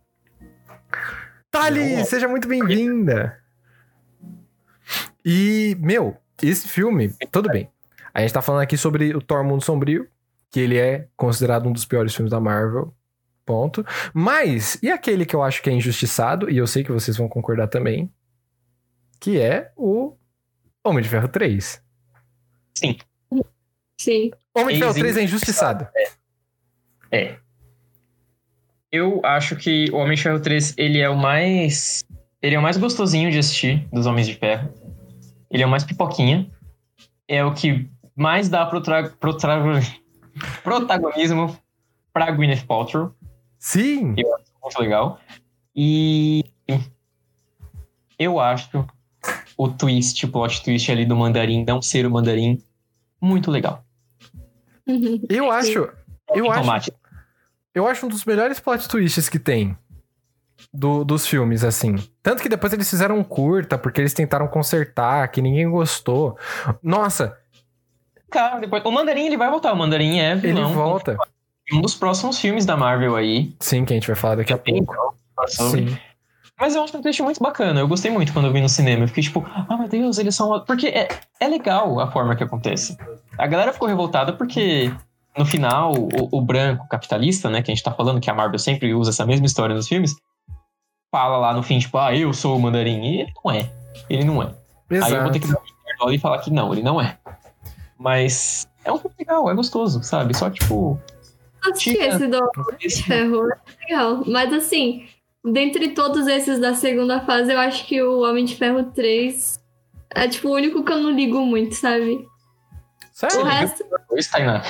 Tali, 1.51 1.97
Não. 1.97 2.05
seja 2.05 2.27
muito 2.27 2.47
bem-vinda. 2.47 3.37
E, 5.23 5.75
meu, 5.79 6.17
esse 6.41 6.67
filme, 6.67 7.13
tudo 7.31 7.49
bem. 7.49 7.69
A 8.13 8.21
gente 8.21 8.33
tá 8.33 8.41
falando 8.41 8.61
aqui 8.61 8.77
sobre 8.77 9.13
o 9.15 9.21
Thor 9.21 9.43
Mundo 9.43 9.63
Sombrio, 9.63 10.07
que 10.49 10.59
ele 10.59 10.77
é 10.77 11.07
considerado 11.15 11.67
um 11.67 11.71
dos 11.73 11.85
piores 11.85 12.15
filmes 12.15 12.31
da 12.31 12.39
Marvel. 12.39 12.93
Ponto. 13.45 13.85
Mas, 14.13 14.77
e 14.81 14.89
aquele 14.89 15.25
que 15.25 15.35
eu 15.35 15.43
acho 15.43 15.61
que 15.61 15.69
é 15.69 15.73
injustiçado, 15.73 16.49
e 16.49 16.57
eu 16.57 16.67
sei 16.67 16.83
que 16.83 16.91
vocês 16.91 17.17
vão 17.17 17.27
concordar 17.27 17.67
também, 17.67 18.11
que 19.19 19.39
é 19.39 19.71
o 19.75 20.15
Homem 20.83 21.03
de 21.03 21.09
Ferro 21.09 21.27
3. 21.27 21.81
Sim. 22.77 24.31
Homem 24.55 24.75
de 24.75 24.79
Ferro 24.79 24.91
Ex- 24.91 24.99
3 24.99 25.17
é 25.17 25.23
injustiçado. 25.23 25.87
É. 27.11 27.37
Eu 28.91 29.21
acho 29.23 29.55
que 29.55 29.89
o 29.91 29.97
Homem 29.97 30.15
de 30.15 30.23
Ferro 30.23 30.39
3, 30.39 30.75
ele 30.77 30.99
é 30.99 31.09
o 31.09 31.17
mais... 31.17 32.03
Ele 32.41 32.55
é 32.55 32.59
o 32.59 32.61
mais 32.61 32.75
gostosinho 32.77 33.31
de 33.31 33.37
assistir 33.37 33.87
dos 33.91 34.05
Homens 34.05 34.27
de 34.27 34.33
Ferro. 34.35 34.73
Ele 35.49 35.63
é 35.63 35.65
o 35.65 35.69
mais 35.69 35.83
pipoquinha. 35.83 36.49
É 37.27 37.43
o 37.45 37.53
que 37.53 37.87
mais 38.15 38.49
dá 38.49 38.65
protra... 38.65 39.09
protra- 39.09 39.61
protagonismo 40.63 41.55
pra 42.11 42.31
Gwyneth 42.31 42.65
Paltrow. 42.67 43.13
Sim. 43.59 44.15
muito 44.61 44.79
legal. 44.79 45.19
E 45.75 46.43
eu 48.19 48.39
acho 48.39 48.85
o 49.57 49.67
twist, 49.69 50.25
o 50.25 50.29
plot 50.31 50.63
twist 50.63 50.91
ali 50.91 51.05
do 51.05 51.15
mandarim, 51.15 51.63
não 51.65 51.81
ser 51.81 52.05
o 52.05 52.11
mandarim, 52.11 52.61
muito 53.21 53.49
legal. 53.51 53.85
Eu 55.29 55.51
acho, 55.51 55.89
eu 56.33 56.51
acho. 56.51 56.91
Eu 57.73 57.87
acho 57.87 58.05
um 58.05 58.09
dos 58.09 58.25
melhores 58.25 58.59
plot 58.59 58.87
twists 58.87 59.27
que 59.29 59.39
tem 59.39 59.75
do- 60.73 61.03
dos 61.03 61.25
filmes, 61.27 61.63
assim. 61.63 61.95
Tanto 62.21 62.41
que 62.41 62.49
depois 62.49 62.71
eles 62.73 62.89
fizeram 62.89 63.17
um 63.17 63.23
curta, 63.23 63.77
porque 63.77 63.99
eles 64.01 64.13
tentaram 64.13 64.47
consertar, 64.47 65.27
que 65.29 65.41
ninguém 65.41 65.69
gostou. 65.69 66.37
Nossa, 66.83 67.37
Cara, 68.29 68.59
depois, 68.61 68.81
o 68.85 68.91
mandarim 68.91 69.25
ele 69.25 69.35
vai 69.35 69.49
voltar. 69.49 69.73
O 69.73 69.75
mandarim 69.75 70.19
é 70.19 70.31
ele 70.31 70.39
vilão. 70.53 70.71
volta. 70.73 71.17
Um 71.73 71.81
dos 71.81 71.95
próximos 71.95 72.39
filmes 72.39 72.65
da 72.65 72.77
Marvel 72.77 73.17
aí. 73.17 73.53
Sim, 73.59 73.83
que 73.83 73.91
a 73.91 73.95
gente 73.97 74.07
vai 74.07 74.15
falar 74.15 74.35
daqui 74.35 74.53
a 74.53 74.57
pouco. 74.57 74.95
sobre. 75.49 75.89
Sim. 75.89 75.97
Mas 76.57 76.73
eu 76.73 76.81
acho 76.81 76.95
um 76.95 77.01
twist 77.01 77.21
muito 77.23 77.41
bacana. 77.43 77.81
Eu 77.81 77.87
gostei 77.89 78.09
muito 78.09 78.31
quando 78.31 78.45
eu 78.45 78.53
vi 78.53 78.61
no 78.61 78.69
cinema. 78.69 79.03
Eu 79.03 79.07
fiquei 79.09 79.23
tipo, 79.23 79.45
ah, 79.67 79.75
meu 79.77 79.89
Deus, 79.89 80.17
eles 80.17 80.33
são. 80.33 80.63
Porque 80.65 80.87
é, 80.87 81.09
é 81.41 81.47
legal 81.49 81.99
a 81.99 82.09
forma 82.09 82.33
que 82.35 82.43
acontece. 82.43 82.97
A 83.37 83.47
galera 83.47 83.73
ficou 83.73 83.87
revoltada 83.89 84.31
porque 84.31 84.93
no 85.37 85.45
final, 85.45 85.93
o, 85.93 86.37
o 86.37 86.41
branco 86.41 86.87
capitalista, 86.87 87.49
né, 87.49 87.61
que 87.61 87.71
a 87.71 87.75
gente 87.75 87.83
tá 87.83 87.91
falando 87.91 88.19
que 88.19 88.29
a 88.29 88.33
Marvel 88.33 88.59
sempre 88.59 88.93
usa 88.93 89.11
essa 89.11 89.25
mesma 89.25 89.45
história 89.45 89.75
nos 89.75 89.87
filmes, 89.87 90.15
fala 91.11 91.37
lá 91.37 91.53
no 91.53 91.61
fim, 91.61 91.79
tipo, 91.79 91.97
ah, 91.97 92.15
eu 92.15 92.33
sou 92.33 92.57
o 92.57 92.59
mandarim. 92.59 93.03
E 93.03 93.21
ele 93.21 93.33
não 93.43 93.51
é. 93.51 93.71
Ele 94.09 94.23
não 94.23 94.41
é. 94.41 94.55
Aí 95.03 95.13
eu 95.13 95.23
vou 95.23 95.31
ter 95.31 95.39
que 95.39 95.45
Exato. 95.45 95.63
dar 95.99 96.13
e 96.13 96.19
falar 96.19 96.39
que 96.39 96.51
não, 96.51 96.73
ele 96.73 96.81
não 96.81 96.99
é. 96.99 97.17
Mas 97.97 98.67
é 98.83 98.91
um 98.91 98.97
filme 98.97 99.15
legal, 99.19 99.49
é 99.49 99.53
gostoso, 99.53 100.01
sabe? 100.03 100.35
Só 100.35 100.49
tipo. 100.49 100.99
Assisti 101.63 101.91
esse 101.91 102.27
do 102.27 102.37
Homem 102.37 102.77
de 102.79 103.03
Ferro, 103.03 103.51
é 103.51 103.83
legal. 103.87 104.23
Mas 104.25 104.51
assim, 104.51 105.07
dentre 105.45 105.89
todos 105.89 106.25
esses 106.27 106.59
da 106.59 106.73
segunda 106.73 107.21
fase, 107.21 107.53
eu 107.53 107.59
acho 107.59 107.85
que 107.85 108.01
o 108.01 108.21
Homem 108.21 108.45
de 108.45 108.55
Ferro 108.55 108.85
3 108.91 109.61
é 110.15 110.27
tipo 110.27 110.49
o 110.49 110.55
único 110.55 110.83
que 110.83 110.91
eu 110.91 110.99
não 110.99 111.11
ligo 111.11 111.39
muito, 111.45 111.75
sabe? 111.75 112.15
O 112.15 112.27
Sério? 113.13 113.43
resto. 113.43 113.85
Dois 114.09 114.27
Tainá. 114.27 114.63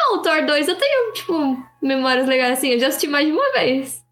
Não, 0.00 0.18
o 0.18 0.22
Thor 0.22 0.46
2 0.46 0.68
eu 0.68 0.76
tenho, 0.76 1.12
tipo, 1.12 1.62
memórias 1.82 2.26
legais 2.26 2.58
assim. 2.58 2.68
Eu 2.70 2.80
já 2.80 2.88
assisti 2.88 3.06
mais 3.06 3.26
de 3.26 3.32
uma 3.32 3.52
vez. 3.52 4.04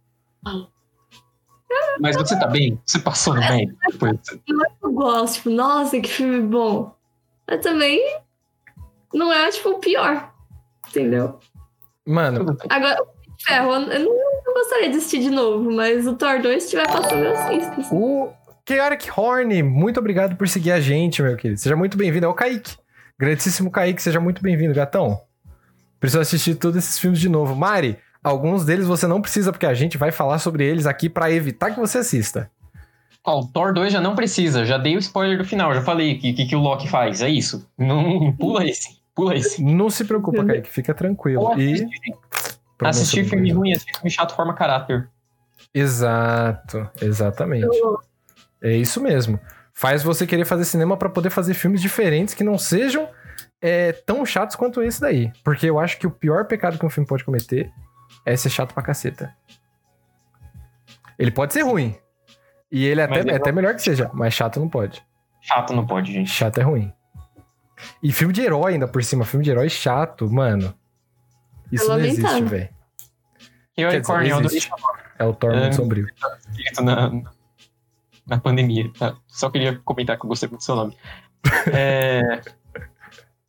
Mas 2.00 2.16
você 2.16 2.38
tá 2.38 2.46
bem? 2.46 2.80
Você 2.84 2.98
passou 2.98 3.34
no 3.34 3.40
depois? 3.90 4.18
Eu 4.82 4.92
gosto, 4.92 5.34
tipo, 5.36 5.50
nossa, 5.50 6.00
que 6.00 6.08
filme 6.08 6.40
bom. 6.40 6.94
Mas 7.46 7.60
também 7.60 8.00
não 9.12 9.32
é, 9.32 9.50
tipo, 9.50 9.70
o 9.70 9.78
pior. 9.78 10.32
Entendeu? 10.88 11.38
Mano, 12.06 12.44
bem. 12.44 12.56
Agora, 12.70 13.02
o 13.02 13.06
Ferro, 13.44 13.72
eu 13.72 14.00
não, 14.00 14.42
não 14.46 14.54
gostaria 14.54 14.90
de 14.90 14.96
assistir 14.96 15.20
de 15.20 15.30
novo, 15.30 15.70
mas 15.70 16.06
o 16.06 16.14
Thor 16.14 16.40
2, 16.40 16.62
se 16.62 16.70
tiver 16.70 16.86
passando, 16.86 17.24
eu 17.24 17.32
assisto. 17.32 17.80
assim. 17.80 17.94
o 17.94 18.32
Chaotic 18.66 19.10
Horn, 19.16 19.62
muito 19.62 20.00
obrigado 20.00 20.36
por 20.36 20.48
seguir 20.48 20.72
a 20.72 20.80
gente, 20.80 21.22
meu 21.22 21.36
querido. 21.36 21.60
Seja 21.60 21.76
muito 21.76 21.96
bem-vindo. 21.96 22.26
É 22.26 22.28
o 22.28 22.34
Kaique. 22.34 22.76
Grandíssimo 23.18 23.70
Kaique, 23.70 24.02
seja 24.02 24.20
muito 24.20 24.42
bem-vindo, 24.42 24.74
gatão. 24.74 25.20
Preciso 26.00 26.20
assistir 26.20 26.54
todos 26.54 26.76
esses 26.76 26.98
filmes 26.98 27.20
de 27.20 27.28
novo. 27.28 27.54
Mari, 27.54 27.98
alguns 28.22 28.64
deles 28.64 28.86
você 28.86 29.06
não 29.06 29.20
precisa, 29.20 29.52
porque 29.52 29.66
a 29.66 29.74
gente 29.74 29.98
vai 29.98 30.12
falar 30.12 30.38
sobre 30.38 30.64
eles 30.64 30.86
aqui 30.86 31.08
pra 31.08 31.30
evitar 31.30 31.70
que 31.70 31.80
você 31.80 31.98
assista. 31.98 32.50
Ó, 33.24 33.40
o 33.40 33.46
Thor 33.46 33.74
2 33.74 33.92
já 33.92 34.00
não 34.00 34.14
precisa, 34.14 34.64
já 34.64 34.78
dei 34.78 34.96
o 34.96 34.98
spoiler 34.98 35.36
do 35.36 35.44
final, 35.44 35.74
já 35.74 35.82
falei 35.82 36.14
o 36.14 36.18
que, 36.18 36.32
que, 36.32 36.46
que 36.46 36.56
o 36.56 36.60
Loki 36.60 36.88
faz, 36.88 37.20
é 37.20 37.28
isso. 37.28 37.68
Não, 37.76 38.32
pula 38.38 38.64
esse, 38.64 39.00
pula 39.14 39.34
esse. 39.34 39.62
Não 39.62 39.90
se 39.90 40.04
preocupa, 40.04 40.44
Kaique, 40.44 40.68
fica 40.68 40.94
tranquilo. 40.94 41.58
E. 41.58 41.86
pronúncia 42.76 43.02
Assistir 43.02 43.24
filme 43.24 43.52
ruim, 43.52 43.72
assistir 43.72 43.94
filme 43.94 44.10
chato 44.10 44.34
forma 44.34 44.54
caráter. 44.54 45.10
Exato, 45.74 46.88
exatamente. 47.02 47.68
É 48.62 48.74
isso 48.76 49.00
mesmo. 49.00 49.38
Faz 49.74 50.02
você 50.02 50.26
querer 50.26 50.44
fazer 50.44 50.64
cinema 50.64 50.96
pra 50.96 51.08
poder 51.08 51.30
fazer 51.30 51.54
filmes 51.54 51.80
diferentes 51.80 52.34
que 52.34 52.42
não 52.42 52.58
sejam 52.58 53.08
é, 53.60 53.92
tão 53.92 54.24
chatos 54.24 54.56
quanto 54.56 54.82
esse 54.82 55.00
daí. 55.00 55.32
Porque 55.44 55.66
eu 55.66 55.78
acho 55.78 55.98
que 55.98 56.06
o 56.06 56.10
pior 56.10 56.46
pecado 56.46 56.78
que 56.78 56.86
um 56.86 56.90
filme 56.90 57.06
pode 57.06 57.24
cometer 57.24 57.70
é 58.24 58.36
ser 58.36 58.50
chato 58.50 58.72
pra 58.74 58.82
caceta. 58.82 59.34
Ele 61.18 61.30
pode 61.30 61.52
ser 61.52 61.62
ruim. 61.62 61.96
E 62.70 62.84
ele 62.84 63.00
é 63.00 63.04
até, 63.04 63.20
ele 63.20 63.30
é 63.30 63.36
até 63.36 63.50
melhor 63.50 63.74
que 63.74 63.82
seja, 63.82 64.10
mas 64.12 64.34
chato 64.34 64.60
não 64.60 64.68
pode. 64.68 65.02
Chato 65.40 65.72
não 65.72 65.86
pode, 65.86 66.12
gente. 66.12 66.30
Chato 66.30 66.58
é 66.58 66.62
ruim. 66.62 66.92
E 68.02 68.12
filme 68.12 68.32
de 68.34 68.42
herói 68.42 68.74
ainda 68.74 68.86
por 68.86 69.02
cima, 69.02 69.24
filme 69.24 69.44
de 69.44 69.50
herói 69.50 69.68
chato, 69.68 70.30
mano. 70.30 70.74
Isso 71.72 71.88
não 71.88 71.98
existe, 71.98 72.42
velho. 72.44 72.68
E 73.76 73.84
do 73.84 74.46
existe. 74.46 74.70
É 75.18 75.24
o 75.24 75.32
Thor 75.32 75.52
É. 75.54 75.60
muito 75.60 75.76
sombrio. 75.76 76.06
na, 76.80 77.10
na 78.26 78.38
pandemia. 78.38 78.90
tá? 78.98 79.16
Só 79.26 79.50
queria 79.50 79.78
comentar 79.84 80.18
que 80.18 80.24
eu 80.24 80.28
gostei 80.28 80.48
muito 80.48 80.60
do 80.60 80.64
seu 80.64 80.76
nome. 80.76 80.96
É, 81.72 82.40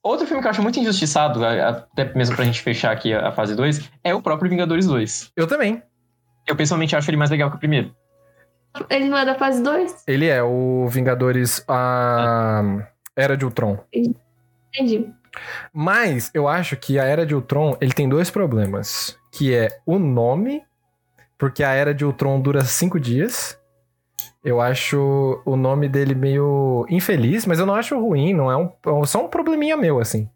Outro 0.02 0.26
filme 0.26 0.42
que 0.42 0.48
eu 0.48 0.52
acho 0.52 0.62
muito 0.62 0.80
injustiçado, 0.80 1.46
até 1.46 2.14
mesmo 2.16 2.36
pra 2.36 2.46
gente 2.46 2.62
fechar 2.62 2.92
aqui 2.92 3.14
a, 3.14 3.28
a 3.28 3.32
fase 3.32 3.54
2, 3.56 3.90
é 4.04 4.16
o 4.16 4.22
próprio 4.22 4.50
Vingadores 4.50 4.88
2. 4.88 5.32
Eu 5.36 5.46
também. 5.46 5.84
Eu 6.48 6.56
pessoalmente 6.56 6.96
acho 6.96 7.10
ele 7.10 7.18
mais 7.18 7.30
legal 7.30 7.50
que 7.50 7.58
o 7.58 7.60
primeiro. 7.60 7.94
Ele 8.90 9.10
não 9.10 9.18
é 9.18 9.26
da 9.26 9.36
fase 9.36 9.62
2? 9.62 10.04
Ele 10.08 10.28
é 10.28 10.42
o 10.42 10.88
Vingadores 10.88 11.64
a 11.68 12.88
Era 13.16 13.36
de 13.36 13.44
Ultron. 13.44 13.78
Entendi. 13.94 15.12
Mas 15.74 16.32
eu 16.34 16.48
acho 16.48 16.78
que 16.78 16.98
a 16.98 17.04
Era 17.04 17.26
de 17.26 17.36
Ultron, 17.36 17.78
ele 17.82 17.94
tem 17.94 18.08
dois 18.08 18.30
problemas, 18.30 19.18
que 19.32 19.54
é 19.54 19.68
o 19.86 20.00
nome, 20.00 20.64
porque 21.38 21.64
a 21.64 21.72
Era 21.72 21.94
de 21.94 22.06
Ultron 22.06 22.40
dura 22.40 22.64
cinco 22.64 23.00
dias. 23.00 23.59
Eu 24.44 24.62
acho 24.62 25.42
o 25.46 25.56
nome 25.56 25.90
dele 25.90 26.16
meio 26.16 26.86
infeliz, 26.90 27.46
mas 27.46 27.60
eu 27.60 27.66
não 27.66 27.76
acho 27.76 28.00
ruim, 28.00 28.34
não 28.34 28.50
é 28.50 28.56
um, 28.56 29.02
é 29.02 29.06
só 29.06 29.26
um 29.26 29.28
probleminha 29.28 29.76
meu, 29.76 30.00
assim. 30.00 30.30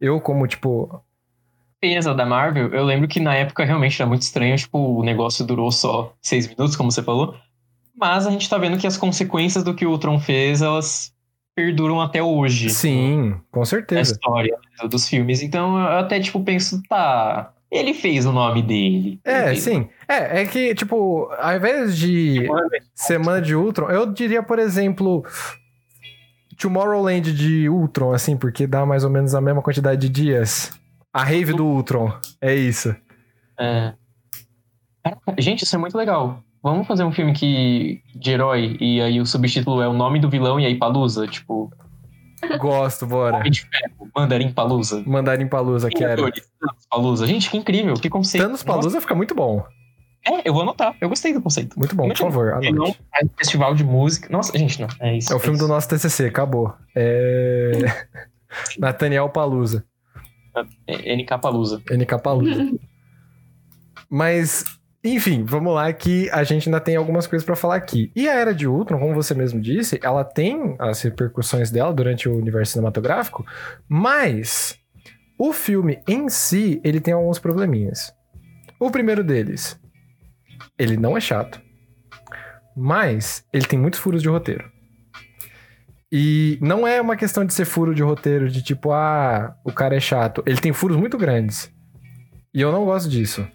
Eu, 0.00 0.20
como, 0.20 0.46
tipo, 0.46 1.02
Pesa 1.80 2.14
da 2.14 2.26
Marvel, 2.26 2.68
eu 2.74 2.84
lembro 2.84 3.08
que 3.08 3.18
na 3.18 3.34
época 3.34 3.64
realmente 3.64 4.00
era 4.00 4.08
muito 4.08 4.22
estranho, 4.22 4.54
tipo, 4.56 4.78
o 4.78 5.02
negócio 5.02 5.46
durou 5.46 5.72
só 5.72 6.14
seis 6.20 6.46
minutos, 6.46 6.76
como 6.76 6.92
você 6.92 7.02
falou. 7.02 7.34
Mas 7.96 8.26
a 8.26 8.30
gente 8.30 8.48
tá 8.48 8.58
vendo 8.58 8.78
que 8.78 8.86
as 8.86 8.98
consequências 8.98 9.64
do 9.64 9.74
que 9.74 9.86
o 9.86 9.90
Ultron 9.90 10.20
fez, 10.20 10.60
elas 10.60 11.14
perduram 11.54 12.00
até 12.00 12.22
hoje. 12.22 12.70
sim, 12.70 13.34
com 13.50 13.64
certeza. 13.64 14.12
história 14.12 14.58
dos 14.88 15.08
filmes. 15.08 15.42
Então 15.42 15.78
eu 15.78 15.98
até, 15.98 16.20
tipo, 16.20 16.40
penso, 16.42 16.82
tá. 16.88 17.52
Ele 17.70 17.94
fez 17.94 18.26
o 18.26 18.32
nome 18.32 18.62
dele. 18.62 19.20
É, 19.24 19.48
Ele- 19.50 19.56
sim. 19.60 19.88
É, 20.08 20.42
é 20.42 20.44
que, 20.46 20.74
tipo, 20.74 21.30
ao 21.38 21.54
invés 21.56 21.96
de 21.96 22.48
Semana 22.94 23.40
de 23.40 23.54
Ultron, 23.54 23.88
eu 23.90 24.06
diria, 24.12 24.42
por 24.42 24.58
exemplo, 24.58 25.24
Tomorrowland 26.58 27.32
de 27.32 27.68
Ultron, 27.68 28.12
assim, 28.12 28.36
porque 28.36 28.66
dá 28.66 28.84
mais 28.84 29.04
ou 29.04 29.10
menos 29.10 29.34
a 29.34 29.40
mesma 29.40 29.62
quantidade 29.62 30.00
de 30.00 30.08
dias. 30.08 30.72
A 31.12 31.22
rave 31.24 31.52
do 31.52 31.64
Ultron, 31.64 32.12
é 32.40 32.54
isso. 32.54 32.94
É. 33.58 33.94
Gente, 35.38 35.64
isso 35.64 35.74
é 35.74 35.78
muito 35.78 35.96
legal. 35.96 36.42
Vamos 36.62 36.86
fazer 36.86 37.04
um 37.04 37.12
filme 37.12 37.32
que, 37.32 38.02
de 38.14 38.30
herói 38.32 38.76
e 38.80 39.00
aí 39.00 39.20
o 39.20 39.24
subtítulo 39.26 39.80
é 39.80 39.88
o 39.88 39.92
nome 39.94 40.20
do 40.20 40.28
vilão 40.28 40.60
e 40.60 40.66
aí 40.66 40.76
Palusa, 40.76 41.26
tipo, 41.26 41.72
Gosto, 42.58 43.06
bora. 43.06 43.38
Homem 43.38 43.50
de 43.50 43.60
Ferro, 43.62 44.10
Mandarim 44.16 44.52
Palusa. 44.52 45.02
Mandarim 45.06 45.46
Palusa, 45.48 45.88
quero. 45.90 46.30
Thanos 46.30 46.86
Palusa. 46.90 47.26
Gente, 47.26 47.50
que 47.50 47.56
incrível, 47.56 47.94
que 47.94 48.08
conceito. 48.08 48.44
Thanos 48.44 48.62
Palusa 48.62 49.00
fica 49.00 49.14
muito 49.14 49.34
bom. 49.34 49.64
É, 50.26 50.46
eu 50.48 50.52
vou 50.52 50.62
anotar. 50.62 50.94
Eu 51.00 51.08
gostei 51.08 51.32
do 51.32 51.40
conceito. 51.40 51.78
Muito 51.78 51.94
bom, 51.96 52.06
por 52.08 52.16
favor, 52.16 52.58
Ele 52.62 52.72
não 52.72 52.84
anote. 52.84 53.00
faz 53.10 53.28
festival 53.38 53.74
de 53.74 53.82
música. 53.84 54.28
Nossa, 54.30 54.56
gente, 54.58 54.80
não. 54.80 54.88
É 55.00 55.16
isso. 55.16 55.32
É 55.32 55.36
o 55.36 55.38
filme 55.38 55.56
do 55.56 55.64
isso. 55.64 55.72
nosso 55.72 55.88
TCC, 55.88 56.26
acabou. 56.26 56.74
É... 56.94 57.72
Nathaniel 58.78 59.28
Palusa, 59.30 59.84
É 60.86 61.16
NK 61.16 61.38
Palusa. 61.40 61.82
NK 61.90 62.18
Palusa. 62.22 62.70
Mas, 64.10 64.64
enfim, 65.02 65.44
vamos 65.44 65.74
lá 65.74 65.90
que 65.92 66.28
a 66.30 66.44
gente 66.44 66.68
ainda 66.68 66.80
tem 66.80 66.96
algumas 66.96 67.26
coisas 67.26 67.44
pra 67.44 67.56
falar 67.56 67.76
aqui. 67.76 68.12
E 68.14 68.28
a 68.28 68.34
Era 68.34 68.54
de 68.54 68.66
Ultron, 68.66 68.98
como 68.98 69.14
você 69.14 69.34
mesmo 69.34 69.60
disse, 69.60 69.98
ela 70.02 70.24
tem 70.24 70.76
as 70.78 71.00
repercussões 71.00 71.70
dela 71.70 71.92
durante 71.92 72.28
o 72.28 72.36
universo 72.36 72.72
cinematográfico, 72.72 73.46
mas 73.88 74.78
o 75.38 75.54
filme 75.54 76.02
em 76.06 76.28
si, 76.28 76.80
ele 76.84 77.00
tem 77.00 77.14
alguns 77.14 77.38
probleminhas. 77.38 78.12
O 78.78 78.90
primeiro 78.90 79.24
deles, 79.24 79.80
ele 80.78 80.98
não 80.98 81.16
é 81.16 81.20
chato, 81.20 81.60
mas 82.76 83.42
ele 83.52 83.64
tem 83.64 83.78
muitos 83.78 83.98
furos 83.98 84.20
de 84.20 84.28
roteiro. 84.28 84.70
E 86.12 86.58
não 86.60 86.86
é 86.86 87.00
uma 87.00 87.16
questão 87.16 87.44
de 87.44 87.54
ser 87.54 87.64
furo 87.64 87.94
de 87.94 88.02
roteiro, 88.02 88.50
de 88.50 88.62
tipo, 88.62 88.90
ah, 88.92 89.56
o 89.64 89.72
cara 89.72 89.96
é 89.96 90.00
chato. 90.00 90.42
Ele 90.44 90.60
tem 90.60 90.72
furos 90.72 90.96
muito 90.96 91.16
grandes. 91.16 91.72
E 92.52 92.60
eu 92.60 92.72
não 92.72 92.84
gosto 92.84 93.08
disso. 93.08 93.46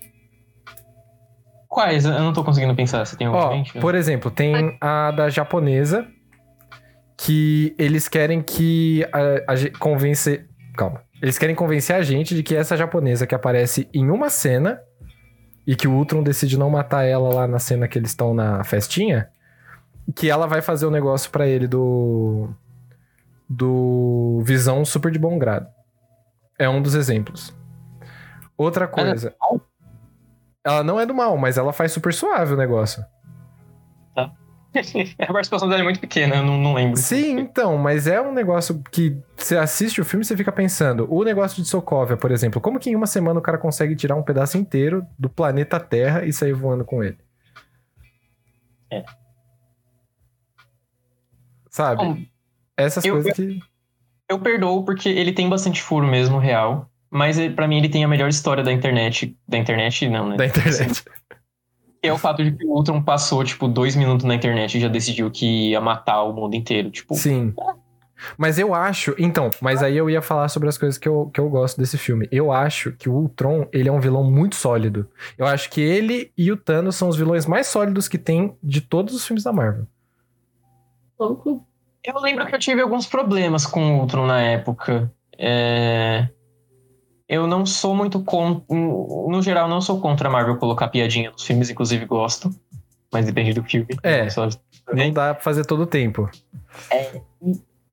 Quais? 1.76 2.06
Eu 2.06 2.14
não 2.14 2.32
tô 2.32 2.42
conseguindo 2.42 2.74
pensar. 2.74 3.06
Você 3.06 3.18
tem 3.18 3.28
Ó, 3.28 3.52
por 3.82 3.96
exemplo, 3.96 4.32
tem 4.32 4.78
a 4.80 5.12
da 5.12 5.30
japonesa, 5.30 6.08
que 7.18 7.76
eles 7.78 8.08
querem 8.08 8.42
que 8.42 9.06
a, 9.12 9.52
a 9.52 9.56
gente 9.58 9.78
convence. 9.78 10.46
Calma. 10.78 11.02
Eles 11.22 11.38
querem 11.38 11.54
convencer 11.54 11.94
a 11.94 12.02
gente 12.02 12.34
de 12.34 12.44
que 12.44 12.56
essa 12.56 12.78
japonesa 12.78 13.28
que 13.28 13.36
aparece 13.36 13.90
em 13.94 14.10
uma 14.10 14.30
cena 14.30 14.80
e 15.68 15.76
que 15.76 15.86
o 15.86 15.92
Ultron 15.92 16.24
decide 16.24 16.58
não 16.58 16.70
matar 16.70 17.04
ela 17.04 17.28
lá 17.34 17.46
na 17.46 17.60
cena 17.60 17.90
que 17.90 18.00
eles 18.00 18.12
estão 18.12 18.34
na 18.34 18.64
festinha, 18.64 19.28
que 20.16 20.30
ela 20.30 20.48
vai 20.48 20.62
fazer 20.62 20.86
o 20.86 20.92
negócio 20.92 21.30
pra 21.30 21.46
ele 21.46 21.68
do 21.68 22.48
do 23.50 24.42
Visão 24.46 24.86
super 24.86 25.12
de 25.12 25.20
bom 25.20 25.38
grado. 25.38 25.68
É 26.58 26.70
um 26.70 26.82
dos 26.82 26.96
exemplos. 26.96 27.54
Outra 28.58 28.88
coisa. 28.88 29.36
Ela 30.66 30.84
não 30.84 30.99
é 30.99 31.05
do 31.05 31.13
mal, 31.13 31.38
mas 31.38 31.57
ela 31.57 31.72
faz 31.72 31.91
super 31.91 32.11
suave 32.13 32.53
o 32.53 32.57
negócio. 32.57 33.05
a 35.20 35.32
participação 35.32 35.70
dela 35.70 35.80
é 35.82 35.84
muito 35.86 36.01
pequena, 36.01 36.36
eu 36.36 36.43
não, 36.43 36.57
não 36.57 36.74
lembro. 36.74 36.97
Sim, 36.97 37.39
então, 37.39 37.78
mas 37.78 38.07
é 38.07 38.20
um 38.20 38.34
negócio 38.34 38.84
que 38.91 39.18
você 39.38 39.55
assiste 39.55 40.01
o 40.01 40.05
filme 40.05 40.24
e 40.24 40.28
você 40.28 40.36
fica 40.36 40.51
pensando. 40.51 41.07
O 41.09 41.24
negócio 41.24 41.63
de 41.63 41.70
Sokovia, 41.70 42.18
por 42.18 42.30
exemplo, 42.30 42.59
como 42.59 42.78
que 42.78 42.89
em 42.89 42.95
uma 42.95 43.07
semana 43.07 43.39
o 43.39 43.41
cara 43.41 43.57
consegue 43.57 43.95
tirar 43.95 44.16
um 44.16 44.24
pedaço 44.24 44.57
inteiro 44.57 45.05
do 45.18 45.30
planeta 45.30 45.80
Terra 45.80 46.26
e 46.26 46.34
sair 46.34 46.51
voando 46.51 46.84
com 46.84 47.01
ele? 47.01 47.18
É. 48.91 49.05
Sabe? 51.70 52.03
Bom, 52.03 52.18
Essas 52.76 53.05
eu- 53.05 53.13
coisas 53.13 53.34
que. 53.34 53.59
Eu 54.28 54.39
perdoo 54.39 54.84
porque 54.84 55.07
ele 55.07 55.32
tem 55.32 55.47
bastante 55.47 55.82
furo 55.82 56.05
mesmo, 56.07 56.38
real. 56.38 56.89
Mas 57.16 57.38
ele- 57.38 57.53
pra 57.53 57.66
mim 57.68 57.78
ele 57.78 57.88
tem 57.88 58.03
a 58.03 58.07
melhor 58.09 58.28
história 58.28 58.61
da 58.61 58.74
internet. 58.74 59.38
Da 59.47 59.57
internet, 59.57 60.09
não, 60.09 60.30
né? 60.30 60.36
Da 60.36 60.45
internet. 60.47 61.03
Que 62.01 62.09
é 62.09 62.13
o 62.13 62.18
fato 62.18 62.43
de 62.43 62.51
que 62.51 62.66
o 62.66 62.72
Ultron 62.72 63.01
passou, 63.01 63.41
tipo, 63.43 63.68
dois 63.70 63.95
minutos 63.95 64.26
na 64.26 64.36
internet 64.36 64.78
e 64.78 64.82
já 64.82 64.89
decidiu 64.89 65.32
que 65.32 65.70
ia 65.72 65.80
matar 65.80 66.24
o 66.24 66.34
mundo 66.34 66.53
inteiro. 66.55 66.91
Tipo, 66.91 67.16
Sim. 67.16 67.53
Mas 68.38 68.59
eu 68.59 68.74
acho. 68.74 69.16
Então, 69.18 69.49
mas 69.61 69.82
aí 69.82 69.95
eu 69.95 70.09
ia 70.09 70.22
falar 70.22 70.49
sobre 70.49 70.68
as 70.68 70.78
coisas 70.78 70.97
que 70.97 71.07
eu, 71.07 71.30
que 71.34 71.39
eu 71.39 71.49
gosto 71.49 71.78
desse 71.78 71.97
filme. 71.97 72.28
Eu 72.32 72.51
acho 72.51 72.91
que 72.91 73.07
o 73.09 73.13
Ultron, 73.13 73.68
ele 73.72 73.88
é 73.88 73.91
um 73.91 73.99
vilão 73.99 74.24
muito 74.24 74.55
sólido. 74.55 75.07
Eu 75.38 75.45
acho 75.45 75.70
que 75.70 75.80
ele 75.82 76.32
e 76.38 76.51
o 76.51 76.57
Thanos 76.57 76.95
são 76.97 77.07
os 77.07 77.16
vilões 77.18 77.45
mais 77.45 77.68
sólidos 77.68 78.07
que 78.09 78.18
tem 78.18 78.55
de 78.61 78.82
todos 78.82 79.13
os 79.16 79.26
filmes 79.26 79.43
da 79.43 79.53
Marvel. 79.53 79.88
Louco. 81.20 81.66
Eu 82.03 82.20
lembro 82.20 82.45
que 82.45 82.53
eu 82.55 82.59
tive 82.59 82.82
alguns 82.82 83.05
problemas 83.07 83.66
com 83.66 83.95
o 83.97 83.99
Ultron 84.01 84.26
na 84.28 84.41
época. 84.41 85.11
É, 85.38 86.28
Eu 87.28 87.48
não 87.48 87.66
sou 87.66 87.96
muito 87.96 88.22
contra. 88.24 88.64
No 88.70 89.42
geral, 89.42 89.68
não 89.68 89.82
sou 89.82 90.00
contra 90.00 90.28
a 90.30 90.32
Marvel 90.32 90.58
colocar 90.58 90.88
piadinha 90.90 91.32
nos 91.32 91.44
filmes, 91.44 91.70
inclusive 91.70 92.06
gosto. 92.06 92.54
Mas 93.12 93.26
depende 93.26 93.54
do 93.54 93.64
filme. 93.64 93.88
É. 94.04 94.30
Só- 94.30 94.48
Não 94.94 95.12
dá 95.12 95.34
pra 95.34 95.44
fazer 95.44 95.66
todo 95.66 95.84
o 95.84 95.88
tempo. 95.88 96.30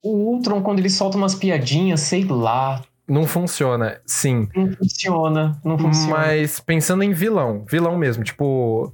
O 0.03 0.09
Ultron, 0.33 0.63
quando 0.63 0.81
ele 0.81 0.91
solta 0.91 1.17
umas 1.17 1.35
piadinhas, 1.35 2.01
sei 2.01 2.25
lá. 2.25 2.83
Não 3.09 3.27
funciona, 3.27 4.01
sim. 4.07 4.49
Não 4.55 4.73
funciona. 4.75 5.61
Não 5.65 5.79
funciona. 5.79 6.11
Mas 6.17 6.61
pensando 6.61 7.03
em 7.03 7.13
vilão, 7.13 7.65
vilão 7.69 7.97
mesmo, 7.97 8.25
tipo. 8.25 8.93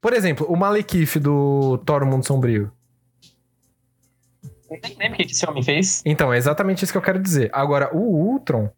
Por 0.00 0.12
exemplo, 0.12 0.46
o 0.48 0.56
Malekith 0.56 1.18
do 1.18 1.78
Thor 1.84 2.06
Mundo 2.06 2.24
Sombrio. 2.26 2.70
Nem 4.70 4.96
lembro 4.98 5.14
o 5.14 5.16
que 5.26 5.32
esse 5.32 5.48
homem 5.48 5.62
fez. 5.62 6.02
Então, 6.04 6.32
é 6.32 6.36
exatamente 6.36 6.82
isso 6.84 6.92
que 6.92 6.98
eu 6.98 7.02
quero 7.02 7.18
dizer. 7.20 7.48
Agora, 7.52 7.90
o 7.94 7.98
Ultron, 8.00 8.68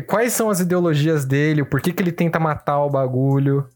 quais 0.00 0.32
são 0.32 0.48
as 0.48 0.60
ideologias 0.60 1.24
dele? 1.24 1.64
Por 1.64 1.80
que, 1.80 1.92
que 1.92 2.02
ele 2.02 2.12
tenta 2.12 2.40
matar 2.40 2.82
o 2.82 2.90
bagulho? 2.90 3.68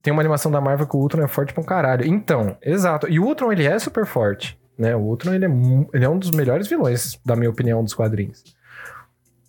Tem 0.00 0.12
uma 0.12 0.22
animação 0.22 0.50
da 0.50 0.60
Marvel 0.60 0.86
que 0.86 0.96
o 0.96 1.00
Ultron 1.00 1.22
é 1.22 1.28
forte 1.28 1.52
pra 1.52 1.62
um 1.62 1.66
caralho. 1.66 2.06
Então, 2.06 2.56
exato. 2.62 3.08
E 3.08 3.18
o 3.18 3.24
Ultron, 3.24 3.52
ele 3.52 3.64
é 3.64 3.78
super 3.78 4.06
forte, 4.06 4.58
né? 4.78 4.94
O 4.94 5.00
Ultron, 5.00 5.34
ele 5.34 5.44
é, 5.44 5.48
ele 5.92 6.04
é 6.04 6.08
um 6.08 6.18
dos 6.18 6.30
melhores 6.30 6.68
vilões, 6.68 7.18
da 7.24 7.34
minha 7.34 7.50
opinião, 7.50 7.82
dos 7.82 7.94
quadrinhos. 7.94 8.44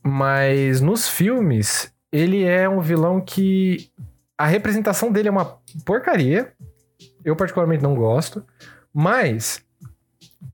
Mas 0.04 0.82
nos 0.82 1.08
filmes, 1.08 1.94
ele 2.12 2.44
é 2.44 2.68
um 2.68 2.82
vilão 2.82 3.22
que... 3.22 3.90
A 4.38 4.46
representação 4.46 5.12
dele 5.12 5.28
é 5.28 5.32
uma 5.32 5.58
porcaria. 5.86 6.54
Eu 7.24 7.36
particularmente 7.36 7.84
não 7.84 7.96
gosto. 7.96 8.44
Mas 8.94 9.64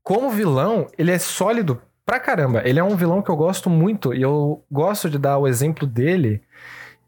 como 0.02 0.30
vilão, 0.30 0.86
ele 0.98 1.10
é 1.10 1.18
sólido 1.18 1.80
pra 2.10 2.18
caramba. 2.18 2.60
Ele 2.64 2.80
é 2.80 2.82
um 2.82 2.96
vilão 2.96 3.22
que 3.22 3.30
eu 3.30 3.36
gosto 3.36 3.70
muito 3.70 4.12
e 4.12 4.20
eu 4.20 4.64
gosto 4.68 5.08
de 5.08 5.16
dar 5.16 5.38
o 5.38 5.46
exemplo 5.46 5.86
dele 5.86 6.42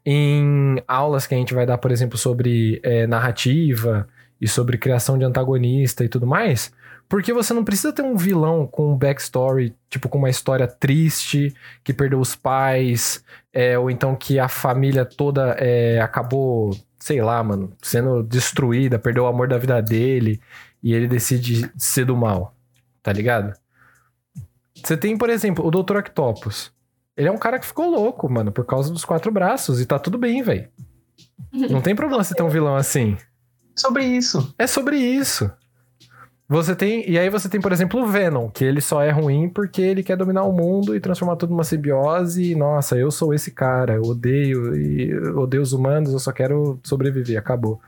em 0.05 0.81
aulas 0.87 1.27
que 1.27 1.35
a 1.35 1.37
gente 1.37 1.53
vai 1.53 1.65
dar, 1.65 1.77
por 1.77 1.91
exemplo, 1.91 2.17
sobre 2.17 2.79
é, 2.81 3.05
narrativa 3.05 4.07
e 4.39 4.47
sobre 4.47 4.77
criação 4.77 5.17
de 5.17 5.25
antagonista 5.25 6.05
e 6.05 6.07
tudo 6.07 6.25
mais. 6.25 6.71
Porque 7.09 7.33
você 7.33 7.53
não 7.53 7.65
precisa 7.65 7.91
ter 7.91 8.01
um 8.01 8.15
vilão 8.15 8.65
com 8.65 8.93
um 8.93 8.97
backstory, 8.97 9.75
tipo, 9.89 10.07
com 10.07 10.19
uma 10.19 10.29
história 10.29 10.67
triste, 10.67 11.53
que 11.83 11.91
perdeu 11.91 12.21
os 12.21 12.33
pais, 12.33 13.25
é, 13.51 13.77
ou 13.77 13.91
então 13.91 14.15
que 14.15 14.39
a 14.39 14.47
família 14.47 15.03
toda 15.03 15.53
é, 15.59 15.99
acabou, 15.99 16.71
sei 16.97 17.21
lá, 17.21 17.43
mano, 17.43 17.73
sendo 17.81 18.23
destruída, 18.23 18.97
perdeu 18.97 19.25
o 19.25 19.27
amor 19.27 19.49
da 19.49 19.57
vida 19.57 19.81
dele, 19.81 20.39
e 20.81 20.93
ele 20.93 21.09
decide 21.09 21.69
ser 21.77 22.05
do 22.05 22.15
mal 22.15 22.55
tá 23.03 23.11
ligado? 23.11 23.53
Você 24.83 24.97
tem, 24.97 25.17
por 25.17 25.29
exemplo, 25.29 25.65
o 25.65 25.71
Dr. 25.71 25.97
Octopus. 25.97 26.71
Ele 27.15 27.27
é 27.27 27.31
um 27.31 27.37
cara 27.37 27.59
que 27.59 27.65
ficou 27.65 27.89
louco, 27.89 28.29
mano, 28.29 28.51
por 28.51 28.65
causa 28.65 28.91
dos 28.91 29.05
quatro 29.05 29.31
braços. 29.31 29.79
E 29.79 29.85
tá 29.85 29.99
tudo 29.99 30.17
bem, 30.17 30.41
velho. 30.41 30.67
Não 31.51 31.81
tem 31.81 31.95
problema 31.95 32.23
você 32.23 32.33
ter 32.33 32.43
um 32.43 32.49
vilão 32.49 32.75
assim. 32.75 33.15
Sobre 33.75 34.03
isso. 34.03 34.53
É 34.57 34.67
sobre 34.67 34.97
isso. 34.97 35.49
Você 36.49 36.75
tem. 36.75 37.09
E 37.09 37.17
aí 37.17 37.29
você 37.29 37.47
tem, 37.47 37.61
por 37.61 37.71
exemplo, 37.71 38.01
o 38.01 38.07
Venom, 38.07 38.49
que 38.49 38.65
ele 38.65 38.81
só 38.81 39.01
é 39.01 39.09
ruim 39.09 39.49
porque 39.49 39.81
ele 39.81 40.03
quer 40.03 40.17
dominar 40.17 40.43
o 40.43 40.51
mundo 40.51 40.95
e 40.95 40.99
transformar 40.99 41.35
tudo 41.35 41.51
numa 41.51 41.63
simbiose. 41.63 42.51
E, 42.51 42.55
nossa, 42.55 42.97
eu 42.97 43.09
sou 43.09 43.33
esse 43.33 43.51
cara, 43.51 43.93
eu 43.93 44.03
odeio, 44.03 44.75
e 44.75 45.15
odeio 45.29 45.63
os 45.63 45.73
humanos, 45.73 46.11
eu 46.11 46.19
só 46.19 46.31
quero 46.31 46.79
sobreviver, 46.83 47.39
acabou. 47.39 47.79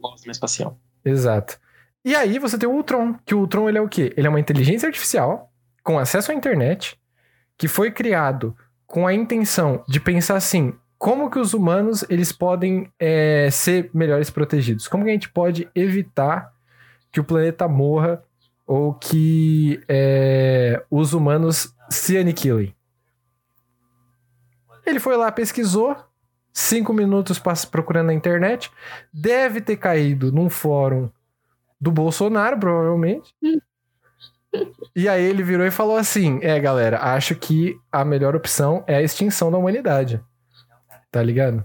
Monstro 0.00 0.30
espacial. 0.30 0.78
Exato. 1.04 1.58
E 2.04 2.14
aí 2.14 2.38
você 2.38 2.56
tem 2.56 2.68
o 2.68 2.72
Ultron, 2.72 3.14
que 3.26 3.34
o 3.34 3.40
Ultron 3.40 3.68
ele 3.68 3.78
é 3.78 3.82
o 3.82 3.88
quê? 3.88 4.14
Ele 4.16 4.26
é 4.26 4.30
uma 4.30 4.40
inteligência 4.40 4.86
artificial 4.86 5.49
com 5.90 5.98
acesso 5.98 6.30
à 6.30 6.34
internet 6.34 6.96
que 7.58 7.66
foi 7.66 7.90
criado 7.90 8.56
com 8.86 9.08
a 9.08 9.12
intenção 9.12 9.82
de 9.88 9.98
pensar 9.98 10.36
assim, 10.36 10.72
como 10.96 11.28
que 11.28 11.38
os 11.38 11.52
humanos 11.52 12.04
eles 12.08 12.30
podem 12.30 12.92
é, 12.96 13.48
ser 13.50 13.90
melhores 13.92 14.30
protegidos? 14.30 14.86
Como 14.86 15.02
que 15.02 15.10
a 15.10 15.12
gente 15.12 15.28
pode 15.28 15.68
evitar 15.74 16.52
que 17.10 17.18
o 17.18 17.24
planeta 17.24 17.66
morra 17.66 18.22
ou 18.64 18.94
que 18.94 19.82
é, 19.88 20.80
os 20.88 21.12
humanos 21.12 21.74
se 21.88 22.16
aniquilem? 22.16 22.72
Ele 24.86 25.00
foi 25.00 25.16
lá, 25.16 25.32
pesquisou, 25.32 25.96
cinco 26.52 26.92
minutos 26.92 27.40
procurando 27.68 28.06
na 28.06 28.14
internet, 28.14 28.70
deve 29.12 29.60
ter 29.60 29.76
caído 29.76 30.30
num 30.30 30.48
fórum 30.48 31.10
do 31.80 31.90
Bolsonaro, 31.90 32.56
provavelmente. 32.60 33.34
E 34.94 35.08
aí 35.08 35.22
ele 35.22 35.42
virou 35.42 35.66
e 35.66 35.70
falou 35.70 35.96
assim: 35.96 36.40
É, 36.42 36.58
galera, 36.58 36.98
acho 37.00 37.34
que 37.34 37.76
a 37.90 38.04
melhor 38.04 38.34
opção 38.34 38.84
é 38.86 38.96
a 38.96 39.02
extinção 39.02 39.50
da 39.50 39.58
humanidade. 39.58 40.20
Tá 41.10 41.22
ligado? 41.22 41.64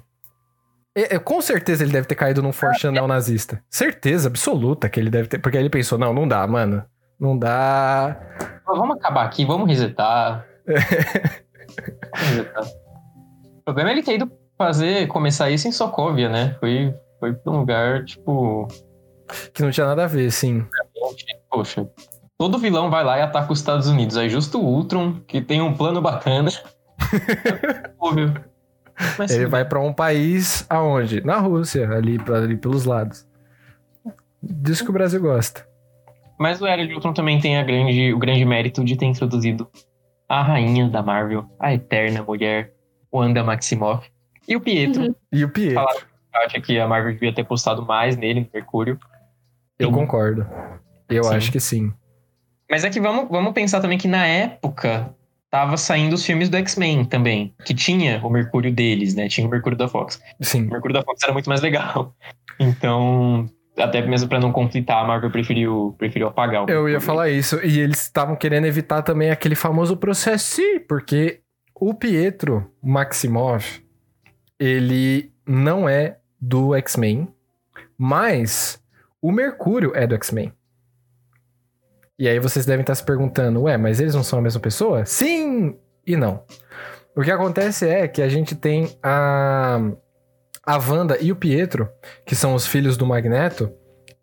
É, 0.96 1.16
é, 1.16 1.20
com 1.20 1.42
certeza 1.42 1.84
ele 1.84 1.92
deve 1.92 2.08
ter 2.08 2.16
caído 2.16 2.42
num 2.42 2.54
forchan 2.54 2.92
neonazista. 2.92 3.62
Certeza 3.70 4.30
absoluta 4.30 4.88
que 4.88 5.00
ele 5.00 5.10
deve 5.10 5.28
ter. 5.28 5.40
Porque 5.40 5.58
aí 5.58 5.64
ele 5.64 5.70
pensou: 5.70 5.98
não, 5.98 6.14
não 6.14 6.28
dá, 6.28 6.46
mano. 6.48 6.84
Não 7.20 7.38
dá. 7.38 8.18
Vamos 8.66 8.98
acabar 8.98 9.26
aqui, 9.26 9.46
vamos 9.46 9.68
resetar. 9.68 10.46
Vamos 10.66 10.84
resetar. 12.30 12.64
O 12.64 13.62
problema 13.66 13.90
é 13.90 13.94
ele 13.94 14.04
ter 14.04 14.16
ido 14.16 14.32
fazer, 14.58 15.08
começar 15.08 15.50
isso 15.50 15.68
em 15.68 15.72
Sokovia, 15.72 16.30
né? 16.30 16.56
Foi, 16.60 16.94
foi 17.20 17.34
pra 17.34 17.52
um 17.52 17.60
lugar, 17.60 18.06
tipo. 18.06 18.68
Que 19.54 19.64
não 19.64 19.72
tinha 19.72 19.88
nada 19.88 20.04
a 20.04 20.08
ver, 20.08 20.32
sim. 20.32 20.66
Poxa. 21.50 21.88
Todo 22.38 22.58
vilão 22.58 22.90
vai 22.90 23.04
lá 23.04 23.18
e 23.18 23.22
ataca 23.22 23.52
os 23.52 23.60
Estados 23.60 23.88
Unidos. 23.88 24.18
Aí 24.18 24.30
justo 24.30 24.60
o 24.60 24.66
Ultron, 24.66 25.22
que 25.28 25.42
tem 25.42 25.62
um 25.62 25.74
plano 25.74 26.02
bacana. 26.02 26.50
Óbvio. 28.00 28.34
Mas 29.18 29.32
Ele 29.32 29.44
tudo 29.44 29.52
vai 29.52 29.66
pra 29.66 29.80
um 29.80 29.94
país 29.94 30.66
aonde? 30.70 31.22
Na 31.26 31.38
Rússia, 31.38 31.90
ali, 31.90 32.18
pra- 32.18 32.38
ali 32.40 32.56
pelos 32.58 32.86
lados. 32.86 33.28
Disso 34.42 34.84
que 34.84 34.90
o 34.90 34.94
Brasil 34.94 35.22
gosta. 35.22 35.66
Mas 36.40 36.62
o 36.62 36.68
Era 36.68 36.86
de 36.86 36.94
Ultron 36.94 37.14
também 37.14 37.40
tem 37.40 37.58
a 37.58 37.64
grande, 37.64 38.14
o 38.14 38.20
grande 38.20 38.44
mérito 38.46 38.84
de 38.84 38.96
ter 38.98 39.06
introduzido 39.06 39.70
a 40.28 40.42
rainha 40.42 40.90
da 40.90 41.02
Marvel, 41.02 41.46
a 41.60 41.74
eterna 41.74 42.22
mulher, 42.24 42.74
Wanda 43.14 43.44
Maximoff. 43.44 44.10
E 44.48 44.56
o 44.56 44.62
Pietro. 44.62 45.04
Uhum. 45.04 45.16
E 45.32 45.44
o 45.44 45.50
Pietro, 45.50 45.76
Falaram. 45.76 46.02
Acha 46.34 46.60
que 46.60 46.78
a 46.78 46.88
Marvel 46.88 47.14
devia 47.14 47.34
ter 47.34 47.46
postado 47.46 47.86
mais 47.86 48.18
nele, 48.18 48.42
no 48.42 48.48
Mercúrio. 48.54 49.00
eu 49.80 49.88
Sim. 49.88 49.94
concordo. 49.94 50.46
Eu 51.10 51.24
Sim. 51.24 51.36
acho 51.36 51.52
que 51.52 51.60
sim. 51.60 51.94
Mas 52.70 52.84
é 52.84 52.90
que 52.90 53.00
vamos, 53.00 53.30
vamos 53.30 53.54
pensar 53.54 53.80
também 53.80 53.98
que 53.98 54.08
na 54.08 54.26
época 54.26 55.14
tava 55.50 55.78
saindo 55.78 56.14
os 56.14 56.26
filmes 56.26 56.50
do 56.50 56.58
X-Men 56.58 57.06
também, 57.06 57.54
que 57.64 57.74
tinha 57.74 58.20
o 58.24 58.30
Mercúrio 58.30 58.74
deles, 58.74 59.16
né? 59.16 59.30
Tinha 59.30 59.48
o 59.48 59.50
Mercúrio 59.50 59.78
da 59.78 59.88
Fox. 59.88 60.20
Sim. 60.42 60.68
O 60.68 60.72
Mercúrio 60.72 60.94
da 60.94 61.02
Fox 61.02 61.24
era 61.24 61.34
muito 61.34 61.50
mais 61.50 61.62
legal. 61.62 62.14
Então, 62.58 63.50
até 63.78 64.02
mesmo 64.02 64.30
pra 64.30 64.40
não 64.40 64.50
conflitar, 64.50 65.04
a 65.04 65.06
Marvel 65.06 65.30
preferiu, 65.30 65.94
preferiu 65.98 66.30
apagar 66.30 66.64
o 66.64 66.70
Eu 66.70 66.88
ia 66.88 67.02
falar 67.02 67.30
isso. 67.30 67.60
E 67.66 67.82
eles 67.82 68.00
estavam 68.02 68.34
querendo 68.38 68.64
evitar 68.64 69.02
também 69.02 69.30
aquele 69.30 69.56
famoso 69.56 69.98
processo, 69.98 70.62
porque 70.88 71.42
o 71.74 71.94
Pietro 71.94 72.72
Maximoff, 72.82 73.84
ele 74.58 75.34
não 75.46 75.90
é 75.90 76.18
do 76.40 76.74
X-Men, 76.76 77.28
mas 77.98 78.82
o 79.22 79.34
Mercúrio 79.34 79.92
é 79.94 80.08
do 80.08 80.16
X-Men. 80.16 80.54
E 82.18 82.28
aí 82.28 82.40
vocês 82.40 82.66
devem 82.66 82.82
estar 82.82 82.96
se 82.96 83.04
perguntando, 83.04 83.64
ué, 83.64 83.78
mas 83.78 84.00
eles 84.00 84.16
não 84.16 84.24
são 84.24 84.40
a 84.40 84.42
mesma 84.42 84.62
pessoa? 84.62 85.06
Sim 85.06 85.78
e 86.06 86.16
não. 86.16 86.44
O 87.16 87.22
que 87.22 87.32
acontece 87.32 87.88
é 87.88 88.08
que 88.08 88.22
a 88.22 88.30
gente 88.30 88.56
tem 88.56 88.98
a, 89.02 89.80
a 90.66 90.78
Wanda 90.78 91.18
e 91.20 91.32
o 91.32 91.36
Pietro, 91.36 91.90
que 92.26 92.36
são 92.36 92.54
os 92.54 92.68
filhos 92.68 92.98
do 92.98 93.06
Magneto, 93.06 93.72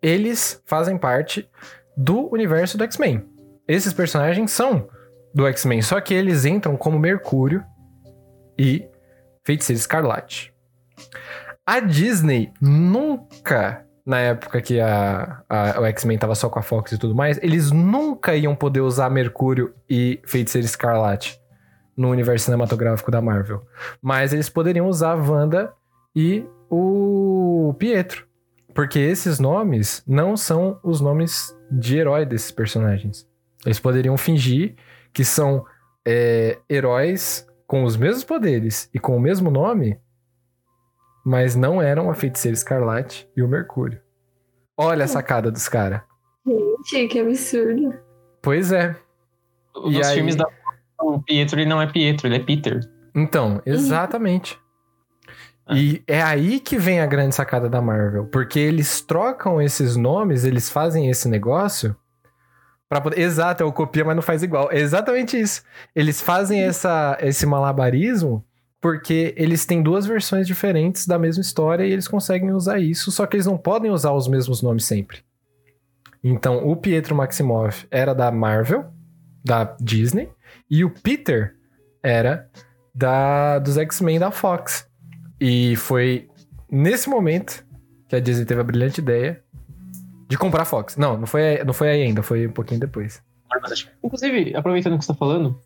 eles 0.01 0.61
fazem 0.65 0.97
parte 0.97 1.49
do 1.95 2.31
universo 2.31 2.77
do 2.77 2.83
X-Men. 2.83 3.25
Esses 3.67 3.93
personagens 3.93 4.51
são 4.51 4.87
do 5.33 5.47
X-Men, 5.47 5.81
só 5.81 5.99
que 6.01 6.13
eles 6.13 6.45
entram 6.45 6.75
como 6.75 6.99
Mercúrio 6.99 7.63
e 8.57 8.87
Feiticeiro 9.43 9.79
Escarlate. 9.79 10.53
A 11.65 11.79
Disney 11.79 12.51
nunca, 12.61 13.85
na 14.05 14.19
época 14.19 14.61
que 14.61 14.79
a, 14.79 15.43
a- 15.49 15.79
o 15.79 15.85
X-Men 15.85 16.17
tava 16.17 16.35
só 16.35 16.49
com 16.49 16.59
a 16.59 16.61
Fox 16.61 16.91
e 16.91 16.97
tudo 16.97 17.15
mais, 17.15 17.37
eles 17.41 17.71
nunca 17.71 18.35
iam 18.35 18.55
poder 18.55 18.81
usar 18.81 19.09
Mercúrio 19.09 19.73
e 19.89 20.19
Feiticeiro 20.25 20.65
Escarlate 20.65 21.39
no 21.95 22.09
universo 22.09 22.45
cinematográfico 22.45 23.11
da 23.11 23.21
Marvel. 23.21 23.61
Mas 24.01 24.33
eles 24.33 24.49
poderiam 24.49 24.87
usar 24.87 25.11
a 25.11 25.15
Wanda 25.15 25.71
e 26.15 26.45
o 26.69 27.73
Pietro. 27.77 28.25
Porque 28.73 28.97
esses 28.99 29.39
nomes 29.39 30.03
não 30.07 30.35
são 30.35 30.79
os 30.83 30.99
nomes 30.99 31.55
de 31.71 31.97
herói 31.97 32.25
desses 32.25 32.49
personagens. 32.51 33.27
Eles 33.63 33.79
poderiam 33.79 34.17
fingir 34.17 34.75
que 35.13 35.23
são 35.23 35.63
é, 36.05 36.57
heróis 36.67 37.47
com 37.67 37.83
os 37.83 37.95
mesmos 37.95 38.23
poderes 38.23 38.89
e 38.93 38.97
com 38.99 39.15
o 39.15 39.19
mesmo 39.19 39.51
nome, 39.51 39.97
mas 41.25 41.55
não 41.55 41.81
eram 41.81 42.09
a 42.09 42.13
Feiticeira 42.13 42.53
Escarlate 42.55 43.29
e 43.35 43.41
o 43.41 43.47
Mercúrio. 43.47 43.99
Olha 44.77 45.05
a 45.05 45.07
sacada 45.07 45.51
dos 45.51 45.67
caras. 45.69 46.01
Gente, 46.89 47.11
que 47.13 47.19
absurdo. 47.19 47.93
Pois 48.41 48.71
é. 48.71 48.95
E 49.85 49.97
Nos 49.97 50.07
aí- 50.07 50.15
filmes 50.15 50.35
da 50.35 50.45
o 50.99 51.21
Pietro, 51.21 51.59
ele 51.59 51.69
não 51.69 51.81
é 51.81 51.87
Pietro, 51.87 52.27
ele 52.27 52.37
é 52.37 52.39
Peter. 52.39 52.79
Então, 53.13 53.61
exatamente. 53.65 54.57
E 55.69 56.01
é 56.07 56.21
aí 56.21 56.59
que 56.59 56.77
vem 56.77 56.99
a 56.99 57.05
grande 57.05 57.35
sacada 57.35 57.69
da 57.69 57.81
Marvel, 57.81 58.25
porque 58.25 58.59
eles 58.59 59.01
trocam 59.01 59.61
esses 59.61 59.95
nomes, 59.95 60.43
eles 60.43 60.69
fazem 60.69 61.09
esse 61.09 61.27
negócio 61.29 61.95
para 62.89 62.99
poder. 63.01 63.19
Exato, 63.19 63.63
é 63.63 63.65
o 63.65 63.71
copia, 63.71 64.03
mas 64.05 64.15
não 64.15 64.21
faz 64.23 64.43
igual. 64.43 64.69
É 64.71 64.79
exatamente 64.79 65.39
isso. 65.39 65.63
Eles 65.95 66.21
fazem 66.21 66.61
essa, 66.61 67.17
esse 67.21 67.45
malabarismo 67.45 68.43
porque 68.83 69.33
eles 69.37 69.65
têm 69.65 69.81
duas 69.81 70.05
versões 70.05 70.45
diferentes 70.45 71.07
da 71.07 71.17
mesma 71.17 71.39
história 71.39 71.85
e 71.85 71.91
eles 71.93 72.05
conseguem 72.05 72.51
usar 72.51 72.81
isso, 72.81 73.13
só 73.13 73.25
que 73.25 73.37
eles 73.37 73.45
não 73.45 73.57
podem 73.57 73.89
usar 73.89 74.11
os 74.11 74.27
mesmos 74.27 74.61
nomes 74.61 74.83
sempre. 74.83 75.19
Então, 76.21 76.67
o 76.67 76.75
Pietro 76.75 77.15
Maximoff 77.15 77.87
era 77.89 78.13
da 78.13 78.29
Marvel, 78.29 78.91
da 79.41 79.73
Disney, 79.79 80.29
e 80.69 80.83
o 80.83 80.89
Peter 80.89 81.55
era 82.03 82.49
da 82.93 83.57
dos 83.57 83.77
X-Men 83.77 84.19
da 84.19 84.31
Fox. 84.31 84.85
E 85.39 85.77
foi 85.77 86.27
nesse 86.69 87.09
momento 87.09 87.65
que 88.09 88.17
a 88.17 88.19
Disney 88.19 88.43
teve 88.43 88.59
a 88.59 88.65
brilhante 88.65 88.99
ideia 88.99 89.41
de 90.27 90.37
comprar 90.37 90.63
a 90.63 90.65
Fox. 90.65 90.97
Não, 90.97 91.17
não 91.17 91.25
foi, 91.25 91.63
não 91.63 91.73
foi 91.73 91.89
aí 91.89 92.01
ainda, 92.01 92.21
foi 92.21 92.47
um 92.47 92.51
pouquinho 92.51 92.81
depois. 92.81 93.23
Inclusive, 94.03 94.53
aproveitando 94.57 94.99
que 94.99 95.05
você 95.05 95.13
tá 95.13 95.17
falando, 95.17 95.62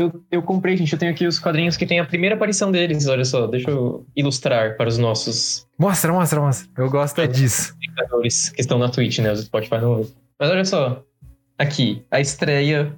eu, 0.00 0.24
eu 0.30 0.42
comprei, 0.42 0.76
gente, 0.76 0.92
eu 0.92 0.98
tenho 0.98 1.12
aqui 1.12 1.26
os 1.26 1.38
quadrinhos 1.38 1.76
que 1.76 1.86
tem 1.86 2.00
a 2.00 2.04
primeira 2.04 2.34
aparição 2.34 2.70
deles, 2.72 3.06
olha 3.06 3.24
só, 3.24 3.46
deixa 3.46 3.70
eu 3.70 4.06
ilustrar 4.16 4.76
para 4.76 4.88
os 4.88 4.98
nossos 4.98 5.66
Mostra, 5.78 6.12
mostra, 6.12 6.40
mostra. 6.40 6.68
Eu 6.76 6.90
gosto 6.90 7.20
é 7.20 7.26
disso. 7.26 7.74
que 8.54 8.60
estão 8.60 8.78
na 8.78 8.88
Twitch, 8.88 9.18
né? 9.20 9.32
Os 9.32 9.40
Spotify 9.42 9.78
não. 9.80 10.06
Mas 10.38 10.50
olha 10.50 10.64
só, 10.64 11.02
aqui, 11.58 12.04
a 12.10 12.20
estreia. 12.20 12.92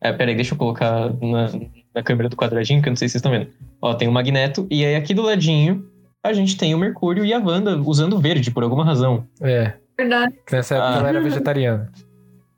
É, 0.00 0.12
peraí, 0.12 0.34
deixa 0.34 0.54
eu 0.54 0.58
colocar 0.58 1.10
na, 1.22 1.50
na 1.94 2.02
câmera 2.02 2.28
do 2.28 2.36
quadradinho, 2.36 2.82
que 2.82 2.88
eu 2.88 2.90
não 2.90 2.96
sei 2.96 3.08
se 3.08 3.12
vocês 3.12 3.20
estão 3.20 3.32
vendo. 3.32 3.48
Ó, 3.80 3.94
tem 3.94 4.06
o 4.08 4.12
Magneto, 4.12 4.66
e 4.70 4.84
aí 4.84 4.94
aqui 4.96 5.14
do 5.14 5.22
ladinho 5.22 5.86
a 6.22 6.32
gente 6.32 6.56
tem 6.56 6.74
o 6.74 6.78
Mercúrio 6.78 7.24
e 7.24 7.32
a 7.34 7.38
Wanda 7.38 7.76
usando 7.78 8.18
verde, 8.18 8.50
por 8.50 8.62
alguma 8.62 8.84
razão. 8.84 9.26
É, 9.42 9.74
Verdade. 9.96 10.34
nessa 10.50 10.74
época 10.76 10.90
Ah. 10.90 10.98
ela 10.98 11.08
era 11.10 11.20
vegetariana. 11.20 11.90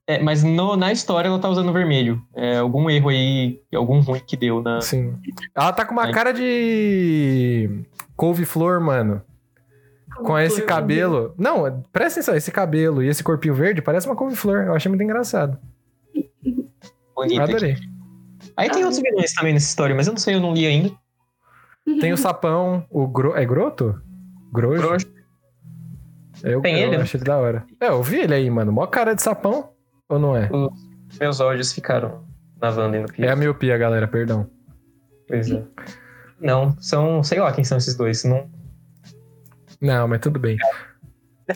É, 0.09 0.22
mas 0.22 0.44
no- 0.44 0.76
na 0.76 0.92
história 0.92 1.28
ela 1.28 1.38
tá 1.38 1.48
usando 1.48 1.72
vermelho. 1.72 2.22
É 2.34 2.59
algum 2.59 2.88
erro 2.88 3.09
aí, 3.09 3.61
algum 3.74 4.00
ruim 4.00 4.20
que 4.24 4.36
deu 4.36 4.62
na. 4.62 4.80
Sim. 4.80 5.16
Ela 5.54 5.72
tá 5.72 5.84
com 5.84 5.92
uma 5.92 6.11
cara 6.12 6.32
de 6.32 7.82
couve-flor, 8.16 8.80
mano. 8.80 9.20
Com 10.18 10.38
esse 10.38 10.62
cabelo. 10.62 11.34
Não, 11.36 11.82
presta 11.92 12.20
atenção, 12.20 12.34
esse 12.36 12.50
cabelo 12.52 13.02
e 13.02 13.09
esse 13.09 13.22
corpinho 13.22 13.54
verde 13.54 13.82
parece 13.82 14.07
uma 14.07 14.16
couve-flor. 14.16 14.61
Eu 14.62 14.74
achei 14.74 14.88
muito 14.88 15.02
engraçado. 15.02 15.59
bonita. 17.14 17.42
aqui. 17.42 17.52
Adorei. 17.52 17.76
Aí 18.57 18.70
tem 18.70 18.84
outros 18.84 19.02
vilões 19.02 19.32
também 19.34 19.52
nessa 19.52 19.66
história, 19.66 19.94
mas 19.94 20.07
eu 20.07 20.12
não 20.12 20.18
sei, 20.18 20.34
eu 20.36 20.40
não 20.40 20.54
li 20.54 20.66
ainda. 20.66 20.90
Tem 22.00 22.12
o 22.12 22.16
sapão, 22.16 22.84
o 22.90 23.07
gro... 23.07 23.36
É 23.36 23.44
groto? 23.44 24.00
Grojo? 24.52 24.80
Grosso. 24.82 25.07
Eu, 26.42 26.61
Tem 26.61 26.74
eu 26.80 26.88
ele, 26.88 26.96
né? 26.96 27.02
achei 27.02 27.18
ele 27.18 27.24
da 27.24 27.36
hora. 27.38 27.64
É, 27.80 27.88
eu 27.88 28.02
vi 28.02 28.16
ele 28.20 28.34
aí, 28.34 28.48
mano. 28.50 28.72
Mó 28.72 28.86
cara 28.86 29.14
de 29.14 29.22
sapão. 29.22 29.70
Ou 30.09 30.18
não 30.18 30.36
é? 30.36 30.48
Meus 31.20 31.40
olhos 31.40 31.72
ficaram 31.72 32.24
e 32.62 33.00
no 33.00 33.07
Pietro. 33.07 33.24
É 33.24 33.30
a 33.30 33.36
miopia, 33.36 33.76
galera, 33.76 34.09
perdão. 34.09 34.48
Pois 35.28 35.50
é. 35.50 35.62
Não, 36.40 36.76
são, 36.80 37.22
sei 37.22 37.40
lá 37.40 37.52
quem 37.52 37.64
são 37.64 37.78
esses 37.78 37.96
dois. 37.96 38.24
Não, 38.24 38.48
Não, 39.80 40.09
mas 40.09 40.20
tudo 40.20 40.38
bem. 40.38 40.57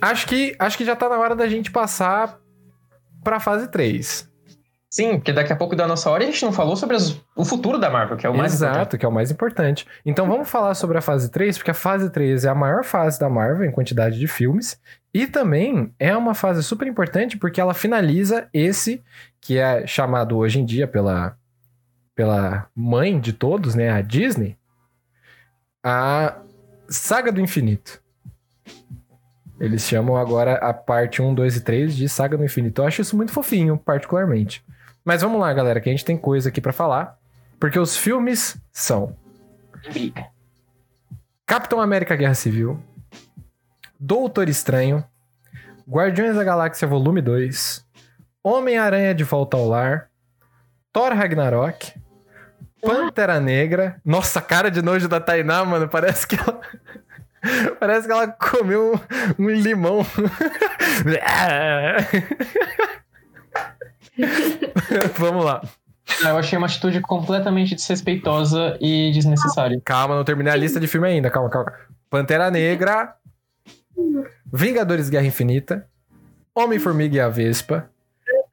Acho 0.00 0.26
que, 0.26 0.54
acho 0.58 0.78
que 0.78 0.84
já 0.84 0.94
tá 0.94 1.08
na 1.08 1.18
hora 1.18 1.34
da 1.34 1.48
gente 1.48 1.70
passar 1.70 2.38
pra 3.24 3.40
fase 3.40 3.68
3. 3.68 4.29
Sim, 4.92 5.18
porque 5.18 5.32
daqui 5.32 5.52
a 5.52 5.56
pouco 5.56 5.76
da 5.76 5.86
nossa 5.86 6.10
hora 6.10 6.24
a 6.24 6.26
gente 6.26 6.44
não 6.44 6.50
falou 6.52 6.74
sobre 6.74 6.96
as- 6.96 7.16
o 7.36 7.44
futuro 7.44 7.78
da 7.78 7.88
Marvel, 7.88 8.16
que 8.16 8.26
é 8.26 8.28
o 8.28 8.36
mais 8.36 8.54
Exato, 8.54 8.72
importante. 8.74 8.98
que 8.98 9.06
é 9.06 9.08
o 9.08 9.12
mais 9.12 9.30
importante. 9.30 9.86
Então 10.04 10.26
vamos 10.26 10.48
falar 10.50 10.74
sobre 10.74 10.98
a 10.98 11.00
fase 11.00 11.30
3, 11.30 11.56
porque 11.56 11.70
a 11.70 11.74
fase 11.74 12.10
3 12.10 12.44
é 12.44 12.48
a 12.48 12.54
maior 12.56 12.82
fase 12.82 13.16
da 13.20 13.28
Marvel 13.28 13.64
em 13.68 13.70
quantidade 13.70 14.18
de 14.18 14.26
filmes. 14.26 14.80
E 15.14 15.28
também 15.28 15.94
é 15.96 16.16
uma 16.16 16.34
fase 16.34 16.62
super 16.64 16.88
importante 16.88 17.36
porque 17.38 17.60
ela 17.60 17.72
finaliza 17.72 18.48
esse 18.52 19.00
que 19.40 19.58
é 19.58 19.86
chamado 19.86 20.36
hoje 20.36 20.58
em 20.60 20.64
dia 20.64 20.88
pela, 20.88 21.36
pela 22.14 22.66
mãe 22.74 23.20
de 23.20 23.32
todos, 23.32 23.76
né, 23.76 23.90
a 23.90 24.00
Disney, 24.00 24.58
a 25.84 26.36
Saga 26.88 27.30
do 27.30 27.40
Infinito. 27.40 28.02
Eles 29.60 29.82
chamam 29.82 30.16
agora 30.16 30.54
a 30.54 30.72
parte 30.74 31.20
1, 31.22 31.32
2 31.34 31.56
e 31.56 31.60
3 31.60 31.94
de 31.94 32.08
Saga 32.08 32.36
do 32.36 32.44
Infinito. 32.44 32.82
Eu 32.82 32.86
acho 32.86 33.02
isso 33.02 33.16
muito 33.16 33.30
fofinho, 33.30 33.76
particularmente. 33.78 34.64
Mas 35.10 35.22
vamos 35.22 35.40
lá, 35.40 35.52
galera, 35.52 35.80
que 35.80 35.88
a 35.88 35.92
gente 35.92 36.04
tem 36.04 36.16
coisa 36.16 36.50
aqui 36.50 36.60
pra 36.60 36.72
falar. 36.72 37.18
Porque 37.58 37.80
os 37.80 37.96
filmes 37.96 38.56
são 38.70 39.16
Capitão 41.44 41.80
América 41.80 42.14
Guerra 42.14 42.34
Civil, 42.34 42.80
Doutor 43.98 44.48
Estranho, 44.48 45.04
Guardiões 45.88 46.36
da 46.36 46.44
Galáxia 46.44 46.86
Volume 46.86 47.20
2, 47.20 47.84
Homem-Aranha 48.44 49.12
de 49.12 49.24
Volta 49.24 49.56
ao 49.56 49.66
Lar, 49.66 50.08
Thor 50.92 51.12
Ragnarok, 51.12 51.92
Pantera 52.80 53.40
Negra. 53.40 54.00
Nossa, 54.04 54.40
cara 54.40 54.70
de 54.70 54.80
nojo 54.80 55.08
da 55.08 55.18
Tainá, 55.18 55.64
mano, 55.64 55.88
parece 55.88 56.24
que 56.24 56.36
ela. 56.36 56.60
Parece 57.80 58.06
que 58.06 58.12
ela 58.12 58.28
comeu 58.28 59.00
um, 59.38 59.44
um 59.46 59.50
limão. 59.50 60.04
Vamos 65.18 65.44
lá. 65.44 65.62
Eu 66.22 66.36
achei 66.36 66.58
uma 66.58 66.66
atitude 66.66 67.00
completamente 67.00 67.74
desrespeitosa 67.74 68.76
e 68.80 69.12
desnecessária. 69.12 69.80
Calma, 69.84 70.16
não 70.16 70.24
terminei 70.24 70.52
a 70.52 70.56
lista 70.56 70.80
de 70.80 70.86
filme 70.86 71.06
ainda. 71.06 71.30
Calma, 71.30 71.48
calma. 71.48 71.72
Pantera 72.08 72.50
Negra, 72.50 73.14
Vingadores 74.52 75.08
Guerra 75.08 75.26
Infinita, 75.26 75.86
Homem-Formiga 76.54 77.16
e 77.16 77.20
a 77.20 77.28
Vespa, 77.28 77.88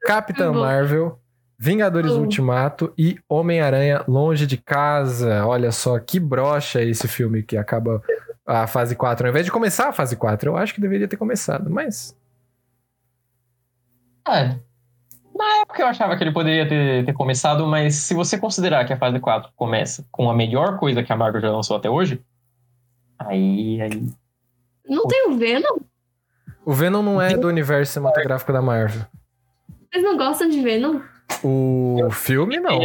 Capitã. 0.06 0.52
Marvel, 0.52 1.18
Vingadores 1.58 2.12
Bom. 2.12 2.20
Ultimato 2.20 2.92
e 2.96 3.18
Homem-Aranha 3.28 4.04
Longe 4.06 4.46
de 4.46 4.56
Casa. 4.56 5.44
Olha 5.44 5.72
só 5.72 5.98
que 5.98 6.20
brocha 6.20 6.80
esse 6.82 7.08
filme 7.08 7.42
que 7.42 7.56
acaba 7.56 8.00
a 8.46 8.66
fase 8.66 8.94
4. 8.94 9.26
Ao 9.26 9.30
invés 9.30 9.44
de 9.44 9.50
começar 9.50 9.88
a 9.88 9.92
fase 9.92 10.14
4, 10.14 10.50
eu 10.50 10.56
acho 10.56 10.72
que 10.72 10.80
deveria 10.80 11.08
ter 11.08 11.16
começado, 11.16 11.68
mas. 11.68 12.16
É. 14.26 14.56
Na 15.38 15.60
época 15.62 15.80
eu 15.80 15.86
achava 15.86 16.16
que 16.16 16.24
ele 16.24 16.32
poderia 16.32 16.68
ter, 16.68 17.06
ter 17.06 17.12
começado, 17.12 17.64
mas 17.64 17.94
se 17.94 18.12
você 18.12 18.36
considerar 18.36 18.84
que 18.84 18.92
a 18.92 18.96
fase 18.96 19.20
4 19.20 19.52
começa 19.54 20.04
com 20.10 20.28
a 20.28 20.34
melhor 20.34 20.78
coisa 20.78 21.00
que 21.00 21.12
a 21.12 21.16
Marvel 21.16 21.40
já 21.40 21.52
lançou 21.52 21.76
até 21.76 21.88
hoje, 21.88 22.20
aí. 23.16 23.80
aí... 23.80 24.08
Não 24.84 25.06
tem 25.06 25.28
o 25.28 25.38
Venom? 25.38 25.78
O 26.64 26.72
Venom 26.72 27.02
não 27.02 27.22
é 27.22 27.36
do 27.36 27.46
universo 27.46 27.92
cinematográfico 27.92 28.52
da 28.52 28.60
Marvel. 28.60 29.02
Vocês 29.90 30.02
não 30.02 30.16
gostam 30.16 30.48
de 30.48 30.60
Venom? 30.60 31.00
O 31.44 32.08
filme, 32.10 32.58
não. 32.58 32.80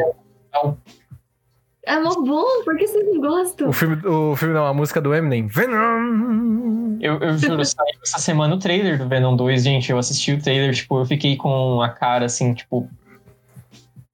É 1.86 2.00
mó 2.00 2.14
bom, 2.16 2.64
por 2.64 2.78
que 2.78 2.88
vocês 2.88 3.06
não 3.06 3.20
gostam? 3.20 3.70
O 3.70 3.74
filme, 3.74 3.96
o 4.08 4.36
filme 4.38 4.54
não, 4.54 4.66
a 4.66 4.74
música 4.74 5.02
do 5.02 5.14
Eminem. 5.14 5.48
Venom! 5.48 6.98
Eu, 7.02 7.20
eu 7.20 7.38
juro, 7.38 7.66
saiu 7.66 8.00
essa 8.02 8.20
semana 8.20 8.56
o 8.56 8.60
trailer 8.60 8.98
do 8.98 9.08
Venom 9.08 9.36
2, 9.36 9.64
gente. 9.64 9.92
Eu 9.92 9.98
assisti 9.98 10.32
o 10.32 10.42
trailer, 10.42 10.74
tipo, 10.74 10.98
eu 11.00 11.06
fiquei 11.06 11.36
com 11.36 11.82
a 11.82 11.90
cara 11.90 12.26
assim, 12.26 12.54
tipo. 12.54 12.90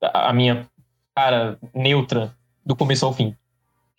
A 0.02 0.34
minha 0.34 0.66
cara 1.16 1.60
neutra 1.74 2.34
do 2.66 2.76
começo 2.76 3.06
ao 3.06 3.14
fim. 3.14 3.36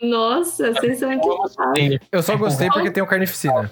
Nossa, 0.01 0.73
vocês 0.73 0.99
são 0.99 1.11
muito 1.11 2.01
Eu 2.11 2.23
só 2.23 2.37
gostei 2.37 2.69
porque 2.71 2.91
tem 2.91 3.03
o 3.03 3.07
Carnificina. 3.07 3.71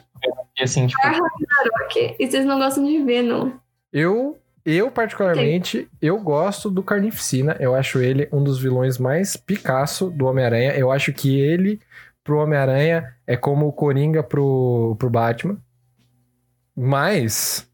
e 0.57 0.63
assim, 0.63 0.87
tipo. 0.87 1.03
Ragnarok 1.03 2.17
e 2.21 2.27
vocês 2.31 2.45
não 2.45 2.59
gostam 2.59 2.85
de 2.85 3.03
Venom. 3.03 3.51
Eu, 3.93 4.39
eu 4.77 4.91
particularmente, 4.91 5.89
eu 6.01 6.19
gosto 6.21 6.71
do 6.71 6.83
Carnificina. 6.83 7.57
Eu 7.59 7.75
acho 7.75 8.01
ele 8.01 8.29
um 8.33 8.43
dos 8.43 8.59
vilões 8.59 8.99
mais 8.99 9.37
Picasso 9.37 10.11
do 10.11 10.27
Homem-Aranha. 10.27 10.73
Eu 10.73 10.91
acho 10.91 11.13
que 11.13 11.39
ele, 11.41 11.81
pro 12.23 12.39
Homem-Aranha, 12.39 13.15
é 13.27 13.37
como 13.37 13.67
o 13.67 13.73
Coringa 13.73 14.23
pro, 14.23 14.97
pro 14.99 15.09
Batman. 15.11 15.59
Mas, 16.77 17.69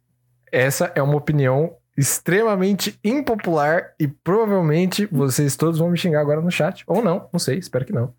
essa 0.53 0.93
é 0.95 1.03
uma 1.03 1.17
opinião 1.17 1.77
extremamente 1.97 2.99
impopular 3.05 3.95
e 4.01 4.09
provavelmente 4.09 5.07
vocês 5.07 5.57
todos 5.57 5.79
vão 5.79 5.91
me 5.91 5.99
xingar 5.99 6.21
agora 6.21 6.41
no 6.41 6.51
chat. 6.51 6.85
Ou 6.87 7.03
não, 7.03 7.29
não 7.33 7.39
sei, 7.39 7.59
espero 7.59 7.85
que 7.85 7.93
não. 7.93 8.15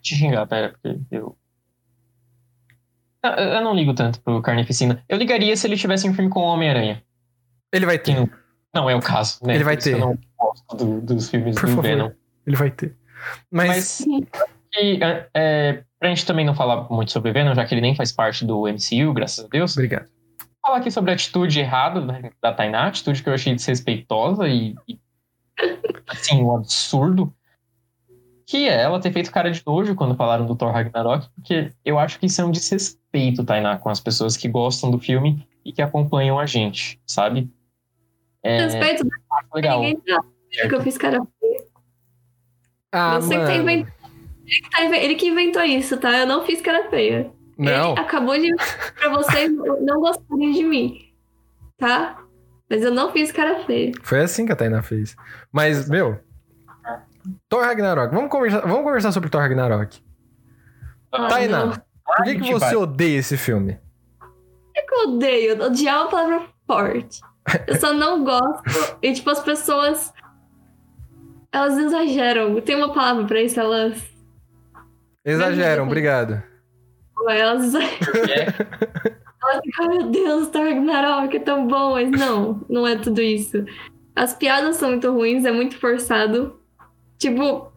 te 0.00 0.14
xingar, 0.14 0.46
pera, 0.46 0.70
porque 0.70 0.98
eu. 1.10 1.36
Ah, 3.22 3.40
Eu 3.40 3.60
não 3.62 3.74
ligo 3.74 3.94
tanto 3.94 4.20
pro 4.20 4.42
Carnificina. 4.42 5.02
Eu 5.08 5.16
ligaria 5.16 5.56
se 5.56 5.66
ele 5.66 5.76
tivesse 5.76 6.08
um 6.08 6.14
filme 6.14 6.30
com 6.30 6.40
o 6.40 6.44
Homem-Aranha. 6.44 7.02
Ele 7.72 7.86
vai 7.86 7.98
ter, 7.98 8.14
não, 8.14 8.28
não 8.74 8.90
é 8.90 8.94
o 8.94 9.00
caso, 9.00 9.38
né? 9.42 9.54
Ele 9.54 9.64
vai 9.64 9.76
ter. 9.76 9.92
Eu 9.94 9.98
não 9.98 10.18
gosto 10.38 10.76
do- 10.76 11.00
dos 11.00 11.30
filmes 11.30 11.54
Por 11.54 11.62
do 11.62 11.68
favor. 11.76 11.82
Venom. 11.82 12.10
ele 12.46 12.56
vai 12.56 12.70
ter. 12.70 12.96
Mas, 13.50 14.04
Mas, 14.06 14.28
e, 14.74 14.98
é, 15.02 15.28
é, 15.34 15.84
pra 15.98 16.08
gente 16.08 16.26
também 16.26 16.44
não 16.44 16.54
falar 16.54 16.86
muito 16.90 17.12
sobre 17.12 17.32
Venom, 17.32 17.54
já 17.54 17.64
que 17.64 17.74
ele 17.74 17.80
nem 17.80 17.94
faz 17.94 18.10
parte 18.12 18.44
do 18.44 18.66
MCU, 18.66 19.12
graças 19.14 19.44
a 19.44 19.48
Deus, 19.48 19.76
obrigado. 19.76 20.06
falar 20.60 20.78
aqui 20.78 20.90
sobre 20.90 21.10
a 21.12 21.14
atitude 21.14 21.60
errada 21.60 22.00
da, 22.00 22.30
da 22.42 22.52
Tainá, 22.52 22.86
atitude 22.88 23.22
que 23.22 23.28
eu 23.28 23.34
achei 23.34 23.54
desrespeitosa 23.54 24.48
e, 24.48 24.74
e, 24.88 24.98
assim, 26.08 26.42
um 26.42 26.54
absurdo, 26.54 27.32
que 28.46 28.68
é 28.68 28.82
ela 28.82 29.00
ter 29.00 29.12
feito 29.12 29.30
cara 29.30 29.50
de 29.50 29.62
nojo 29.64 29.94
quando 29.94 30.14
falaram 30.16 30.44
do 30.44 30.54
Thor 30.56 30.72
Ragnarok, 30.72 31.28
porque 31.34 31.70
eu 31.84 31.98
acho 31.98 32.18
que 32.18 32.26
isso 32.26 32.40
é 32.40 32.44
um 32.44 32.50
desrespeito, 32.50 33.44
Tainá, 33.44 33.78
com 33.78 33.88
as 33.88 34.00
pessoas 34.00 34.36
que 34.36 34.48
gostam 34.48 34.90
do 34.90 34.98
filme 34.98 35.46
e 35.64 35.72
que 35.72 35.80
acompanham 35.80 36.38
a 36.38 36.46
gente, 36.46 37.00
sabe? 37.06 37.50
É, 38.44 38.64
Respeito, 38.64 39.06
legal. 39.54 39.80
ninguém 39.80 40.02
sabe 40.06 40.68
que 40.68 40.74
eu 40.74 40.82
fiz 40.82 40.98
cara 40.98 41.18
Ah, 42.90 43.20
Você 43.20 43.28
que 43.28 43.40
tá 43.40 43.46
mano. 43.46 43.62
inventando. 43.62 43.92
Ele 44.44 44.60
que, 44.60 44.70
tá 44.70 44.82
ele 44.96 45.14
que 45.14 45.28
inventou 45.28 45.62
isso, 45.62 45.96
tá? 45.96 46.18
Eu 46.18 46.26
não 46.26 46.44
fiz 46.44 46.60
cara 46.60 46.90
feia. 46.90 47.30
Não, 47.56 47.92
Ele 47.92 48.00
acabou 48.00 48.36
de 48.38 48.50
pra 48.98 49.08
vocês 49.10 49.50
não 49.52 50.00
gostarem 50.00 50.52
de 50.52 50.64
mim. 50.64 50.98
Tá? 51.78 52.18
Mas 52.68 52.82
eu 52.82 52.90
não 52.90 53.12
fiz 53.12 53.30
cara 53.30 53.64
feia. 53.64 53.92
Foi 54.02 54.20
assim 54.20 54.44
que 54.46 54.52
a 54.52 54.56
Tainá 54.56 54.82
fez. 54.82 55.14
Mas, 55.52 55.88
meu. 55.88 56.18
Thor 57.48 57.62
Ragnarok. 57.64 58.12
Vamos 58.14 58.30
conversar, 58.30 58.60
vamos 58.62 58.82
conversar 58.82 59.12
sobre 59.12 59.30
Thor 59.30 59.40
Ragnarok. 59.40 60.02
Ah, 61.12 61.28
Tainá, 61.28 61.66
não. 61.66 61.72
por 62.04 62.24
que, 62.24 62.40
que 62.40 62.52
você 62.52 62.74
odeia 62.74 63.18
esse 63.18 63.36
filme? 63.36 63.78
É 64.76 64.82
que 64.82 64.94
eu 64.94 65.10
odeio. 65.10 65.62
Odiar 65.64 65.94
é 65.94 65.98
uma 66.00 66.08
palavra 66.10 66.48
forte. 66.66 67.20
Eu 67.66 67.76
só 67.76 67.92
não 67.92 68.24
gosto. 68.24 68.98
E, 69.02 69.12
tipo, 69.12 69.30
as 69.30 69.40
pessoas. 69.40 70.12
Elas 71.50 71.76
exageram. 71.76 72.60
Tem 72.60 72.76
uma 72.76 72.92
palavra 72.92 73.24
pra 73.24 73.42
isso, 73.42 73.58
elas. 73.60 74.02
Exageram, 75.24 75.84
obrigado. 75.84 76.42
Elas 77.28 77.64
exageram. 77.64 78.12
É, 78.30 78.46
Elas 79.42 79.60
ficam, 79.64 79.88
meu 79.88 80.10
Deus, 80.10 80.48
Thor 80.48 80.62
Ragnarok 80.64 81.36
é 81.36 81.40
tão 81.40 81.66
bom. 81.66 81.92
Mas 81.92 82.10
não, 82.10 82.64
não 82.68 82.86
é 82.86 82.96
tudo 82.96 83.20
isso. 83.20 83.64
As 84.14 84.34
piadas 84.34 84.76
são 84.76 84.90
muito 84.90 85.10
ruins, 85.12 85.44
é 85.44 85.52
muito 85.52 85.78
forçado. 85.78 86.60
Tipo, 87.18 87.72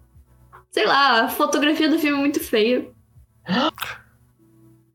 sei 0.72 0.86
lá, 0.86 1.24
a 1.24 1.30
fotografia 1.30 1.90
do 1.90 2.00
filme 2.00 2.18
é 2.18 2.20
muito 2.20 2.40
feia. 2.40 2.88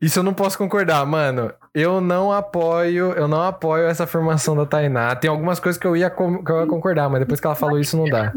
Isso 0.01 0.17
eu 0.19 0.23
não 0.23 0.33
posso 0.33 0.57
concordar, 0.57 1.05
mano. 1.05 1.53
Eu 1.75 2.01
não 2.01 2.31
apoio, 2.31 3.11
eu 3.13 3.27
não 3.27 3.41
apoio 3.43 3.85
essa 3.85 4.05
afirmação 4.05 4.55
da 4.55 4.65
Tainá. 4.65 5.15
Tem 5.15 5.29
algumas 5.29 5.59
coisas 5.59 5.79
que 5.79 5.85
eu 5.85 5.95
ia, 5.95 6.09
com- 6.09 6.43
que 6.43 6.51
eu 6.51 6.61
ia 6.61 6.67
concordar, 6.67 7.07
mas 7.09 7.19
depois 7.19 7.39
que 7.39 7.45
ela 7.45 7.55
falou 7.55 7.77
isso, 7.77 7.95
não 7.95 8.05
dá. 8.05 8.33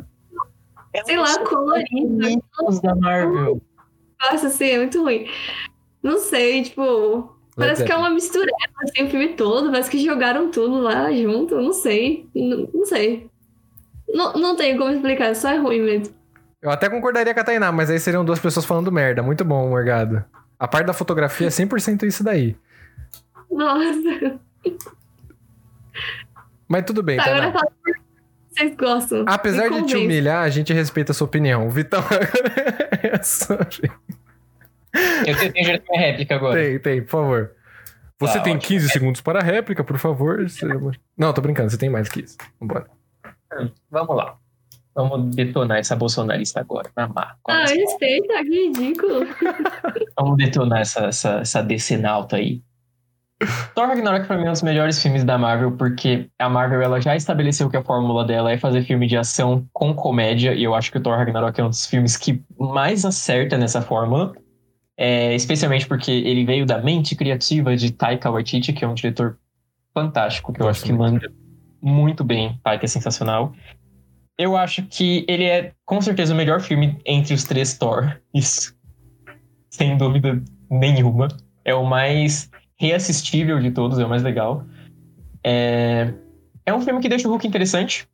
Sei 1.04 1.16
lá, 1.16 1.38
colorido. 1.44 2.42
Os 2.68 2.80
da 2.80 2.94
Marvel. 2.94 3.60
Nossa, 4.20 4.46
assim, 4.48 4.66
é 4.70 4.78
muito 4.78 5.02
ruim. 5.02 5.26
Não 6.02 6.18
sei, 6.18 6.62
tipo. 6.64 7.34
Parece 7.56 7.84
que 7.84 7.92
é 7.92 7.96
uma 7.96 8.10
mistura, 8.10 8.50
assim, 8.82 9.04
o 9.04 9.10
filme 9.10 9.28
todo. 9.28 9.70
Parece 9.70 9.88
que 9.90 10.04
jogaram 10.04 10.50
tudo 10.50 10.80
lá 10.80 11.10
junto. 11.12 11.56
Não 11.60 11.72
sei. 11.72 12.28
Não, 12.34 12.68
não 12.74 12.84
sei. 12.84 13.28
Não, 14.12 14.32
não 14.34 14.56
tem 14.56 14.76
como 14.76 14.90
explicar, 14.90 15.34
só 15.34 15.48
é 15.50 15.56
ruim 15.56 15.80
mesmo. 15.80 16.14
Eu 16.60 16.70
até 16.70 16.88
concordaria 16.90 17.32
com 17.32 17.40
a 17.40 17.44
Tainá, 17.44 17.72
mas 17.72 17.90
aí 17.90 17.98
seriam 17.98 18.24
duas 18.24 18.38
pessoas 18.38 18.66
falando 18.66 18.92
merda. 18.92 19.22
Muito 19.22 19.44
bom, 19.44 19.68
Morgado. 19.68 20.24
A 20.64 20.68
parte 20.68 20.86
da 20.86 20.94
fotografia 20.94 21.46
é 21.46 21.50
100% 21.50 22.04
isso 22.04 22.24
daí. 22.24 22.56
Nossa. 23.50 24.40
Mas 26.66 26.84
tudo 26.84 27.02
bem, 27.02 27.18
Tá, 27.18 27.24
agora 27.36 27.52
vocês 28.48 28.74
gostam. 28.76 29.24
Apesar 29.28 29.68
de 29.68 29.82
te 29.82 29.94
humilhar, 29.96 30.42
a 30.42 30.48
gente 30.48 30.72
respeita 30.72 31.12
a 31.12 31.14
sua 31.14 31.26
opinião. 31.26 31.68
Vitão, 31.68 32.02
é 33.02 33.18
Eu 35.26 35.36
tenho 35.36 35.52
direito 35.52 35.84
minha 35.90 36.00
réplica 36.00 36.36
agora. 36.36 36.58
tem, 36.62 36.78
tem, 36.78 37.02
por 37.02 37.10
favor. 37.10 37.50
Você 38.20 38.38
Tá, 38.38 38.44
tem 38.44 38.56
ótimo. 38.56 38.68
15 38.68 38.88
segundos 38.88 39.20
para 39.20 39.40
a 39.40 39.42
réplica, 39.42 39.84
por 39.84 39.98
favor. 39.98 40.46
Não, 41.18 41.32
tô 41.34 41.42
brincando, 41.42 41.68
você 41.68 41.76
tem 41.76 41.90
mais 41.90 42.08
que 42.08 42.20
isso. 42.20 42.38
Vambora. 42.58 42.86
Vamos 43.90 44.16
lá. 44.16 44.38
Vamos 44.94 45.34
detonar 45.34 45.78
essa 45.78 45.96
bolsonarista 45.96 46.60
agora, 46.60 46.90
na 46.96 47.08
má. 47.08 47.34
Ah, 47.48 47.64
respeita, 47.64 48.44
que 48.44 48.66
ridículo. 48.68 49.26
Vamos 50.18 50.36
detonar 50.36 50.82
essa, 50.82 51.06
essa, 51.06 51.40
essa 51.40 51.62
decenalta 51.62 52.36
aí. 52.36 52.62
Thor 53.74 53.88
Ragnarok 53.88 54.26
pra 54.26 54.36
mim 54.36 54.44
é 54.44 54.48
um 54.48 54.52
dos 54.52 54.62
melhores 54.62 55.02
filmes 55.02 55.24
da 55.24 55.36
Marvel, 55.36 55.72
porque 55.72 56.28
a 56.38 56.48
Marvel 56.48 56.80
ela 56.80 57.00
já 57.00 57.16
estabeleceu 57.16 57.68
que 57.68 57.76
a 57.76 57.82
fórmula 57.82 58.24
dela 58.24 58.52
é 58.52 58.56
fazer 58.56 58.84
filme 58.84 59.06
de 59.06 59.16
ação 59.16 59.66
com 59.72 59.92
comédia, 59.92 60.54
e 60.54 60.62
eu 60.62 60.74
acho 60.74 60.90
que 60.90 60.98
o 60.98 61.00
Thor 61.00 61.16
Ragnarok 61.16 61.60
é 61.60 61.64
um 61.64 61.68
dos 61.68 61.86
filmes 61.86 62.16
que 62.16 62.42
mais 62.58 63.04
acerta 63.04 63.58
nessa 63.58 63.82
fórmula. 63.82 64.32
É, 64.96 65.34
especialmente 65.34 65.88
porque 65.88 66.12
ele 66.12 66.44
veio 66.44 66.64
da 66.64 66.78
mente 66.78 67.16
criativa 67.16 67.76
de 67.76 67.90
Taika 67.90 68.30
Waititi, 68.30 68.72
que 68.72 68.84
é 68.84 68.88
um 68.88 68.94
diretor 68.94 69.36
fantástico, 69.92 70.52
que 70.52 70.62
eu 70.62 70.68
acho 70.68 70.84
que 70.84 70.92
manda 70.92 71.28
muito 71.82 72.22
bem. 72.22 72.58
Taika 72.62 72.84
é 72.84 72.88
sensacional. 72.88 73.52
Eu 74.36 74.56
acho 74.56 74.82
que 74.86 75.24
ele 75.28 75.44
é, 75.44 75.72
com 75.84 76.00
certeza, 76.00 76.34
o 76.34 76.36
melhor 76.36 76.60
filme 76.60 76.98
entre 77.06 77.34
os 77.34 77.44
três 77.44 77.76
Thor. 77.78 78.20
Isso. 78.32 78.74
Sem 79.70 79.96
dúvida 79.96 80.42
nenhuma. 80.70 81.28
É 81.64 81.74
o 81.74 81.84
mais 81.84 82.50
reassistível 82.76 83.60
de 83.60 83.70
todos, 83.70 83.98
é 83.98 84.04
o 84.04 84.08
mais 84.08 84.22
legal. 84.22 84.64
É, 85.42 86.12
é 86.66 86.74
um 86.74 86.80
filme 86.80 87.00
que 87.00 87.08
deixa 87.08 87.28
o 87.28 87.30
Hulk 87.30 87.46
interessante. 87.46 88.08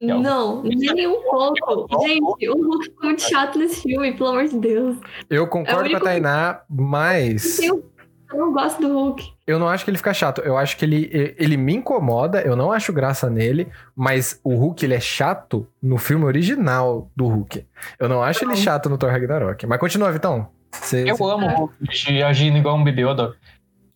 Não. 0.00 0.20
Não, 0.20 0.62
nem 0.62 1.06
um 1.06 1.22
pouco. 1.22 1.88
Gente, 2.06 2.48
o 2.50 2.62
Hulk 2.62 2.84
ficou 2.84 3.06
muito 3.06 3.22
chato 3.22 3.58
nesse 3.58 3.82
filme, 3.82 4.12
pelo 4.12 4.28
amor 4.28 4.46
de 4.46 4.58
Deus. 4.58 4.98
Eu 5.30 5.46
concordo 5.48 5.88
com 5.88 5.96
a 5.96 6.00
Tainá, 6.00 6.60
mas 6.68 7.58
Eu 7.60 7.82
eu 8.30 8.38
não 8.38 8.52
gosto 8.52 8.80
do 8.80 8.88
Hulk. 8.92 9.24
eu 9.46 9.58
não 9.58 9.68
acho 9.68 9.84
que 9.84 9.90
ele 9.90 9.98
fica 9.98 10.12
chato. 10.14 10.40
Eu 10.40 10.56
acho 10.56 10.76
que 10.76 10.84
ele, 10.84 11.34
ele 11.38 11.56
me 11.56 11.74
incomoda, 11.74 12.40
eu 12.42 12.56
não 12.56 12.72
acho 12.72 12.92
graça 12.92 13.28
nele, 13.30 13.68
mas 13.94 14.40
o 14.42 14.54
Hulk 14.54 14.84
ele 14.84 14.94
é 14.94 15.00
chato 15.00 15.66
no 15.82 15.98
filme 15.98 16.24
original 16.24 17.10
do 17.16 17.26
Hulk. 17.26 17.64
Eu 17.98 18.08
não 18.08 18.22
acho 18.22 18.44
ele 18.44 18.50
Não. 18.50 18.56
chato 18.56 18.88
no 18.88 18.98
Thor 18.98 19.10
Ragnarok. 19.10 19.66
Mas 19.66 19.78
continua, 19.78 20.10
Vitão. 20.12 20.48
Você- 20.72 21.04
Eu 21.10 21.16
amo 21.30 21.46
o 21.46 21.54
Hulk 21.54 22.22
agindo 22.22 22.58
igual 22.58 22.76
um 22.76 22.84
bebê, 22.84 23.02
eu 23.04 23.10
adoro. 23.10 23.34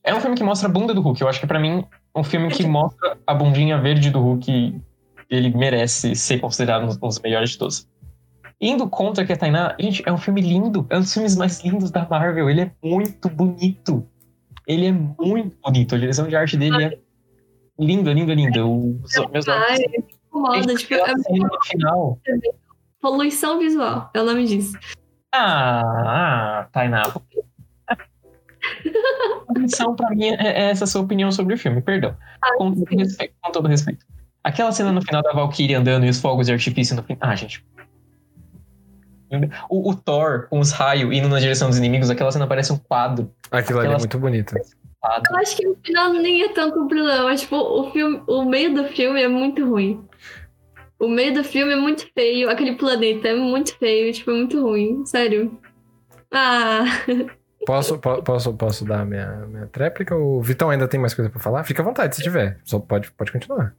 É 0.02 0.15
um 0.15 0.20
filme 0.20 0.36
que 0.36 0.43
mostra 0.44 0.69
a 0.69 0.73
bunda 0.73 0.94
do 0.94 1.01
Hulk. 1.02 1.20
Eu 1.20 1.28
acho 1.28 1.39
que 1.40 1.47
pra 1.47 1.59
mim, 1.59 1.85
um 2.16 2.24
filme 2.24 2.48
que 2.48 2.66
mostra 2.66 3.19
a 3.27 3.35
bundinha 3.35 3.78
verde 3.78 4.11
do 4.11 4.20
Hulk, 4.20 4.81
ele 5.28 5.51
merece 5.57 6.15
ser 6.15 6.39
considerado 6.40 6.85
um 6.85 6.97
dos 6.97 7.20
melhores 7.20 7.51
de 7.51 7.59
todos. 7.59 7.86
Indo 8.62 8.86
contra 8.89 9.24
que 9.24 9.32
a 9.32 9.36
Tainá, 9.36 9.74
gente, 9.81 10.02
é 10.07 10.12
um 10.12 10.19
filme 10.19 10.40
lindo. 10.43 10.86
É 10.90 10.97
um 10.97 11.01
dos 11.01 11.12
filmes 11.12 11.35
mais 11.36 11.62
lindos 11.65 11.90
da 11.90 12.07
Marvel. 12.09 12.48
Ele 12.51 12.61
é 12.62 12.70
muito 12.82 13.28
bonito. 13.28 14.07
Ele 14.71 14.87
é 14.87 14.93
muito 14.93 15.57
bonito. 15.61 15.97
A 15.97 15.99
direção 15.99 16.29
de 16.29 16.37
arte 16.37 16.57
dele 16.57 16.85
é 16.85 16.99
linda, 17.77 18.13
linda, 18.13 18.33
linda. 18.33 18.65
Os 18.65 19.01
meus 19.33 19.49
Ai, 19.49 19.73
olhos. 19.73 19.91
me 19.91 20.05
incomoda. 20.29 20.75
Tipo, 20.77 20.95
é 20.95 21.13
no 21.13 21.63
final. 21.65 22.19
poluição 23.01 23.59
visual, 23.59 24.09
é 24.15 24.21
o 24.21 24.25
nome 24.25 24.47
disso. 24.47 24.79
Ah, 25.35 26.63
ah 26.63 26.69
Tainá. 26.71 27.03
A 29.49 29.59
lição 29.59 29.97
pra 29.97 30.11
mim 30.11 30.27
é 30.27 30.37
é 30.41 30.71
essa 30.71 30.87
sua 30.87 31.01
opinião 31.01 31.33
sobre 31.33 31.55
o 31.55 31.59
filme, 31.59 31.83
perdão. 31.83 32.17
Com 32.57 32.73
todo 32.73 32.97
respeito, 32.97 33.35
com 33.43 33.51
todo 33.51 33.67
respeito. 33.67 34.07
Aquela 34.45 34.71
cena 34.71 34.93
no 34.93 35.03
final 35.03 35.21
da 35.21 35.33
Valkyrie 35.33 35.75
andando 35.75 36.07
e 36.07 36.09
os 36.09 36.21
fogos 36.21 36.47
de 36.47 36.53
artifício 36.53 36.95
no 36.95 37.03
final. 37.03 37.29
Ah, 37.29 37.35
gente. 37.35 37.65
O, 39.69 39.90
o 39.90 39.94
Thor 39.94 40.48
com 40.48 40.59
os 40.59 40.73
raios 40.73 41.12
indo 41.15 41.28
na 41.28 41.39
direção 41.39 41.69
dos 41.69 41.78
inimigos, 41.78 42.11
aquela 42.11 42.32
cena 42.32 42.47
parece 42.47 42.73
um 42.73 42.77
quadro. 42.78 43.32
Aquilo 43.51 43.81
ali 43.81 43.93
é 43.93 43.98
muito 43.98 44.19
bonito. 44.19 44.55
Eu 44.57 45.36
acho 45.39 45.57
que 45.57 45.66
no 45.66 45.77
final 45.85 46.12
nem 46.12 46.43
é 46.43 46.48
tanto 46.52 46.78
um 46.81 46.86
problema. 46.89 47.35
Tipo, 47.35 47.57
o, 47.57 47.90
filme, 47.90 48.23
o 48.27 48.44
meio 48.44 48.74
do 48.74 48.85
filme 48.85 49.23
é 49.23 49.28
muito 49.28 49.66
ruim. 49.69 50.05
O 50.98 51.09
meio 51.09 51.32
do 51.32 51.43
filme 51.44 51.73
é 51.73 51.77
muito 51.77 52.07
feio. 52.12 52.51
Aquele 52.51 52.74
planeta 52.74 53.28
é 53.28 53.35
muito 53.35 53.77
feio. 53.78 54.12
Tipo, 54.12 54.31
é 54.32 54.35
muito 54.35 54.61
ruim. 54.61 55.05
Sério. 55.07 55.59
Ah, 56.32 56.85
Posso, 57.66 57.98
po- 57.98 58.23
posso, 58.23 58.55
posso 58.55 58.85
dar 58.86 59.05
minha, 59.05 59.47
minha 59.47 59.66
tréplica? 59.66 60.16
O 60.16 60.40
Vitão 60.40 60.70
ainda 60.70 60.89
tem 60.89 60.98
mais 60.98 61.12
coisa 61.12 61.31
pra 61.31 61.39
falar? 61.39 61.62
Fica 61.65 61.82
à 61.82 61.85
vontade 61.85 62.16
se 62.16 62.23
tiver. 62.23 62.59
Só 62.65 62.78
pode, 62.78 63.11
pode 63.12 63.31
continuar. 63.31 63.74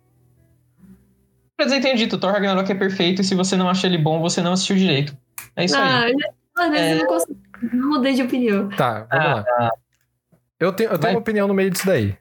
Dizer, 1.60 1.78
entendi. 1.78 2.06
O 2.06 2.18
Thor 2.18 2.32
Ragnarok 2.32 2.72
é 2.72 2.76
perfeito 2.76 3.22
e 3.22 3.24
se 3.24 3.34
você 3.36 3.56
não 3.56 3.68
acha 3.70 3.88
ele 3.88 3.98
bom, 3.98 4.20
você 4.22 4.42
não 4.42 4.54
assistiu 4.54 4.76
direito. 4.76 5.16
É 5.56 5.66
isso 5.66 5.76
aí. 5.78 6.14
ah, 6.58 6.64
às 6.64 6.70
vezes 6.70 6.86
É. 6.88 6.94
eu 6.94 6.98
não 7.00 7.08
consigo. 7.08 7.40
Não 7.74 7.90
mudei 7.90 8.14
de 8.14 8.24
opinião. 8.24 8.70
Tá, 8.70 9.08
vamos 9.12 9.26
Ah, 9.26 9.46
lá. 9.60 9.72
Eu 10.60 10.74
tenho, 10.74 10.88
eu 10.90 10.98
tenho 10.98 11.02
Vai. 11.02 11.12
uma 11.14 11.20
opinião 11.20 11.48
no 11.48 11.54
meio 11.54 11.70
disso 11.70 11.86
daí. 11.86 12.16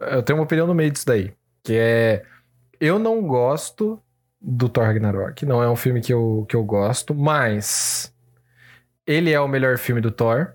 Eu 0.00 0.22
tenho 0.22 0.38
uma 0.38 0.44
opinião 0.44 0.66
no 0.66 0.74
meio 0.74 0.90
disso 0.90 1.06
daí. 1.06 1.32
Que 1.62 1.74
é. 1.76 2.24
Eu 2.80 2.98
não 2.98 3.22
gosto 3.22 4.00
do 4.40 4.68
Thor 4.68 4.84
Ragnarok. 4.84 5.44
Não 5.46 5.62
é 5.62 5.68
um 5.68 5.76
filme 5.76 6.00
que 6.00 6.12
eu, 6.12 6.44
que 6.48 6.54
eu 6.56 6.62
gosto, 6.64 7.14
mas. 7.14 8.12
Ele 9.06 9.32
é 9.32 9.40
o 9.40 9.48
melhor 9.48 9.78
filme 9.78 10.00
do 10.00 10.10
Thor. 10.10 10.52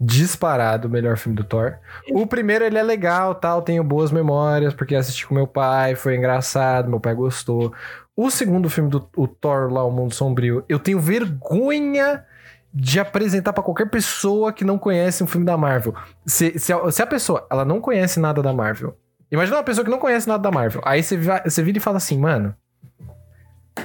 Disparado 0.00 0.86
o 0.86 0.90
melhor 0.90 1.16
filme 1.16 1.36
do 1.36 1.42
Thor. 1.42 1.76
O 2.12 2.24
primeiro 2.26 2.64
ele 2.64 2.78
é 2.78 2.82
legal, 2.82 3.34
tal, 3.34 3.62
tenho 3.62 3.82
boas 3.82 4.12
memórias, 4.12 4.72
porque 4.72 4.94
assisti 4.94 5.26
com 5.26 5.34
meu 5.34 5.46
pai, 5.46 5.96
foi 5.96 6.16
engraçado, 6.16 6.88
meu 6.88 7.00
pai 7.00 7.14
gostou. 7.16 7.74
O 8.20 8.32
segundo 8.32 8.68
filme 8.68 8.90
do 8.90 9.08
o 9.16 9.28
Thor 9.28 9.72
lá, 9.72 9.84
O 9.84 9.92
Mundo 9.92 10.12
Sombrio, 10.12 10.64
eu 10.68 10.80
tenho 10.80 10.98
vergonha 10.98 12.26
de 12.74 12.98
apresentar 12.98 13.52
pra 13.52 13.62
qualquer 13.62 13.88
pessoa 13.88 14.52
que 14.52 14.64
não 14.64 14.76
conhece 14.76 15.22
um 15.22 15.26
filme 15.28 15.46
da 15.46 15.56
Marvel. 15.56 15.94
Se, 16.26 16.58
se, 16.58 16.72
a, 16.72 16.90
se 16.90 17.00
a 17.00 17.06
pessoa 17.06 17.46
ela 17.48 17.64
não 17.64 17.80
conhece 17.80 18.18
nada 18.18 18.42
da 18.42 18.52
Marvel, 18.52 18.98
imagina 19.30 19.58
uma 19.58 19.62
pessoa 19.62 19.84
que 19.84 19.90
não 19.90 20.00
conhece 20.00 20.26
nada 20.26 20.42
da 20.42 20.50
Marvel, 20.50 20.82
aí 20.84 21.00
você, 21.00 21.16
você 21.16 21.62
vira 21.62 21.78
e 21.78 21.80
fala 21.80 21.98
assim, 21.98 22.18
mano, 22.18 22.56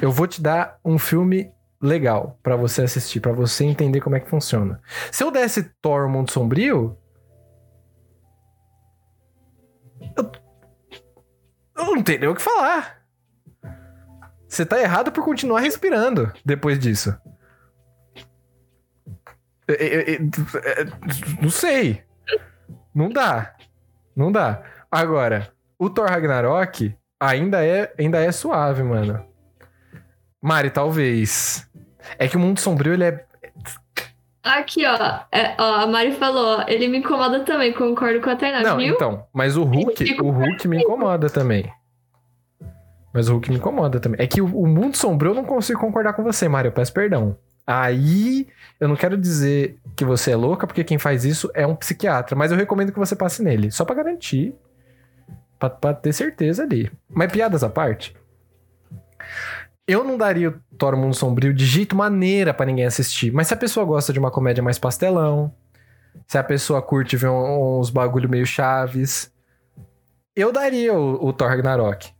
eu 0.01 0.11
vou 0.11 0.25
te 0.25 0.41
dar 0.41 0.79
um 0.83 0.97
filme 0.97 1.51
legal 1.79 2.39
pra 2.41 2.55
você 2.55 2.81
assistir, 2.81 3.19
pra 3.19 3.33
você 3.33 3.65
entender 3.65 4.01
como 4.01 4.15
é 4.15 4.19
que 4.19 4.31
funciona. 4.31 4.81
Se 5.11 5.23
eu 5.23 5.29
desse 5.29 5.61
Thor, 5.79 6.07
O 6.07 6.09
Mundo 6.09 6.31
Sombrio, 6.31 6.97
eu, 10.17 10.31
eu 11.77 11.85
não 11.85 12.01
teria 12.01 12.31
o 12.31 12.35
que 12.35 12.41
falar. 12.41 13.02
Você 14.53 14.67
tá 14.67 14.79
errado 14.79 15.11
por 15.11 15.25
continuar 15.25 15.61
respirando 15.61 16.31
depois 16.45 16.77
disso. 16.77 17.17
É, 19.67 19.73
é, 19.73 20.11
é, 20.11 20.13
é, 20.13 20.85
Não 21.41 21.49
sei. 21.49 22.03
Não 22.93 23.09
dá. 23.09 23.55
Não 24.15 24.31
dá. 24.31 24.61
Agora, 24.91 25.51
o 25.79 25.89
Thor 25.89 26.07
Ragnarok 26.07 26.95
ainda 27.19 27.65
é, 27.65 27.91
ainda 27.97 28.19
é 28.23 28.31
suave, 28.31 28.83
mano. 28.83 29.25
Mari, 30.39 30.69
talvez. 30.69 31.67
É 32.19 32.27
que 32.27 32.37
o 32.37 32.39
Mundo 32.39 32.59
Sombrio, 32.59 32.93
ele 32.93 33.05
é... 33.05 33.25
Aqui, 34.43 34.85
ó. 34.85 35.19
É, 35.31 35.55
ó, 35.57 35.81
a 35.81 35.87
Mari 35.87 36.11
falou, 36.11 36.59
ó, 36.59 36.65
ele 36.67 36.87
me 36.89 36.99
incomoda 36.99 37.39
também, 37.39 37.73
concordo 37.73 38.21
com 38.21 38.29
a 38.29 38.35
Tainá, 38.35 38.61
Não, 38.61 38.77
viu? 38.77 38.93
então. 38.93 39.25
Mas 39.33 39.57
o 39.57 39.63
Hulk, 39.63 40.21
o 40.21 40.29
Hulk 40.29 40.67
me 40.67 40.77
incomoda 40.77 41.27
também. 41.27 41.73
Mas 43.13 43.29
o 43.29 43.33
Hulk 43.33 43.51
me 43.51 43.57
incomoda 43.57 43.99
também. 43.99 44.19
É 44.19 44.27
que 44.27 44.41
o, 44.41 44.45
o 44.45 44.67
Mundo 44.67 44.97
Sombrio 44.97 45.31
eu 45.31 45.35
não 45.35 45.45
consigo 45.45 45.79
concordar 45.79 46.13
com 46.13 46.23
você, 46.23 46.49
Mari. 46.49 46.67
Eu 46.67 46.71
peço 46.71 46.91
perdão. 46.91 47.37
Aí, 47.65 48.47
eu 48.79 48.87
não 48.87 48.95
quero 48.95 49.15
dizer 49.15 49.77
que 49.95 50.03
você 50.03 50.31
é 50.31 50.35
louca, 50.35 50.65
porque 50.65 50.83
quem 50.83 50.97
faz 50.97 51.23
isso 51.23 51.49
é 51.53 51.65
um 51.65 51.75
psiquiatra. 51.75 52.35
Mas 52.35 52.51
eu 52.51 52.57
recomendo 52.57 52.91
que 52.91 52.99
você 52.99 53.15
passe 53.15 53.43
nele. 53.43 53.71
Só 53.71 53.85
pra 53.85 53.95
garantir. 53.95 54.55
Pra, 55.59 55.69
pra 55.69 55.93
ter 55.93 56.11
certeza 56.11 56.63
ali. 56.63 56.91
Mas 57.07 57.31
piadas 57.31 57.63
à 57.63 57.69
parte. 57.69 58.15
Eu 59.87 60.03
não 60.03 60.17
daria 60.17 60.49
o 60.49 60.75
Thor 60.77 60.97
Mundo 60.97 61.15
Sombrio 61.15 61.53
de 61.53 61.65
jeito 61.65 61.95
maneira 61.95 62.53
pra 62.53 62.65
ninguém 62.65 62.85
assistir. 62.85 63.31
Mas 63.31 63.47
se 63.47 63.53
a 63.53 63.57
pessoa 63.57 63.85
gosta 63.85 64.11
de 64.11 64.19
uma 64.19 64.31
comédia 64.31 64.63
mais 64.63 64.79
pastelão, 64.79 65.53
se 66.27 66.37
a 66.37 66.43
pessoa 66.43 66.81
curte 66.81 67.15
ver 67.15 67.29
uns 67.29 67.89
bagulho 67.89 68.29
meio 68.29 68.45
chaves, 68.45 69.31
eu 70.35 70.51
daria 70.51 70.93
o, 70.93 71.27
o 71.27 71.33
Thor 71.33 71.49
Ragnarok. 71.49 72.11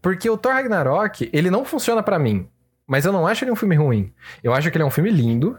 Porque 0.00 0.28
o 0.28 0.36
Thor 0.36 0.52
Ragnarok, 0.52 1.28
ele 1.32 1.50
não 1.50 1.64
funciona 1.64 2.02
pra 2.02 2.18
mim. 2.18 2.48
Mas 2.86 3.04
eu 3.04 3.12
não 3.12 3.26
acho 3.26 3.44
ele 3.44 3.50
um 3.52 3.56
filme 3.56 3.76
ruim. 3.76 4.12
Eu 4.42 4.54
acho 4.54 4.70
que 4.70 4.76
ele 4.76 4.82
é 4.82 4.86
um 4.86 4.90
filme 4.90 5.10
lindo. 5.10 5.58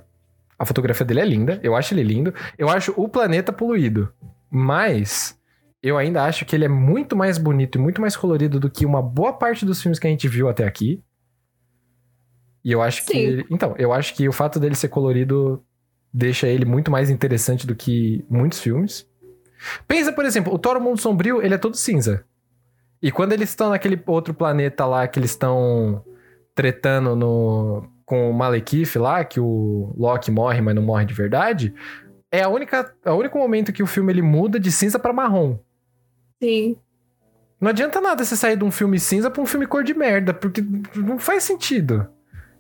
A 0.57 0.65
fotografia 0.65 1.05
dele 1.05 1.19
é 1.21 1.25
linda. 1.25 1.59
Eu 1.63 1.75
acho 1.75 1.93
ele 1.93 2.03
lindo. 2.03 2.33
Eu 2.57 2.69
acho 2.69 2.93
o 2.97 3.07
planeta 3.07 3.53
poluído. 3.53 4.11
Mas 4.49 5.37
eu 5.81 5.97
ainda 5.97 6.23
acho 6.25 6.43
que 6.45 6.55
ele 6.55 6.65
é 6.65 6.69
muito 6.69 7.15
mais 7.15 7.37
bonito 7.37 7.77
e 7.77 7.81
muito 7.81 8.01
mais 8.01 8.15
colorido 8.15 8.59
do 8.59 8.69
que 8.69 8.85
uma 8.85 9.01
boa 9.01 9.31
parte 9.33 9.65
dos 9.65 9.81
filmes 9.81 9.99
que 9.99 10.07
a 10.07 10.09
gente 10.09 10.27
viu 10.27 10.49
até 10.49 10.65
aqui. 10.65 11.01
E 12.63 12.71
eu 12.71 12.81
acho 12.81 13.05
que. 13.05 13.13
Sim. 13.13 13.19
ele- 13.19 13.45
Então, 13.49 13.73
eu 13.77 13.93
acho 13.93 14.13
que 14.15 14.27
o 14.27 14.33
fato 14.33 14.59
dele 14.59 14.75
ser 14.75 14.89
colorido 14.89 15.63
deixa 16.13 16.47
ele 16.47 16.65
muito 16.65 16.89
mais 16.91 17.09
interessante 17.09 17.65
do 17.65 17.75
que 17.75 18.25
muitos 18.29 18.59
filmes. 18.59 19.07
Pensa, 19.87 20.11
por 20.11 20.25
exemplo, 20.25 20.53
o 20.53 20.57
Thor 20.59 20.77
o 20.77 20.81
Mundo 20.81 20.99
Sombrio, 20.99 21.41
ele 21.41 21.53
é 21.53 21.57
todo 21.57 21.77
cinza. 21.77 22.25
E 23.01 23.11
quando 23.11 23.33
eles 23.33 23.49
estão 23.49 23.69
naquele 23.69 24.01
outro 24.05 24.33
planeta 24.33 24.85
lá 24.85 25.07
que 25.07 25.19
eles 25.19 25.31
estão 25.31 26.03
tretando 26.53 27.15
no, 27.15 27.87
com 28.05 28.29
o 28.29 28.33
Malekith 28.33 28.97
lá, 28.97 29.23
que 29.23 29.39
o 29.39 29.93
Loki 29.97 30.31
morre, 30.31 30.61
mas 30.61 30.75
não 30.75 30.81
morre 30.81 31.05
de 31.05 31.13
verdade, 31.13 31.73
é 32.31 32.41
a 32.41 32.49
única, 32.49 32.93
é 33.05 33.11
o 33.11 33.15
único 33.15 33.37
momento 33.37 33.71
que 33.71 33.81
o 33.81 33.87
filme 33.87 34.11
ele 34.11 34.21
muda 34.21 34.59
de 34.59 34.71
cinza 34.71 34.99
pra 34.99 35.13
marrom. 35.13 35.57
Sim. 36.41 36.75
Não 37.59 37.69
adianta 37.69 37.99
nada 37.99 38.23
você 38.23 38.35
sair 38.35 38.55
de 38.55 38.63
um 38.63 38.71
filme 38.71 38.99
cinza 38.99 39.29
pra 39.29 39.41
um 39.41 39.45
filme 39.45 39.67
cor 39.67 39.83
de 39.83 39.93
merda, 39.93 40.33
porque 40.33 40.63
não 40.95 41.19
faz 41.19 41.43
sentido. 41.43 42.07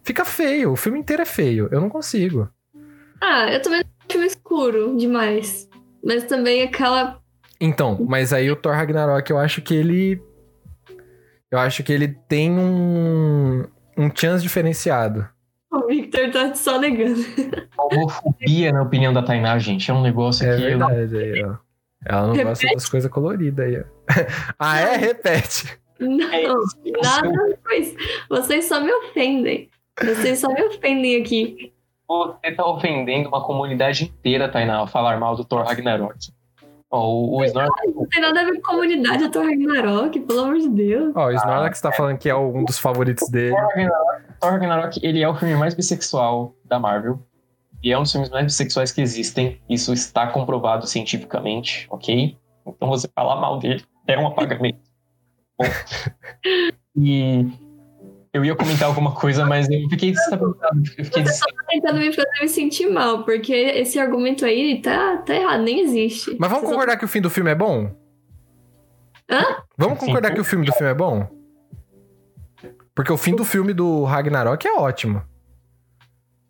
Fica 0.03 0.25
feio, 0.25 0.71
o 0.71 0.75
filme 0.75 0.99
inteiro 0.99 1.21
é 1.21 1.25
feio. 1.25 1.69
Eu 1.71 1.79
não 1.79 1.89
consigo. 1.89 2.49
Ah, 3.21 3.51
eu 3.51 3.61
também 3.61 3.79
acho 3.79 3.89
filme 4.09 4.27
escuro 4.27 4.97
demais. 4.97 5.69
Mas 6.03 6.23
também 6.23 6.63
aquela. 6.63 7.19
Então, 7.59 8.05
mas 8.07 8.33
aí 8.33 8.49
o 8.49 8.55
Thor 8.55 8.73
Ragnarok, 8.73 9.29
eu 9.29 9.37
acho 9.37 9.61
que 9.61 9.73
ele. 9.73 10.21
Eu 11.51 11.59
acho 11.59 11.83
que 11.83 11.91
ele 11.91 12.07
tem 12.07 12.51
um. 12.51 13.65
Um 13.97 14.09
chance 14.15 14.41
diferenciado. 14.41 15.27
O 15.71 15.87
Victor 15.87 16.31
tá 16.31 16.55
só 16.55 16.79
negando. 16.79 17.19
Homofobia, 17.77 18.71
na 18.71 18.81
opinião 18.81 19.13
da 19.13 19.21
Tainá, 19.21 19.57
gente, 19.59 19.91
é 19.91 19.93
um 19.93 20.01
negócio 20.01 20.47
É 20.47 20.55
que 20.55 20.63
eu 20.63 20.77
não 20.77 20.87
verdade 20.87 21.17
aí, 21.17 21.43
ó. 21.43 21.55
Ela 22.05 22.27
não 22.27 22.43
gosta 22.43 22.67
das 22.73 22.87
coisas 22.87 23.11
coloridas 23.11 23.65
aí, 23.65 23.79
ó. 23.79 23.83
ah, 24.57 24.79
é? 24.79 24.95
Repete. 24.95 25.77
Não, 25.99 26.31
É 26.31 26.43
isso. 26.43 26.77
nada 27.03 27.55
isso. 27.77 27.95
Vocês 28.29 28.65
só 28.65 28.79
me 28.79 28.91
ofendem. 28.91 29.69
Vocês 30.01 30.39
só 30.39 30.47
me 30.47 30.63
ofendem 30.63 31.21
aqui. 31.21 31.73
Você 32.07 32.51
tá 32.53 32.65
ofendendo 32.65 33.27
uma 33.27 33.43
comunidade 33.43 34.05
inteira, 34.05 34.49
Tainá, 34.49 34.77
ao 34.77 34.87
falar 34.87 35.19
mal 35.19 35.35
do 35.35 35.43
Thor 35.43 35.65
Ragnarok. 35.65 36.31
Ó, 36.91 37.07
o, 37.07 37.37
o 37.37 37.43
Snorlax 37.45 37.95
Não 37.95 38.05
tem 38.07 38.21
nada 38.21 38.41
a 38.41 38.43
ver 38.45 38.55
com 38.55 38.71
comunidade, 38.71 39.23
eu 39.23 39.31
tô 39.31 39.41
Ragnarok, 39.41 40.19
pelo 40.21 40.39
amor 40.39 40.57
de 40.57 40.69
Deus. 40.69 41.13
Ó, 41.15 41.27
o 41.27 41.31
Snorlax 41.31 41.81
tá 41.81 41.91
falando 41.91 42.17
que 42.17 42.29
é 42.29 42.35
um 42.35 42.63
dos 42.63 42.79
favoritos 42.79 43.29
dele. 43.29 43.55
Thor 43.55 43.67
Ragnarok, 43.67 44.23
Thor 44.39 44.51
Ragnarok, 44.51 44.99
ele 45.03 45.21
é 45.21 45.29
o 45.29 45.35
filme 45.35 45.55
mais 45.55 45.75
bissexual 45.75 46.55
da 46.65 46.79
Marvel. 46.79 47.19
E 47.83 47.91
é 47.91 47.97
um 47.97 48.01
dos 48.01 48.11
filmes 48.11 48.29
mais 48.29 48.45
bissexuais 48.45 48.91
que 48.91 49.01
existem. 49.01 49.61
Isso 49.69 49.93
está 49.93 50.27
comprovado 50.27 50.85
cientificamente, 50.87 51.87
ok? 51.89 52.37
Então 52.65 52.89
você 52.89 53.07
falar 53.15 53.39
mal 53.39 53.59
dele 53.59 53.83
é 54.07 54.17
um 54.17 54.27
apagamento. 54.27 54.79
Bom. 55.57 55.65
E 57.01 57.45
eu 58.33 58.45
ia 58.45 58.55
comentar 58.55 58.87
alguma 58.87 59.13
coisa, 59.15 59.45
mas 59.45 59.69
eu 59.69 59.89
fiquei 59.89 60.11
desestabilizado. 60.11 60.81
Eu 60.97 61.05
fiquei 61.05 61.23
Você 61.25 61.33
só 61.33 61.45
tá 61.45 61.63
tentando 61.67 61.99
me 61.99 62.13
fazer 62.13 62.29
me 62.41 62.47
sentir 62.49 62.87
mal, 62.89 63.23
porque 63.23 63.53
esse 63.53 63.99
argumento 63.99 64.45
aí 64.45 64.81
tá, 64.81 65.17
tá 65.17 65.33
errado, 65.35 65.61
nem 65.63 65.79
existe. 65.81 66.35
Mas 66.39 66.49
vamos 66.49 66.61
Você 66.63 66.67
só- 66.67 66.71
concordar 66.73 66.97
que 66.97 67.05
o 67.05 67.07
fim 67.07 67.21
do 67.21 67.29
filme 67.29 67.49
é 67.51 67.55
bom? 67.55 67.91
Hã? 69.29 69.43
Vamos 69.77 69.99
Sim. 69.99 70.05
concordar 70.07 70.33
que 70.33 70.41
o 70.41 70.43
filme 70.43 70.65
do 70.65 70.73
filme 70.73 70.91
é 70.91 70.95
bom? 70.95 71.27
Porque 72.95 73.11
o 73.11 73.17
fim 73.17 73.35
do 73.35 73.45
filme 73.45 73.73
do 73.73 74.03
Ragnarok 74.03 74.67
é 74.67 74.73
ótimo. 74.73 75.23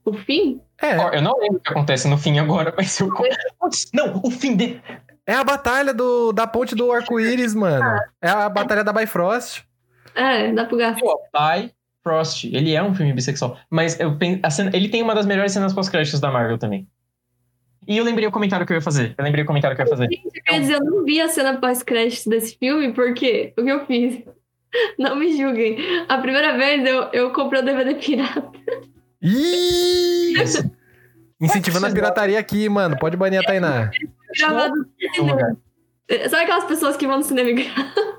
O 0.05 0.13
fim? 0.13 0.61
É. 0.81 0.97
Ó, 0.97 1.09
eu 1.11 1.21
não 1.21 1.37
lembro 1.37 1.57
o 1.57 1.59
que 1.59 1.69
acontece 1.69 2.07
no 2.07 2.17
fim 2.17 2.39
agora, 2.39 2.73
mas 2.75 2.97
eu. 2.99 3.09
Não, 3.93 4.21
o 4.23 4.31
fim 4.31 4.55
dele. 4.55 4.81
É 5.27 5.35
a 5.35 5.43
batalha 5.43 5.93
do, 5.93 6.31
da 6.31 6.47
ponte 6.47 6.73
do 6.73 6.91
arco-íris, 6.91 7.53
mano. 7.53 7.85
É 8.21 8.29
a 8.29 8.49
batalha 8.49 8.83
da 8.83 8.91
Bifrost. 8.91 9.63
É, 10.19 10.51
dá 10.51 10.65
pro 10.65 10.77
gato. 10.77 10.99
Pô, 10.99 11.19
Pai 11.31 11.71
Frost, 12.03 12.45
ele 12.45 12.73
é 12.73 12.83
um 12.83 12.93
filme 12.93 13.13
bissexual. 13.13 13.57
Mas 13.69 13.99
eu 13.99 14.17
cena- 14.51 14.71
ele 14.73 14.89
tem 14.89 15.01
uma 15.01 15.15
das 15.15 15.25
melhores 15.25 15.51
cenas 15.51 15.73
pós-créditos 15.73 16.19
da 16.19 16.31
Marvel 16.31 16.57
também. 16.57 16.87
E 17.87 17.97
eu 17.97 18.03
lembrei 18.03 18.27
o 18.27 18.31
comentário 18.31 18.65
que 18.65 18.73
eu 18.73 18.75
ia 18.77 18.81
fazer. 18.81 19.15
Eu 19.17 19.23
lembrei 19.23 19.43
o 19.43 19.47
comentário 19.47 19.75
que 19.75 19.81
eu 19.81 19.85
ia 19.85 19.89
fazer. 19.89 20.07
Gente, 20.11 20.25
eu 20.25 20.31
queria 20.43 20.59
dizer, 20.59 20.73
eu 20.73 20.83
não 20.85 21.03
vi 21.05 21.19
a 21.21 21.27
cena 21.29 21.57
pós-créditos 21.59 22.27
desse 22.27 22.57
filme, 22.57 22.91
porque 22.93 23.53
o 23.57 23.63
que 23.63 23.69
eu 23.71 23.85
fiz? 23.85 24.21
Não 24.99 25.15
me 25.15 25.35
julguem. 25.35 25.77
A 26.07 26.19
primeira 26.19 26.55
vez 26.55 26.85
eu, 26.85 27.09
eu 27.11 27.33
comprei 27.33 27.59
o 27.59 27.65
DVD 27.65 27.95
pirata. 27.95 28.51
Ih! 29.19 30.33
Incentivando 31.41 31.87
a 31.87 31.91
pirataria 31.91 32.37
aqui, 32.37 32.69
mano. 32.69 32.95
Pode 32.99 33.17
banir 33.17 33.39
a 33.39 33.43
Tainá. 33.43 33.89
Gravado 34.37 34.75
no 34.75 35.13
cinema. 35.15 35.57
Sabe 36.29 36.43
aquelas 36.43 36.65
pessoas 36.65 36.95
que 36.97 37.07
vão 37.07 37.17
no 37.17 37.23
cinema 37.23 37.49
e 37.49 37.53
gravam? 37.63 38.18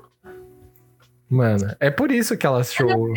Mano, 1.31 1.73
é 1.79 1.89
por 1.89 2.11
isso 2.11 2.37
que 2.37 2.45
ela 2.45 2.59
achou. 2.59 3.13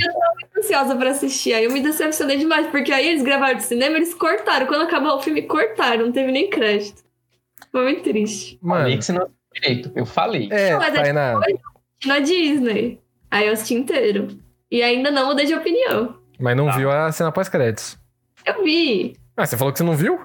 ansiosa 0.57 0.95
pra 0.95 1.11
assistir. 1.11 1.53
Aí 1.53 1.65
eu 1.65 1.73
me 1.73 1.81
decepcionei 1.81 2.37
demais, 2.39 2.69
porque 2.69 2.93
aí 2.93 3.09
eles 3.09 3.23
gravaram 3.25 3.57
de 3.57 3.65
cinema, 3.65 3.97
eles 3.97 4.15
cortaram. 4.15 4.67
Quando 4.67 4.83
acabou 4.83 5.17
o 5.17 5.21
filme, 5.21 5.43
cortaram, 5.43 6.07
não 6.07 6.13
teve 6.13 6.31
nem 6.31 6.49
crédito. 6.49 7.03
Foi 7.73 7.83
muito 7.83 8.05
triste. 8.05 8.57
Falei 8.63 8.85
Mano, 8.85 8.99
que 8.99 9.05
você 9.05 9.13
não 9.13 9.29
direito. 9.53 9.91
Eu 9.97 10.07
falei. 10.07 10.49
é, 10.53 10.77
Mas 10.77 10.95
é 10.95 11.03
Tainá. 11.03 11.41
Na 12.07 12.21
Disney. 12.21 13.01
Aí 13.31 13.47
eu 13.49 13.53
assisti 13.53 13.75
inteiro. 13.75 14.29
E 14.71 14.81
ainda 14.81 15.11
não 15.11 15.27
mudei 15.27 15.47
de 15.47 15.55
opinião. 15.55 16.17
Mas 16.39 16.57
não 16.57 16.71
viu 16.73 16.91
a 16.93 17.11
cena 17.11 17.33
pós-créditos. 17.33 17.99
Eu 18.47 18.63
vi. 18.63 19.17
Ah, 19.37 19.45
você 19.45 19.57
falou 19.57 19.73
que 19.73 19.79
você 19.79 19.85
não 19.85 19.97
viu? 19.97 20.21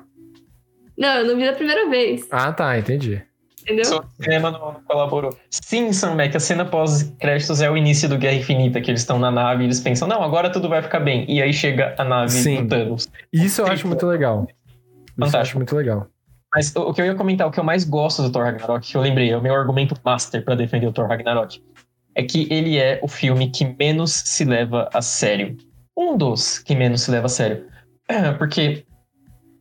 Não, 0.95 1.19
eu 1.19 1.25
não 1.25 1.37
vi 1.37 1.45
da 1.45 1.53
primeira 1.53 1.89
vez. 1.89 2.27
Ah, 2.29 2.51
tá, 2.51 2.77
entendi. 2.77 3.23
Entendeu? 3.69 3.85
Só 3.85 3.99
o 3.99 4.23
cinema 4.23 4.49
não 4.49 4.81
colaborou. 4.87 5.37
Sim, 5.51 5.93
Sam 5.93 6.15
Mac, 6.15 6.35
a 6.35 6.39
cena 6.39 6.65
pós-créditos 6.65 7.61
é 7.61 7.69
o 7.69 7.77
início 7.77 8.09
do 8.09 8.17
Guerra 8.17 8.37
Infinita, 8.37 8.81
que 8.81 8.89
eles 8.89 9.01
estão 9.01 9.19
na 9.19 9.29
nave 9.29 9.63
e 9.63 9.67
eles 9.67 9.79
pensam, 9.79 10.07
não, 10.07 10.23
agora 10.23 10.49
tudo 10.49 10.67
vai 10.67 10.81
ficar 10.81 10.99
bem. 10.99 11.23
E 11.29 11.39
aí 11.39 11.53
chega 11.53 11.93
a 11.97 12.03
nave 12.03 12.31
Sim. 12.31 12.63
do 12.63 12.69
Thanos. 12.69 13.07
Isso 13.31 13.61
eu 13.61 13.67
acho 13.67 13.87
muito 13.87 14.07
legal. 14.07 14.47
Isso 14.47 14.55
eu 14.55 15.25
acho 15.25 15.31
Fantástico. 15.31 15.59
muito 15.59 15.75
legal. 15.75 16.07
Mas 16.51 16.75
o 16.75 16.91
que 16.91 17.01
eu 17.01 17.05
ia 17.05 17.13
comentar, 17.13 17.47
o 17.47 17.51
que 17.51 17.59
eu 17.59 17.63
mais 17.63 17.83
gosto 17.83 18.23
do 18.23 18.31
Thor 18.31 18.43
Ragnarok, 18.43 18.89
que 18.89 18.97
eu 18.97 19.01
lembrei, 19.01 19.29
é 19.29 19.37
o 19.37 19.41
meu 19.41 19.53
argumento 19.53 19.95
master 20.03 20.43
pra 20.43 20.55
defender 20.55 20.87
o 20.87 20.91
Thor 20.91 21.07
Ragnarok, 21.07 21.61
é 22.15 22.23
que 22.23 22.47
ele 22.51 22.77
é 22.77 22.99
o 23.03 23.07
filme 23.07 23.51
que 23.51 23.75
menos 23.77 24.11
se 24.11 24.43
leva 24.45 24.89
a 24.91 25.01
sério. 25.01 25.55
Um 25.95 26.17
dos 26.17 26.57
que 26.57 26.75
menos 26.75 27.01
se 27.01 27.11
leva 27.11 27.27
a 27.27 27.29
sério. 27.29 27.65
Porque 28.39 28.83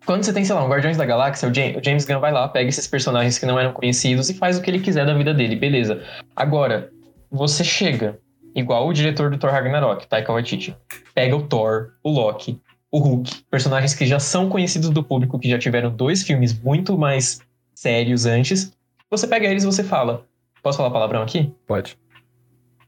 quando 0.08 0.24
você 0.24 0.32
tem, 0.32 0.42
sei 0.42 0.54
lá, 0.54 0.64
um 0.64 0.70
Guardiões 0.70 0.96
da 0.96 1.04
Galáxia, 1.04 1.46
o 1.46 1.52
James, 1.52 2.06
Gunn 2.06 2.18
vai 2.18 2.32
lá, 2.32 2.48
pega 2.48 2.66
esses 2.66 2.86
personagens 2.86 3.38
que 3.38 3.44
não 3.44 3.60
eram 3.60 3.74
conhecidos 3.74 4.30
e 4.30 4.34
faz 4.34 4.56
o 4.56 4.62
que 4.62 4.70
ele 4.70 4.80
quiser 4.80 5.04
da 5.04 5.12
vida 5.12 5.34
dele, 5.34 5.54
beleza. 5.54 6.02
Agora, 6.34 6.90
você 7.30 7.62
chega, 7.62 8.18
igual 8.54 8.88
o 8.88 8.92
diretor 8.94 9.30
do 9.30 9.36
Thor 9.36 9.50
Ragnarok, 9.50 10.06
Taika 10.06 10.32
Waititi, 10.32 10.74
pega 11.14 11.36
o 11.36 11.42
Thor, 11.42 11.90
o 12.02 12.10
Loki, 12.10 12.58
o 12.90 12.98
Hulk, 13.00 13.44
personagens 13.50 13.92
que 13.92 14.06
já 14.06 14.18
são 14.18 14.48
conhecidos 14.48 14.88
do 14.88 15.04
público, 15.04 15.38
que 15.38 15.50
já 15.50 15.58
tiveram 15.58 15.94
dois 15.94 16.22
filmes 16.22 16.58
muito 16.58 16.96
mais 16.96 17.42
sérios 17.74 18.24
antes. 18.24 18.72
Você 19.10 19.26
pega 19.26 19.46
eles 19.46 19.62
e 19.62 19.66
você 19.66 19.84
fala. 19.84 20.24
Posso 20.62 20.78
falar 20.78 20.90
palavrão 20.90 21.20
aqui? 21.20 21.52
Pode. 21.66 21.98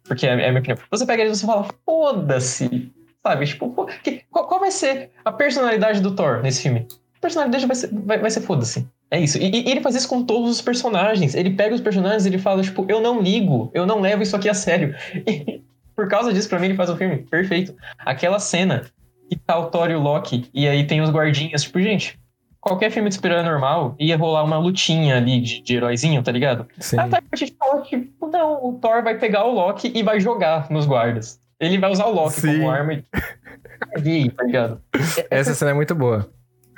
Porque 0.05 0.27
é, 0.27 0.31
é 0.31 0.33
a 0.33 0.37
minha 0.49 0.61
opinião. 0.61 0.79
Você 0.91 1.05
pega 1.05 1.23
eles 1.23 1.37
e 1.37 1.41
você 1.41 1.47
fala, 1.47 1.69
foda-se. 1.85 2.91
Sabe? 3.23 3.45
Tipo, 3.45 3.87
qual 4.31 4.59
vai 4.59 4.71
ser 4.71 5.11
a 5.23 5.31
personalidade 5.31 6.01
do 6.01 6.15
Thor 6.15 6.41
nesse 6.43 6.63
filme? 6.63 6.89
A 7.21 7.23
personalidade 7.23 7.67
vai 7.67 7.77
ser, 7.77 7.91
vai, 7.93 8.19
vai 8.19 8.31
ser 8.31 8.41
foda-se. 8.41 8.89
É 9.11 9.21
isso. 9.21 9.37
E, 9.37 9.51
e 9.51 9.71
ele 9.71 9.83
faz 9.83 9.95
isso 9.95 10.09
com 10.09 10.25
todos 10.25 10.51
os 10.51 10.63
personagens. 10.63 11.35
Ele 11.35 11.51
pega 11.51 11.75
os 11.75 11.81
personagens 11.81 12.25
e 12.25 12.29
ele 12.31 12.39
fala, 12.39 12.63
tipo, 12.63 12.87
eu 12.89 13.01
não 13.01 13.21
ligo, 13.21 13.71
eu 13.75 13.85
não 13.85 14.01
levo 14.01 14.23
isso 14.23 14.35
aqui 14.35 14.49
a 14.49 14.55
sério. 14.55 14.95
E 15.27 15.63
por 15.95 16.09
causa 16.09 16.33
disso, 16.33 16.49
pra 16.49 16.59
mim, 16.59 16.69
ele 16.69 16.77
faz 16.77 16.89
o 16.89 16.97
filme 16.97 17.19
perfeito. 17.19 17.75
Aquela 17.99 18.39
cena 18.39 18.87
que 19.29 19.37
tá 19.37 19.59
o 19.59 19.67
Thor 19.67 19.91
e 19.91 19.95
o 19.95 20.01
Loki, 20.01 20.49
e 20.55 20.67
aí 20.67 20.87
tem 20.87 21.03
os 21.03 21.11
guardinhas, 21.11 21.63
tipo, 21.63 21.79
gente, 21.79 22.19
qualquer 22.59 22.91
filme 22.91 23.11
de 23.11 23.17
super-herói 23.17 23.43
normal 23.43 23.97
ia 23.99 24.17
rolar 24.17 24.43
uma 24.45 24.59
lutinha 24.59 25.19
ali 25.19 25.43
de, 25.43 25.61
de 25.61 25.77
heróizinho, 25.77 26.23
tá 26.23 26.33
ligado? 26.33 26.67
Sim. 26.79 26.99
Ah, 26.99 27.07
tá, 27.07 27.23
a 27.31 27.37
gente 27.37 27.55
fala, 27.59 27.83
tipo, 27.83 28.27
não, 28.29 28.65
o 28.65 28.79
Thor 28.81 29.03
vai 29.03 29.19
pegar 29.19 29.45
o 29.45 29.53
Loki 29.53 29.93
e 29.95 30.03
vai 30.03 30.19
jogar 30.21 30.71
nos 30.71 30.87
guardas. 30.87 31.39
Ele 31.61 31.77
vai 31.77 31.91
usar 31.91 32.07
o 32.07 32.15
Loki 32.15 32.41
Sim. 32.41 32.59
como 32.59 32.71
arma 32.71 32.95
e. 32.95 33.05
Tá 34.31 34.45
ligado? 34.45 34.81
Essa 35.31 35.53
cena 35.53 35.73
é 35.73 35.75
muito 35.75 35.95
boa. 35.95 36.31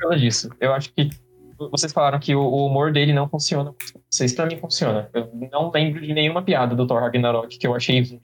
Causa 0.02 0.16
disso. 0.18 0.50
Eu 0.60 0.72
acho 0.72 0.92
que 0.92 1.10
vocês 1.70 1.92
falaram 1.92 2.18
que 2.18 2.34
o, 2.34 2.44
humor 2.66 2.92
dele 2.92 3.12
não 3.12 3.28
funciona. 3.28 3.72
Vocês 4.10 4.32
pra 4.32 4.46
mim 4.46 4.56
funciona. 4.58 5.08
Eu 5.14 5.30
não 5.50 5.70
lembro 5.70 6.00
de 6.00 6.12
nenhuma 6.12 6.42
piada 6.42 6.74
do 6.74 6.86
Thor 6.86 7.00
Ragnarok 7.00 7.56
que 7.58 7.66
eu 7.66 7.74
achei 7.74 8.00
ruim. 8.02 8.20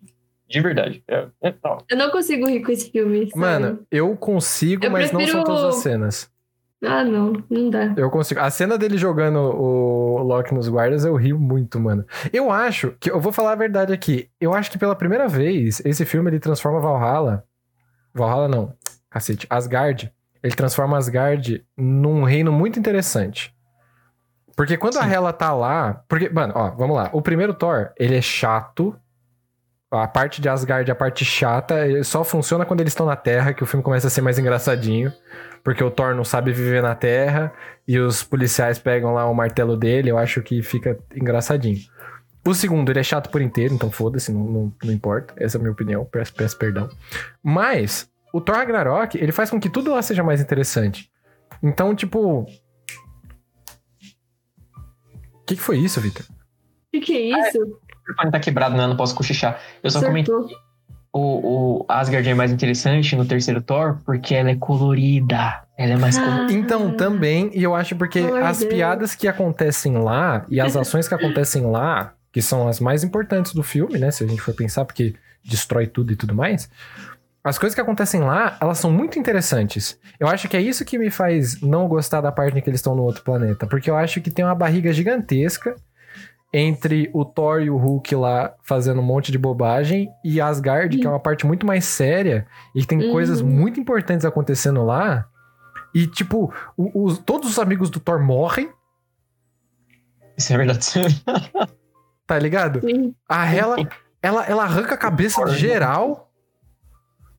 de 0.49 0.61
verdade. 0.61 1.05
É, 1.07 1.27
é, 1.43 1.55
Eu 1.91 1.97
não 1.97 2.11
consigo 2.11 2.47
rir 2.49 2.63
com 2.63 2.73
esse 2.73 2.91
filme. 2.91 3.27
sabe? 3.29 3.39
Mano, 3.39 3.81
eu 3.91 4.17
consigo, 4.17 4.85
Eu 4.85 4.91
mas 4.91 5.13
não 5.13 5.21
são 5.21 5.43
prefiro- 5.43 5.45
todas 5.45 5.65
as 5.77 5.83
cenas. 5.83 6.31
Ah, 6.83 7.03
não. 7.05 7.33
Não 7.51 7.71
dá. 7.71 7.93
Eu 7.97 8.09
consigo. 8.09 8.41
A 8.41 8.49
cena 8.51 8.79
dele 8.79 8.97
jogando 8.97 9.39
o 9.41 10.23
Loki 10.23 10.55
nos 10.55 10.69
guardas, 10.69 11.05
eu 11.05 11.15
rio 11.17 11.39
muito, 11.39 11.79
mano. 11.81 12.05
Eu 12.33 12.51
acho 12.53 12.95
que. 13.01 13.11
Eu 13.11 13.21
vou 13.21 13.33
falar 13.33 13.53
a 13.53 13.57
verdade 13.57 13.93
aqui. 13.93 14.29
Eu 14.41 14.55
acho 14.55 14.71
que 14.71 14.79
pela 14.79 14.95
primeira 14.95 15.27
vez, 15.27 15.83
esse 15.85 16.05
filme 16.05 16.31
ele 16.31 16.39
transforma 16.39 16.79
Valhalla. 16.81 17.45
Valhalla 18.15 18.47
não. 18.49 18.73
Cacete. 19.11 19.47
Asgard. 19.51 20.13
Ele 20.43 20.55
transforma 20.55 20.97
Asgard 20.97 21.65
num 21.77 22.25
reino 22.25 22.53
muito 22.53 22.79
interessante. 22.79 23.55
Porque 24.57 24.77
quando 24.77 24.99
a 24.99 25.05
Sim. 25.05 25.13
Hela 25.13 25.33
tá 25.33 25.53
lá. 25.53 26.03
Porque, 26.09 26.29
mano, 26.29 26.53
ó, 26.57 26.71
vamos 26.71 26.97
lá. 26.97 27.11
O 27.13 27.23
primeiro 27.23 27.55
Thor, 27.55 27.91
ele 27.99 28.17
é 28.17 28.23
chato. 28.23 28.95
A 29.91 30.07
parte 30.07 30.43
de 30.43 30.49
Asgard, 30.49 30.91
a 30.91 30.95
parte 30.95 31.25
chata, 31.25 31.87
ele 31.87 32.05
só 32.05 32.23
funciona 32.23 32.67
quando 32.67 32.81
eles 32.81 32.93
estão 32.93 33.07
na 33.07 33.17
Terra, 33.17 33.55
que 33.55 33.63
o 33.63 33.67
filme 33.67 33.83
começa 33.83 34.09
a 34.09 34.11
ser 34.11 34.21
mais 34.21 34.39
engraçadinho. 34.39 35.13
Porque 35.63 35.83
o 35.83 35.91
Thor 35.91 36.15
não 36.15 36.25
sabe 36.25 36.53
viver 36.53 36.83
na 36.83 36.95
Terra 36.95 37.53
e 37.87 37.99
os 37.99 38.23
policiais 38.23 38.79
pegam 38.79 39.15
lá 39.15 39.29
o 39.31 39.35
martelo 39.35 39.77
dele, 39.77 40.11
eu 40.11 40.19
acho 40.19 40.43
que 40.43 40.63
fica 40.63 40.99
engraçadinho. 41.15 41.79
O 42.47 42.55
segundo, 42.55 42.91
ele 42.91 43.01
é 43.01 43.03
chato 43.03 43.31
por 43.31 43.41
inteiro, 43.43 43.75
então 43.75 43.91
foda-se, 43.91 44.33
não, 44.33 44.45
não, 44.45 44.73
não 44.83 44.93
importa. 44.93 45.35
Essa 45.37 45.57
é 45.57 45.59
a 45.59 45.61
minha 45.61 45.73
opinião, 45.73 46.05
peço, 46.05 46.35
peço 46.35 46.57
perdão. 46.57 46.89
Mas, 47.43 48.11
o 48.33 48.41
Thor 48.41 48.57
Ragnarok, 48.57 49.17
ele 49.17 49.33
faz 49.33 49.51
com 49.51 49.61
que 49.61 49.71
tudo 49.71 49.93
lá 49.93 50.03
seja 50.03 50.23
mais 50.23 50.41
interessante. 50.41 51.11
Então, 51.63 51.95
tipo. 51.95 52.47
O 55.33 55.45
que, 55.47 55.57
que 55.57 55.63
foi 55.63 55.79
isso, 55.79 56.01
Vitor? 56.01 56.25
O 56.29 56.91
que, 56.93 57.01
que 57.01 57.17
é 57.17 57.41
isso? 57.41 57.59
O 57.63 57.99
microfone 58.09 58.31
tá 58.31 58.41
quebrado, 58.41 58.77
né? 58.77 58.85
Eu 58.85 58.89
não 58.89 58.97
posso 58.97 59.15
cochichar. 59.15 59.61
Eu 59.83 59.91
só 59.91 60.01
comentei 60.03 60.35
o, 61.13 61.81
o 61.81 61.87
Asgard 61.89 62.29
é 62.29 62.35
mais 62.35 62.53
interessante 62.53 63.17
no 63.17 63.25
terceiro 63.25 63.63
Thor 63.63 63.99
porque 64.05 64.35
ela 64.35 64.51
é 64.51 64.57
colorida. 64.57 65.63
Ela 65.77 65.95
é 65.95 65.97
mais 65.97 66.19
Ah. 66.19 66.25
colorida. 66.25 66.53
Então, 66.53 66.95
também, 66.97 67.51
e 67.55 67.63
eu 67.63 67.75
acho 67.75 67.97
porque 67.97 68.21
as 68.21 68.59
Deus. 68.59 68.73
piadas 68.73 69.15
que 69.15 69.27
acontecem 69.27 69.97
lá 69.99 70.45
e 70.49 70.61
as 70.61 70.77
ações 70.77 71.09
que 71.09 71.15
acontecem 71.15 71.67
lá, 71.67 72.15
que 72.33 72.43
são 72.43 72.69
as 72.69 72.79
mais 72.79 73.03
importantes 73.03 73.55
do 73.55 73.63
filme, 73.63 73.99
né? 73.99 74.11
Se 74.11 74.23
a 74.25 74.27
gente 74.27 74.41
for 74.43 74.55
pensar, 74.55 74.85
porque 74.85 75.15
destrói 75.45 75.87
tudo 75.87 76.13
e 76.13 76.17
tudo 76.17 76.35
mais. 76.35 76.69
As 77.49 77.59
coisas 77.59 77.75
que 77.75 77.81
acontecem 77.81 78.21
lá, 78.21 78.57
elas 78.61 78.79
são 78.79 78.91
muito 78.91 79.19
interessantes. 79.19 79.99
Eu 80.21 80.29
acho 80.29 80.49
que 80.49 80.57
é 80.57 80.61
isso 80.61 80.85
que 80.85 80.99
me 80.99 81.11
faz 81.11 81.61
não 81.61 81.89
gostar 81.89 82.21
da 82.21 82.31
parte 82.31 82.57
em 82.59 82.61
que 82.61 82.69
eles 82.69 82.79
estão 82.81 82.95
no 82.95 83.03
outro 83.03 83.23
planeta. 83.25 83.67
Porque 83.67 83.91
eu 83.91 83.97
acho 83.97 84.21
que 84.21 84.31
tem 84.31 84.45
uma 84.45 84.55
barriga 84.55 84.93
gigantesca 84.93 85.75
entre 86.53 87.11
o 87.13 87.25
Thor 87.25 87.61
e 87.61 87.69
o 87.71 87.77
Hulk 87.77 88.15
lá 88.17 88.55
fazendo 88.63 89.01
um 89.01 89.05
monte 89.05 89.31
de 89.31 89.39
bobagem 89.39 90.09
e 90.25 90.41
Asgard, 90.41 90.97
que 90.97 91.07
é 91.07 91.11
uma 91.11 91.21
parte 91.21 91.47
muito 91.47 91.67
mais 91.67 91.85
séria 91.85 92.47
e 92.75 92.81
que 92.81 92.87
tem 92.87 93.03
Uhum. 93.03 93.13
coisas 93.13 93.43
muito 93.43 93.79
importantes 93.79 94.25
acontecendo 94.25 94.83
lá. 94.85 95.27
E, 95.95 96.07
tipo, 96.07 96.53
o- 96.77 97.05
os- 97.05 97.19
todos 97.19 97.51
os 97.51 97.59
amigos 97.59 97.91
do 97.91 98.01
Thor 98.01 98.19
morrem, 98.23 98.71
Isso 100.37 100.53
é 100.53 100.57
verdade. 100.57 100.87
tá 102.27 102.39
ligado? 102.39 102.81
Sim. 102.81 103.15
A 103.29 103.45
Hela, 103.53 103.77
ela, 104.23 104.45
ela 104.47 104.63
arranca 104.65 104.95
a 104.95 104.99
cabeça 104.99 105.45
de 105.47 105.57
geral. 105.57 106.28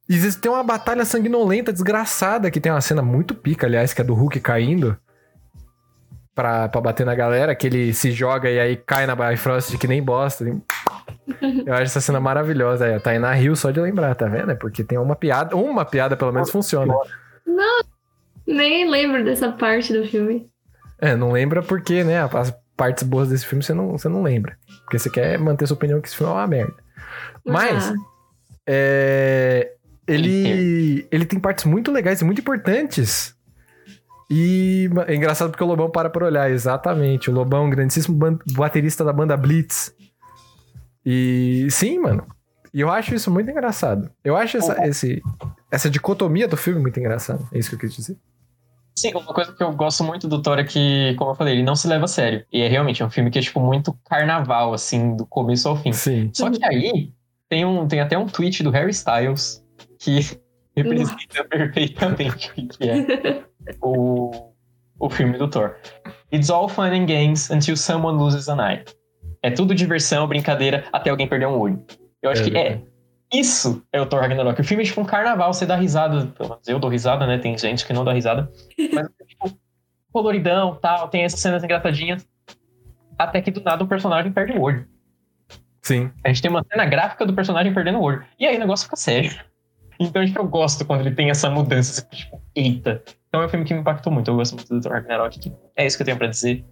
E 0.10 0.18
vezes 0.18 0.36
tem 0.36 0.52
uma 0.52 0.64
batalha 0.64 1.06
sanguinolenta, 1.06 1.72
desgraçada, 1.72 2.50
que 2.50 2.60
tem 2.60 2.72
uma 2.72 2.82
cena 2.82 3.02
muito 3.04 3.36
pica, 3.36 3.68
aliás, 3.68 3.94
que 3.94 4.02
é 4.02 4.04
do 4.04 4.16
Hulk 4.16 4.40
caindo 4.40 4.98
pra, 6.34 6.68
pra 6.68 6.82
bater 6.82 7.06
na 7.06 7.14
galera, 7.14 7.54
que 7.54 7.68
ele 7.68 7.94
se 7.94 8.12
joga 8.12 8.50
e 8.50 8.60
aí 8.60 8.76
cai 8.76 9.06
na 9.06 9.16
Bifrost 9.16 9.78
que 9.78 9.88
nem 9.88 10.02
bosta. 10.02 10.46
assim. 10.46 10.62
Eu 11.66 11.74
acho 11.74 11.84
essa 11.84 12.02
cena 12.02 12.20
maravilhosa. 12.20 12.86
Aí, 12.86 12.96
a 12.96 13.00
Tainá 13.00 13.32
riu 13.34 13.56
só 13.56 13.70
de 13.70 13.80
lembrar, 13.80 14.16
tá 14.16 14.26
vendo? 14.26 14.52
É 14.52 14.56
porque 14.56 14.84
tem 14.84 14.98
uma 14.98 15.16
piada, 15.16 15.56
uma 15.56 15.86
piada 15.86 16.18
pelo 16.18 16.32
menos 16.32 16.50
funciona. 16.50 16.92
Nem 18.48 18.90
lembro 18.90 19.24
dessa 19.24 19.52
parte 19.52 19.94
do 19.94 20.08
filme. 20.08 20.50
É, 21.00 21.16
não 21.16 21.32
lembra 21.32 21.62
porque, 21.62 22.04
né, 22.04 22.20
as 22.34 22.52
partes 22.76 23.04
boas 23.04 23.30
desse 23.30 23.46
filme 23.46 23.64
você 23.64 23.74
não, 23.74 23.92
você 23.92 24.10
não 24.10 24.24
lembra. 24.24 24.58
Porque 24.86 24.98
você 24.98 25.10
quer 25.10 25.38
manter 25.38 25.68
sua 25.68 25.76
opinião 25.76 26.02
que 26.02 26.08
esse 26.08 26.18
filme 26.18 26.34
é 26.34 26.36
uma 26.36 26.48
merda. 26.48 26.74
Mas, 27.46 27.90
Ah, 27.90 27.94
é, 28.68 29.74
ele, 30.10 31.08
ele 31.12 31.26
tem 31.26 31.40
partes 31.40 31.66
muito 31.66 31.92
legais 31.92 32.22
e 32.22 32.26
muito 32.26 32.42
importantes. 32.42 33.36
E 34.30 34.90
é 35.08 35.16
engraçado 35.16 35.50
porque 35.50 35.64
o 35.64 35.68
Lobão 35.68 35.90
para 35.90 36.10
por 36.10 36.24
olhar, 36.24 36.52
exatamente. 36.52 37.30
O 37.30 37.34
Lobão, 37.34 37.66
um 37.66 37.70
grandíssimo 37.70 38.18
baterista 38.54 39.04
da 39.04 39.12
banda 39.12 39.36
Blitz. 39.36 39.94
E 41.06 41.68
sim, 41.72 42.00
mano. 42.00 42.28
E 42.72 42.82
eu 42.82 42.92
acho 42.92 43.16
isso 43.16 43.32
muito 43.32 43.50
engraçado. 43.50 44.12
Eu 44.24 44.38
acho 44.38 44.58
essa, 44.58 44.88
esse, 44.88 45.22
essa 45.72 45.90
dicotomia 45.90 46.48
do 46.48 46.56
filme 46.56 46.80
muito 46.80 47.00
engraçada. 47.00 47.44
É 47.52 47.58
isso 47.58 47.70
que 47.70 47.76
eu 47.76 47.80
quis 47.80 47.96
dizer. 47.96 48.18
Sim, 48.96 49.12
uma 49.16 49.34
coisa 49.34 49.52
que 49.54 49.64
eu 49.64 49.72
gosto 49.74 50.04
muito 50.04 50.28
do 50.28 50.42
Thor 50.42 50.60
é 50.60 50.64
que, 50.64 51.16
como 51.18 51.32
eu 51.32 51.36
falei, 51.36 51.56
ele 51.56 51.64
não 51.64 51.76
se 51.76 51.88
leva 51.88 52.06
a 52.06 52.08
sério. 52.08 52.46
E 52.52 52.62
é 52.62 52.68
realmente 52.68 53.02
é 53.02 53.06
um 53.06 53.10
filme 53.10 53.32
que 53.32 53.40
é, 53.40 53.42
tipo, 53.42 53.60
muito 53.60 53.98
carnaval, 54.08 54.74
assim, 54.74 55.16
do 55.16 55.26
começo 55.26 55.70
ao 55.70 55.78
fim. 55.78 55.94
Sim. 55.94 56.30
Só 56.34 56.52
que 56.52 56.64
aí 56.64 57.12
tem, 57.48 57.66
um, 57.66 57.88
tem 57.88 58.02
até 58.02 58.18
um 58.18 58.28
tweet 58.28 58.62
do 58.62 58.70
Harry 58.70 58.92
Styles 58.92 59.64
que 60.00 60.20
representa 60.76 61.44
perfeitamente 61.50 62.50
o 62.50 62.68
que 62.68 62.90
é 62.90 63.44
o, 63.82 64.52
o 65.00 65.10
filme 65.10 65.38
do 65.38 65.48
Thor. 65.48 65.76
It's 66.34 66.50
all 66.50 66.68
fun 66.68 66.92
and 66.92 67.06
games 67.06 67.50
until 67.52 67.78
someone 67.78 68.18
loses 68.18 68.48
an 68.50 68.58
eye. 68.58 68.84
É 69.44 69.52
tudo 69.52 69.76
diversão, 69.76 70.28
brincadeira, 70.28 70.86
até 70.92 71.10
alguém 71.10 71.28
perder 71.28 71.48
um 71.48 71.58
olho. 71.58 71.84
Eu 72.22 72.32
acho 72.32 72.44
É 72.44 72.50
que 72.50 72.58
é. 72.58 72.82
Isso 73.32 73.86
é 73.94 74.02
o 74.02 74.06
Thor 74.06 74.22
Ragnarok. 74.22 74.60
O 74.60 74.64
filme 74.64 74.84
é 74.84 74.86
tipo 74.86 75.02
um 75.02 75.06
carnaval, 75.06 75.54
você 75.54 75.66
dá 75.66 75.76
risada. 75.76 76.26
Pelo 76.28 76.50
menos 76.50 76.68
eu 76.68 76.80
dou 76.80 76.90
risada, 76.90 77.28
né? 77.28 77.38
Tem 77.38 77.56
gente 77.58 77.86
que 77.86 77.94
não 77.94 78.04
dá 78.04 78.12
risada. 78.12 78.52
Mas 78.92 79.08
é 79.22 79.24
tipo, 79.26 79.52
coloridão 80.12 80.76
tal, 80.82 81.08
tem 81.10 81.24
essas 81.24 81.40
cenas 81.40 81.64
engraçadinhas. 81.64 82.28
Até 83.18 83.42
que 83.42 83.52
do 83.52 83.62
nada 83.62 83.84
o 83.84 83.88
personagem 83.88 84.32
perde 84.32 84.54
o 84.54 84.62
olho. 84.62 84.88
Sim. 85.82 86.12
A 86.24 86.30
gente 86.30 86.42
tem 86.42 86.50
uma 86.50 86.64
cena 86.64 86.86
gráfica 86.86 87.26
do 87.26 87.34
personagem 87.34 87.74
perdendo 87.74 88.00
o 88.00 88.02
olho. 88.02 88.26
E 88.40 88.48
aí 88.48 88.56
o 88.56 88.60
negócio 88.60 88.86
fica 88.86 88.96
sério. 88.96 89.32
Então 90.00 90.26
tipo, 90.26 90.40
eu 90.40 90.48
gosto 90.48 90.86
quando 90.86 91.02
ele 91.02 91.14
tem 91.14 91.30
essa 91.30 91.50
mudança. 91.50 92.02
Fica, 92.02 92.16
tipo, 92.16 92.42
eita. 92.56 93.04
Então 93.28 93.42
é 93.42 93.46
um 93.46 93.50
filme 93.50 93.66
que 93.66 93.74
me 93.74 93.82
impactou 93.82 94.12
muito. 94.12 94.32
Eu 94.32 94.36
gosto 94.36 94.56
muito 94.56 94.74
do 94.74 94.82
Thor 94.82 94.94
Ragnarok. 94.94 95.38
que 95.38 95.54
É 95.76 95.86
isso 95.86 95.98
que 95.98 96.04
eu 96.04 96.06
tenho 96.06 96.18
pra 96.18 96.28
dizer. 96.28 96.66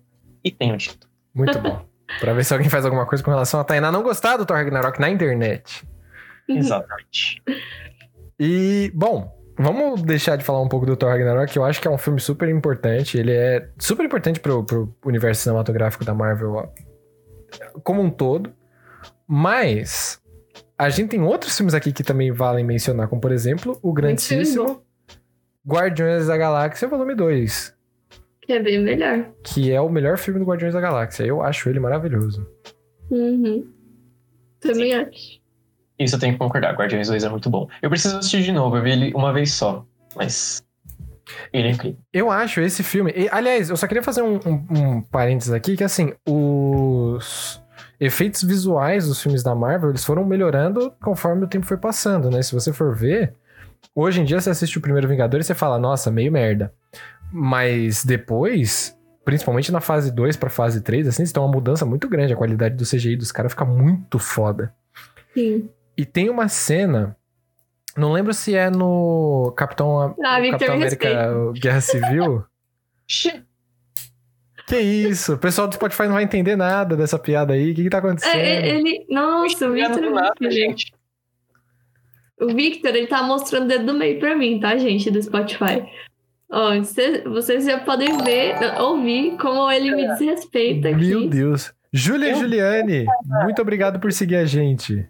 E 0.43 0.49
tenho 0.49 0.77
dito. 0.77 1.07
Muito 1.33 1.59
bom. 1.59 1.85
pra 2.19 2.33
ver 2.33 2.45
se 2.45 2.53
alguém 2.53 2.69
faz 2.69 2.85
alguma 2.85 3.05
coisa 3.05 3.23
com 3.23 3.29
relação 3.29 3.59
a 3.59 3.63
Tainá 3.63 3.91
não 3.91 4.01
gostar 4.01 4.37
do 4.37 4.45
Thor 4.45 4.55
Ragnarok 4.55 4.99
na 4.99 5.09
internet. 5.09 5.85
Exatamente. 6.47 7.43
E, 8.39 8.91
bom, 8.95 9.29
vamos 9.59 10.01
deixar 10.03 10.37
de 10.37 10.45
falar 10.45 10.61
um 10.61 10.69
pouco 10.69 10.85
do 10.85 10.95
Thor 10.95 11.09
Ragnarok, 11.09 11.51
que 11.51 11.59
eu 11.59 11.65
acho 11.65 11.81
que 11.81 11.87
é 11.87 11.91
um 11.91 11.97
filme 11.97 12.21
super 12.21 12.47
importante. 12.47 13.17
Ele 13.17 13.33
é 13.33 13.69
super 13.77 14.05
importante 14.05 14.39
pro, 14.39 14.63
pro 14.63 14.95
universo 15.05 15.41
cinematográfico 15.41 16.05
da 16.05 16.13
Marvel 16.13 16.71
como 17.83 18.01
um 18.01 18.09
todo. 18.09 18.53
Mas 19.27 20.21
a 20.77 20.89
gente 20.89 21.09
tem 21.09 21.21
outros 21.21 21.55
filmes 21.55 21.73
aqui 21.73 21.91
que 21.91 22.03
também 22.03 22.31
valem 22.31 22.63
mencionar, 22.65 23.07
como 23.07 23.21
por 23.21 23.31
exemplo, 23.31 23.79
o 23.81 23.91
grandíssimo 23.93 24.81
Guardiões 25.67 26.27
da 26.27 26.37
Galáxia 26.37 26.87
Volume 26.87 27.15
2, 27.15 27.75
Que 28.41 28.53
é 28.53 28.59
bem 28.61 28.81
melhor. 28.81 29.25
que 29.43 29.71
é 29.71 29.81
o 29.81 29.89
melhor 29.89 30.17
filme 30.17 30.39
do 30.39 30.45
Guardiões 30.45 30.73
da 30.73 30.79
Galáxia. 30.81 31.23
Eu 31.23 31.41
acho 31.41 31.67
ele 31.69 31.79
maravilhoso. 31.79 32.47
Uhum. 33.09 33.67
Também 34.59 34.93
acho. 34.93 35.39
Isso 35.99 36.15
eu 36.15 36.19
tenho 36.19 36.33
que 36.33 36.39
concordar. 36.39 36.75
Guardiões 36.75 37.07
2 37.07 37.23
é 37.23 37.29
muito 37.29 37.49
bom. 37.49 37.67
Eu 37.81 37.89
preciso 37.89 38.17
assistir 38.17 38.43
de 38.43 38.51
novo. 38.51 38.77
Eu 38.77 38.83
vi 38.83 38.91
ele 38.91 39.13
uma 39.15 39.33
vez 39.33 39.51
só. 39.51 39.85
Mas. 40.15 40.61
Ele 41.51 41.67
é 41.69 41.71
incrível. 41.71 41.97
Eu 42.13 42.29
acho 42.31 42.61
esse 42.61 42.83
filme. 42.83 43.11
e, 43.15 43.27
aliás, 43.29 43.69
eu 43.69 43.75
só 43.75 43.87
queria 43.87 44.03
fazer 44.03 44.21
um, 44.21 44.35
um, 44.45 44.65
um 44.69 45.01
parênteses 45.01 45.51
aqui, 45.53 45.75
que 45.75 45.83
assim, 45.83 46.13
os 46.27 47.61
efeitos 47.99 48.43
visuais 48.43 49.07
dos 49.07 49.21
filmes 49.21 49.41
da 49.43 49.55
Marvel, 49.55 49.89
eles 49.89 50.05
foram 50.05 50.23
melhorando 50.25 50.93
conforme 51.01 51.43
o 51.43 51.47
tempo 51.47 51.65
foi 51.65 51.77
passando, 51.77 52.29
né? 52.29 52.41
Se 52.41 52.53
você 52.53 52.71
for 52.71 52.95
ver, 52.95 53.33
hoje 53.95 54.21
em 54.21 54.25
dia 54.25 54.39
você 54.39 54.49
assiste 54.49 54.77
o 54.77 54.81
primeiro 54.81 55.07
Vingador 55.07 55.39
e 55.39 55.43
você 55.43 55.55
fala, 55.55 55.79
nossa, 55.79 56.11
meio 56.11 56.31
merda. 56.31 56.73
Mas 57.31 58.05
depois, 58.05 58.95
principalmente 59.25 59.71
na 59.71 59.81
fase 59.81 60.11
2 60.11 60.37
pra 60.37 60.49
fase 60.49 60.81
3, 60.81 61.07
assim, 61.07 61.25
você 61.25 61.33
tem 61.33 61.41
uma 61.41 61.51
mudança 61.51 61.85
muito 61.85 62.07
grande. 62.07 62.33
A 62.33 62.37
qualidade 62.37 62.75
do 62.75 62.85
CGI 62.85 63.15
dos 63.17 63.31
caras 63.31 63.51
fica 63.51 63.65
muito 63.65 64.19
foda. 64.19 64.73
Sim. 65.33 65.69
E 65.97 66.05
tem 66.05 66.29
uma 66.29 66.47
cena. 66.47 67.15
Não 67.95 68.11
lembro 68.11 68.33
se 68.33 68.53
é 68.55 68.69
no 68.69 69.51
Capitão, 69.57 70.15
Ah, 70.23 70.39
Capitão 70.51 70.75
América 70.75 71.51
Guerra 71.59 71.81
Civil. 71.81 72.45
que 74.67 74.79
isso? 74.79 75.33
O 75.33 75.37
pessoal 75.37 75.67
do 75.67 75.73
Spotify 75.75 76.03
não 76.03 76.13
vai 76.13 76.23
entender 76.23 76.55
nada 76.55 76.95
dessa 76.95 77.17
piada 77.17 77.53
aí. 77.53 77.71
O 77.71 77.75
que, 77.75 77.83
que 77.83 77.89
tá 77.89 77.97
acontecendo? 77.99 78.35
É, 78.35 78.69
é, 78.69 78.69
ele. 78.75 79.05
Nossa, 79.09 79.67
o 79.67 79.73
Victor. 79.73 79.99
do 80.01 80.05
é 80.07 80.09
nada, 80.09 80.33
muito 80.39 80.53
gente. 80.53 80.93
O 82.39 82.47
Victor, 82.47 82.95
ele 82.95 83.07
tá 83.07 83.23
mostrando 83.23 83.65
o 83.65 83.67
dedo 83.67 83.85
do 83.87 83.93
meio 83.95 84.19
pra 84.19 84.35
mim, 84.35 84.59
tá, 84.59 84.77
gente, 84.77 85.09
do 85.09 85.21
Spotify. 85.21 85.83
Ó, 86.51 86.83
cê- 86.83 87.23
vocês 87.23 87.65
já 87.65 87.79
podem 87.79 88.17
ver, 88.23 88.55
ouvir 88.79 89.35
como 89.37 89.69
ele 89.71 89.95
me 89.95 90.07
desrespeita 90.09 90.89
aqui. 90.89 91.07
Meu 91.07 91.27
Deus. 91.27 91.73
Júlia 91.91 92.29
Eu- 92.31 92.35
Juliane, 92.37 93.05
muito 93.43 93.61
obrigado 93.61 93.99
por 93.99 94.11
seguir 94.13 94.35
a 94.35 94.45
gente. 94.45 95.05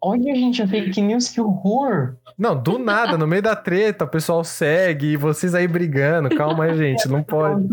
Olha, 0.00 0.34
gente, 0.34 0.62
a 0.62 0.66
fake 0.68 1.00
news, 1.00 1.28
que 1.28 1.40
horror. 1.40 2.14
Não, 2.36 2.60
do 2.60 2.78
nada, 2.78 3.16
no 3.16 3.26
meio 3.26 3.42
da 3.42 3.54
treta, 3.54 4.04
o 4.04 4.08
pessoal 4.08 4.42
segue 4.42 5.12
e 5.12 5.16
vocês 5.16 5.54
aí 5.54 5.68
brigando. 5.68 6.28
Calma 6.36 6.64
aí, 6.64 6.76
gente, 6.76 7.08
não 7.08 7.22
pode. 7.22 7.66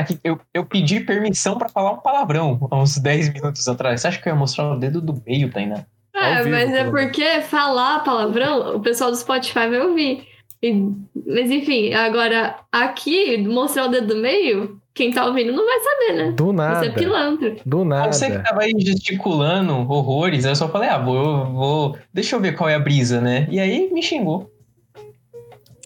Aqui, 0.00 0.18
eu, 0.24 0.40
eu 0.52 0.64
pedi 0.64 1.00
permissão 1.00 1.56
pra 1.56 1.68
falar 1.68 1.92
um 1.92 1.98
palavrão 1.98 2.66
há 2.70 2.76
uns 2.80 2.98
10 2.98 3.32
minutos 3.32 3.66
atrás. 3.68 4.00
Você 4.00 4.08
acha 4.08 4.20
que 4.20 4.28
eu 4.28 4.32
ia 4.32 4.38
mostrar 4.38 4.72
o 4.72 4.78
dedo 4.78 5.00
do 5.00 5.22
meio, 5.26 5.50
Tainá? 5.50 5.84
É, 6.14 6.38
Ao 6.38 6.44
vivo, 6.44 6.56
mas 6.56 6.72
é 6.72 6.84
porque 6.90 7.40
falar 7.42 8.00
palavrão, 8.00 8.76
o 8.76 8.80
pessoal 8.80 9.10
do 9.10 9.16
Spotify 9.16 9.68
vai 9.68 9.80
ouvir. 9.80 10.26
E- 10.62 10.90
mas 11.26 11.50
enfim, 11.50 11.92
agora 11.92 12.56
aqui, 12.72 13.36
mostrar 13.38 13.86
o 13.86 13.88
dedo 13.88 14.14
do 14.14 14.16
meio, 14.16 14.80
quem 14.94 15.10
tá 15.10 15.26
ouvindo 15.26 15.52
não 15.52 15.66
vai 15.66 15.80
saber, 15.80 16.12
né? 16.14 16.32
Do 16.32 16.46
Você 16.46 16.52
nada. 16.52 16.86
é 16.86 16.90
pilantra. 16.90 17.56
Do 17.66 17.84
nada. 17.84 18.12
Você 18.12 18.30
que 18.30 18.38
tava 18.38 18.62
aí 18.62 18.72
gesticulando 18.78 19.72
horrores, 19.90 20.44
eu 20.44 20.54
só 20.54 20.68
falei, 20.68 20.88
ah, 20.88 20.98
vou, 20.98 21.46
vou. 21.46 21.98
Deixa 22.12 22.36
eu 22.36 22.40
ver 22.40 22.56
qual 22.56 22.68
é 22.70 22.76
a 22.76 22.78
brisa, 22.78 23.20
né? 23.20 23.48
E 23.50 23.58
aí 23.58 23.90
me 23.92 24.00
xingou. 24.02 24.50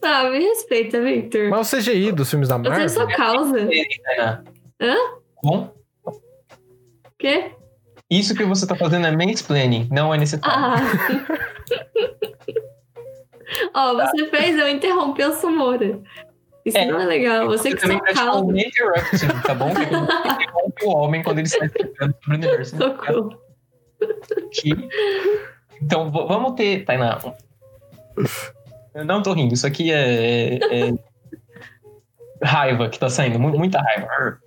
Ah, 0.02 0.28
me 0.30 0.38
respeita, 0.38 1.00
Victor. 1.00 1.48
Mas 1.48 1.72
o 1.72 1.76
CGI 1.76 2.12
dos 2.12 2.28
filmes 2.30 2.48
da 2.48 2.56
Eu 2.56 2.62
tenho 2.62 2.72
Marvel. 2.74 2.88
sua 2.90 3.06
causa. 3.08 3.68
Hã? 4.80 4.94
Bom, 5.42 5.72
Quê? 7.18 7.52
isso 8.10 8.34
que 8.34 8.44
você 8.44 8.66
tá 8.66 8.76
fazendo 8.76 9.06
é 9.06 9.10
mansplaining, 9.10 9.88
não 9.90 10.14
é 10.14 10.18
necessário. 10.18 10.54
Ah. 10.54 10.76
Ó, 13.74 13.94
você 13.94 14.26
fez 14.26 14.58
eu 14.58 14.68
interromper 14.68 15.28
o 15.28 15.32
Sumora. 15.34 16.00
Isso 16.64 16.76
É. 16.78 16.84
não 16.86 17.00
é 17.00 17.04
legal. 17.06 17.46
Você 17.46 17.70
que 17.70 17.76
também 17.80 17.96
sua 17.98 18.04
praticou 18.04 18.30
causa. 18.32 18.44
um 18.46 18.56
interrupting, 18.58 19.42
tá 19.46 19.54
bom? 19.54 19.70
Interrompe 19.70 20.84
o 20.84 20.88
homem 20.96 21.22
quando 21.22 21.38
ele 21.38 21.46
está 21.46 21.64
explicando 21.64 22.14
sobre 22.22 22.30
o 22.30 22.34
universo. 22.38 22.76
Socorro. 22.76 23.40
aqui. 24.48 24.88
Então, 25.80 26.10
vamos 26.10 26.52
ter, 26.54 26.84
Tainá. 26.84 27.18
Eu 28.94 29.04
não 29.04 29.22
tô 29.22 29.32
rindo, 29.32 29.54
isso 29.54 29.66
aqui 29.66 29.92
é, 29.92 30.56
é- 30.56 30.88
é 30.90 30.92
raiva 32.42 32.88
que 32.88 32.98
tá 32.98 33.08
saindo, 33.08 33.38
mu- 33.38 33.56
muita 33.56 33.80
raiva. 33.80 34.38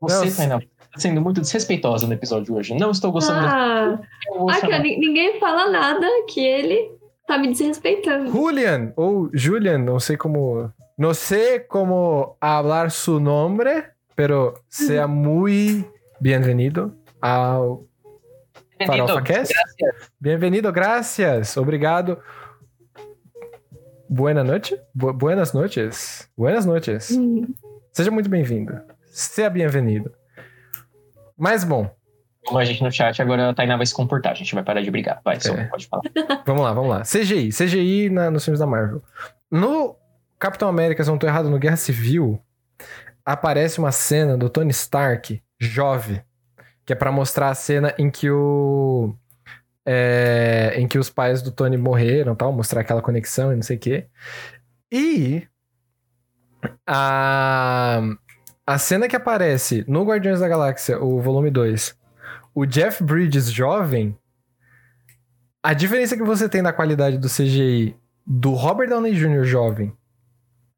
Você, 0.00 0.30
Tainá, 0.30 0.58
tá 0.60 0.66
sendo 0.98 1.20
muito 1.20 1.40
desrespeitosa 1.40 2.06
no 2.06 2.12
episódio 2.12 2.44
de 2.46 2.52
hoje. 2.52 2.74
Não 2.74 2.90
estou 2.90 3.10
gostando 3.12 3.42
da 3.42 3.98
Ah, 3.98 4.78
ni- 4.80 4.98
ninguém 4.98 5.38
fala 5.40 5.70
nada 5.70 6.06
que 6.28 6.40
ele 6.44 6.92
tá 7.26 7.36
me 7.38 7.48
desrespeitando. 7.48 8.30
Julian, 8.30 8.92
ou 8.96 9.28
Julian, 9.32 9.78
não 9.78 9.98
sei 9.98 10.16
como. 10.16 10.72
No 10.96 11.12
sé 11.14 11.66
como 11.68 12.36
hablar 12.40 12.90
su 12.90 13.18
nombre, 13.20 13.92
pero 14.14 14.54
sea 14.68 15.06
muy 15.06 15.84
bienvenido 16.20 16.94
ao 17.20 17.84
Farofa 18.86 19.22
Cast. 19.22 19.52
Bem-vindo, 20.20 20.72
gracias. 20.72 21.56
Obrigado. 21.56 22.20
Buena 24.08 24.44
noite. 24.44 24.80
Bu- 24.94 25.12
buenas 25.12 25.52
noches. 25.52 26.30
Buenas 26.36 26.64
noches. 26.64 27.08
Seja 27.92 28.10
muito 28.10 28.28
bem-vindo. 28.30 28.80
Seja 29.06 29.50
bem-vindo. 29.50 30.12
Mas 31.36 31.64
bom, 31.64 31.90
Como 32.46 32.58
a 32.58 32.64
gente 32.64 32.82
no 32.84 32.92
chat, 32.92 33.20
agora 33.22 33.48
a 33.48 33.54
Tainá 33.54 33.76
vai 33.76 33.86
se 33.86 33.94
comportar. 33.94 34.32
A 34.32 34.34
gente 34.34 34.54
vai 34.54 34.62
parar 34.62 34.82
de 34.82 34.90
brigar. 34.90 35.20
Vai, 35.24 35.40
só 35.40 35.54
É. 35.54 35.64
pode 35.64 35.86
falar. 35.88 36.02
vamos 36.46 36.62
lá, 36.62 36.72
vamos 36.74 36.90
lá. 36.90 37.02
CGI. 37.02 37.48
CGI 37.50 38.10
na- 38.10 38.30
nos 38.30 38.44
filmes 38.44 38.60
da 38.60 38.66
Marvel. 38.66 39.02
No 39.50 39.96
Capitão 40.44 40.68
América, 40.68 41.02
se 41.02 41.08
não 41.08 41.16
tô 41.16 41.26
errado, 41.26 41.48
no 41.48 41.58
Guerra 41.58 41.78
Civil, 41.78 42.38
aparece 43.24 43.78
uma 43.78 43.90
cena 43.90 44.36
do 44.36 44.50
Tony 44.50 44.72
Stark, 44.72 45.42
jovem, 45.58 46.22
que 46.84 46.92
é 46.92 46.96
pra 46.96 47.10
mostrar 47.10 47.48
a 47.48 47.54
cena 47.54 47.94
em 47.96 48.10
que 48.10 48.30
o. 48.30 49.16
é, 49.86 50.74
em 50.76 50.86
que 50.86 50.98
os 50.98 51.08
pais 51.08 51.40
do 51.40 51.50
Tony 51.50 51.78
morreram 51.78 52.34
tal, 52.34 52.52
mostrar 52.52 52.82
aquela 52.82 53.00
conexão 53.00 53.54
e 53.54 53.56
não 53.56 53.62
sei 53.62 53.78
o 53.78 53.80
quê. 53.80 54.06
E 54.92 55.48
a, 56.86 58.02
a 58.66 58.76
cena 58.76 59.08
que 59.08 59.16
aparece 59.16 59.82
no 59.88 60.04
Guardiões 60.04 60.40
da 60.40 60.48
Galáxia, 60.48 61.02
o 61.02 61.22
volume 61.22 61.50
2, 61.50 61.98
o 62.54 62.66
Jeff 62.66 63.02
Bridges 63.02 63.50
jovem, 63.50 64.14
a 65.62 65.72
diferença 65.72 66.18
que 66.18 66.22
você 66.22 66.50
tem 66.50 66.60
na 66.60 66.74
qualidade 66.74 67.16
do 67.16 67.30
CGI 67.30 67.96
do 68.26 68.50
Robert 68.50 68.90
Downey 68.90 69.14
Jr. 69.14 69.44
jovem 69.44 69.96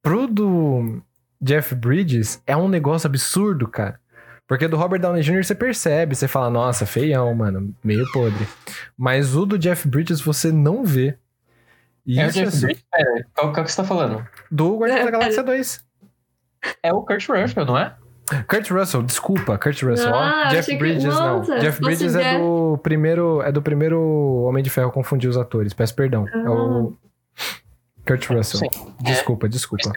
pro 0.07 0.27
do 0.28 1.03
Jeff 1.41 1.74
Bridges 1.74 2.41
é 2.47 2.57
um 2.57 2.69
negócio 2.69 3.09
absurdo, 3.09 3.66
cara. 3.66 3.99
Porque 4.47 4.69
do 4.69 4.77
Robert 4.77 5.01
Downey 5.01 5.23
Jr. 5.23 5.43
você 5.45 5.55
percebe, 5.57 6.15
você 6.15 6.28
fala, 6.28 6.49
nossa, 6.49 6.87
feião, 6.87 7.35
mano, 7.35 7.74
meio 7.83 8.05
podre. 8.12 8.47
Mas 8.97 9.35
o 9.35 9.45
do 9.45 9.59
Jeff 9.59 9.89
Bridges 9.89 10.20
você 10.20 10.53
não 10.53 10.85
vê. 10.85 11.16
E 12.07 12.20
É 12.20 12.28
o 12.28 12.31
Jeff 12.31 12.47
assim, 12.49 12.66
Bridges? 12.66 12.85
Pera, 12.89 13.27
qual, 13.35 13.53
qual 13.53 13.65
que 13.65 13.73
você 13.73 13.77
tá 13.78 13.85
falando? 13.85 14.24
do 14.49 14.78
Guardiões 14.78 15.03
da 15.03 15.09
É, 15.09 15.11
Galáxia 15.11 15.43
2. 15.43 15.85
É 16.85 16.93
o 16.93 17.03
Kurt 17.03 17.28
Russell, 17.28 17.65
não 17.65 17.77
é? 17.77 17.95
Kurt 18.49 18.70
Russell, 18.70 19.03
desculpa, 19.03 19.59
Kurt 19.59 19.83
Russell. 19.83 20.12
ó. 20.12 20.16
Ah, 20.23 20.49
Jeff 20.51 20.70
que- 20.70 20.78
Bridges 20.78 21.05
nossa, 21.12 21.53
não. 21.55 21.61
Jeff 21.61 21.81
Bridges 21.81 22.15
é 22.15 22.39
do 22.39 22.78
primeiro, 22.81 23.43
é 23.43 23.51
do 23.51 23.61
primeiro 23.61 24.01
Homem 24.45 24.62
de 24.62 24.70
Ferro, 24.70 24.93
confundi 24.93 25.27
os 25.27 25.37
atores, 25.37 25.74
peço 25.74 25.95
perdão. 25.97 26.24
É 26.28 26.49
o 26.49 26.93
Kurt 28.07 28.27
Russell. 28.27 28.61
Sim. 28.61 28.95
Desculpa, 29.01 29.49
desculpa. 29.49 29.93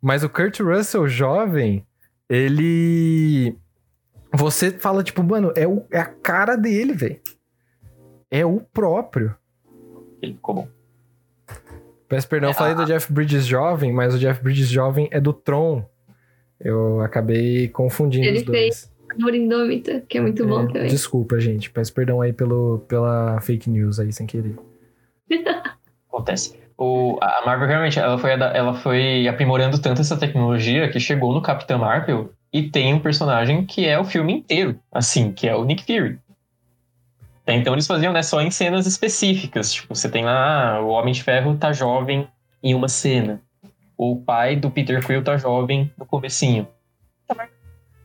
Mas 0.00 0.24
o 0.24 0.28
Kurt 0.28 0.60
Russell 0.60 1.08
jovem, 1.08 1.86
ele 2.28 3.56
você 4.32 4.70
fala 4.70 5.02
tipo, 5.02 5.22
mano, 5.22 5.52
é, 5.56 5.66
o, 5.66 5.84
é 5.90 5.98
a 5.98 6.06
cara 6.06 6.56
dele, 6.56 6.92
velho. 6.92 7.20
É 8.30 8.46
o 8.46 8.60
próprio. 8.60 9.34
Ele 10.22 10.34
ficou 10.34 10.54
bom. 10.54 10.68
Peço 12.08 12.28
perdão, 12.28 12.50
eu 12.50 12.54
falei 12.54 12.74
do 12.74 12.84
Jeff 12.84 13.12
Bridges 13.12 13.46
jovem, 13.46 13.92
mas 13.92 14.14
o 14.14 14.18
Jeff 14.18 14.42
Bridges 14.42 14.68
jovem 14.68 15.08
é 15.10 15.20
do 15.20 15.32
Tron. 15.32 15.84
Eu 16.58 17.00
acabei 17.00 17.68
confundindo 17.68 18.26
Ele 18.26 18.38
os 18.38 18.44
dois. 18.44 18.92
Amor 19.12 19.34
Indômita, 19.34 20.04
que 20.08 20.18
é 20.18 20.20
muito 20.20 20.46
bom 20.46 20.62
É, 20.62 20.66
também. 20.66 20.86
Desculpa, 20.88 21.40
gente. 21.40 21.70
Peço 21.70 21.92
perdão 21.92 22.20
aí 22.20 22.32
pelo, 22.32 22.80
pela 22.86 23.40
fake 23.40 23.68
news 23.68 23.98
aí, 23.98 24.12
sem 24.12 24.26
querer. 24.26 24.56
Acontece. 26.08 26.56
O, 26.82 27.18
a 27.20 27.44
Marvel 27.44 27.68
realmente 27.68 27.98
ela 27.98 28.16
foi, 28.16 28.30
ela 28.30 28.72
foi 28.72 29.28
aprimorando 29.28 29.78
tanto 29.78 30.00
essa 30.00 30.16
tecnologia 30.16 30.88
que 30.88 30.98
chegou 30.98 31.34
no 31.34 31.42
Capitão 31.42 31.78
Marvel 31.78 32.32
e 32.50 32.70
tem 32.70 32.94
um 32.94 32.98
personagem 32.98 33.66
que 33.66 33.86
é 33.86 33.98
o 33.98 34.04
filme 34.04 34.32
inteiro, 34.32 34.80
assim, 34.90 35.30
que 35.30 35.46
é 35.46 35.54
o 35.54 35.62
Nick 35.62 35.84
Fury. 35.84 36.18
Então 37.46 37.74
eles 37.74 37.86
faziam 37.86 38.14
né, 38.14 38.22
só 38.22 38.40
em 38.40 38.50
cenas 38.50 38.86
específicas. 38.86 39.74
Tipo, 39.74 39.94
você 39.94 40.08
tem 40.08 40.24
lá, 40.24 40.76
ah, 40.76 40.80
o 40.80 40.88
Homem 40.88 41.12
de 41.12 41.22
Ferro 41.22 41.54
tá 41.54 41.70
jovem 41.70 42.26
em 42.62 42.74
uma 42.74 42.88
cena. 42.88 43.42
O 43.94 44.16
pai 44.16 44.56
do 44.56 44.70
Peter 44.70 45.04
Quill 45.06 45.22
tá 45.22 45.36
jovem 45.36 45.92
no. 45.98 46.66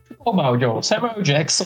Ficou 0.04 0.34
mal, 0.34 0.54
John. 0.58 0.82
Samuel 0.82 1.22
Jackson. 1.22 1.64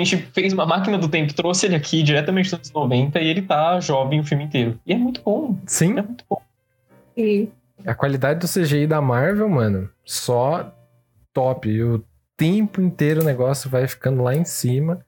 A 0.00 0.04
gente 0.04 0.16
fez 0.32 0.52
uma 0.52 0.66
máquina 0.66 0.98
do 0.98 1.08
tempo, 1.08 1.34
trouxe 1.34 1.66
ele 1.66 1.74
aqui 1.74 2.02
diretamente 2.02 2.46
dos 2.50 2.54
anos 2.54 2.72
90 2.72 3.20
e 3.20 3.26
ele 3.26 3.42
tá 3.42 3.78
jovem 3.80 4.20
o 4.20 4.24
filme 4.24 4.44
inteiro. 4.44 4.78
E 4.86 4.92
é 4.92 4.96
muito 4.96 5.20
bom. 5.22 5.56
Sim, 5.66 5.98
É 5.98 6.02
muito 6.02 6.24
bom. 6.28 6.40
Sim. 7.14 7.48
a 7.84 7.94
qualidade 7.94 8.40
do 8.40 8.48
CGI 8.48 8.86
da 8.86 9.00
Marvel, 9.00 9.48
mano, 9.48 9.88
só 10.04 10.72
top. 11.32 11.68
E 11.68 11.82
o 11.82 12.04
tempo 12.36 12.80
inteiro 12.80 13.22
o 13.22 13.24
negócio 13.24 13.70
vai 13.70 13.86
ficando 13.88 14.22
lá 14.22 14.34
em 14.34 14.44
cima. 14.44 15.00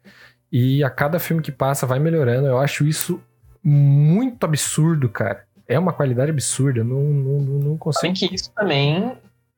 E 0.51 0.83
a 0.83 0.89
cada 0.89 1.19
filme 1.19 1.43
que 1.43 1.53
passa 1.53 1.87
vai 1.87 1.99
melhorando. 1.99 2.47
Eu 2.47 2.59
acho 2.59 2.87
isso 2.87 3.21
muito 3.63 4.45
absurdo, 4.45 5.09
cara. 5.09 5.45
É 5.67 5.79
uma 5.79 5.93
qualidade 5.93 6.31
absurda. 6.31 6.81
eu 6.81 6.85
Não, 6.85 7.03
não, 7.03 7.41
não, 7.41 7.77
consigo. 7.77 8.01
Sabem 8.01 8.15
que 8.15 8.35
isso 8.35 8.51
também 8.53 9.13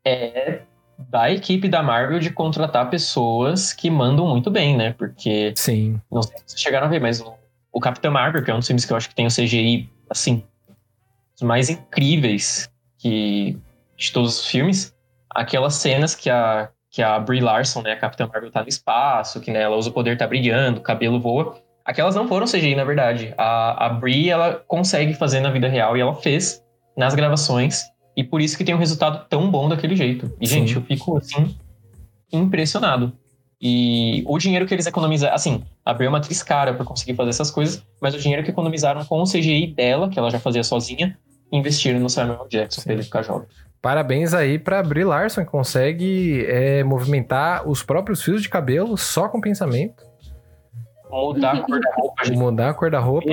é 0.04 0.62
da 1.08 1.30
equipe 1.30 1.68
da 1.68 1.82
Marvel 1.82 2.18
de 2.18 2.30
contratar 2.30 2.90
pessoas 2.90 3.72
que 3.72 3.90
mandam 3.90 4.26
muito 4.26 4.50
bem, 4.50 4.76
né? 4.76 4.92
Porque, 4.92 5.52
Sim. 5.56 6.00
não 6.10 6.22
sei 6.22 6.36
se 6.38 6.44
vocês 6.46 6.60
chegaram 6.60 6.86
a 6.86 6.90
ver, 6.90 7.00
mas 7.00 7.20
o, 7.20 7.34
o 7.72 7.80
Capitão 7.80 8.12
Marvel, 8.12 8.42
que 8.44 8.50
é 8.50 8.54
um 8.54 8.58
dos 8.58 8.66
filmes 8.66 8.84
que 8.84 8.92
eu 8.92 8.96
acho 8.96 9.08
que 9.08 9.14
tem 9.14 9.26
o 9.26 9.30
CGI, 9.30 9.88
assim, 10.08 10.44
os 11.34 11.42
mais 11.42 11.70
incríveis 11.70 12.70
que 12.98 13.58
de 13.96 14.12
todos 14.12 14.40
os 14.40 14.46
filmes, 14.46 14.94
aquelas 15.30 15.74
cenas 15.74 16.14
que 16.14 16.28
a, 16.28 16.70
que 16.90 17.02
a 17.02 17.18
Brie 17.18 17.40
Larson, 17.40 17.82
né, 17.82 17.92
a 17.92 17.96
Capitã 17.96 18.26
Marvel 18.26 18.50
tá 18.50 18.62
no 18.62 18.68
espaço, 18.68 19.40
que 19.40 19.50
né, 19.50 19.62
ela 19.62 19.76
usa 19.76 19.90
o 19.90 19.92
poder, 19.92 20.16
tá 20.16 20.26
brilhando, 20.26 20.80
o 20.80 20.82
cabelo 20.82 21.20
voa, 21.20 21.56
aquelas 21.84 22.14
não 22.14 22.26
foram 22.28 22.46
CGI, 22.46 22.74
na 22.74 22.84
verdade. 22.84 23.34
A, 23.36 23.86
a 23.86 23.88
Brie, 23.90 24.30
ela 24.30 24.62
consegue 24.66 25.14
fazer 25.14 25.40
na 25.40 25.50
vida 25.50 25.68
real 25.68 25.96
e 25.96 26.00
ela 26.00 26.14
fez 26.14 26.64
nas 26.96 27.14
gravações, 27.14 27.84
e 28.20 28.24
por 28.24 28.42
isso 28.42 28.56
que 28.58 28.62
tem 28.62 28.74
um 28.74 28.78
resultado 28.78 29.26
tão 29.30 29.50
bom 29.50 29.66
daquele 29.66 29.96
jeito. 29.96 30.30
E, 30.38 30.46
Sim. 30.46 30.56
gente, 30.56 30.76
eu 30.76 30.82
fico, 30.82 31.16
assim, 31.16 31.56
impressionado. 32.30 33.14
E 33.58 34.22
o 34.26 34.36
dinheiro 34.36 34.66
que 34.66 34.74
eles 34.74 34.84
economizaram, 34.84 35.34
assim, 35.34 35.62
a 35.82 35.94
Brie 35.94 36.04
é 36.04 36.08
uma 36.10 36.18
atriz 36.18 36.42
cara 36.42 36.74
pra 36.74 36.84
conseguir 36.84 37.14
fazer 37.14 37.30
essas 37.30 37.50
coisas, 37.50 37.82
mas 37.98 38.14
o 38.14 38.18
dinheiro 38.18 38.44
que 38.44 38.50
economizaram 38.50 39.02
com 39.06 39.22
o 39.22 39.24
CGI 39.24 39.68
dela, 39.68 40.10
que 40.10 40.18
ela 40.18 40.30
já 40.30 40.38
fazia 40.38 40.62
sozinha, 40.62 41.16
investiram 41.50 41.98
no 41.98 42.10
Samuel 42.10 42.46
Jackson 42.46 42.82
pra 42.82 42.92
ele 42.92 43.02
ficar 43.02 43.22
jovem. 43.22 43.48
Parabéns 43.80 44.34
aí 44.34 44.58
pra 44.58 44.82
Brie 44.82 45.04
Larson, 45.04 45.42
que 45.42 45.50
consegue 45.50 46.44
é, 46.46 46.84
movimentar 46.84 47.66
os 47.66 47.82
próprios 47.82 48.22
fios 48.22 48.42
de 48.42 48.50
cabelo 48.50 48.98
só 48.98 49.30
com 49.30 49.40
pensamento. 49.40 50.04
Mudar 51.10 51.52
a 51.56 51.62
cor 51.62 51.80
da 51.80 51.90
roupa, 51.94 52.24
gente. 52.24 52.38
Mudar 52.38 52.70
a 52.70 52.74
cor 52.74 52.90
da 52.90 52.98
roupa. 53.00 53.28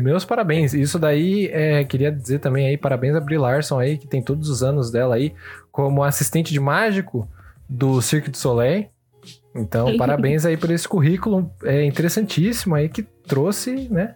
Meus 0.00 0.24
parabéns. 0.24 0.72
Isso 0.74 0.98
daí, 0.98 1.46
é, 1.52 1.84
queria 1.84 2.10
dizer 2.12 2.38
também 2.38 2.66
aí, 2.68 2.76
parabéns 2.76 3.14
a 3.16 3.20
Brie 3.20 3.38
Larson 3.38 3.78
aí, 3.78 3.98
que 3.98 4.06
tem 4.06 4.22
todos 4.22 4.48
os 4.48 4.62
anos 4.62 4.90
dela 4.90 5.14
aí, 5.16 5.34
como 5.72 6.02
assistente 6.02 6.52
de 6.52 6.60
mágico 6.60 7.28
do 7.68 8.00
Cirque 8.00 8.30
du 8.30 8.36
Soleil. 8.38 8.86
Então, 9.54 9.96
parabéns 9.96 10.44
aí 10.44 10.56
por 10.56 10.70
esse 10.70 10.86
currículo 10.86 11.50
é, 11.64 11.84
interessantíssimo 11.84 12.74
aí, 12.74 12.88
que 12.88 13.02
trouxe, 13.02 13.88
né? 13.90 14.14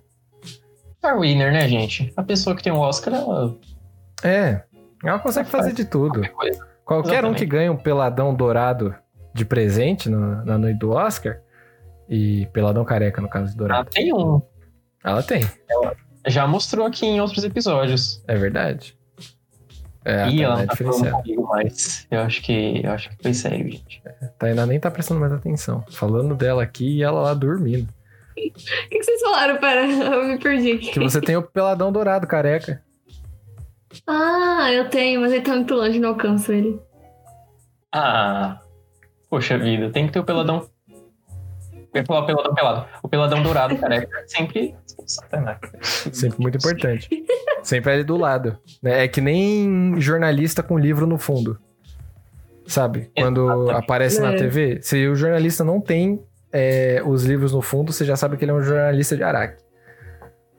Star 0.98 1.18
winner, 1.18 1.50
né, 1.52 1.66
gente? 1.66 2.12
A 2.16 2.22
pessoa 2.22 2.54
que 2.54 2.62
tem 2.62 2.72
um 2.72 2.78
Oscar, 2.78 3.14
ela 3.14 3.56
É, 4.22 4.62
ela 5.02 5.18
consegue 5.18 5.48
fazer 5.48 5.72
de 5.72 5.84
tudo. 5.84 6.20
qualquer. 6.28 6.58
Qualquer 6.84 7.24
um 7.24 7.32
que 7.32 7.46
ganha 7.46 7.70
um 7.72 7.76
peladão 7.76 8.34
dourado 8.34 8.94
de 9.32 9.44
presente 9.44 10.08
no- 10.10 10.44
na 10.44 10.58
noite 10.58 10.78
do 10.78 10.90
Oscar, 10.90 11.38
e 12.10 12.46
peladão 12.46 12.84
careca, 12.84 13.22
no 13.22 13.28
caso 13.28 13.52
de 13.52 13.56
dourado, 13.56 13.88
tem 13.90 14.12
um. 14.12 14.42
ela 15.04 15.22
tem, 15.22 15.48
Já 16.26 16.44
mostrou 16.46 16.84
aqui 16.84 17.06
em 17.06 17.20
outros 17.20 17.44
episódios. 17.44 18.22
é 18.26 18.36
verdade. 18.36 18.98
É, 20.04 20.22
a 20.22 20.28
Ih, 20.28 20.42
ela 20.42 20.62
é 20.62 20.66
tá 20.66 20.74
falando 20.74 21.10
comigo 21.12 21.46
mais. 21.46 22.06
Eu 22.10 22.20
acho 22.20 22.42
que. 22.42 22.80
Eu 22.82 22.90
acho 22.92 23.10
que 23.10 23.22
foi 23.22 23.34
sério, 23.34 23.70
gente. 23.70 24.02
Tainá 24.38 24.66
nem 24.66 24.80
tá 24.80 24.90
prestando 24.90 25.20
mais 25.20 25.32
atenção. 25.32 25.84
Falando 25.90 26.34
dela 26.34 26.62
aqui 26.62 26.96
e 26.96 27.02
ela 27.02 27.20
lá 27.20 27.34
dormindo. 27.34 27.88
O 28.30 28.40
que, 28.40 28.50
que 28.88 29.04
vocês 29.04 29.20
falaram? 29.20 29.58
Pera, 29.58 29.84
eu 29.86 30.24
me 30.24 30.38
perdi 30.38 30.72
aqui. 30.72 30.92
Que 30.92 31.00
você 31.00 31.20
tem 31.20 31.36
o 31.36 31.42
peladão 31.42 31.92
dourado 31.92 32.26
careca. 32.26 32.82
Ah, 34.06 34.72
eu 34.72 34.88
tenho, 34.88 35.20
mas 35.20 35.32
ele 35.32 35.42
tá 35.42 35.54
muito 35.54 35.74
longe, 35.74 35.98
não 35.98 36.10
alcanço 36.10 36.50
ele. 36.50 36.80
Ah. 37.92 38.58
Poxa 39.28 39.58
vida, 39.58 39.90
tem 39.90 40.06
que 40.06 40.12
ter 40.12 40.20
o 40.20 40.24
peladão. 40.24 40.68
Eu 41.92 42.00
ia 42.00 42.04
falar 42.06 42.20
o 42.20 42.26
peladão 42.26 42.54
pelado. 42.54 42.86
O 43.02 43.08
peladão 43.08 43.42
dourado, 43.42 43.76
careca, 43.76 44.22
sempre. 44.26 44.74
Satanás. 45.06 45.58
Sempre 46.12 46.40
muito 46.40 46.56
importante. 46.58 47.08
Sempre 47.62 47.92
ali 47.92 48.04
do 48.04 48.16
lado. 48.16 48.56
né? 48.82 49.04
É 49.04 49.08
que 49.08 49.20
nem 49.20 50.00
jornalista 50.00 50.62
com 50.62 50.78
livro 50.78 51.06
no 51.06 51.18
fundo. 51.18 51.58
Sabe? 52.66 53.10
Quando 53.16 53.44
Exatamente. 53.50 53.84
aparece 53.84 54.20
na 54.20 54.32
É. 54.32 54.36
TV, 54.36 54.78
se 54.82 55.08
o 55.08 55.16
jornalista 55.16 55.64
não 55.64 55.80
tem 55.80 56.22
é, 56.52 57.02
os 57.04 57.24
livros 57.24 57.52
no 57.52 57.60
fundo, 57.60 57.92
você 57.92 58.04
já 58.04 58.14
sabe 58.14 58.36
que 58.36 58.44
ele 58.44 58.52
é 58.52 58.54
um 58.54 58.62
jornalista 58.62 59.16
de 59.16 59.24
Araque. 59.24 59.60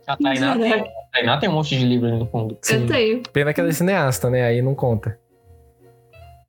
A 0.06 0.18
Tainá, 0.18 0.58
tem, 0.58 0.74
a 0.74 0.84
Tainá 1.14 1.38
tem 1.38 1.48
um 1.50 1.54
monte 1.54 1.78
de 1.78 1.86
livro 1.86 2.08
ali 2.08 2.20
no 2.20 2.26
fundo. 2.26 2.58
Eu 2.70 2.86
tenho. 2.88 3.24
Pena 3.32 3.54
que 3.54 3.62
ela 3.62 3.70
é 3.70 3.74
cineasta, 3.74 4.30
né? 4.30 4.44
Aí 4.44 4.62
não 4.62 4.76
conta. 4.76 5.18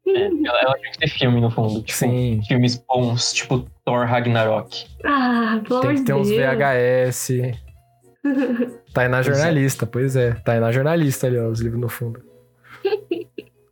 É, 0.07 0.25
ela, 0.27 0.61
ela 0.63 0.75
tem 0.79 0.91
que 0.93 0.99
ter 0.99 1.09
filme 1.09 1.41
no 1.41 1.51
fundo. 1.51 1.81
Tipo, 1.83 1.99
Sim. 1.99 2.41
filmes 2.47 2.77
bons, 2.89 3.33
tipo 3.33 3.67
Thor 3.85 4.07
Ragnarok. 4.07 4.85
Ah, 5.05 5.61
pelo 5.67 5.81
Tem 5.81 5.95
que 5.97 6.03
ter 6.05 6.15
uns 6.15 6.29
Deus. 6.29 6.41
VHS. 6.41 7.29
Tainá 8.93 9.23
Pois 9.23 9.29
é. 9.29 9.33
jornalista, 9.35 9.87
pois 9.87 10.17
é. 10.17 10.33
Tainá 10.33 10.71
jornalista 10.73 11.27
ali, 11.27 11.39
ó, 11.39 11.49
os 11.49 11.61
livros 11.61 11.81
no 11.81 11.89
fundo. 11.89 12.21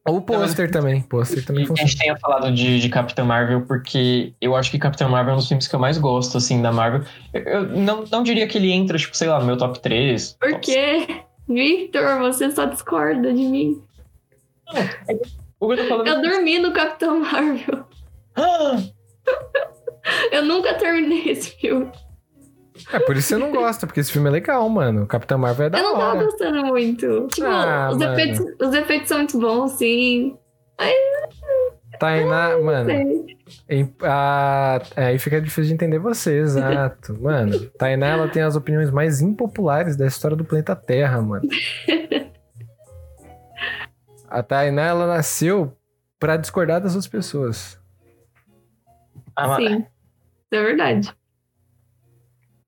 Ou 0.07 0.17
o 0.17 0.23
pôster 0.23 0.71
também. 0.71 1.03
Pôster 1.03 1.45
também 1.45 1.65
que 1.65 1.73
a 1.73 1.77
funciona. 1.77 1.89
gente 1.89 1.99
tenha 2.01 2.17
falado 2.17 2.51
de, 2.53 2.81
de 2.81 2.89
Capitã 2.89 3.23
Marvel, 3.25 3.61
porque 3.67 4.33
eu 4.41 4.57
acho 4.57 4.71
que 4.71 4.79
Capitã 4.79 5.09
Marvel 5.09 5.33
é 5.33 5.35
um 5.35 5.39
dos 5.39 5.47
filmes 5.49 5.69
que 5.69 5.75
eu 5.75 5.79
mais 5.79 5.99
gosto, 5.99 6.39
assim, 6.39 6.63
da 6.63 6.73
Marvel. 6.73 7.03
Eu, 7.35 7.43
eu 7.43 7.63
não, 7.69 8.05
não 8.11 8.23
diria 8.23 8.47
que 8.49 8.57
ele 8.57 8.73
entra, 8.73 8.97
tipo, 8.97 9.17
sei 9.17 9.29
lá, 9.29 9.39
no 9.39 9.47
meu 9.47 9.57
top 9.59 9.79
3. 9.81 10.37
Por 10.41 10.51
top 10.53 10.63
quê? 10.65 11.07
Victor, 11.49 12.19
você 12.21 12.51
só 12.51 12.65
discorda 12.65 13.33
de 13.33 13.43
mim. 13.43 13.83
Que 15.07 15.21
eu 15.61 15.77
tô 15.77 15.85
falando 15.85 16.07
Eu 16.09 16.23
dormi 16.23 16.59
no 16.59 16.73
Capitão 16.73 17.21
Marvel. 17.21 17.85
Ah! 18.37 18.77
Eu 20.33 20.45
nunca 20.45 20.75
terminei 20.75 21.31
esse 21.31 21.51
filme. 21.59 21.91
É 22.93 22.99
por 22.99 23.15
isso 23.17 23.29
que 23.29 23.35
você 23.35 23.37
não 23.37 23.53
gosta, 23.53 23.87
porque 23.87 24.01
esse 24.01 24.11
filme 24.11 24.29
é 24.29 24.33
legal, 24.33 24.67
mano. 24.69 25.07
Capitão 25.07 25.37
Marvel 25.39 25.67
é 25.67 25.71
da 25.71 25.79
eu 25.79 25.85
não 25.85 25.93
tava 25.99 26.17
hora. 26.17 26.25
gostando 26.25 26.65
muito. 26.65 27.29
Tipo, 27.29 27.47
Ah, 27.47 27.91
os, 27.93 27.99
mano. 27.99 28.13
efeitos, 28.19 28.41
os 28.61 28.75
efeitos 28.75 29.09
são 29.09 29.19
muito 29.19 29.39
bons, 29.39 29.73
sim. 29.73 30.37
Tainá, 31.99 32.57
mano, 32.59 32.87
Sei. 32.89 33.37
em- 33.69 33.95
a- 34.03 34.81
aí 34.97 35.19
fica 35.19 35.39
difícil 35.39 35.65
de 35.65 35.75
entender 35.75 35.99
você, 35.99 36.39
exato. 36.39 37.15
Mano, 37.21 37.61
Tainá, 37.77 38.07
ela 38.07 38.29
tem 38.29 38.43
as 38.43 38.57
opiniões 38.57 38.91
mais 38.91 39.21
impopulares 39.21 39.97
da 39.97 40.07
história 40.07 40.35
do 40.37 40.45
planeta 40.45 40.75
Terra, 40.75 41.21
mano. 41.21 41.47
A 44.31 44.43
Tainá, 44.43 44.83
ela 44.87 45.07
nasceu 45.07 45.77
pra 46.19 46.37
discordar 46.37 46.81
das 46.81 46.95
outras 46.95 47.11
pessoas. 47.11 47.79
Ah, 49.37 49.57
Sim. 49.57 49.85
É 50.51 50.63
verdade. 50.63 51.13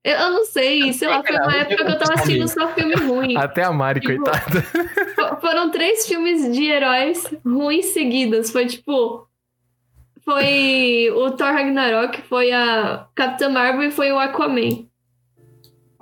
Eu, 0.05 0.17
eu 0.17 0.31
não 0.31 0.45
sei, 0.45 0.93
sei 0.93 1.07
lá, 1.09 1.23
foi 1.23 1.37
uma 1.37 1.55
época 1.55 1.77
que 1.85 1.91
eu 1.93 1.99
tava 1.99 2.15
assistindo 2.15 2.49
só 2.49 2.69
filme 2.75 2.95
ruim. 2.97 3.37
Até 3.37 3.63
a 3.63 3.73
Mari, 3.73 4.01
Tipo, 4.01 4.17
coitada. 4.25 4.63
Fo- 5.15 5.41
Foram 5.41 5.71
três 5.71 6.07
filmes 6.07 6.53
de 6.53 6.65
heróis 6.65 7.25
ruins 7.45 7.87
seguidos. 7.87 8.51
Foi 8.51 8.67
tipo. 8.67 9.29
Foi 10.25 11.11
o 11.15 11.31
Thor 11.33 11.53
Ragnarok, 11.53 12.23
foi 12.23 12.53
a 12.53 13.07
Capitã 13.15 13.49
Marvel 13.49 13.89
e 13.89 13.91
foi 13.91 14.11
o 14.13 14.19
Aquaman. 14.19 14.87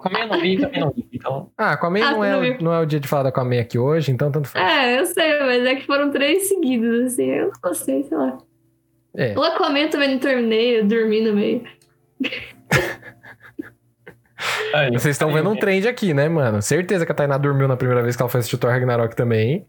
Aquaman 0.00 0.26
não 0.26 0.40
vi, 0.40 0.58
também 0.58 0.80
não 0.80 0.90
vi. 0.90 1.06
Então, 1.12 1.50
Ah, 1.56 1.72
Aquaman 1.72 2.00
Ah, 2.02 2.12
não, 2.12 2.24
é, 2.24 2.58
não 2.58 2.72
é 2.72 2.80
o 2.80 2.86
dia 2.86 2.98
de 2.98 3.06
falar 3.06 3.24
da 3.24 3.28
Aquaman 3.28 3.60
aqui 3.60 3.78
hoje, 3.78 4.10
então 4.10 4.30
tanto 4.32 4.48
faz. 4.48 4.64
É, 4.66 4.98
eu 5.00 5.06
sei, 5.06 5.38
mas 5.40 5.64
é 5.66 5.74
que 5.76 5.86
foram 5.86 6.10
três 6.10 6.48
seguidos, 6.48 7.12
assim. 7.12 7.26
Eu 7.26 7.46
não 7.46 7.52
gostei, 7.62 8.02
sei 8.04 8.16
lá. 8.16 8.38
É. 9.14 9.38
O 9.38 9.42
Aquaman 9.42 9.88
também 9.88 10.12
não 10.12 10.18
terminei, 10.18 10.80
eu 10.80 10.86
dormi 10.86 11.20
no 11.20 11.34
meio. 11.34 11.62
aí, 14.74 14.90
Vocês 14.90 15.14
estão 15.14 15.32
vendo 15.32 15.50
um 15.50 15.56
trend 15.56 15.86
aqui, 15.86 16.14
né, 16.14 16.28
mano? 16.28 16.62
Certeza 16.62 17.04
que 17.04 17.12
a 17.12 17.14
Tainá 17.14 17.36
dormiu 17.36 17.68
na 17.68 17.76
primeira 17.76 18.02
vez 18.02 18.16
que 18.16 18.22
ela 18.22 18.28
foi 18.30 18.40
assistir 18.40 18.56
o 18.56 18.58
Thor 18.58 18.70
Ragnarok 18.70 19.14
também. 19.14 19.66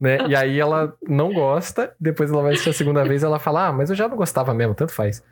Né? 0.00 0.18
E 0.28 0.36
aí 0.36 0.60
ela 0.60 0.94
não 1.08 1.32
gosta, 1.32 1.92
depois 1.98 2.30
ela 2.30 2.42
vai 2.42 2.52
assistir 2.52 2.70
a 2.70 2.72
segunda 2.72 3.04
vez 3.04 3.22
e 3.22 3.26
ela 3.26 3.40
fala: 3.40 3.66
Ah, 3.66 3.72
mas 3.72 3.90
eu 3.90 3.96
já 3.96 4.06
não 4.08 4.16
gostava 4.16 4.54
mesmo, 4.54 4.74
tanto 4.74 4.92
faz. 4.92 5.24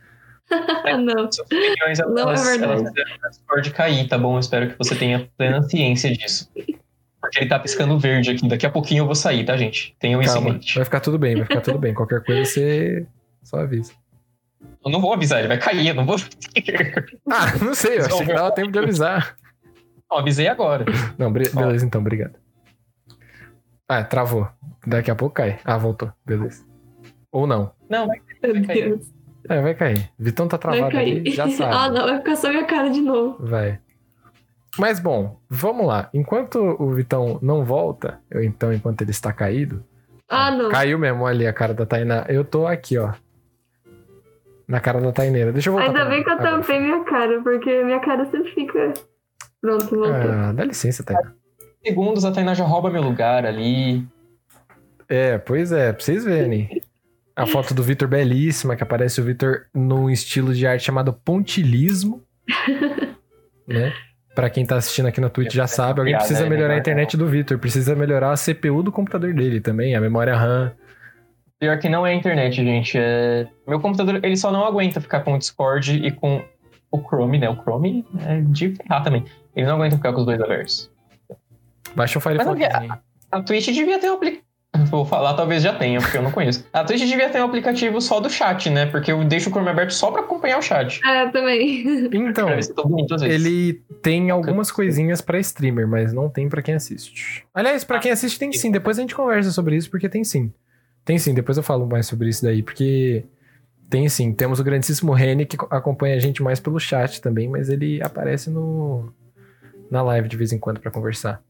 Ah, 0.51 0.97
não. 0.99 1.31
Suas 1.31 1.39
opiniões, 1.41 1.99
elas, 1.99 2.15
Não 2.15 2.31
é 2.31 2.35
verdade. 2.59 3.01
elas 3.01 3.37
Discord 3.37 3.71
cair, 3.71 4.09
tá 4.09 4.17
bom? 4.19 4.37
Eu 4.37 4.41
espero 4.41 4.71
que 4.71 4.79
você 4.79 4.95
tenha 4.95 5.31
plena 5.37 5.63
ciência 5.63 6.11
disso. 6.11 6.51
Porque 7.21 7.41
ele 7.41 7.49
tá 7.49 7.59
piscando 7.59 7.99
verde 7.99 8.31
aqui. 8.31 8.49
Daqui 8.49 8.67
a 8.67 8.71
pouquinho 8.71 9.03
eu 9.03 9.07
vou 9.07 9.15
sair, 9.15 9.45
tá, 9.45 9.57
gente? 9.57 9.97
Tenham 9.99 10.23
isso 10.23 10.39
em 10.39 10.45
mente. 10.45 10.75
vai 10.75 10.85
ficar 10.85 11.01
tudo 11.01 11.19
bem, 11.19 11.35
vai 11.35 11.45
ficar 11.45 11.61
tudo 11.61 11.79
bem. 11.79 11.93
Qualquer 11.93 12.23
coisa 12.23 12.45
você 12.45 13.07
só 13.43 13.59
avisa. 13.59 13.93
Eu 14.85 14.91
não 14.91 15.01
vou 15.01 15.13
avisar, 15.13 15.41
ele 15.41 15.49
vai 15.49 15.59
cair, 15.59 15.89
eu 15.89 15.95
não 15.95 16.07
vou. 16.07 16.17
Ah, 17.31 17.57
não 17.61 17.75
sei, 17.75 17.99
eu 17.99 18.07
achei 18.07 18.27
que 18.27 18.33
dava 18.33 18.53
tempo 18.53 18.71
de 18.71 18.79
avisar. 18.79 19.37
Ó, 20.09 20.21
avisei 20.21 20.47
agora. 20.47 20.85
Não, 21.19 21.33
beleza 21.33 21.85
então, 21.85 22.01
obrigado. 22.01 22.35
Ah, 23.89 24.05
travou. 24.05 24.49
Daqui 24.87 25.11
a 25.11 25.15
pouco 25.17 25.35
cai. 25.35 25.59
Ah, 25.65 25.79
voltou. 25.79 26.13
Beleza. 26.25 26.65
Ou 27.33 27.47
não. 27.47 27.73
Não, 27.89 28.07
vai 28.07 28.21
Meu 28.43 28.53
Vai 28.53 28.63
cair. 28.63 29.01
É, 29.49 29.61
vai 29.61 29.75
cair. 29.75 30.11
Vitão 30.19 30.49
tá 30.49 30.57
Vai 30.57 30.77
travado 30.79 30.93
cair. 30.93 31.21
ali, 31.21 31.31
já 31.31 31.49
sabe. 31.51 31.75
ah, 31.75 31.89
não, 31.91 32.07
vai 32.07 32.19
ficar 32.19 32.37
só 32.37 32.49
minha 32.51 32.65
cara 32.65 32.89
de 32.91 33.01
novo. 33.01 33.37
Vai. 33.47 33.79
Mas 34.79 35.01
bom, 35.01 35.41
vamos 35.49 35.87
lá. 35.87 36.11
Enquanto 36.13 36.57
o 36.79 36.91
Vitão 36.91 37.39
não 37.41 37.65
volta, 37.65 38.21
eu 38.31 38.43
então, 38.43 38.73
enquanto 38.73 39.01
ele 39.03 39.11
está 39.11 39.33
caído. 39.33 39.83
Ah, 40.29 40.51
não. 40.51 40.71
Caiu 40.71 40.99
mesmo 40.99 41.25
ali 41.27 41.47
a 41.47 41.53
cara 41.53 41.73
da 41.73 41.87
Tainá. 41.87 42.27
Eu 42.29 42.45
tô 42.45 42.67
aqui, 42.67 42.99
ó. 42.99 43.13
Na 44.69 44.81
cara 44.81 45.01
da 45.01 45.13
Taineira. 45.13 45.53
Deixa 45.53 45.69
eu 45.71 45.75
voltar. 45.75 45.89
Ainda 45.89 46.05
bem 46.07 46.23
que 46.25 46.29
eu 46.29 46.35
agora. 46.35 46.51
tampei 46.51 46.81
minha 46.81 47.05
cara, 47.05 47.41
porque 47.43 47.85
minha 47.85 48.01
cara 48.01 48.25
sempre 48.27 48.51
fica. 48.53 48.93
Pronto, 49.61 49.87
voltou. 49.89 50.13
Ah, 50.33 50.53
dá 50.53 50.65
licença, 50.65 51.03
Tainá. 51.05 51.33
segundos 51.85 52.25
a 52.25 52.33
Tainá 52.33 52.53
já 52.53 52.65
rouba 52.65 52.91
meu 52.91 53.03
lugar 53.03 53.47
ali. 53.47 54.05
É, 55.09 55.39
pois 55.39 55.71
é, 55.71 55.93
pra 55.93 56.03
vocês 56.03 56.25
verem. 56.25 56.83
A 57.37 57.47
foto 57.47 57.75
do 57.75 57.83
Vitor 57.83 58.09
belíssima, 58.09 58.75
que 58.75 58.83
aparece 58.83 59.21
o 59.21 59.25
Vitor 59.25 59.67
num 59.75 60.09
estilo 60.09 60.55
de 60.55 60.67
arte 60.67 60.85
chamado 60.85 61.13
pontilismo. 61.13 62.23
né? 63.69 63.93
Pra 64.35 64.49
quem 64.49 64.65
tá 64.65 64.77
assistindo 64.77 65.07
aqui 65.07 65.21
na 65.21 65.29
Twitch 65.29 65.53
já 65.53 65.67
sabe, 65.67 66.01
alguém 66.01 66.15
Piada, 66.15 66.27
precisa 66.27 66.49
melhorar 66.49 66.75
a 66.75 66.79
internet 66.79 67.17
do 67.17 67.27
Vitor, 67.27 67.59
precisa 67.59 67.95
melhorar 67.95 68.33
a 68.33 68.37
CPU 68.37 68.83
do 68.83 68.91
computador 68.91 69.35
dele 69.35 69.61
também, 69.61 69.95
a 69.95 70.01
memória 70.01 70.35
RAM. 70.35 70.73
Pior 71.59 71.79
que 71.79 71.89
não 71.89 72.07
é 72.07 72.13
a 72.13 72.15
internet, 72.15 72.55
gente. 72.57 72.99
É... 72.99 73.47
Meu 73.67 73.81
computador, 73.81 74.21
ele 74.23 74.37
só 74.37 74.51
não 74.51 74.65
aguenta 74.65 75.01
ficar 75.01 75.21
com 75.21 75.35
o 75.35 75.39
Discord 75.39 76.07
e 76.07 76.11
com 76.11 76.43
o 76.91 76.99
Chrome, 76.99 77.39
né? 77.39 77.49
O 77.49 77.57
Chrome 77.57 78.05
é 78.27 78.41
de 78.41 78.75
ferrar 78.75 79.03
também. 79.03 79.25
Ele 79.55 79.67
não 79.67 79.77
aguenta 79.77 79.97
ficar 79.97 80.13
com 80.13 80.21
os 80.21 80.27
dois 80.27 80.41
abertos. 80.41 80.91
Baixa 81.95 82.19
o 82.19 82.23
Firefox. 82.23 82.61
aí. 82.63 82.89
A 83.31 83.43
Twitch 83.43 83.67
devia 83.67 83.99
ter 83.99 84.11
um 84.11 84.15
aplicativo. 84.15 84.46
Vou 84.91 85.05
falar, 85.05 85.35
talvez 85.35 85.63
já 85.63 85.73
tenha, 85.73 86.01
porque 86.01 86.17
eu 86.17 86.23
não 86.23 86.31
conheço. 86.31 86.67
A 86.73 86.85
Twitch 86.85 87.03
devia 87.03 87.29
ter 87.29 87.41
um 87.41 87.45
aplicativo 87.45 88.01
só 88.01 88.21
do 88.21 88.29
chat, 88.31 88.71
né? 88.71 88.87
Porque 88.87 89.11
eu 89.11 89.25
deixo 89.25 89.49
o 89.49 89.53
Chrome 89.53 89.69
aberto 89.69 89.93
só 89.93 90.11
pra 90.11 90.23
acompanhar 90.23 90.59
o 90.59 90.63
chat. 90.63 91.01
É, 91.05 91.29
também. 91.29 92.07
Então, 92.27 92.49
ele 93.25 93.75
tem 94.03 94.31
algumas 94.31 94.71
coisinhas 94.71 95.21
pra 95.21 95.39
streamer, 95.39 95.87
mas 95.87 96.13
não 96.13 96.29
tem 96.29 96.49
pra 96.49 96.61
quem 96.61 96.75
assiste. 96.75 97.45
Aliás, 97.55 97.85
pra 97.85 97.99
quem 97.99 98.11
assiste 98.11 98.39
tem 98.39 98.53
sim. 98.53 98.71
Depois 98.71 98.99
a 98.99 99.03
gente 99.03 99.15
conversa 99.15 99.51
sobre 99.51 99.77
isso, 99.77 99.91
porque 99.91 100.09
tem 100.09 100.25
sim. 100.25 100.53
Tem 101.05 101.19
sim, 101.19 101.35
depois 101.35 101.57
eu 101.57 101.63
falo 101.63 101.87
mais 101.87 102.07
sobre 102.07 102.29
isso 102.29 102.45
daí, 102.45 102.63
porque 102.63 103.25
tem 103.89 104.09
sim. 104.09 104.33
Temos 104.33 104.59
o 104.61 104.65
grandíssimo 104.65 105.13
Reni 105.13 105.47
que 105.47 105.57
acompanha 105.71 106.17
a 106.17 106.19
gente 106.19 106.43
mais 106.43 106.59
pelo 106.61 106.79
chat 106.79 107.21
também, 107.21 107.49
mas 107.49 107.69
ele 107.69 108.03
aparece 108.03 108.51
no 108.51 109.13
na 109.91 110.03
live 110.03 110.29
de 110.29 110.37
vez 110.37 110.53
em 110.53 110.59
quando 110.59 110.81
pra 110.81 110.91
conversar. 110.91 111.43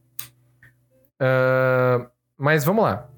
Ah, 1.19 2.07
mas 2.37 2.63
vamos 2.63 2.83
lá. 2.83 3.09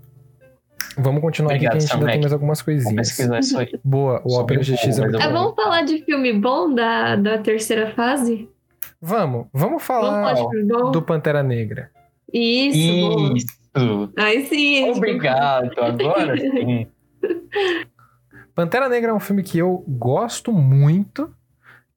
Vamos 0.97 1.21
continuar 1.21 1.53
Obrigado, 1.53 1.75
aqui 1.77 1.85
que 1.87 1.91
a 1.91 1.95
gente 1.95 1.99
ainda 1.99 2.11
tem 2.11 2.19
mais 2.21 2.33
algumas 2.33 2.61
coisinhas. 2.61 3.17
Boa, 3.83 4.21
o 4.25 4.29
Só 4.29 4.41
Opera 4.41 4.61
GX 4.61 4.97
é 4.97 5.01
muito 5.01 5.21
É, 5.21 5.27
bom. 5.27 5.33
vamos 5.33 5.55
falar 5.55 5.81
de 5.83 6.03
filme 6.03 6.33
bom 6.33 6.73
da, 6.73 7.15
da 7.15 7.37
terceira 7.37 7.91
fase? 7.91 8.49
Vamos, 9.01 9.47
vamos 9.53 9.69
Vamos 9.71 9.83
falar 9.83 10.33
bom? 10.35 10.91
do 10.91 11.01
Pantera 11.01 11.41
Negra. 11.43 11.89
Isso. 12.33 13.07
boa. 13.15 13.33
Isso. 13.37 14.13
Aí 14.17 14.45
sim. 14.45 14.89
Obrigado. 14.91 15.71
Agora 15.79 16.37
sim. 16.37 16.87
Pantera 18.55 18.89
Negra 18.89 19.11
é 19.11 19.13
um 19.13 19.19
filme 19.19 19.41
que 19.43 19.57
eu 19.57 19.83
gosto 19.87 20.51
muito, 20.51 21.31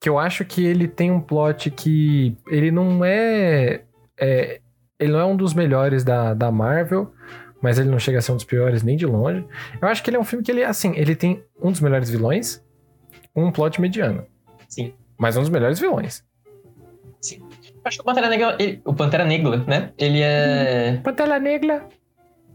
que 0.00 0.08
eu 0.08 0.18
acho 0.18 0.44
que 0.44 0.64
ele 0.64 0.86
tem 0.86 1.10
um 1.10 1.20
plot 1.20 1.70
que 1.70 2.36
ele 2.48 2.70
não 2.70 3.04
é, 3.04 3.82
é- 4.18 4.60
ele 4.98 5.12
não 5.12 5.18
é 5.20 5.24
um 5.24 5.36
dos 5.36 5.54
melhores 5.54 6.04
da, 6.04 6.34
da 6.34 6.52
Marvel, 6.52 7.12
mas 7.62 7.78
ele 7.78 7.88
não 7.88 7.98
chega 7.98 8.18
a 8.18 8.22
ser 8.22 8.32
um 8.32 8.36
dos 8.36 8.44
piores 8.44 8.82
nem 8.82 8.96
de 8.96 9.06
longe. 9.06 9.44
Eu 9.80 9.88
acho 9.88 10.02
que 10.02 10.10
ele 10.10 10.16
é 10.18 10.20
um 10.20 10.24
filme 10.24 10.44
que 10.44 10.50
ele 10.50 10.64
assim, 10.64 10.92
ele 10.96 11.14
tem 11.16 11.42
um 11.62 11.70
dos 11.70 11.80
melhores 11.80 12.10
vilões, 12.10 12.62
um 13.34 13.50
plot 13.50 13.80
mediano, 13.80 14.26
Sim. 14.68 14.92
mas 15.16 15.36
um 15.36 15.40
dos 15.40 15.48
melhores 15.50 15.78
vilões. 15.78 16.22
Eu 17.30 17.40
acho 17.84 17.96
que 17.98 18.02
o 18.02 18.04
Pantera 18.04 18.28
Negra, 18.28 18.56
ele- 18.58 18.80
o 18.84 18.94
Pantera 18.94 19.24
Negra, 19.24 19.56
né? 19.66 19.90
Ele 19.98 20.20
é. 20.20 21.00
Pantera 21.02 21.38
Negra. 21.38 21.86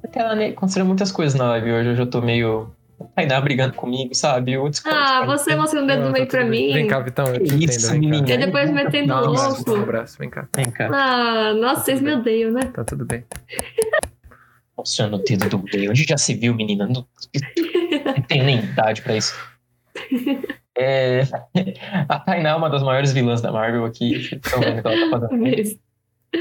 Pantera 0.02 0.36
Negra. 0.36 0.54
Aconteceram 0.58 0.86
muitas 0.86 1.12
coisas 1.12 1.38
na 1.38 1.50
live 1.52 1.72
hoje. 1.72 1.90
Hoje 1.90 2.02
eu 2.02 2.10
tô 2.10 2.22
meio. 2.22 2.70
Tainá 3.16 3.40
brigando 3.40 3.74
comigo, 3.76 4.16
sabe? 4.16 4.54
Eu 4.54 4.68
discordo. 4.70 4.98
Ah, 4.98 5.24
você 5.26 5.56
mostrou 5.56 5.84
o 5.84 5.88
dedo 5.88 6.06
no 6.06 6.12
meio 6.12 6.26
tá 6.26 6.38
pra 6.38 6.46
mim. 6.46 6.74
Vem 6.74 6.88
cá, 6.88 7.00
Vitão, 7.00 7.28
eu 7.28 7.44
te 7.44 7.54
entendo. 7.54 7.70
isso, 7.70 7.92
vem 7.92 8.00
menina? 8.00 8.28
E 8.32 8.38
depois 8.40 8.72
metendo 8.72 9.14
um 9.14 9.18
abraço, 9.18 9.56
louco. 9.68 9.72
um 9.72 9.84
abraço, 9.84 10.18
vem 10.18 10.30
cá. 10.32 10.48
Vem 10.56 10.72
cá. 10.72 10.90
Ah, 10.92 11.54
nossa, 11.54 11.84
vocês 11.84 12.02
me 12.02 12.16
odeiam, 12.16 12.52
né? 12.52 12.62
Tá 12.74 12.84
tudo 12.84 13.06
bem. 13.06 13.24
Mostrando 14.78 15.16
o 15.16 15.24
dedo 15.24 15.50
do 15.50 15.64
meio. 15.74 15.90
Onde 15.90 16.04
já 16.04 16.18
se 16.18 16.34
viu, 16.36 16.54
menina? 16.54 16.86
Não, 16.86 17.06
não 18.06 18.22
tenho 18.28 18.44
nem 18.44 18.60
idade 18.60 19.02
pra 19.02 19.16
isso. 19.18 19.34
É, 20.78 21.24
a 22.08 22.20
Tainá 22.20 22.50
é 22.52 22.56
uma 22.56 22.70
das 22.70 22.84
maiores 22.84 23.12
vilãs 23.12 23.42
da 23.42 23.52
Marvel 23.52 23.86
aqui. 23.86 24.14
Estão 24.16 24.60
vendo 24.60 24.80
o 24.80 24.82
que 24.82 24.88
ela 24.88 25.10
tá 25.10 25.20
fazendo. 25.20 25.42
Mas- 25.42 25.78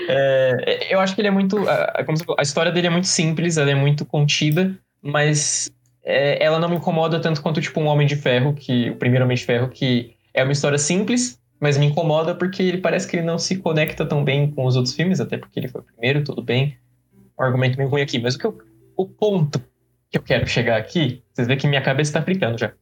É, 0.09 0.89
eu 0.93 0.99
acho 1.01 1.15
que 1.15 1.21
ele 1.21 1.29
é 1.29 1.31
muito. 1.31 1.57
Falou, 1.65 2.37
a 2.39 2.43
história 2.43 2.73
dele 2.73 2.89
é 2.89 2.91
muito 2.91 3.07
simples, 3.07 3.57
ela 3.57 3.71
é 3.71 3.75
muito 3.75 4.05
contida, 4.05 4.77
mas 5.01 5.71
é, 6.05 6.43
ela 6.45 6.59
não 6.59 6.69
me 6.69 6.77
incomoda 6.77 7.21
tanto 7.21 7.41
quanto 7.41 7.61
tipo 7.61 7.81
um 7.81 7.87
Homem 7.87 8.07
de 8.07 8.17
Ferro, 8.17 8.53
que 8.53 8.91
o 8.91 8.97
primeiro 8.97 9.25
Homem 9.25 9.37
de 9.37 9.45
Ferro, 9.45 9.69
que 9.69 10.15
é 10.35 10.43
uma 10.43 10.53
história 10.53 10.77
simples, 10.77 11.41
mas 11.61 11.79
me 11.79 11.87
incomoda 11.87 12.35
porque 12.35 12.63
ele 12.65 12.79
parece 12.79 13.07
que 13.09 13.17
ele 13.17 13.25
não 13.25 13.39
se 13.39 13.57
conecta 13.57 14.05
tão 14.05 14.23
bem 14.25 14.51
com 14.51 14.67
os 14.67 14.75
outros 14.77 14.95
filmes, 14.95 15.21
até 15.21 15.39
porque 15.39 15.59
ele 15.59 15.69
foi 15.69 15.81
o 15.81 15.85
primeiro, 15.85 16.23
tudo 16.25 16.43
bem. 16.43 16.77
Um 17.39 17.45
argumento 17.45 17.77
meio 17.77 17.89
ruim 17.89 18.03
aqui, 18.03 18.19
mas 18.19 18.35
o 18.35 18.39
que 18.39 18.47
eu, 18.47 18.59
o 18.97 19.07
ponto 19.07 19.63
que 20.11 20.19
eu 20.19 20.23
quero 20.23 20.47
chegar 20.47 20.77
aqui, 20.77 21.23
vocês 21.33 21.47
veem 21.47 21.59
que 21.59 21.67
minha 21.67 21.83
cabeça 21.83 22.13
tá 22.13 22.23
fricando 22.23 22.59
já. 22.59 22.73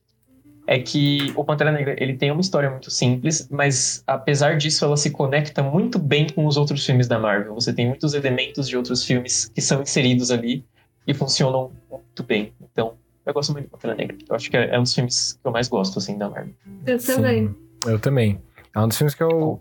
É 0.66 0.78
que 0.78 1.32
o 1.36 1.44
Pantera 1.44 1.70
Negra, 1.70 1.94
ele 1.98 2.14
tem 2.14 2.30
uma 2.30 2.40
história 2.40 2.70
muito 2.70 2.90
simples, 2.90 3.48
mas 3.50 4.02
apesar 4.06 4.56
disso, 4.56 4.84
ela 4.84 4.96
se 4.96 5.10
conecta 5.10 5.62
muito 5.62 5.98
bem 5.98 6.26
com 6.28 6.46
os 6.46 6.56
outros 6.56 6.84
filmes 6.86 7.06
da 7.06 7.18
Marvel. 7.18 7.54
Você 7.54 7.72
tem 7.72 7.86
muitos 7.86 8.14
elementos 8.14 8.66
de 8.66 8.76
outros 8.76 9.04
filmes 9.04 9.50
que 9.54 9.60
são 9.60 9.82
inseridos 9.82 10.30
ali 10.30 10.64
e 11.06 11.12
funcionam 11.12 11.70
muito 11.90 12.22
bem. 12.22 12.54
Então, 12.62 12.94
eu 13.26 13.34
gosto 13.34 13.52
muito 13.52 13.66
de 13.66 13.70
Pantera 13.70 13.94
Negra. 13.94 14.16
Eu 14.28 14.36
acho 14.36 14.50
que 14.50 14.56
é 14.56 14.74
é 14.74 14.78
um 14.78 14.82
dos 14.82 14.94
filmes 14.94 15.34
que 15.34 15.46
eu 15.46 15.52
mais 15.52 15.68
gosto, 15.68 15.98
assim, 15.98 16.16
da 16.16 16.30
Marvel. 16.30 16.54
Eu 16.86 16.98
também. 16.98 17.48
Sim, 17.48 17.90
eu 17.90 17.98
também. 17.98 18.40
É 18.74 18.80
um 18.80 18.88
dos 18.88 18.96
filmes 18.96 19.14
que 19.14 19.22
eu. 19.22 19.58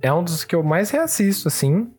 É 0.00 0.12
um 0.12 0.22
dos 0.22 0.44
que 0.44 0.54
eu 0.54 0.62
mais 0.62 0.90
reassisto, 0.90 1.48
assim. 1.48 1.90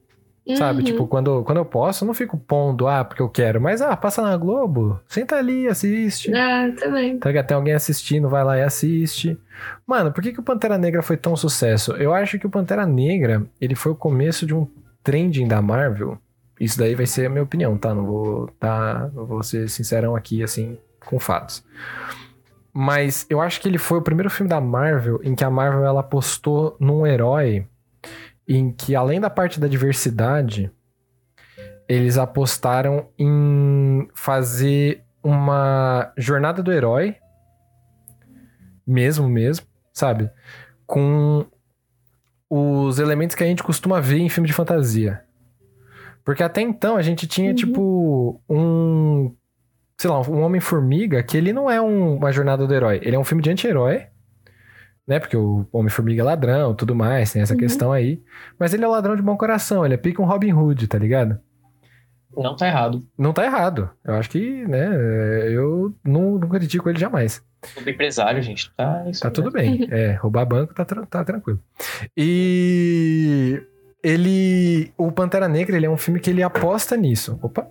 Sabe? 0.54 0.80
Uhum. 0.80 0.86
Tipo, 0.86 1.08
quando, 1.08 1.44
quando 1.44 1.58
eu 1.58 1.66
posso, 1.66 2.04
eu 2.04 2.08
não 2.08 2.14
fico 2.14 2.38
pondo, 2.38 2.88
ah, 2.88 3.04
porque 3.04 3.22
eu 3.22 3.30
quero. 3.30 3.60
Mas, 3.60 3.82
ah, 3.82 3.98
passa 3.98 4.22
na 4.22 4.38
Globo. 4.38 5.00
Senta 5.08 5.38
ali, 5.38 5.68
assiste. 5.68 6.32
Ah, 6.36 6.72
também. 6.80 7.18
Tá? 7.18 7.32
Tem 7.44 7.58
alguém 7.58 7.74
assistindo, 7.74 8.30
vai 8.30 8.44
lá 8.44 8.58
e 8.58 8.62
assiste. 8.62 9.40
Mano, 9.88 10.12
por 10.12 10.22
que, 10.22 10.32
que 10.32 10.40
o 10.40 10.44
Pantera 10.44 10.78
Negra 10.78 11.02
foi 11.02 11.18
tão 11.18 11.36
sucesso? 11.36 11.94
Eu 11.94 12.14
acho 12.14 12.38
que 12.38 12.46
o 12.46 12.50
Pantera 12.50 12.86
Negra, 12.86 13.44
ele 13.60 13.74
foi 13.74 13.92
o 13.92 13.96
começo 13.96 14.46
de 14.46 14.54
um 14.54 14.68
trending 15.04 15.48
da 15.48 15.62
Marvel. 15.64 16.20
Isso 16.60 16.78
daí 16.78 16.94
vai 16.94 17.08
ser 17.08 17.26
a 17.26 17.30
minha 17.30 17.44
opinião, 17.44 17.76
tá? 17.76 17.94
Não 17.94 18.06
vou, 18.06 18.48
tá? 18.60 19.10
Não 19.16 19.26
vou 19.26 19.42
ser 19.42 19.68
sincerão 19.68 20.16
aqui, 20.16 20.44
assim, 20.44 20.78
com 21.04 21.20
fatos. 21.20 21.64
Mas 22.72 23.26
eu 23.30 23.42
acho 23.42 23.62
que 23.62 23.68
ele 23.68 23.78
foi 23.78 23.98
o 23.98 24.02
primeiro 24.02 24.30
filme 24.30 24.50
da 24.50 24.62
Marvel 24.62 25.20
em 25.24 25.34
que 25.34 25.44
a 25.44 25.50
Marvel 25.50 25.86
ela 25.86 26.02
apostou 26.02 26.76
num 26.80 27.08
herói 27.08 27.66
em 28.48 28.72
que, 28.72 28.96
além 28.96 29.20
da 29.20 29.30
parte 29.30 29.60
da 29.60 29.68
diversidade, 29.68 30.72
eles 31.88 32.18
apostaram 32.18 33.08
em 33.18 34.08
fazer 34.14 35.04
uma 35.24 36.12
jornada 36.18 36.62
do 36.62 36.72
herói, 36.72 37.16
mesmo, 38.86 39.28
mesmo, 39.28 39.66
sabe? 39.94 40.30
Com 40.86 41.46
os 42.50 43.00
elementos 43.00 43.36
que 43.36 43.44
a 43.44 43.48
gente 43.48 43.64
costuma 43.64 44.00
ver 44.00 44.20
em 44.20 44.30
filme 44.30 44.48
de 44.48 44.54
fantasia. 44.54 45.22
Porque 46.24 46.44
até 46.44 46.62
então 46.62 46.96
a 46.96 47.02
gente 47.02 47.28
tinha, 47.28 47.50
Uhum. 47.50 47.56
tipo, 47.56 48.42
um. 48.50 49.36
Sei 49.98 50.10
lá, 50.10 50.20
um 50.22 50.42
Homem-Formiga 50.42 51.24
que 51.24 51.38
ele 51.38 51.54
não 51.54 51.70
é 51.72 51.80
um- 51.82 52.18
uma 52.18 52.32
jornada 52.32 52.68
do 52.68 52.74
herói. 52.74 53.00
Ele 53.02 53.16
é 53.16 53.20
um 53.20 53.24
filme 53.24 53.42
de 53.42 53.50
anti-herói, 53.50 54.08
né? 55.08 55.20
Porque 55.20 55.38
o 55.38 55.66
Homem-Formiga 55.72 56.22
é 56.22 56.26
ladrão 56.26 56.74
tudo 56.76 56.96
mais, 56.96 57.32
tem 57.34 57.42
essa 57.42 57.54
Uhum. 57.54 57.60
questão 57.60 57.92
aí. 57.92 58.22
Mas 58.60 58.74
ele 58.74 58.84
é 58.84 58.88
um 58.88 58.92
ladrão 58.92 59.16
de 59.16 59.22
bom 59.22 59.38
coração, 59.38 59.86
ele 59.86 59.94
é 59.94 59.98
pica 59.98 60.22
um 60.22 60.26
Robin 60.26 60.52
Hood, 60.54 60.88
tá 60.88 60.98
ligado? 60.98 61.40
Não 62.38 62.56
tá 62.56 62.68
errado. 62.68 63.02
Não 63.18 63.32
tá 63.32 63.46
errado. 63.46 63.90
Eu 64.04 64.16
acho 64.16 64.30
que, 64.30 64.66
né, 64.68 64.90
eu 65.54 65.96
não, 66.04 66.38
não 66.38 66.50
critico 66.50 66.90
ele 66.90 67.00
jamais. 67.00 67.42
Todo 67.74 67.90
empresário, 67.90 68.42
gente, 68.44 68.72
tá 68.76 69.06
isso 69.10 69.22
Tá 69.22 69.32
tudo 69.32 69.50
bem. 69.52 69.88
É, 69.92 70.12
roubar 70.14 70.46
banco 70.46 70.74
tá, 70.74 70.84
tra- 70.84 71.06
tá 71.06 71.24
tranquilo. 71.24 71.60
E 72.16 73.62
ele. 74.04 74.92
O 74.98 75.12
Pantera 75.12 75.48
Negra, 75.48 75.76
ele 75.78 75.86
é 75.86 75.90
um 75.90 75.98
filme 75.98 76.20
que 76.20 76.30
ele 76.30 76.44
aposta 76.44 76.96
nisso. 76.98 77.40
Opa! 77.42 77.68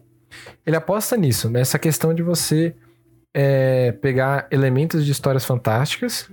Ele 0.66 0.74
aposta 0.76 1.16
nisso, 1.16 1.48
nessa 1.50 1.78
questão 1.78 2.12
de 2.14 2.22
você 2.22 2.74
é, 3.32 3.92
pegar 3.92 4.48
elementos 4.50 5.04
de 5.04 5.12
histórias 5.12 5.44
fantásticas, 5.44 6.28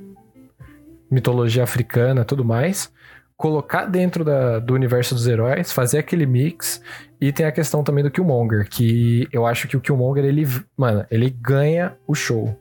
mitologia 1.11 1.63
africana 1.63 2.23
tudo 2.25 2.43
mais, 2.45 2.91
colocar 3.38 3.85
dentro 3.85 4.23
da- 4.23 4.59
do 4.59 4.73
universo 4.73 5.13
dos 5.13 5.27
heróis, 5.27 5.71
fazer 5.71 5.97
aquele 5.99 6.25
mix. 6.25 6.81
E 7.19 7.31
tem 7.31 7.45
a 7.45 7.51
questão 7.51 7.83
também 7.83 8.03
do 8.03 8.09
Killmonger, 8.09 8.67
que 8.69 9.27
eu 9.31 9.45
acho 9.45 9.67
que 9.67 9.75
o 9.77 9.81
Killmonger, 9.81 10.23
ele, 10.25 10.47
mano, 10.77 11.05
ele 11.11 11.29
ganha 11.29 11.95
o 12.07 12.15
show 12.15 12.57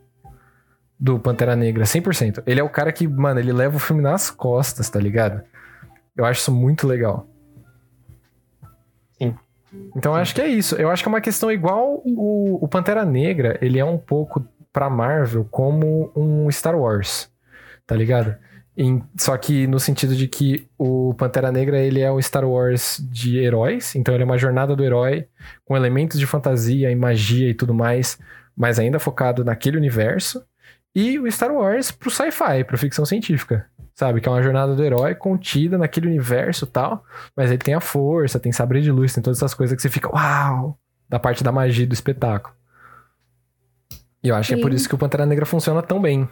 do 0.99 1.17
Pantera 1.17 1.55
Negra, 1.55 1.85
100%. 1.85 2.43
Ele 2.45 2.59
é 2.59 2.63
o 2.63 2.69
cara 2.69 2.91
que, 2.91 3.07
mano, 3.07 3.39
ele 3.39 3.51
leva 3.53 3.77
o 3.77 3.79
filme 3.79 4.03
nas 4.03 4.29
costas, 4.29 4.87
tá 4.89 4.99
ligado? 4.99 5.41
Eu 6.15 6.25
acho 6.25 6.41
isso 6.41 6.51
muito 6.51 6.85
legal. 6.85 7.27
Sim. 9.17 9.35
Então 9.95 10.13
eu 10.13 10.21
acho 10.21 10.35
que 10.35 10.41
é 10.41 10.47
isso. 10.47 10.75
Eu 10.75 10.89
acho 10.89 11.01
que 11.01 11.09
é 11.09 11.11
uma 11.11 11.21
questão 11.21 11.51
igual 11.51 12.01
o, 12.05 12.59
o 12.63 12.67
Pantera 12.67 13.05
Negra, 13.05 13.57
ele 13.61 13.79
é 13.79 13.85
um 13.85 13.97
pouco 13.97 14.45
pra 14.71 14.89
Marvel 14.89 15.45
como 15.49 16.11
um 16.15 16.49
Star 16.51 16.77
Wars, 16.77 17.30
tá 17.91 17.97
ligado? 17.97 18.33
Em- 18.77 19.03
só 19.19 19.35
que 19.35 19.67
no 19.67 19.77
sentido 19.77 20.15
de 20.15 20.25
que 20.25 20.65
o 20.77 21.13
Pantera 21.15 21.51
Negra 21.51 21.77
ele 21.77 21.99
é 21.99 22.09
o 22.09 22.21
Star 22.21 22.45
Wars 22.47 23.05
de 23.11 23.37
heróis, 23.37 23.93
então 23.97 24.13
ele 24.13 24.23
é 24.23 24.25
uma 24.25 24.37
jornada 24.37 24.77
do 24.77 24.81
herói 24.81 25.27
com 25.65 25.75
elementos 25.75 26.17
de 26.17 26.25
fantasia 26.25 26.89
e 26.89 26.95
magia 26.95 27.49
e 27.49 27.53
tudo 27.53 27.73
mais, 27.73 28.17
mas 28.55 28.79
ainda 28.79 28.97
focado 28.97 29.43
naquele 29.43 29.75
universo. 29.75 30.41
E 30.95 31.19
o 31.19 31.29
Star 31.29 31.51
Wars 31.51 31.91
pro 31.91 32.09
sci-fi, 32.09 32.63
pro 32.63 32.77
ficção 32.77 33.05
científica. 33.05 33.65
Sabe? 33.93 34.21
Que 34.21 34.29
é 34.29 34.31
uma 34.31 34.41
jornada 34.41 34.73
do 34.73 34.81
herói 34.85 35.15
contida 35.15 35.77
naquele 35.77 36.07
universo 36.07 36.63
e 36.63 36.67
tal. 36.69 37.03
Mas 37.35 37.49
ele 37.51 37.57
tem 37.57 37.73
a 37.73 37.81
força, 37.81 38.39
tem 38.39 38.53
sabre 38.53 38.79
de 38.81 38.89
luz, 38.89 39.13
tem 39.13 39.21
todas 39.21 39.37
essas 39.39 39.53
coisas 39.53 39.75
que 39.75 39.81
você 39.81 39.89
fica, 39.89 40.07
uau! 40.15 40.77
Da 41.09 41.19
parte 41.19 41.43
da 41.43 41.51
magia 41.51 41.85
do 41.85 41.93
espetáculo. 41.93 42.55
E 44.23 44.29
eu 44.29 44.35
acho 44.35 44.53
que 44.53 44.59
é 44.59 44.61
por 44.61 44.71
Sim. 44.71 44.77
isso 44.77 44.87
que 44.87 44.95
o 44.95 44.97
Pantera 44.97 45.25
Negra 45.25 45.45
funciona 45.45 45.81
tão 45.81 46.01
bem. 46.01 46.27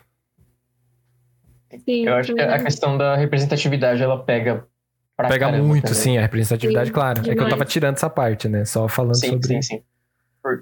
Sim, 1.85 2.05
Eu 2.07 2.13
acho 2.15 2.33
que 2.33 2.41
a 2.41 2.59
questão 2.63 2.97
da 2.97 3.15
representatividade, 3.15 4.01
ela 4.01 4.23
pega 4.23 4.65
pra 5.15 5.27
Pega 5.29 5.45
caramba 5.47 5.63
muito, 5.67 5.83
também. 5.83 5.97
sim, 5.99 6.17
a 6.17 6.21
representatividade, 6.21 6.87
Sim, 6.87 6.93
claro. 6.93 7.19
É 7.19 7.23
que 7.23 7.29
eu 7.29 7.33
demais. 7.33 7.49
tava 7.51 7.65
tirando 7.65 7.95
essa 7.95 8.09
parte, 8.09 8.47
né? 8.47 8.65
Só 8.65 8.87
falando 8.87 9.15
Sim, 9.15 9.29
sobre. 9.31 9.47
sim, 9.47 9.61
sim. 9.61 9.81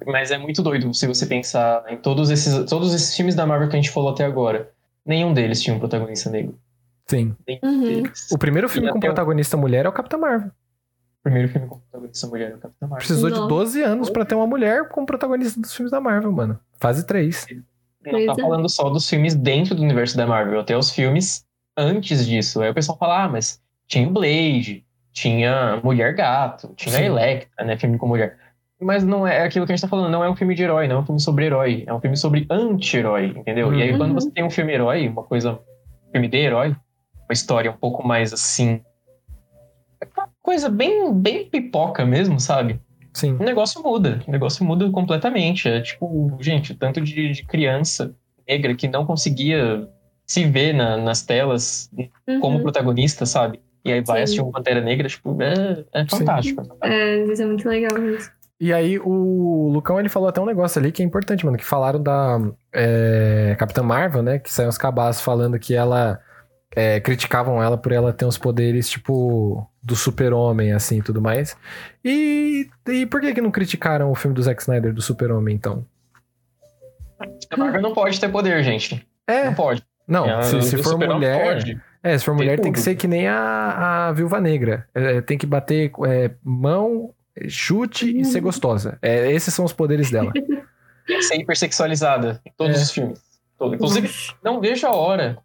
Mas 0.07 0.31
é 0.31 0.37
muito 0.37 0.61
doido 0.63 0.91
se 0.93 1.05
você 1.05 1.25
pensar 1.25 1.83
em 1.89 1.97
todos 1.97 2.29
esses, 2.31 2.65
todos 2.69 2.93
esses 2.93 3.15
filmes 3.15 3.35
da 3.35 3.45
Marvel 3.45 3.69
que 3.69 3.75
a 3.75 3.79
gente 3.79 3.91
falou 3.91 4.09
até 4.11 4.25
agora. 4.25 4.71
Nenhum 5.05 5.33
deles 5.33 5.61
tinha 5.61 5.75
um 5.75 5.79
protagonista 5.79 6.29
negro. 6.29 6.57
Sim. 7.05 7.35
Uhum. 7.63 8.03
O 8.31 8.37
primeiro 8.37 8.67
filme 8.67 8.89
com 8.89 8.97
o- 8.97 9.01
protagonista 9.01 9.55
mulher 9.55 9.85
é 9.85 9.89
o 9.89 9.93
Capitão 9.93 10.19
Marvel. 10.19 10.49
O 10.49 11.23
primeiro 11.23 11.47
filme 11.49 11.67
com 11.67 11.79
protagonista 11.79 12.27
mulher 12.27 12.51
é 12.51 12.55
o 12.55 12.57
Capitão 12.57 12.89
Marvel. 12.89 12.97
Precisou 13.07 13.29
de 13.29 13.35
Nossa. 13.37 13.47
12 13.49 13.81
anos 13.83 14.09
pra 14.09 14.25
ter 14.25 14.35
uma 14.35 14.47
mulher 14.47 14.89
como 14.89 15.05
protagonista 15.05 15.61
dos 15.61 15.73
filmes 15.73 15.91
da 15.91 16.01
Marvel, 16.01 16.31
mano. 16.31 16.59
Fase 16.79 17.05
3. 17.05 17.45
Não 18.11 18.25
tá 18.25 18.33
é. 18.33 18.41
falando 18.41 18.69
só 18.69 18.89
dos 18.89 19.09
filmes 19.09 19.35
dentro 19.35 19.75
do 19.75 19.81
universo 19.81 20.15
da 20.17 20.25
Marvel, 20.25 20.59
até 20.59 20.77
os 20.77 20.91
filmes 20.91 21.45
antes 21.77 22.25
disso. 22.25 22.61
Aí 22.61 22.69
o 22.69 22.73
pessoal 22.73 22.97
fala, 22.97 23.23
ah, 23.23 23.29
mas 23.29 23.61
tinha 23.87 24.07
o 24.07 24.11
Blade, 24.11 24.85
tinha 25.13 25.79
Mulher 25.83 26.13
Gato, 26.13 26.73
tinha 26.75 26.95
Sim. 26.95 27.05
Electra, 27.05 27.65
né? 27.65 27.77
Filme 27.77 27.97
com 27.97 28.07
mulher. 28.07 28.37
Mas 28.79 29.03
não 29.03 29.25
é 29.25 29.41
aquilo 29.43 29.65
que 29.65 29.71
a 29.71 29.75
gente 29.75 29.81
tá 29.81 29.87
falando, 29.87 30.11
não 30.11 30.23
é 30.23 30.29
um 30.29 30.35
filme 30.35 30.53
de 30.53 30.61
herói, 30.61 30.87
não 30.87 30.97
é 30.97 30.99
um 30.99 31.05
filme 31.05 31.19
sobre 31.19 31.45
herói, 31.45 31.83
é 31.87 31.93
um 31.93 31.99
filme 31.99 32.15
sobre 32.15 32.45
anti-herói, 32.49 33.33
entendeu? 33.35 33.73
E 33.73 33.81
aí 33.81 33.91
Uhum. 33.91 33.97
quando 33.97 34.13
você 34.13 34.29
tem 34.29 34.43
um 34.43 34.49
filme 34.51 34.73
herói, 34.73 35.07
uma 35.07 35.23
coisa, 35.23 35.53
um 36.07 36.11
filme 36.11 36.27
de 36.27 36.37
herói, 36.37 36.69
uma 36.69 37.33
história 37.33 37.71
um 37.71 37.77
pouco 37.77 38.07
mais 38.07 38.31
assim. 38.31 38.81
Uma 40.15 40.29
coisa 40.43 40.69
bem, 40.69 41.11
bem 41.11 41.49
pipoca 41.49 42.05
mesmo, 42.05 42.39
sabe? 42.39 42.79
Sim. 43.17 43.33
o 43.39 43.43
negócio 43.43 43.81
muda. 43.81 44.19
O 44.27 44.31
negócio 44.31 44.63
muda 44.63 44.89
completamente. 44.91 45.67
É 45.67 45.81
tipo, 45.81 46.37
gente, 46.39 46.71
o 46.71 46.75
tanto 46.75 47.01
de, 47.01 47.31
de 47.31 47.43
criança 47.45 48.13
negra 48.47 48.75
que 48.75 48.87
não 48.87 49.05
conseguia 49.05 49.87
se 50.25 50.45
ver 50.45 50.73
na- 50.73 50.97
nas 50.97 51.21
telas 51.23 51.89
como 52.41 52.57
Uhum. 52.57 52.63
protagonista, 52.63 53.25
sabe? 53.25 53.59
E 53.83 53.91
aí 53.91 54.01
vai 54.01 54.17
Sim. 54.17 54.23
assistir 54.23 54.41
um 54.41 54.51
Pantera 54.51 54.81
Negra, 54.81 55.07
tipo, 55.07 55.35
é, 55.41 55.83
é 55.93 56.01
Sim. 56.01 56.07
fantástico. 56.09 56.61
É, 56.83 57.23
isso 57.23 57.41
é 57.41 57.45
muito 57.45 57.67
legal 57.67 57.97
mesmo. 57.99 58.29
E 58.59 58.73
aí 58.73 58.99
o 58.99 59.69
Lucão 59.71 59.99
ele 59.99 60.09
falou 60.09 60.27
até 60.27 60.41
um 60.41 60.45
negócio 60.45 60.79
ali 60.79 60.91
que 60.91 61.01
é 61.01 61.05
importante, 61.05 61.45
mano, 61.45 61.57
que 61.57 61.63
falaram 61.63 62.01
da 62.01 62.39
é, 62.73 63.55
Capitã 63.57 63.83
Marvel, 63.83 64.21
né? 64.23 64.39
Que 64.39 64.51
saiu 64.51 64.67
os 64.69 64.77
cabaços 64.77 65.21
falando 65.21 65.57
que 65.59 65.73
ela 65.75 66.19
é, 66.75 66.99
criticavam 66.99 67.61
ela 67.61 67.77
por 67.77 67.91
ela 67.91 68.11
ter 68.13 68.25
uns 68.25 68.37
poderes 68.37 68.89
tipo 68.89 69.67
do 69.81 69.95
super-homem, 69.95 70.71
assim, 70.73 70.97
e 70.99 71.01
tudo 71.01 71.21
mais. 71.21 71.55
E, 72.03 72.69
e 72.89 73.05
por 73.05 73.21
que 73.21 73.33
que 73.33 73.41
não 73.41 73.51
criticaram 73.51 74.11
o 74.11 74.15
filme 74.15 74.35
do 74.35 74.41
Zack 74.43 74.61
Snyder 74.61 74.93
do 74.93 75.01
super-homem, 75.01 75.55
então? 75.55 75.85
A 77.51 77.57
Marvel 77.57 77.81
não 77.81 77.93
pode 77.93 78.19
ter 78.19 78.29
poder, 78.29 78.63
gente. 78.63 79.05
É, 79.25 79.45
Não 79.45 79.53
pode. 79.53 79.83
não, 80.07 80.29
É, 80.29 80.43
se, 80.43 80.61
se 80.61 80.77
for 80.83 80.97
mulher... 80.97 81.43
pode. 81.55 81.81
É, 82.03 82.17
se 82.17 82.23
for 82.23 82.31
Tem 82.31 82.37
mulher 82.45 82.59
tem 82.59 82.71
que 82.71 82.77
tudo. 82.77 82.83
ser 82.83 82.95
que 82.95 83.07
nem 83.07 83.27
a, 83.27 84.07
a 84.07 84.11
Viúva 84.13 84.39
Negra. 84.39 84.87
É, 84.93 85.19
tem 85.21 85.37
que 85.37 85.45
bater 85.45 85.91
é, 86.05 86.31
mão, 86.43 87.13
chute 87.49 88.17
e 88.17 88.23
ser 88.23 88.39
gostosa. 88.39 88.97
É, 89.01 89.31
esses 89.31 89.53
são 89.53 89.65
os 89.65 89.73
poderes 89.73 90.11
dela. 90.11 90.31
Tem 90.31 90.43
que 91.07 91.21
ser 91.23 91.35
hipersexualizada 91.37 92.39
em 92.45 92.51
todos 92.55 92.77
É. 92.77 92.81
os 92.83 92.91
filmes. 92.91 93.19
Todo. 93.57 93.73
Inclusive, 93.75 94.09
não 94.43 94.61
vejo 94.61 94.85
a 94.85 94.93
hora 94.95 95.37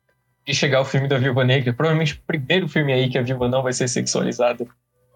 de 0.47 0.55
chegar 0.55 0.81
o 0.81 0.85
filme 0.85 1.09
da 1.09 1.19
Viúva 1.19 1.44
Negra. 1.44 1.73
Provavelmente 1.73 2.14
o 2.14 2.27
primeiro 2.27 2.69
filme 2.69 2.93
aí 2.93 3.09
que 3.09 3.19
a 3.19 3.23
Viúva 3.23 3.48
não 3.48 3.62
vai 3.62 3.73
ser 3.73 3.89
sexualizada. 3.89 4.66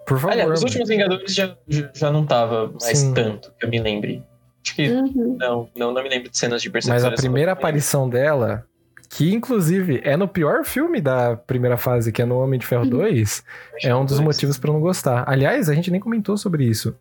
Por 0.06 0.18
favor. 0.18 0.32
Aliás, 0.32 0.50
os 0.52 0.62
últimos 0.62 0.88
Vingadores 0.88 1.34
já, 1.34 1.56
já 1.94 2.10
não 2.12 2.24
tava 2.24 2.72
mais 2.80 2.98
Sim. 2.98 3.12
tanto, 3.14 3.52
que 3.58 3.66
eu 3.66 3.70
me 3.70 3.80
lembre. 3.80 4.22
Acho 4.64 4.74
que 4.76 4.88
Uhum. 4.88 5.36
não, 5.38 5.68
não, 5.76 5.92
não 5.92 6.02
me 6.02 6.08
lembro 6.08 6.30
de 6.30 6.38
cenas 6.38 6.62
de 6.62 6.68
Mas 6.68 6.70
hipersexualização. 6.84 7.12
a 7.12 7.16
primeira 7.16 7.52
aparição 7.52 8.08
dela, 8.08 8.64
que 9.10 9.32
inclusive 9.32 10.00
é 10.04 10.16
no 10.16 10.28
pior 10.28 10.64
filme 10.64 11.00
da 11.00 11.36
primeira 11.36 11.76
fase, 11.76 12.12
que 12.12 12.22
é 12.22 12.24
no 12.24 12.38
Homem 12.38 12.58
de 12.58 12.66
Ferro 12.66 12.86
2, 12.86 13.44
Negra. 13.74 13.88
é 13.90 13.94
um 13.96 14.04
dos 14.04 14.20
motivos 14.20 14.58
pra 14.58 14.70
eu 14.70 14.74
não 14.74 14.80
gostar. 14.80 15.24
Aliás, 15.28 15.68
a 15.68 15.74
gente 15.74 15.90
nem 15.90 16.00
comentou 16.00 16.36
sobre 16.36 16.64
isso. 16.64 16.96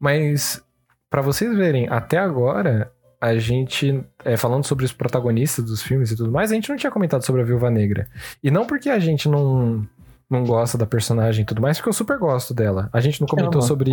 Mas, 0.00 0.62
pra 1.10 1.20
vocês 1.22 1.54
verem, 1.56 1.86
até 1.90 2.18
agora, 2.18 2.90
a 3.20 3.36
gente, 3.38 4.02
é, 4.24 4.36
falando 4.36 4.64
sobre 4.64 4.84
os 4.84 4.92
protagonistas 4.92 5.64
dos 5.64 5.82
filmes 5.82 6.10
e 6.10 6.16
tudo 6.16 6.30
mais, 6.30 6.52
a 6.52 6.54
gente 6.54 6.68
não 6.68 6.76
tinha 6.76 6.90
comentado 6.90 7.24
sobre 7.24 7.42
a 7.42 7.44
Viúva 7.44 7.70
Negra. 7.70 8.08
E 8.42 8.50
não 8.50 8.66
porque 8.66 8.90
a 8.90 8.98
gente 8.98 9.28
não, 9.28 9.86
não 10.28 10.44
gosta 10.44 10.76
da 10.76 10.86
personagem 10.86 11.42
e 11.42 11.46
tudo 11.46 11.62
mais, 11.62 11.78
porque 11.78 11.88
eu 11.88 11.92
super 11.92 12.18
gosto 12.18 12.52
dela. 12.52 12.90
A 12.92 13.00
gente 13.00 13.20
não 13.20 13.26
comentou 13.26 13.60
Não, 13.60 13.62
sobre. 13.62 13.90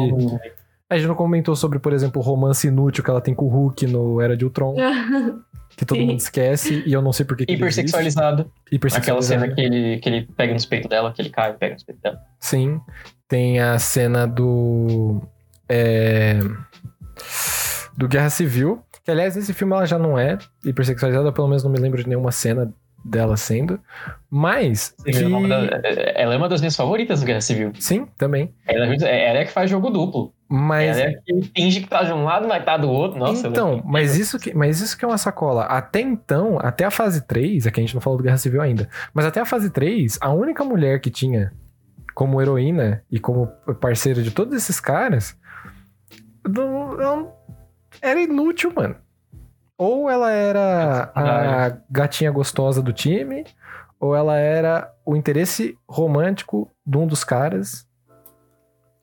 A 0.90 0.98
gente 0.98 1.08
não 1.08 1.16
comentou 1.16 1.56
sobre, 1.56 1.80
por 1.80 1.94
exemplo, 1.94 2.22
o 2.22 2.24
romance 2.24 2.68
inútil 2.68 3.04
que 3.04 3.10
ela 3.10 3.22
tem 3.22 3.34
com 3.34 3.46
o 3.46 3.50
Hulk 3.50 3.88
no 3.88 4.20
Era 4.22 4.36
de 4.36 4.44
Ultron, 4.44 4.76
que 5.76 5.86
todo 5.86 5.98
Sim. 5.98 6.06
mundo 6.08 6.20
esquece, 6.20 6.84
e 6.86 6.94
eu 6.94 7.02
não 7.02 7.14
sei 7.14 7.26
por 7.26 7.38
que. 7.38 7.44
existe. 7.44 7.58
Hipersexualizado. 7.58 8.42
Aquela 8.42 8.52
Hipersexualizado. 8.72 9.42
cena 9.42 9.56
que 9.56 9.62
ele, 9.62 9.98
que 10.00 10.10
ele 10.10 10.28
pega 10.36 10.54
nos 10.54 10.66
peitos 10.66 10.90
dela, 10.90 11.12
que 11.14 11.22
ele 11.22 11.30
cai 11.30 11.52
e 11.52 11.54
pega 11.54 11.74
nos 11.74 11.84
peitos 11.84 12.02
dela. 12.04 12.20
Sim. 12.40 12.80
Tem 13.28 13.60
a 13.60 13.80
cena 13.80 14.28
do. 14.28 15.22
É, 15.68 16.38
do 17.98 18.08
Guerra 18.08 18.30
Civil. 18.30 18.84
Que, 19.04 19.12
aliás, 19.12 19.36
nesse 19.36 19.54
filme 19.54 19.74
ela 19.74 19.86
já 19.86 20.00
não 20.00 20.18
é 20.18 20.38
hipersexualizada, 20.66 21.32
pelo 21.32 21.48
menos 21.48 21.64
não 21.64 21.72
me 21.72 21.78
lembro 21.80 22.02
de 22.02 22.08
nenhuma 22.08 22.32
cena 22.32 22.74
dela 23.04 23.36
sendo. 23.36 23.78
Mas. 24.30 24.96
Sim, 25.00 25.12
que- 25.12 25.24
é 25.24 25.28
uma 25.28 25.46
da- 25.50 25.82
Ela 26.16 26.34
é 26.36 26.38
uma 26.38 26.48
das 26.48 26.62
minhas 26.62 26.74
favoritas 26.76 27.20
do 27.20 27.26
Guerra 27.26 27.42
Civil. 27.42 27.74
Sim, 27.78 28.08
também. 28.18 28.54
Ela, 28.66 28.86
ela 28.86 29.40
é 29.40 29.44
que 29.46 29.52
faz 29.52 29.70
jogo 29.70 29.90
duplo. 29.90 30.34
Mas. 30.48 30.98
Ela 30.98 31.10
é 31.10 31.14
que 31.16 31.52
finge 31.54 31.82
que 31.82 31.88
tá 31.90 32.04
de 32.04 32.14
um 32.14 32.24
lado, 32.24 32.48
mas 32.48 32.64
tá 32.64 32.78
do 32.78 32.90
outro. 32.90 33.20
Nossa, 33.20 33.48
é 33.48 33.50
então, 33.50 33.82
mas 33.84 34.16
isso, 34.18 34.40
que, 34.40 34.54
mas 34.56 34.80
isso 34.80 34.98
que 34.98 35.04
é 35.04 35.08
uma 35.08 35.18
sacola. 35.18 35.64
Até 35.66 36.00
então, 36.00 36.58
até 36.62 36.86
a 36.86 36.92
fase 36.92 37.28
3, 37.28 37.66
é 37.68 37.72
que 37.72 37.82
a 37.82 37.84
gente 37.84 37.94
não 37.94 38.02
falou 38.02 38.16
do 38.18 38.24
Guerra 38.24 38.38
Civil 38.38 38.62
ainda, 38.62 38.88
mas 39.14 39.26
até 39.26 39.42
a 39.42 39.46
fase 39.46 39.70
3, 39.70 40.18
a 40.22 40.32
única 40.32 40.64
mulher 40.64 41.02
que 41.02 41.10
tinha 41.10 41.52
como 42.16 42.42
heroína 42.42 43.04
e 43.12 43.20
como 43.20 43.48
parceira 43.82 44.22
de 44.24 44.32
todos 44.32 44.56
esses 44.56 44.80
caras 44.80 45.36
não- 46.48 46.96
não- 46.96 47.32
era 48.04 48.22
inútil, 48.22 48.72
mano. 48.76 48.96
Ou 49.78 50.10
ela 50.10 50.32
era 50.32 51.12
a 51.16 51.78
gatinha 51.90 52.30
gostosa 52.30 52.82
do 52.82 52.94
time, 52.94 53.46
ou 54.00 54.16
ela 54.16 54.38
era 54.38 54.94
o 55.06 55.16
interesse 55.16 55.78
romântico 55.88 56.70
de 56.86 56.98
um 56.98 57.08
dos 57.08 57.24
caras. 57.24 57.88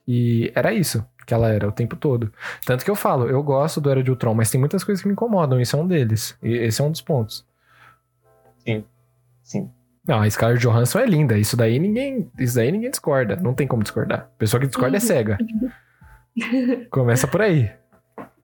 E 0.06 0.52
era 0.54 0.72
isso 0.72 1.04
que 1.26 1.34
ela 1.34 1.48
era 1.48 1.68
o 1.68 1.72
tempo 1.72 1.96
todo. 1.96 2.32
Tanto 2.66 2.84
que 2.84 2.90
eu 2.90 2.96
falo, 2.96 3.28
eu 3.28 3.42
gosto 3.42 3.80
do 3.80 3.88
Era 3.88 4.02
de 4.02 4.10
Ultron, 4.10 4.34
mas 4.34 4.50
tem 4.50 4.58
muitas 4.58 4.82
coisas 4.82 5.00
que 5.00 5.06
me 5.06 5.12
incomodam, 5.12 5.60
isso 5.60 5.76
é 5.76 5.78
um 5.78 5.86
deles. 5.86 6.36
E 6.42 6.52
esse 6.52 6.80
é 6.80 6.84
um 6.84 6.90
dos 6.90 7.00
pontos. 7.00 7.46
Sim. 9.42 9.70
Não, 10.06 10.20
a 10.20 10.28
Scarlett 10.28 10.60
Johansson 10.60 10.98
é 10.98 11.06
linda, 11.06 11.38
isso 11.38 11.56
daí 11.56 11.78
ninguém, 11.78 12.28
isso 12.38 12.56
daí 12.56 12.72
ninguém 12.72 12.90
discorda, 12.90 13.36
não 13.36 13.54
tem 13.54 13.66
como 13.66 13.82
discordar. 13.82 14.20
A 14.20 14.38
pessoa 14.38 14.60
que 14.60 14.66
discorda 14.66 14.96
é 14.96 15.00
cega. 15.00 15.38
Começa 16.90 17.28
por 17.28 17.42
aí. 17.42 17.70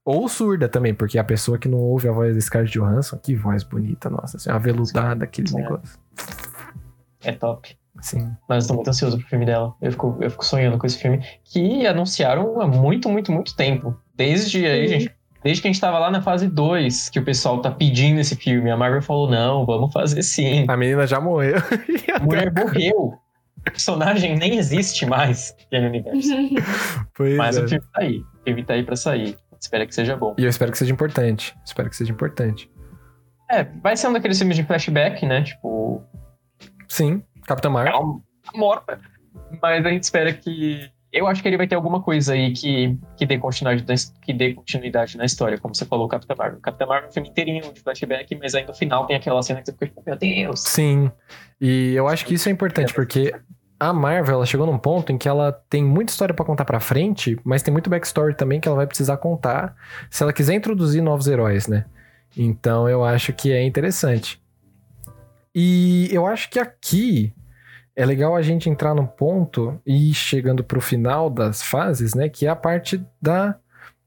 Ou 0.06 0.28
surda 0.28 0.68
também, 0.68 0.94
porque 0.94 1.18
a 1.18 1.24
pessoa 1.24 1.58
que 1.58 1.68
não 1.68 1.78
ouve 1.78 2.08
a 2.08 2.12
voz 2.12 2.32
da 2.32 2.40
Scarlett 2.40 2.78
Johansson, 2.78 3.18
que 3.18 3.34
voz 3.34 3.64
bonita, 3.64 4.08
nossa, 4.08 4.36
assim, 4.36 4.48
aveludada, 4.48 5.24
aquele 5.24 5.48
É. 5.50 5.52
negócio. 5.62 5.98
É 7.24 7.32
top. 7.32 7.76
Sim. 8.00 8.30
Mas 8.48 8.64
eu 8.64 8.68
tô 8.68 8.74
muito 8.74 8.88
ansioso 8.88 9.18
pro 9.18 9.26
filme 9.26 9.44
dela. 9.44 9.74
Eu 9.82 9.90
fico, 9.90 10.16
eu 10.20 10.30
fico 10.30 10.44
sonhando 10.44 10.78
com 10.78 10.86
esse 10.86 10.98
filme. 10.98 11.24
Que 11.44 11.86
anunciaram 11.86 12.60
há 12.60 12.66
muito, 12.68 13.08
muito, 13.08 13.32
muito 13.32 13.56
tempo. 13.56 13.96
Desde 14.14 14.64
aí, 14.64 14.86
Sim. 14.88 15.00
gente. 15.00 15.16
Desde 15.42 15.62
que 15.62 15.68
a 15.68 15.72
gente 15.72 15.80
tava 15.80 15.98
lá 15.98 16.10
na 16.10 16.20
fase 16.22 16.46
2, 16.48 17.08
que 17.08 17.18
o 17.18 17.24
pessoal 17.24 17.60
tá 17.60 17.70
pedindo 17.70 18.20
esse 18.20 18.36
filme. 18.36 18.70
A 18.70 18.76
Marvel 18.76 19.00
falou: 19.02 19.28
não, 19.30 19.64
vamos 19.66 19.92
fazer 19.92 20.22
sim. 20.22 20.66
A 20.68 20.76
menina 20.76 21.06
já 21.06 21.20
morreu. 21.20 21.56
A 22.14 22.18
mulher 22.22 22.52
morreu. 22.52 23.14
O 23.56 23.62
personagem 23.70 24.36
nem 24.36 24.56
existe 24.58 25.04
mais 25.06 25.54
no 25.72 25.78
universo. 25.86 26.28
pois 27.16 27.36
Mas 27.36 27.56
é. 27.56 27.64
o 27.64 27.68
filme 27.68 27.84
tá 27.92 28.00
aí. 28.00 28.18
O 28.18 28.44
filme 28.44 28.64
tá 28.64 28.74
aí 28.74 28.82
pra 28.84 28.94
sair. 28.96 29.36
Espero 29.66 29.84
que 29.84 29.94
seja 29.94 30.16
bom. 30.16 30.34
E 30.38 30.44
eu 30.44 30.48
espero 30.48 30.70
que 30.70 30.78
seja 30.78 30.92
importante. 30.92 31.56
Espero 31.64 31.90
que 31.90 31.96
seja 31.96 32.12
importante. 32.12 32.70
É, 33.50 33.64
vai 33.64 33.96
ser 33.96 34.06
um 34.06 34.12
daqueles 34.12 34.38
filmes 34.38 34.56
de 34.56 34.62
flashback, 34.62 35.26
né? 35.26 35.42
Tipo, 35.42 36.04
Sim, 36.88 37.20
Capitã 37.44 37.68
é 37.68 37.72
Marvel. 37.72 38.00
uma 38.00 38.22
morta. 38.54 39.00
Mas 39.60 39.84
a 39.84 39.90
gente 39.90 40.04
espera 40.04 40.32
que. 40.32 40.88
Eu 41.12 41.26
acho 41.26 41.42
que 41.42 41.48
ele 41.48 41.56
vai 41.56 41.66
ter 41.66 41.74
alguma 41.74 42.00
coisa 42.00 42.34
aí 42.34 42.52
que, 42.52 42.96
que, 43.16 43.26
dê, 43.26 43.38
continuidade, 43.38 44.12
que 44.22 44.32
dê 44.32 44.54
continuidade 44.54 45.16
na 45.16 45.24
história, 45.24 45.58
como 45.58 45.74
você 45.74 45.84
falou, 45.84 46.06
Capitã 46.06 46.34
Marvel. 46.36 46.60
Capitã 46.60 46.86
Marvel 46.86 47.06
é 47.06 47.08
um 47.08 47.12
filme 47.12 47.28
inteirinho 47.28 47.72
de 47.72 47.80
flashback, 47.80 48.36
mas 48.36 48.54
aí 48.54 48.66
no 48.66 48.74
final 48.74 49.06
tem 49.06 49.16
aquela 49.16 49.42
cena 49.42 49.60
que 49.60 49.66
você 49.66 49.72
fica 49.72 49.86
tipo, 49.86 50.02
meu 50.06 50.16
Deus. 50.16 50.60
Sim. 50.60 51.10
E 51.60 51.94
eu 51.94 52.06
acho 52.06 52.24
que 52.24 52.34
isso 52.34 52.48
é 52.48 52.52
importante, 52.52 52.92
porque 52.92 53.32
a 53.78 53.92
Marvel, 53.92 54.36
ela 54.36 54.46
chegou 54.46 54.66
num 54.66 54.78
ponto 54.78 55.12
em 55.12 55.18
que 55.18 55.28
ela 55.28 55.52
tem 55.68 55.84
muita 55.84 56.10
história 56.10 56.34
pra 56.34 56.44
contar 56.44 56.64
pra 56.64 56.80
frente, 56.80 57.38
mas 57.44 57.62
tem 57.62 57.72
muito 57.72 57.90
backstory 57.90 58.34
também 58.34 58.60
que 58.60 58.68
ela 58.68 58.76
vai 58.76 58.86
precisar 58.86 59.16
contar 59.18 59.76
se 60.10 60.22
ela 60.22 60.32
quiser 60.32 60.54
introduzir 60.54 61.02
novos 61.02 61.26
heróis, 61.26 61.66
né? 61.66 61.84
Então 62.36 62.88
eu 62.88 63.04
acho 63.04 63.32
que 63.32 63.52
é 63.52 63.62
interessante. 63.62 64.42
E 65.54 66.08
eu 66.12 66.26
acho 66.26 66.50
que 66.50 66.58
aqui 66.58 67.34
é 67.94 68.04
legal 68.04 68.36
a 68.36 68.42
gente 68.42 68.68
entrar 68.68 68.94
num 68.94 69.06
ponto 69.06 69.80
e 69.86 70.10
ir 70.10 70.14
chegando 70.14 70.62
pro 70.62 70.80
final 70.80 71.30
das 71.30 71.62
fases, 71.62 72.14
né? 72.14 72.28
Que 72.28 72.46
é 72.46 72.50
a 72.50 72.56
parte 72.56 73.02
da 73.20 73.56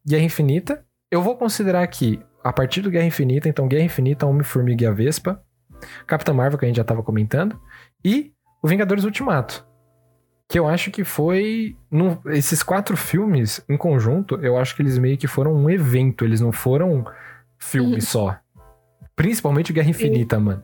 Guerra 0.05 0.23
Infinita. 0.23 0.85
Eu 1.09 1.21
vou 1.21 1.35
considerar 1.35 1.81
aqui, 1.81 2.19
a 2.43 2.53
partir 2.53 2.81
do 2.81 2.91
Guerra 2.91 3.07
Infinita, 3.07 3.49
então 3.49 3.67
Guerra 3.67 3.85
Infinita, 3.85 4.27
Homem-Formiga 4.27 4.83
e 4.83 4.87
a 4.87 4.91
Vespa. 4.91 5.43
Capitã 6.05 6.33
Marvel, 6.33 6.59
que 6.59 6.65
a 6.65 6.67
gente 6.67 6.77
já 6.77 6.83
tava 6.83 7.01
comentando, 7.01 7.59
e 8.03 8.33
o 8.61 8.67
Vingadores 8.67 9.03
Ultimato. 9.03 9.65
Que 10.47 10.57
eu 10.57 10.67
acho 10.67 10.89
que 10.89 11.03
foi. 11.03 11.77
no- 11.91 12.19
esses 12.27 12.63
quatro 12.63 12.97
filmes, 12.97 13.63
em 13.69 13.77
conjunto, 13.77 14.35
eu 14.37 14.57
acho 14.57 14.75
que 14.75 14.81
eles 14.81 14.97
meio 14.97 15.17
que 15.17 15.27
foram 15.27 15.53
um 15.53 15.69
evento, 15.69 16.25
eles 16.25 16.41
não 16.41 16.51
foram 16.51 17.05
filmes 17.57 18.07
só. 18.07 18.35
Principalmente 19.15 19.71
o 19.71 19.73
Guerra 19.75 19.89
Infinita, 19.89 20.39
mano. 20.39 20.63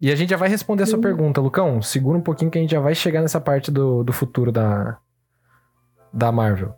E 0.00 0.10
a 0.10 0.14
gente 0.14 0.30
já 0.30 0.36
vai 0.36 0.48
responder 0.48 0.84
a 0.84 0.86
sua 0.86 0.96
Sim. 0.98 1.02
pergunta, 1.02 1.40
Lucão. 1.40 1.82
Segura 1.82 2.16
um 2.16 2.22
pouquinho 2.22 2.50
que 2.50 2.58
a 2.58 2.60
gente 2.60 2.70
já 2.70 2.80
vai 2.80 2.94
chegar 2.94 3.20
nessa 3.20 3.40
parte 3.40 3.70
do, 3.70 4.02
do 4.04 4.12
futuro 4.12 4.50
da, 4.52 4.98
da 6.12 6.30
Marvel. 6.30 6.74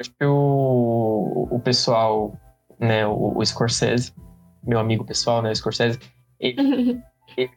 Acho 0.00 0.10
que 0.10 0.24
o, 0.24 1.48
o 1.50 1.60
pessoal, 1.60 2.34
né, 2.78 3.06
o, 3.06 3.38
o 3.38 3.44
Scorsese, 3.46 4.12
meu 4.62 4.78
amigo 4.78 5.04
pessoal, 5.04 5.42
né, 5.42 5.50
o 5.50 5.56
Scorsese, 5.56 5.98
ele 6.38 7.00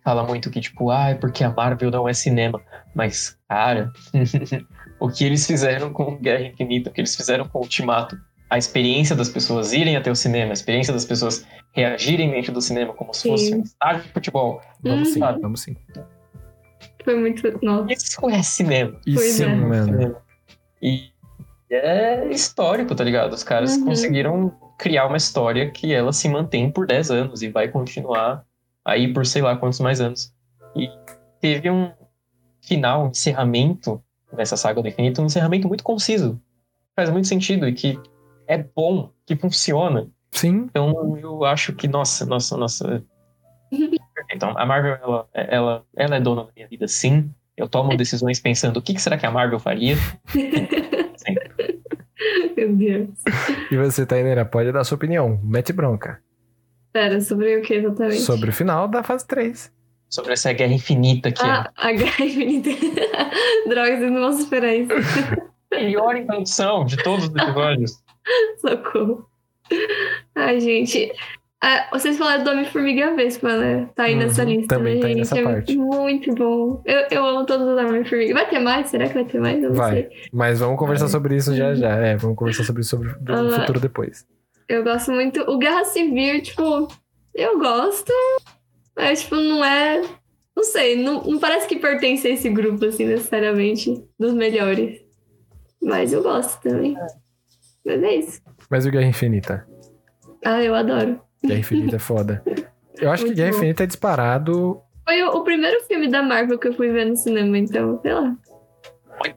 fala 0.04 0.24
muito 0.24 0.50
que, 0.50 0.62
tipo, 0.62 0.90
ah, 0.92 1.10
é 1.10 1.16
porque 1.16 1.44
a 1.44 1.50
Marvel 1.50 1.90
não 1.92 2.08
é 2.08 2.14
cinema. 2.14 2.62
Mas, 2.94 3.38
cara, 3.50 3.92
o 5.00 5.10
que 5.10 5.24
eles 5.26 5.46
fizeram 5.48 5.92
com 5.92 6.18
Guerra 6.18 6.44
Infinita, 6.46 6.90
o 6.90 6.94
que 6.94 7.02
eles 7.02 7.16
fizeram 7.16 7.48
com 7.48 7.60
Ultimato, 7.60 8.18
a 8.50 8.58
experiência 8.58 9.16
das 9.16 9.30
pessoas 9.30 9.74
irem 9.74 9.96
até 9.96 10.12
o 10.12 10.16
cinema, 10.16 10.52
a 10.52 10.54
experiência 10.54 10.94
das 10.94 11.06
pessoas 11.06 11.46
reagirem 11.72 12.30
dentro 12.32 12.54
do 12.54 12.62
cinema 12.62 12.94
como 12.94 13.14
se 13.14 13.22
Sim. 13.24 13.30
fosse 13.30 13.56
um 13.56 13.62
estádio 13.62 14.04
de 14.04 14.10
futebol. 14.10 14.62
Vamos 14.84 15.10
sim, 15.14 15.24
Uhum. 15.24 15.40
vamos 15.42 15.62
sim. 15.62 15.76
Foi 17.04 17.16
muito. 17.20 17.60
Nossa. 17.64 17.92
Isso 17.92 18.30
é 18.30 18.44
cinema. 18.44 19.00
Sim, 19.06 19.44
é. 19.44 19.56
mano. 19.56 19.86
Cinema. 19.86 20.22
E 20.82 21.10
é 21.72 22.28
histórico, 22.30 22.94
tá 22.94 23.04
ligado? 23.04 23.34
Os 23.34 23.44
caras 23.44 23.76
Uhum. 23.76 23.86
conseguiram 23.86 24.54
criar 24.78 25.08
uma 25.08 25.18
história 25.18 25.70
que 25.72 25.94
ela 25.94 26.14
se 26.14 26.30
mantém 26.30 26.70
por 26.70 26.86
10 26.86 27.10
anos 27.10 27.42
e 27.42 27.50
vai 27.50 27.68
continuar 27.70 28.44
aí 28.86 29.14
por 29.14 29.26
sei 29.26 29.42
lá 29.42 29.56
quantos 29.56 29.80
mais 29.80 30.02
anos. 30.02 30.34
E 30.76 30.90
teve 31.40 31.70
um 31.70 31.92
final, 32.62 33.06
um 33.06 33.10
encerramento 33.10 34.04
nessa 34.32 34.58
saga 34.58 34.82
do 34.82 34.88
infinito, 34.88 35.22
um 35.22 35.26
encerramento 35.26 35.68
muito 35.68 35.84
conciso. 35.84 36.40
Faz 36.96 37.10
muito 37.10 37.28
sentido 37.28 37.68
e 37.68 37.74
que 37.74 38.00
é 38.48 38.58
bom, 38.58 39.12
que 39.26 39.36
funciona. 39.36 40.08
Sim, 40.32 40.68
Então 40.70 41.18
eu 41.18 41.46
acho 41.46 41.74
que, 41.74 41.88
nossa, 41.88 42.26
nossa, 42.26 42.58
nossa. 42.58 43.04
Então, 44.32 44.58
a 44.58 44.66
Marvel, 44.66 44.96
ela, 44.96 45.28
ela, 45.34 45.86
ela 45.96 46.16
é 46.16 46.22
dona 46.22 46.46
da 46.46 46.52
minha 46.56 46.68
vida, 46.68 46.88
sim. 46.88 47.32
Eu 47.56 47.68
tomo 47.68 47.96
decisões 47.96 48.40
pensando 48.40 48.78
o 48.78 48.82
que, 48.82 48.96
que 48.96 49.02
será 49.02 49.18
que 49.18 49.26
a 49.26 49.32
Marvel 49.32 49.60
faria. 49.60 49.96
Meu 52.58 52.76
Deus. 52.76 53.10
e 53.72 53.78
você, 53.78 54.06
Tainera, 54.06 54.46
pode 54.46 54.72
dar 54.72 54.84
sua 54.84 54.96
opinião. 54.96 55.40
Mete 55.44 55.72
bronca. 55.72 56.20
Pera, 56.94 57.20
sobre 57.22 57.58
o 57.58 57.62
que 57.62 57.74
exatamente? 57.74 58.22
Sobre 58.22 58.50
o 58.50 58.54
final 58.54 58.88
da 58.88 59.02
fase 59.04 59.26
3. 59.28 59.72
Sobre 60.10 60.34
essa 60.34 60.54
guerra 60.54 60.74
infinita 60.74 61.32
que 61.32 61.42
Ah, 61.44 61.72
a 61.76 61.92
Guerra 61.92 62.24
Infinita. 62.24 62.70
Droga, 63.68 63.98
vocês 63.98 64.12
não 64.12 64.22
vão 64.22 64.34
superar 64.34 64.76
isso. 64.76 64.92
é 65.74 65.84
melhor 65.84 66.16
introdução 66.16 66.86
de 66.86 66.98
todos 66.98 67.26
os 67.30 67.36
episódios. 67.36 67.92
Socorro. 68.62 69.26
Ai, 70.36 70.60
gente. 70.60 71.12
Ah, 71.66 71.88
vocês 71.94 72.18
falaram 72.18 72.44
do 72.44 72.50
Homem-Formiga 72.52 73.16
Vespa, 73.16 73.58
né? 73.58 73.90
Tá 73.96 74.04
aí 74.04 74.14
Uhum, 74.14 74.20
nessa 74.20 74.44
lista, 74.44 74.76
também 74.76 74.96
né, 74.96 75.00
tá 75.02 75.08
aí 75.08 75.14
gente? 75.14 75.20
nessa 75.22 75.40
é 75.40 75.44
parte. 75.44 75.76
muito 75.78 76.36
bom. 76.36 76.82
Eu, 76.86 77.08
eu 77.10 77.26
amo 77.26 77.46
todos 77.46 77.66
os 77.66 77.78
Homem-Formiga. 77.84 78.34
Vai 78.34 78.50
ter 78.50 78.60
mais? 78.60 78.90
Será 78.90 79.08
que 79.08 79.14
vai 79.16 79.26
ter 79.26 79.40
mais? 79.40 79.64
Eu 79.64 79.70
não 79.70 79.76
Vai. 79.78 79.92
sei. 79.94 80.10
Mas 80.32 80.60
vamos 80.60 80.78
conversar 80.78 81.08
sobre 81.08 81.38
isso 81.38 81.56
já 81.56 81.74
já. 81.74 81.90
É, 81.96 82.16
vamos 82.18 82.38
conversar 82.38 82.66
sobre 82.66 82.82
isso 82.82 82.90
sobre 82.92 83.08
o 83.10 83.16
Ah. 83.30 83.60
futuro 83.62 83.80
depois. 83.80 84.28
Eu 84.68 84.84
gosto 84.84 85.12
muito. 85.12 85.42
O 85.42 85.58
Guerra 85.58 85.84
Civil, 85.86 86.42
tipo, 86.42 86.88
eu 87.34 87.60
gosto, 87.60 88.12
mas, 88.96 89.22
tipo, 89.22 89.36
não 89.36 89.64
é. 89.64 90.02
Não 90.56 90.64
sei, 90.64 91.02
não, 91.04 91.24
não 91.24 91.40
parece 91.40 91.68
que 91.68 91.78
pertence 91.78 92.28
a 92.28 92.32
esse 92.32 92.48
grupo, 92.50 92.86
assim, 92.86 93.06
necessariamente, 93.06 94.04
dos 94.20 94.34
melhores. 94.34 95.02
Mas 95.82 96.14
eu 96.14 96.22
gosto 96.22 96.62
também. 96.62 96.96
Mas 97.86 98.04
é 98.04 98.16
isso. 98.16 98.42
Mas 98.70 98.86
o 98.86 98.92
Guerra 98.92 99.08
Infinita? 99.08 99.68
Ah, 100.46 100.62
eu 100.62 100.76
adoro. 100.76 101.20
Guerra 101.44 101.60
Infinita 101.60 101.96
é 101.96 102.00
foda. 102.00 102.44
Eu 102.98 103.10
acho 103.12 103.24
que 103.24 103.30
Muito 103.30 103.38
Guerra 103.38 103.52
bom. 103.52 103.58
Infinita 103.58 103.84
é 103.84 103.88
disparado. 103.88 104.82
Foi 105.06 105.22
o, 105.24 105.30
o 105.32 105.44
primeiro 105.44 105.84
filme 105.86 106.08
da 106.08 106.22
Marvel 106.22 106.58
que 106.58 106.68
eu 106.68 106.74
fui 106.74 106.90
ver 106.92 107.06
no 107.06 107.18
cinema, 107.18 107.58
então, 107.58 108.00
sei 108.02 108.14
lá. 108.14 108.38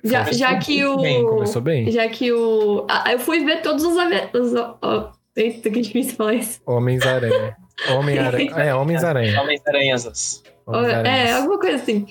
Já, 0.04 0.32
já 0.32 0.58
que 0.58 0.84
o. 0.84 0.98
Bem, 0.98 1.24
Começou 1.24 1.62
bem. 1.62 1.90
Já 1.90 2.08
que 2.08 2.32
o. 2.32 2.86
Ah, 2.88 3.12
eu 3.12 3.18
fui 3.18 3.44
ver 3.44 3.62
todos 3.62 3.84
os. 3.84 3.94
os 3.94 5.15
eita, 5.36 5.70
que 5.70 5.80
difícil 5.80 6.16
falar 6.16 6.34
isso. 6.34 6.60
Homens-Aranha. 6.66 7.56
Homem-Aranha. 7.90 8.50
É, 8.52 8.74
Homens-Aranha. 8.74 9.40
Homens-Aranhas. 9.42 10.42
É, 10.44 10.70
Homens-Aranhas. 10.70 11.36
alguma 11.36 11.58
coisa 11.60 11.76
assim. 11.76 12.06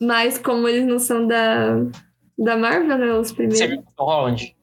Mas 0.00 0.38
como 0.38 0.68
eles 0.68 0.86
não 0.86 0.98
são 0.98 1.26
da, 1.26 1.76
da 2.38 2.56
Marvel, 2.56 2.98
né? 2.98 3.12
Os 3.14 3.28
Você 3.28 3.34
primeiros. 3.34 3.68
viu 3.68 3.78
o 3.80 3.94
Tom 3.96 4.04
Holland? 4.04 4.56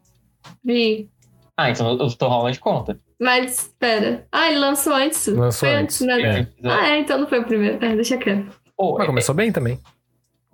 Vi. 0.64 1.10
Ah, 1.57 1.69
então 1.69 1.91
o 1.95 2.15
Tom 2.15 2.28
Holland 2.30 2.60
conta. 2.60 2.99
Mas, 3.19 3.52
espera. 3.64 4.26
Ah, 4.32 4.49
ele 4.49 4.60
lançou 4.60 4.94
antes. 4.94 5.28
Lançou 5.28 5.69
foi 5.69 5.78
antes, 5.78 6.02
né? 6.02 6.22
é. 6.41 6.48
Ah, 6.64 6.90
é, 6.90 6.99
então 6.99 7.19
não 7.19 7.28
foi 7.28 7.40
o 7.40 7.45
primeiro. 7.45 7.84
É, 7.84 7.95
deixa 7.95 8.18
quieto. 8.18 8.60
Pô, 8.76 8.94
Mas 8.94 9.03
é- 9.03 9.07
começou 9.07 9.36
bem 9.36 9.52
também. 9.52 9.80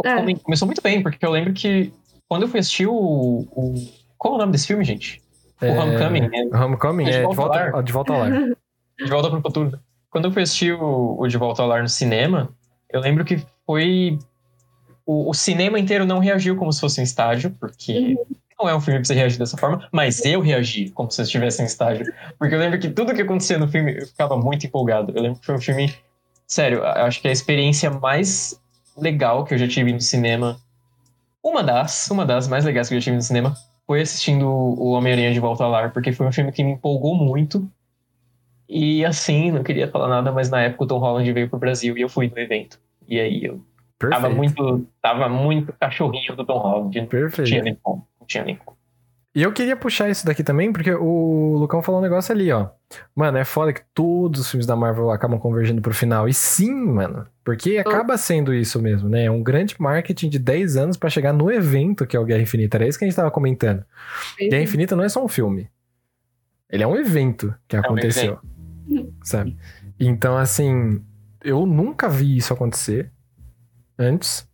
É. 0.04 0.16
come- 0.16 0.40
começou 0.40 0.66
muito 0.66 0.82
bem, 0.82 1.02
porque 1.02 1.26
eu 1.26 1.32
lembro 1.32 1.54
que 1.54 1.92
quando 2.28 2.42
eu 2.44 2.48
fui 2.48 2.60
assistir 2.60 2.88
o. 2.88 2.94
o... 2.94 3.74
Qual 4.18 4.34
é 4.34 4.38
o 4.38 4.40
nome 4.40 4.52
desse 4.52 4.68
filme, 4.68 4.84
gente? 4.84 5.22
O 5.62 5.66
É, 5.66 5.80
Homecoming, 5.80 6.28
né? 6.30 6.50
Homecoming, 6.54 7.04
De 7.06 7.12
é, 7.12 7.18
de 7.20 7.24
volta 7.24 7.42
ao 7.42 7.48
volta, 7.48 7.72
lar. 7.72 7.84
de 7.84 7.92
volta 7.94 8.14
ao 8.14 8.20
lar. 8.20 8.32
De 9.00 9.06
Volta 9.12 9.30
pro 9.30 9.42
Futuro. 9.42 9.80
Quando 10.10 10.26
eu 10.26 10.32
fui 10.32 10.42
assistir 10.42 10.74
o, 10.74 11.18
o 11.20 11.28
De 11.28 11.38
Volta 11.38 11.62
ao 11.62 11.68
Lar 11.68 11.84
no 11.84 11.88
cinema, 11.90 12.50
eu 12.90 13.00
lembro 13.00 13.24
que 13.24 13.46
foi. 13.64 14.18
O, 15.06 15.30
o 15.30 15.34
cinema 15.36 15.80
inteiro 15.80 16.04
não 16.04 16.18
reagiu 16.18 16.56
como 16.56 16.74
se 16.74 16.82
fosse 16.82 17.00
um 17.00 17.04
estádio, 17.04 17.56
porque 17.60 18.16
não 18.60 18.68
é 18.68 18.76
um 18.76 18.82
filme 18.82 19.00
pra 19.00 19.06
você 19.06 19.14
reagir 19.14 19.38
dessa 19.38 19.56
forma, 19.56 19.88
mas 19.92 20.26
eu 20.26 20.42
reagi 20.42 20.90
como 20.90 21.12
se 21.12 21.22
eu 21.22 21.26
estivesse 21.26 21.62
em 21.62 21.66
estádio. 21.66 22.12
Porque 22.40 22.56
eu 22.56 22.60
lembro 22.60 22.80
que 22.80 22.90
tudo 22.90 23.14
que 23.14 23.22
acontecia 23.22 23.60
no 23.60 23.68
filme 23.68 24.00
eu 24.00 24.08
ficava 24.08 24.36
muito 24.36 24.66
empolgado. 24.66 25.14
Eu 25.16 25.22
lembro 25.22 25.40
que 25.40 25.46
foi 25.46 25.54
um 25.56 25.62
filme. 25.62 25.94
Sério, 26.48 26.80
eu 26.80 26.86
acho 27.06 27.22
que 27.22 27.28
é 27.28 27.30
a 27.30 27.34
experiência 27.34 27.92
mais 27.92 28.60
legal 28.98 29.46
que 29.46 29.54
eu 29.54 29.58
já 29.60 29.68
tive 29.68 29.94
no 29.94 30.02
cinema. 30.02 30.58
Uma 31.44 31.62
das, 31.64 32.10
uma 32.10 32.26
das 32.26 32.48
mais 32.48 32.66
legais 32.66 32.90
que 32.90 32.96
eu 32.96 33.00
já 33.00 33.04
tive 33.04 33.18
no 33.18 33.22
cinema 33.22 33.56
foi 33.88 34.02
assistindo 34.02 34.46
o 34.46 34.92
Homem-Aranha 34.92 35.32
de 35.32 35.40
Volta 35.40 35.64
ao 35.64 35.72
Lar, 35.72 35.94
porque 35.94 36.12
foi 36.12 36.28
um 36.28 36.32
filme 36.32 36.52
que 36.52 36.64
me 36.64 36.74
empolgou 36.74 37.16
muito. 37.16 37.68
E 38.68 39.06
assim, 39.06 39.50
não 39.50 39.64
queria 39.64 39.90
falar 39.90 40.10
nada, 40.10 40.30
mas 40.30 40.50
na 40.50 40.62
época 40.62 40.84
o 40.84 40.88
Tom 40.88 41.00
Holland 41.00 41.32
veio 41.32 41.50
pro 41.50 41.58
Brasil 41.58 41.98
e 41.98 42.02
eu 42.02 42.10
fui 42.10 42.30
no 42.30 42.38
evento. 42.38 42.78
E 43.08 43.18
aí 43.18 43.46
eu 43.46 43.62
Perfeito. 43.98 44.22
tava 44.22 44.36
muito, 44.36 44.88
tava 45.02 45.30
muito 45.30 45.74
cachorrinho 45.80 46.36
do 46.36 46.46
Tom 46.46 46.58
Holland. 46.58 46.84
Não 46.84 46.92
tinha 46.92 47.06
Perfeito. 47.08 47.64
nem 47.64 47.76
como. 47.82 48.06
Não 48.20 48.28
tinha 48.28 48.44
nem 48.44 48.56
como. 48.58 48.77
E 49.38 49.44
eu 49.44 49.54
queria 49.54 49.76
puxar 49.76 50.10
isso 50.10 50.26
daqui 50.26 50.44
também, 50.44 50.74
porque 50.74 50.92
o 50.92 51.58
Lucão 51.60 51.84
falou 51.84 52.02
um 52.02 52.04
negócio 52.04 52.34
ali, 52.34 52.52
ó. 52.52 52.70
Mano, 53.16 53.38
é 53.38 53.46
foda 53.46 53.72
que 53.72 53.84
todos 53.94 54.42
os 54.42 54.50
filmes 54.50 54.66
da 54.66 54.76
Marvel 54.76 55.12
acabam 55.12 55.40
convergindo 55.40 55.80
pro 55.80 55.94
final. 55.94 56.28
E 56.28 56.34
sim, 56.34 56.74
mano. 56.74 57.24
Porque 57.46 57.78
acaba 57.78 58.18
sendo 58.18 58.52
isso 58.52 58.82
mesmo, 58.82 59.08
né? 59.08 59.26
É 59.26 59.32
um 59.32 59.44
grande 59.44 59.76
marketing 59.78 60.30
de 60.30 60.40
10 60.40 60.78
anos 60.78 60.98
pra 60.98 61.08
chegar 61.08 61.34
no 61.34 61.52
evento 61.52 62.08
que 62.08 62.18
é 62.18 62.20
o 62.20 62.26
Guerra 62.26 62.42
Infinita. 62.42 62.78
Era 62.78 62.88
isso 62.88 62.98
que 62.98 63.06
a 63.06 63.08
gente 63.08 63.16
tava 63.16 63.30
comentando. 63.30 63.86
Guerra 64.40 64.64
Infinita 64.64 64.96
não 64.96 65.04
é 65.04 65.10
só 65.10 65.24
um 65.24 65.28
filme. 65.28 65.70
Ele 66.68 66.82
é 66.82 66.88
um 66.88 66.96
evento 66.96 67.54
que 67.68 67.78
um 67.78 67.80
aconteceu. 67.80 68.40
Sabe? 69.24 69.56
Então, 70.00 70.36
assim, 70.36 71.00
eu 71.44 71.64
nunca 71.68 72.10
vi 72.10 72.38
isso 72.38 72.54
acontecer 72.54 73.12
antes 74.00 74.50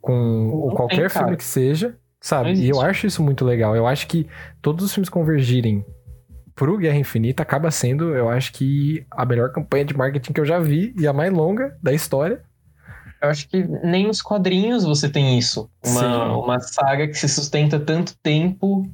com 0.00 0.68
Não 0.68 0.76
qualquer 0.76 1.10
tem, 1.10 1.20
filme 1.20 1.36
que 1.36 1.44
seja, 1.44 1.98
sabe? 2.22 2.54
Não 2.54 2.60
E 2.62 2.68
eu 2.70 2.80
acho 2.80 3.06
isso 3.06 3.22
muito 3.22 3.44
legal. 3.44 3.76
Eu 3.76 3.86
acho 3.86 4.06
que 4.06 4.26
todos 4.62 4.84
os 4.86 4.94
filmes 4.94 5.10
convergirem 5.10 5.84
pro 6.54 6.78
Guerra 6.78 6.96
Infinita 6.96 7.42
acaba 7.42 7.70
sendo, 7.70 8.14
eu 8.14 8.28
acho 8.28 8.52
que 8.52 9.04
a 9.10 9.26
melhor 9.26 9.50
campanha 9.52 9.84
de 9.84 9.96
marketing 9.96 10.32
que 10.32 10.40
eu 10.40 10.44
já 10.46 10.58
vi 10.58 10.94
e 10.98 11.06
a 11.06 11.12
mais 11.12 11.32
longa 11.32 11.76
da 11.82 11.92
história. 11.92 12.40
Eu 13.20 13.28
acho 13.28 13.48
que 13.48 13.62
nem 13.84 14.06
nos 14.06 14.20
quadrinhos 14.22 14.84
você 14.84 15.08
tem 15.08 15.38
isso. 15.38 15.70
Sim. 15.82 15.98
Uma, 15.98 16.36
uma 16.38 16.60
saga 16.60 17.06
que 17.06 17.14
se 17.14 17.28
sustenta 17.28 17.78
tanto 17.78 18.14
tempo 18.22 18.88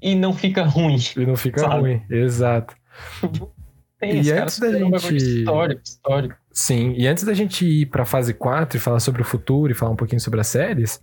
e 0.00 0.14
não 0.14 0.32
fica 0.32 0.64
ruim. 0.64 0.96
E 1.16 1.26
não 1.26 1.36
fica 1.36 1.60
Sabe? 1.60 1.80
ruim. 1.80 2.02
Exato. 2.10 2.74
Tem, 4.00 4.20
E 4.22 4.32
antes 4.32 4.58
da 4.58 4.66
um 4.68 4.98
gente- 4.98 5.16
Histórico, 5.16 5.80
histórico. 5.84 6.34
Sim, 6.52 6.94
e 6.96 7.06
antes 7.06 7.24
da 7.24 7.32
gente 7.32 7.64
ir 7.64 7.86
pra 7.86 8.04
fase 8.04 8.34
4 8.34 8.76
e 8.76 8.80
falar 8.80 9.00
sobre 9.00 9.22
o 9.22 9.24
futuro 9.24 9.70
e 9.72 9.74
falar 9.74 9.92
um 9.92 9.96
pouquinho 9.96 10.20
sobre 10.20 10.40
as 10.40 10.46
séries, 10.48 11.00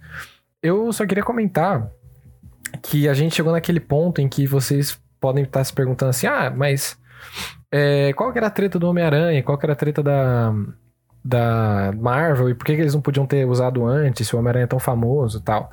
eu 0.62 0.92
só 0.94 1.06
queria 1.06 1.24
comentar 1.24 1.90
que 2.82 3.08
a 3.08 3.14
gente 3.14 3.36
chegou 3.36 3.52
naquele 3.52 3.80
ponto 3.80 4.22
em 4.22 4.30
que 4.30 4.46
vocês 4.46 5.00
podem 5.20 5.44
estar 5.44 5.64
se 5.64 5.74
perguntando 5.74 6.10
assim: 6.10 6.28
ah, 6.28 6.52
mas 6.56 6.98
é, 7.72 8.14
qual 8.14 8.32
que 8.32 8.38
era 8.38 8.48
a 8.48 8.52
treta 8.52 8.78
do 8.78 8.88
Homem-Aranha? 8.88 9.44
Qual 9.44 9.58
que 9.58 9.66
era 9.66 9.74
a 9.74 9.76
treta 9.76 10.04
da, 10.04 10.54
da 11.24 11.94
Marvel? 11.98 12.50
E 12.50 12.54
por 12.54 12.66
que, 12.66 12.76
que 12.76 12.82
eles 12.82 12.94
não 12.94 13.02
podiam 13.02 13.26
ter 13.26 13.46
usado 13.46 13.86
antes 13.86 14.28
se 14.28 14.36
o 14.36 14.40
Homem-Aranha 14.40 14.66
é 14.66 14.68
tão 14.68 14.80
famoso 14.80 15.40
e 15.40 15.42
tal? 15.42 15.72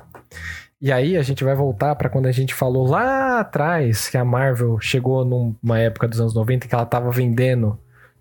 E 0.81 0.93
aí 0.93 1.17
a 1.17 1.21
gente 1.21 1.43
vai 1.43 1.55
voltar 1.55 1.93
pra 1.95 2.09
quando 2.09 2.27
a 2.27 2.31
gente 2.31 2.53
falou 2.53 2.87
lá 2.87 3.41
atrás 3.41 4.07
que 4.07 4.17
a 4.17 4.23
Marvel 4.23 4.79
chegou 4.79 5.25
numa 5.25 5.77
época 5.77 6.07
dos 6.07 6.21
anos 6.21 6.33
90 6.33 6.67
que 6.67 6.73
ela 6.73 6.85
tava 6.85 7.11
vendendo 7.11 7.77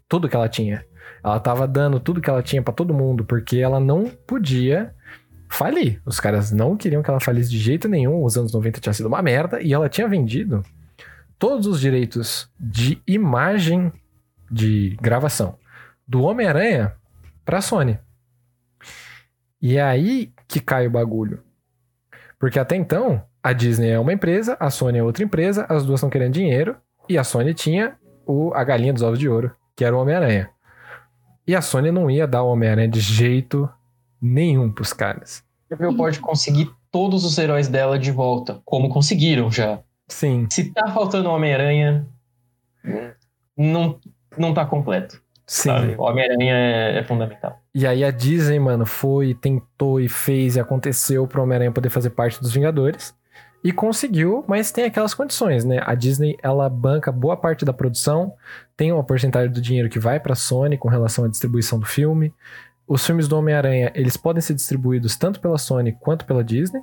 tudo 0.08 0.28
que 0.28 0.34
ela 0.34 0.48
tinha. 0.48 0.84
Ela 1.22 1.38
tava 1.38 1.68
dando 1.68 2.00
tudo 2.00 2.20
que 2.20 2.28
ela 2.28 2.42
tinha 2.42 2.62
pra 2.62 2.72
todo 2.72 2.94
mundo, 2.94 3.24
porque 3.24 3.58
ela 3.58 3.78
não 3.78 4.06
podia 4.26 4.92
falir. 5.48 6.00
Os 6.04 6.20
caras 6.20 6.52
não 6.52 6.76
queriam 6.76 7.02
que 7.02 7.10
ela 7.10 7.20
falisse 7.20 7.50
de 7.50 7.58
jeito 7.58 7.88
nenhum. 7.88 8.22
Os 8.24 8.36
anos 8.36 8.52
90 8.52 8.80
tinha 8.80 8.92
sido 8.92 9.06
uma 9.06 9.22
merda 9.22 9.60
e 9.60 9.72
ela 9.72 9.88
tinha 9.88 10.08
vendido 10.08 10.62
todos 11.38 11.66
os 11.66 11.80
direitos 11.80 12.50
de 12.58 13.00
imagem 13.06 13.92
de 14.50 14.96
gravação 15.00 15.58
do 16.06 16.22
Homem-Aranha 16.22 16.94
pra 17.44 17.60
Sony. 17.60 17.98
E 19.60 19.76
é 19.76 19.82
aí 19.82 20.32
que 20.46 20.60
cai 20.60 20.86
o 20.86 20.90
bagulho. 20.90 21.42
Porque 22.38 22.58
até 22.58 22.76
então, 22.76 23.22
a 23.42 23.52
Disney 23.52 23.90
é 23.90 23.98
uma 23.98 24.12
empresa, 24.12 24.56
a 24.60 24.70
Sony 24.70 24.98
é 24.98 25.02
outra 25.02 25.24
empresa, 25.24 25.66
as 25.68 25.84
duas 25.84 25.98
estão 25.98 26.10
querendo 26.10 26.34
dinheiro, 26.34 26.76
e 27.08 27.18
a 27.18 27.24
Sony 27.24 27.52
tinha 27.52 27.96
o, 28.24 28.52
a 28.54 28.62
galinha 28.62 28.92
dos 28.92 29.02
ovos 29.02 29.18
de 29.18 29.28
ouro, 29.28 29.50
que 29.74 29.84
era 29.84 29.96
o 29.96 30.00
Homem-Aranha. 30.00 30.50
E 31.46 31.56
a 31.56 31.62
Sony 31.62 31.90
não 31.90 32.10
ia 32.10 32.26
dar 32.26 32.42
o 32.42 32.52
Homem-Aranha 32.52 32.88
de 32.88 33.00
jeito 33.00 33.68
nenhum 34.20 34.70
pros 34.70 34.92
caras. 34.92 35.42
A 35.70 35.74
Marvel 35.74 35.96
pode 35.96 36.20
conseguir 36.20 36.70
todos 36.90 37.24
os 37.24 37.36
heróis 37.36 37.68
dela 37.68 37.98
de 37.98 38.10
volta, 38.10 38.60
como 38.64 38.88
conseguiram 38.88 39.50
já. 39.50 39.80
Sim, 40.08 40.46
Se 40.50 40.72
tá 40.72 40.88
faltando 40.88 41.28
Homem-Aranha, 41.28 42.06
não, 43.56 43.98
não 44.36 44.54
tá 44.54 44.64
completo. 44.64 45.20
sim. 45.46 45.68
Sabe? 45.68 45.94
O 45.98 46.02
Homem-Aranha 46.02 46.54
é, 46.54 46.98
é 46.98 47.04
fundamental. 47.04 47.60
E 47.74 47.86
aí 47.86 48.02
a 48.04 48.10
Disney, 48.10 48.58
mano, 48.58 48.86
foi, 48.86 49.34
tentou 49.34 50.00
e 50.00 50.08
fez 50.08 50.56
e 50.56 50.60
aconteceu 50.60 51.26
pro 51.26 51.42
Homem-Aranha 51.42 51.72
poder 51.72 51.90
fazer 51.90 52.10
parte 52.10 52.40
dos 52.40 52.52
Vingadores. 52.52 53.14
E 53.62 53.72
conseguiu, 53.72 54.44
mas 54.46 54.70
tem 54.70 54.84
aquelas 54.84 55.12
condições, 55.14 55.64
né? 55.64 55.80
A 55.84 55.94
Disney, 55.96 56.36
ela 56.42 56.68
banca 56.68 57.10
boa 57.10 57.36
parte 57.36 57.64
da 57.64 57.72
produção, 57.72 58.32
tem 58.76 58.92
uma 58.92 59.02
porcentagem 59.02 59.50
do 59.52 59.60
dinheiro 59.60 59.88
que 59.88 59.98
vai 59.98 60.20
pra 60.20 60.36
Sony 60.36 60.78
com 60.78 60.88
relação 60.88 61.24
à 61.24 61.28
distribuição 61.28 61.78
do 61.78 61.84
filme. 61.84 62.32
Os 62.88 63.04
filmes 63.04 63.28
do 63.28 63.36
Homem-Aranha, 63.36 63.92
eles 63.94 64.16
podem 64.16 64.40
ser 64.40 64.54
distribuídos 64.54 65.16
tanto 65.16 65.40
pela 65.40 65.58
Sony 65.58 65.92
quanto 65.92 66.24
pela 66.24 66.42
Disney. 66.42 66.80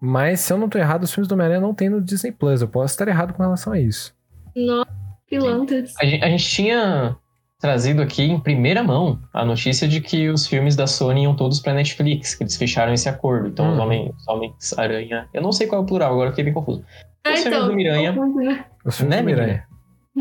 Mas, 0.00 0.40
se 0.40 0.52
eu 0.52 0.58
não 0.58 0.68
tô 0.68 0.78
errado, 0.78 1.04
os 1.04 1.12
filmes 1.12 1.28
do 1.28 1.32
Homem-Aranha 1.32 1.60
não 1.60 1.74
tem 1.74 1.88
no 1.88 2.00
Disney 2.00 2.32
Plus. 2.32 2.62
Eu 2.62 2.68
posso 2.68 2.92
estar 2.94 3.06
errado 3.06 3.34
com 3.34 3.42
relação 3.42 3.72
a 3.72 3.78
isso. 3.78 4.14
Nossa, 4.56 4.90
pilantras. 5.28 5.92
A 6.00 6.04
gente, 6.04 6.24
a 6.24 6.28
gente 6.28 6.44
tinha 6.48 7.16
trazido 7.60 8.00
aqui 8.02 8.22
em 8.22 8.40
primeira 8.40 8.82
mão 8.82 9.20
a 9.34 9.44
notícia 9.44 9.86
de 9.86 10.00
que 10.00 10.28
os 10.30 10.46
filmes 10.46 10.74
da 10.74 10.86
Sony 10.86 11.24
iam 11.24 11.36
todos 11.36 11.60
pra 11.60 11.74
Netflix, 11.74 12.34
que 12.34 12.42
eles 12.42 12.56
fecharam 12.56 12.92
esse 12.92 13.08
acordo. 13.08 13.48
Então, 13.48 13.72
os. 13.72 13.78
Homens, 13.78 14.10
os 14.16 14.26
Homens-Aranha. 14.28 15.28
Eu 15.32 15.42
não 15.42 15.52
sei 15.52 15.66
qual 15.66 15.80
é 15.82 15.84
o 15.84 15.86
plural, 15.86 16.12
agora 16.12 16.28
eu 16.28 16.32
fiquei 16.32 16.44
bem 16.44 16.54
confuso. 16.54 16.82
Ah, 17.24 17.34
Os 17.34 17.40
filmes 17.42 17.64
do 17.66 17.72
Miranha. 17.74 18.12
né? 18.12 18.64
Os 18.84 18.96
filmes 18.96 19.14
Né, 19.16 19.22
do 19.22 19.26
Miranha. 19.26 19.64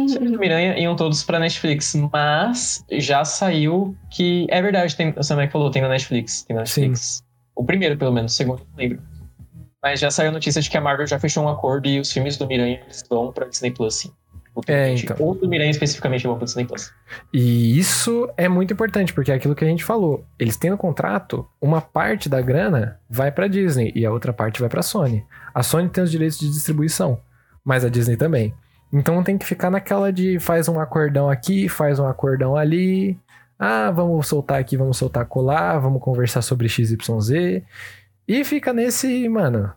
Os 0.06 0.14
filmes 0.14 0.32
do 0.32 0.40
Miranha 0.40 0.78
iam 0.78 0.96
todos 0.96 1.24
pra 1.24 1.40
Netflix, 1.40 1.96
mas 2.12 2.84
já 2.92 3.24
saiu 3.26 3.96
que. 4.10 4.48
É 4.50 4.62
verdade, 4.62 4.96
tem, 4.96 5.14
o 5.16 5.24
Sam 5.24 5.48
falou, 5.50 5.72
tem 5.72 5.82
na 5.82 5.90
Netflix. 5.90 6.44
Tem 6.44 6.56
na 6.56 6.62
Netflix. 6.62 7.24
O 7.56 7.64
primeiro, 7.64 7.98
pelo 7.98 8.12
menos, 8.12 8.34
o 8.34 8.36
segundo, 8.36 8.62
não 8.72 8.78
lembro. 8.78 9.02
Mas 9.82 10.00
já 10.00 10.12
saiu 10.12 10.30
a 10.30 10.34
notícia 10.34 10.62
de 10.62 10.70
que 10.70 10.78
a 10.78 10.82
Marvel 10.82 11.08
já 11.08 11.20
fechou 11.20 11.44
um 11.44 11.50
acordo 11.50 11.88
e 11.88 12.00
os 12.00 12.12
filmes 12.12 12.38
do 12.38 12.46
Miranha 12.46 12.82
vão 13.10 13.32
pra 13.32 13.48
Disney 13.48 13.72
Plus, 13.72 13.96
sim. 13.96 14.12
Futuramente. 14.54 15.06
então. 15.06 15.18
Ou 15.20 15.36
do 15.36 15.48
Miranha 15.48 15.72
especificamente 15.72 16.26
vão 16.28 16.36
pra 16.36 16.46
Disney 16.46 16.66
Plus. 16.66 16.92
E 17.34 17.78
isso 17.78 18.30
é 18.36 18.50
muito 18.50 18.74
importante, 18.74 19.14
porque 19.14 19.32
é 19.32 19.36
aquilo 19.36 19.56
que 19.56 19.64
a 19.64 19.68
gente 19.68 19.84
falou. 19.84 20.26
Eles 20.38 20.58
têm 20.58 20.70
no 20.70 20.78
contrato, 20.78 21.48
uma 21.62 21.80
parte 21.82 22.28
da 22.28 22.42
grana 22.42 23.00
vai 23.10 23.32
pra 23.32 23.48
Disney 23.48 23.92
e 23.96 24.06
a 24.06 24.12
outra 24.12 24.34
parte 24.34 24.60
vai 24.60 24.70
pra 24.70 24.82
Sony. 24.82 25.26
A 25.54 25.64
Sony 25.64 25.88
tem 25.88 26.04
os 26.04 26.12
direitos 26.12 26.38
de 26.40 26.50
distribuição, 26.50 27.22
mas 27.64 27.86
a 27.86 27.90
Disney 27.90 28.18
também. 28.18 28.54
Então 28.92 29.24
tem 29.24 29.38
que 29.38 29.46
ficar 29.46 29.70
naquela 29.70 30.12
de 30.12 30.40
faz 30.40 30.68
um 30.68 30.80
acordão 30.80 31.30
aqui, 31.30 31.70
faz 31.70 32.00
um 32.00 32.08
acordão 32.08 32.56
ali. 32.56 33.20
Ah, 33.58 33.92
vamos 33.92 34.28
soltar 34.28 34.60
aqui, 34.60 34.78
vamos 34.78 34.98
soltar 34.98 35.26
colar, 35.26 35.80
vamos 35.80 36.02
conversar 36.02 36.42
sobre 36.42 36.70
XYZ. 36.70 37.62
E 38.28 38.44
fica 38.44 38.74
nesse, 38.74 39.28
mano. 39.30 39.72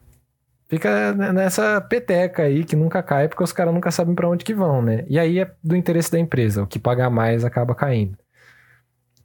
Fica 0.68 1.12
nessa 1.12 1.80
peteca 1.82 2.44
aí 2.44 2.64
que 2.64 2.74
nunca 2.74 3.02
cai, 3.02 3.28
porque 3.28 3.44
os 3.44 3.52
caras 3.52 3.74
nunca 3.74 3.90
sabem 3.90 4.14
pra 4.14 4.28
onde 4.28 4.44
que 4.44 4.55
vão, 4.55 4.80
né? 4.80 5.05
E 5.06 5.18
aí 5.18 5.39
é 5.39 5.52
do 5.62 5.76
interesse 5.76 6.10
da 6.10 6.18
empresa. 6.18 6.62
O 6.62 6.66
que 6.66 6.78
pagar 6.78 7.10
mais 7.10 7.44
acaba 7.44 7.74
caindo. 7.74 8.16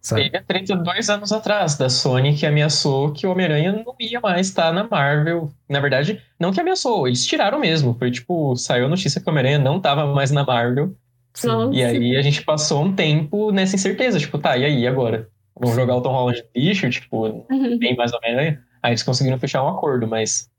Sabe? 0.02 0.24
Teve 0.24 0.38
a 0.38 0.44
treta 0.44 0.76
dois 0.76 1.10
anos 1.10 1.32
atrás 1.32 1.76
da 1.78 1.90
Sony 1.90 2.36
que 2.36 2.46
ameaçou 2.46 3.12
que 3.12 3.28
o 3.28 3.32
Homem-Aranha 3.32 3.84
não 3.86 3.96
ia 4.00 4.20
mais 4.22 4.48
estar 4.48 4.72
na 4.72 4.88
Marvel. 4.88 5.52
Na 5.68 5.80
verdade, 5.80 6.22
não 6.40 6.52
que 6.52 6.62
ameaçou, 6.62 7.08
eles 7.08 7.26
tiraram 7.26 7.60
mesmo. 7.60 7.96
Foi 7.98 8.10
tipo, 8.10 8.56
saiu 8.56 8.86
a 8.86 8.90
notícia 8.90 9.20
que 9.20 9.28
o 9.28 9.32
Homem-Aranha 9.32 9.60
não 9.60 9.80
tava 9.80 10.06
mais 10.14 10.32
na 10.32 10.46
Marvel. 10.46 10.96
Sim. 11.34 11.72
E 11.72 11.84
aí 11.84 12.16
a 12.16 12.22
gente 12.22 12.44
passou 12.44 12.84
um 12.84 12.94
tempo 12.94 13.52
nessa 13.52 13.76
incerteza. 13.76 14.20
Tipo, 14.20 14.38
tá, 14.38 14.58
e 14.58 14.66
aí 14.66 14.88
agora? 14.88 15.30
Vamos 15.60 15.76
jogar 15.76 15.96
o 15.96 16.02
Tom 16.02 16.12
Holland 16.12 16.44
lixo? 16.56 16.90
Tipo, 16.90 17.46
tem 17.80 17.96
mais 17.96 18.14
Homem-Aranha? 18.14 18.62
Aí 18.82 18.92
eles 18.92 19.04
conseguiram 19.04 19.38
fechar 19.40 19.64
um 19.64 19.68
acordo, 19.68 20.08
mas 20.08 20.50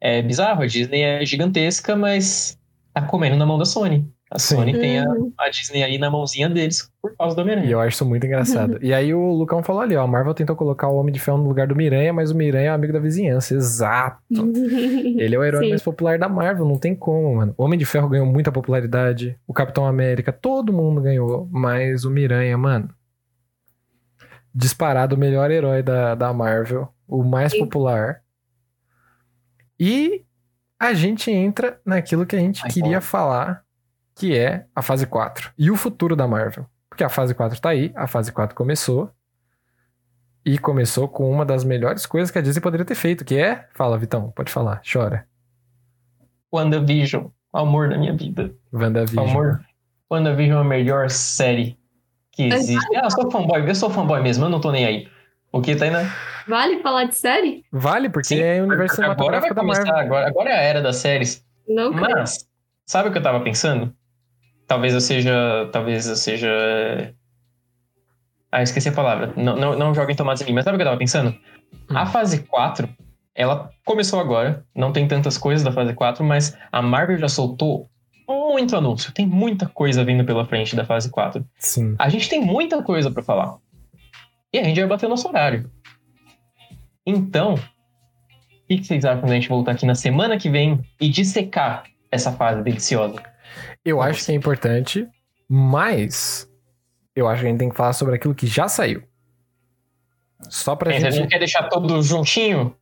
é 0.00 0.20
bizarro. 0.20 0.62
A 0.62 0.66
Disney 0.66 1.02
é 1.02 1.24
gigantesca, 1.24 1.96
mas 1.96 2.58
tá 2.92 3.02
comendo 3.02 3.36
na 3.36 3.46
mão 3.46 3.58
da 3.58 3.64
Sony. 3.64 4.06
A 4.30 4.38
Sim. 4.38 4.56
Sony 4.56 4.72
tem 4.78 4.98
a, 4.98 5.04
Uhum. 5.08 5.32
a 5.38 5.48
Disney 5.48 5.82
aí 5.84 5.96
na 5.98 6.10
mãozinha 6.10 6.48
deles 6.48 6.90
por 7.00 7.14
causa 7.16 7.36
do 7.36 7.40
E 7.40 7.42
Homem-Aranha. 7.44 7.70
eu 7.70 7.78
acho 7.80 7.90
isso 7.94 8.04
muito 8.06 8.26
engraçado. 8.26 8.78
e 8.82 8.92
aí 8.92 9.14
o 9.14 9.32
Lucão 9.32 9.62
falou 9.62 9.82
ali, 9.82 9.94
ó, 9.94 10.02
a 10.02 10.06
Marvel 10.06 10.34
tentou 10.34 10.56
colocar 10.56 10.88
o 10.88 10.96
Homem 10.96 11.12
de 11.12 11.20
Ferro 11.20 11.38
no 11.38 11.46
lugar 11.46 11.66
do 11.68 11.76
Miranha, 11.76 12.12
mas 12.12 12.30
o 12.30 12.34
Miranha 12.34 12.66
é 12.66 12.68
amigo 12.70 12.92
da 12.92 12.98
vizinhança. 12.98 13.54
Exato. 13.54 14.18
Ele 14.32 15.34
é 15.34 15.38
o 15.38 15.44
herói 15.44 15.64
Sim. 15.64 15.68
mais 15.70 15.82
popular 15.82 16.18
da 16.18 16.28
Marvel, 16.28 16.64
não 16.66 16.78
tem 16.78 16.94
como, 16.96 17.36
mano. 17.36 17.54
O 17.56 17.64
Homem 17.64 17.78
de 17.78 17.84
Ferro 17.84 18.08
ganhou 18.08 18.26
muita 18.26 18.50
popularidade, 18.50 19.38
o 19.46 19.52
Capitão 19.52 19.86
América, 19.86 20.32
todo 20.32 20.72
mundo 20.72 21.00
ganhou, 21.02 21.46
mas 21.52 22.04
o 22.04 22.10
Miranha, 22.10 22.56
mano, 22.58 22.88
disparado 24.54 25.14
o 25.14 25.18
melhor 25.18 25.50
herói 25.50 25.82
da, 25.82 26.14
da 26.14 26.32
Marvel, 26.32 26.88
o 27.06 27.22
mais 27.22 27.52
Sim. 27.52 27.58
popular. 27.60 28.20
E 29.78 30.22
a 30.80 30.94
gente 30.94 31.30
entra 31.30 31.78
naquilo 31.84 32.24
que 32.26 32.36
a 32.36 32.38
gente 32.38 32.62
Ai, 32.64 32.70
queria 32.70 32.98
bom. 32.98 33.02
falar, 33.06 33.62
que 34.14 34.36
é 34.36 34.66
a 34.74 34.82
fase 34.82 35.06
4 35.06 35.52
e 35.58 35.70
o 35.70 35.76
futuro 35.76 36.14
da 36.14 36.26
Marvel. 36.26 36.66
Porque 36.88 37.02
a 37.02 37.08
fase 37.08 37.34
4 37.34 37.60
tá 37.60 37.70
aí, 37.70 37.92
a 37.96 38.06
fase 38.06 38.30
4 38.32 38.54
começou. 38.54 39.10
E 40.46 40.58
começou 40.58 41.08
com 41.08 41.30
uma 41.30 41.44
das 41.44 41.64
melhores 41.64 42.04
coisas 42.04 42.30
que 42.30 42.38
a 42.38 42.42
Disney 42.42 42.60
poderia 42.60 42.84
ter 42.84 42.94
feito, 42.94 43.24
que 43.24 43.36
é. 43.36 43.66
Fala, 43.72 43.96
Vitão, 43.96 44.30
pode 44.30 44.52
falar, 44.52 44.82
chora. 44.90 45.26
WandaVision, 46.52 47.28
o 47.52 47.58
amor 47.58 47.88
da 47.88 47.96
minha 47.96 48.14
vida. 48.14 48.54
O 48.70 48.78
WandaVision. 48.78 49.28
amor. 49.28 49.64
WandaVision 50.10 50.58
é 50.58 50.60
a 50.60 50.64
melhor 50.64 51.08
série 51.08 51.78
que 52.30 52.42
existe. 52.44 52.96
Ah, 52.96 53.04
eu 53.04 53.10
sou 53.10 53.30
fanboy, 53.30 53.68
eu 53.68 53.74
sou 53.74 53.88
fanboy 53.90 54.22
mesmo, 54.22 54.44
eu 54.44 54.50
não 54.50 54.60
tô 54.60 54.70
nem 54.70 54.84
aí. 54.84 55.08
O 55.50 55.62
que 55.62 55.74
tá 55.74 55.86
aí 55.86 55.90
na. 55.90 56.02
Vale 56.46 56.82
falar 56.82 57.04
de 57.04 57.14
série? 57.14 57.64
Vale, 57.72 58.10
porque 58.10 58.28
Sim, 58.28 58.40
é 58.40 58.60
o 58.60 58.64
universo 58.66 58.96
porque 58.96 59.10
agora 59.10 59.40
vai 59.40 59.48
cinematográfico 59.48 59.54
da 59.54 59.60
começar, 59.62 59.84
Marvel. 59.84 60.04
agora, 60.04 60.28
agora 60.28 60.50
é 60.50 60.56
a 60.58 60.60
era 60.60 60.82
das 60.82 60.96
séries. 60.96 61.44
Não 61.66 61.92
creio. 61.92 62.10
Mas, 62.10 62.48
sabe 62.84 63.08
o 63.08 63.12
que 63.12 63.18
eu 63.18 63.22
tava 63.22 63.40
pensando? 63.40 63.94
Talvez 64.66 64.94
eu 64.94 65.00
seja. 65.00 65.68
Talvez 65.72 66.06
eu 66.06 66.16
seja. 66.16 67.14
Ah, 68.50 68.62
esqueci 68.62 68.88
a 68.88 68.92
palavra. 68.92 69.32
Não, 69.36 69.56
não, 69.56 69.76
não 69.76 69.94
joguem 69.94 70.14
tomates 70.14 70.42
em 70.42 70.46
mim, 70.46 70.52
mas 70.52 70.64
sabe 70.64 70.76
o 70.76 70.78
que 70.78 70.82
eu 70.82 70.86
tava 70.86 70.98
pensando? 70.98 71.30
Hum. 71.30 71.96
A 71.96 72.06
fase 72.06 72.44
4, 72.44 72.88
ela 73.34 73.70
começou 73.84 74.20
agora, 74.20 74.64
não 74.74 74.92
tem 74.92 75.08
tantas 75.08 75.36
coisas 75.36 75.64
da 75.64 75.72
fase 75.72 75.92
4, 75.92 76.24
mas 76.24 76.56
a 76.70 76.80
Marvel 76.80 77.18
já 77.18 77.28
soltou 77.28 77.88
muito 78.28 78.76
anúncio. 78.76 79.12
Tem 79.12 79.26
muita 79.26 79.66
coisa 79.66 80.04
vindo 80.04 80.24
pela 80.24 80.46
frente 80.46 80.76
da 80.76 80.84
fase 80.84 81.10
4. 81.10 81.44
Sim. 81.58 81.96
A 81.98 82.08
gente 82.08 82.28
tem 82.28 82.40
muita 82.40 82.82
coisa 82.82 83.10
pra 83.10 83.22
falar. 83.22 83.56
E 84.52 84.58
a 84.58 84.62
gente 84.62 84.78
vai 84.78 84.88
bater 84.88 85.08
nosso 85.08 85.28
horário. 85.28 85.68
Então, 87.04 87.54
o 87.54 88.66
que, 88.68 88.78
que 88.78 88.84
vocês 88.86 89.04
acham 89.04 89.28
da 89.28 89.34
gente 89.34 89.48
voltar 89.48 89.72
aqui 89.72 89.84
na 89.84 89.94
semana 89.94 90.38
que 90.38 90.48
vem 90.48 90.80
e 91.00 91.08
dissecar 91.08 91.84
essa 92.10 92.32
fase 92.32 92.62
deliciosa? 92.62 93.20
Eu 93.84 94.00
acho 94.00 94.24
que 94.24 94.32
é 94.32 94.34
importante, 94.34 95.06
mas 95.48 96.48
eu 97.14 97.28
acho 97.28 97.40
que 97.42 97.46
a 97.46 97.50
gente 97.50 97.58
tem 97.58 97.68
que 97.68 97.76
falar 97.76 97.92
sobre 97.92 98.14
aquilo 98.14 98.34
que 98.34 98.46
já 98.46 98.68
saiu. 98.68 99.02
Só 100.48 100.76
pra 100.76 100.92
Gente, 100.92 101.06
a 101.06 101.10
gente 101.10 101.22
gente. 101.22 101.30
quer 101.30 101.38
deixar 101.38 101.68
tudo 101.68 102.02
juntinho? 102.02 102.74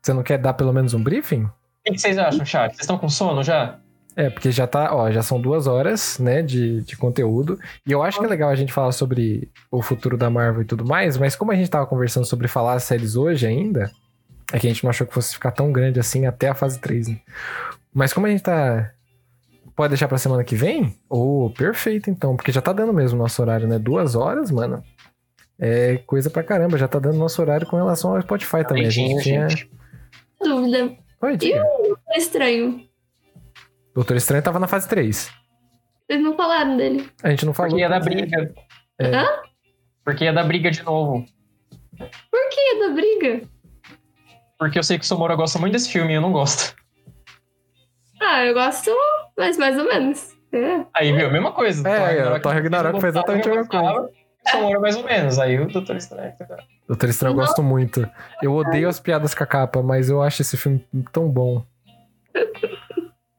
Você 0.00 0.12
não 0.12 0.22
quer 0.22 0.38
dar 0.38 0.54
pelo 0.54 0.72
menos 0.72 0.94
um 0.94 1.02
briefing? 1.02 1.44
O 1.44 1.50
que, 1.84 1.92
que 1.92 1.98
vocês 1.98 2.18
acham, 2.18 2.44
chat? 2.44 2.70
Vocês 2.70 2.80
estão 2.80 2.98
com 2.98 3.08
sono 3.08 3.42
já? 3.42 3.78
É, 4.14 4.28
porque 4.28 4.50
já 4.50 4.66
tá, 4.66 4.94
ó, 4.94 5.10
já 5.10 5.22
são 5.22 5.40
duas 5.40 5.66
horas, 5.66 6.18
né, 6.18 6.42
de, 6.42 6.82
de 6.82 6.96
conteúdo. 6.96 7.58
E 7.86 7.92
eu 7.92 8.02
acho 8.02 8.18
que 8.18 8.26
é 8.26 8.28
legal 8.28 8.50
a 8.50 8.54
gente 8.54 8.72
falar 8.72 8.92
sobre 8.92 9.50
o 9.70 9.80
futuro 9.80 10.16
da 10.18 10.28
Marvel 10.28 10.62
e 10.62 10.66
tudo 10.66 10.84
mais, 10.84 11.16
mas 11.16 11.34
como 11.34 11.50
a 11.50 11.54
gente 11.54 11.70
tava 11.70 11.86
conversando 11.86 12.26
sobre 12.26 12.46
falar 12.46 12.74
as 12.74 12.84
séries 12.84 13.16
hoje 13.16 13.46
ainda, 13.46 13.90
é 14.52 14.58
que 14.58 14.66
a 14.66 14.70
gente 14.70 14.84
não 14.84 14.90
achou 14.90 15.06
que 15.06 15.14
fosse 15.14 15.32
ficar 15.32 15.50
tão 15.50 15.72
grande 15.72 15.98
assim 15.98 16.26
até 16.26 16.48
a 16.48 16.54
fase 16.54 16.78
3, 16.78 17.08
né? 17.08 17.20
Mas 17.92 18.12
como 18.12 18.26
a 18.26 18.30
gente 18.30 18.42
tá. 18.42 18.92
Pode 19.74 19.90
deixar 19.90 20.08
pra 20.08 20.18
semana 20.18 20.44
que 20.44 20.54
vem? 20.54 20.94
Oh, 21.08 21.50
perfeito 21.56 22.10
então, 22.10 22.36
porque 22.36 22.52
já 22.52 22.60
tá 22.60 22.72
dando 22.72 22.92
mesmo 22.92 23.18
o 23.18 23.22
nosso 23.22 23.40
horário, 23.40 23.66
né? 23.66 23.78
Duas 23.78 24.14
horas, 24.14 24.50
mano. 24.50 24.82
É 25.58 25.98
coisa 26.06 26.28
pra 26.28 26.42
caramba, 26.42 26.76
já 26.76 26.88
tá 26.88 26.98
dando 26.98 27.16
nosso 27.16 27.40
horário 27.40 27.66
com 27.66 27.76
relação 27.76 28.14
ao 28.14 28.20
Spotify 28.20 28.64
também. 28.66 28.86
A 28.86 28.90
gente 28.90 29.22
tinha. 29.22 29.46
Dúvida. 30.40 30.96
Oi, 31.22 31.36
diga. 31.36 31.62
É 32.10 32.18
estranho. 32.18 32.86
Doutor 33.94 34.16
Estranho 34.16 34.42
tava 34.42 34.58
na 34.58 34.66
fase 34.66 34.88
3. 34.88 35.30
Vocês 36.06 36.22
não 36.22 36.36
falaram 36.36 36.76
dele. 36.76 37.08
A 37.22 37.30
gente 37.30 37.46
não 37.46 37.54
falou. 37.54 37.70
Porque 37.70 37.82
ia 37.82 37.88
dar 37.88 38.00
briga. 38.00 38.54
É. 38.98 39.14
Hã? 39.14 39.26
Porque 40.04 40.24
ia 40.24 40.32
dar 40.32 40.44
briga 40.44 40.70
de 40.70 40.82
novo. 40.82 41.24
Por 41.96 42.48
que 42.50 42.60
é 42.60 42.78
da 42.80 42.94
briga? 42.94 43.48
Porque 44.58 44.78
eu 44.78 44.82
sei 44.82 44.98
que 44.98 45.04
o 45.04 45.06
Somora 45.06 45.36
gosta 45.36 45.58
muito 45.58 45.74
desse 45.74 45.90
filme 45.90 46.12
e 46.12 46.16
eu 46.16 46.20
não 46.20 46.32
gosto. 46.32 46.74
Ah, 48.24 48.44
eu 48.44 48.54
gosto, 48.54 48.90
mas 49.36 49.56
mais 49.58 49.76
ou 49.78 49.84
menos. 49.84 50.36
É. 50.52 50.84
Aí, 50.94 51.12
viu? 51.12 51.26
A 51.28 51.30
mesma 51.30 51.52
coisa. 51.52 51.88
É, 51.88 52.30
o 52.36 52.40
Thor 52.40 52.52
Ragnarok 52.52 53.00
foi 53.00 53.08
exatamente 53.08 53.48
a 53.48 53.54
mesma 53.54 53.68
coisa. 53.68 54.00
O 54.46 54.50
Somora 54.50 54.80
mais 54.80 54.96
ou 54.96 55.04
menos. 55.04 55.38
Aí 55.38 55.58
o 55.58 55.66
Doutor 55.66 55.96
Estranho. 55.96 56.32
tá 56.36 56.56
Doutor 56.86 57.08
Estranho 57.08 57.32
eu 57.32 57.36
gosto 57.36 57.62
muito. 57.62 58.08
Eu 58.42 58.52
odeio 58.54 58.88
as 58.88 59.00
piadas 59.00 59.34
com 59.34 59.44
a 59.44 59.46
capa, 59.46 59.82
mas 59.82 60.10
eu 60.10 60.20
acho 60.20 60.42
esse 60.42 60.56
filme 60.56 60.84
tão 61.12 61.28
bom. 61.28 61.64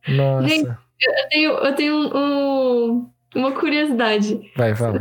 Nossa. 0.08 0.48
Gente, 0.48 0.68
Eu 0.70 1.30
tenho, 1.30 1.52
eu 1.52 1.76
tenho 1.76 1.96
um- 1.96 2.18
um- 2.18 3.10
uma 3.36 3.52
curiosidade. 3.52 4.40
Vai, 4.56 4.74
fala. 4.74 5.00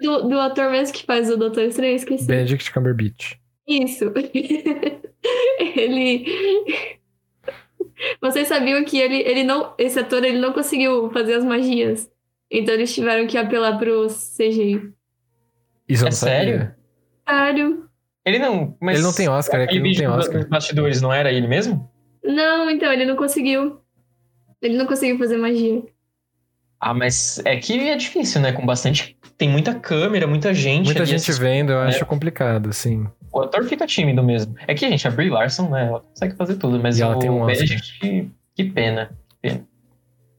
Do, 0.00 0.28
do 0.28 0.38
ator 0.40 0.70
mesmo 0.70 0.94
que 0.94 1.04
faz 1.04 1.28
o 1.30 1.36
Doutor 1.36 1.64
Estranho, 1.64 1.96
esqueci. 1.96 2.26
Benedict 2.26 2.72
Cumberbatch. 2.72 3.34
Isso. 3.68 4.12
ele. 5.76 6.99
Vocês 8.20 8.48
sabiam 8.48 8.84
que 8.84 8.98
ele, 8.98 9.18
ele 9.18 9.44
não. 9.44 9.74
Esse 9.78 9.98
ator 9.98 10.24
ele 10.24 10.38
não 10.38 10.52
conseguiu 10.52 11.10
fazer 11.10 11.34
as 11.34 11.44
magias. 11.44 12.10
Então 12.50 12.74
eles 12.74 12.92
tiveram 12.94 13.26
que 13.26 13.38
apelar 13.38 13.78
pro 13.78 14.06
CGI. 14.08 14.92
Isso 15.88 16.06
É 16.06 16.10
sério? 16.10 16.74
Sério? 17.28 17.88
Ele 18.24 18.38
não. 18.38 18.76
Mas 18.80 18.96
Ele 18.96 19.04
não 19.04 19.12
tem 19.12 19.28
Oscar, 19.28 19.60
é 19.60 19.66
que 19.66 19.76
ele 19.76 19.88
não 19.88 19.96
tem 19.96 20.08
Oscar. 20.08 20.48
bastidores 20.48 21.00
não 21.00 21.12
era 21.12 21.32
ele 21.32 21.48
mesmo? 21.48 21.90
Não, 22.22 22.70
então, 22.70 22.92
ele 22.92 23.06
não 23.06 23.16
conseguiu. 23.16 23.80
Ele 24.60 24.76
não 24.76 24.86
conseguiu 24.86 25.18
fazer 25.18 25.36
magia. 25.38 25.82
Ah, 26.78 26.94
mas 26.94 27.40
é 27.44 27.56
que 27.56 27.88
é 27.88 27.96
difícil, 27.96 28.40
né? 28.40 28.52
Com 28.52 28.64
bastante. 28.64 29.16
Tem 29.36 29.48
muita 29.48 29.74
câmera, 29.74 30.26
muita 30.26 30.52
gente. 30.52 30.86
Muita 30.86 31.00
ali 31.00 31.10
gente 31.10 31.22
assistindo. 31.22 31.42
vendo, 31.42 31.72
eu 31.72 31.80
né? 31.80 31.88
acho 31.88 32.04
complicado, 32.06 32.68
assim. 32.68 33.06
O 33.32 33.40
ator 33.40 33.64
fica 33.64 33.86
tímido 33.86 34.22
mesmo. 34.22 34.54
É 34.66 34.74
que, 34.74 34.88
gente, 34.88 35.06
a 35.06 35.10
Brie 35.10 35.30
Larson, 35.30 35.68
né? 35.70 35.86
Ela 35.86 36.00
consegue 36.00 36.34
fazer 36.36 36.56
tudo, 36.56 36.80
mas 36.80 36.98
E 36.98 37.02
ela 37.02 37.16
o 37.16 37.18
tem 37.18 37.30
um 37.30 37.42
Oscar. 37.42 37.54
Benedict, 37.54 37.98
que, 38.54 38.64
pena. 38.64 39.10
Que 39.28 39.36
pena. 39.40 39.66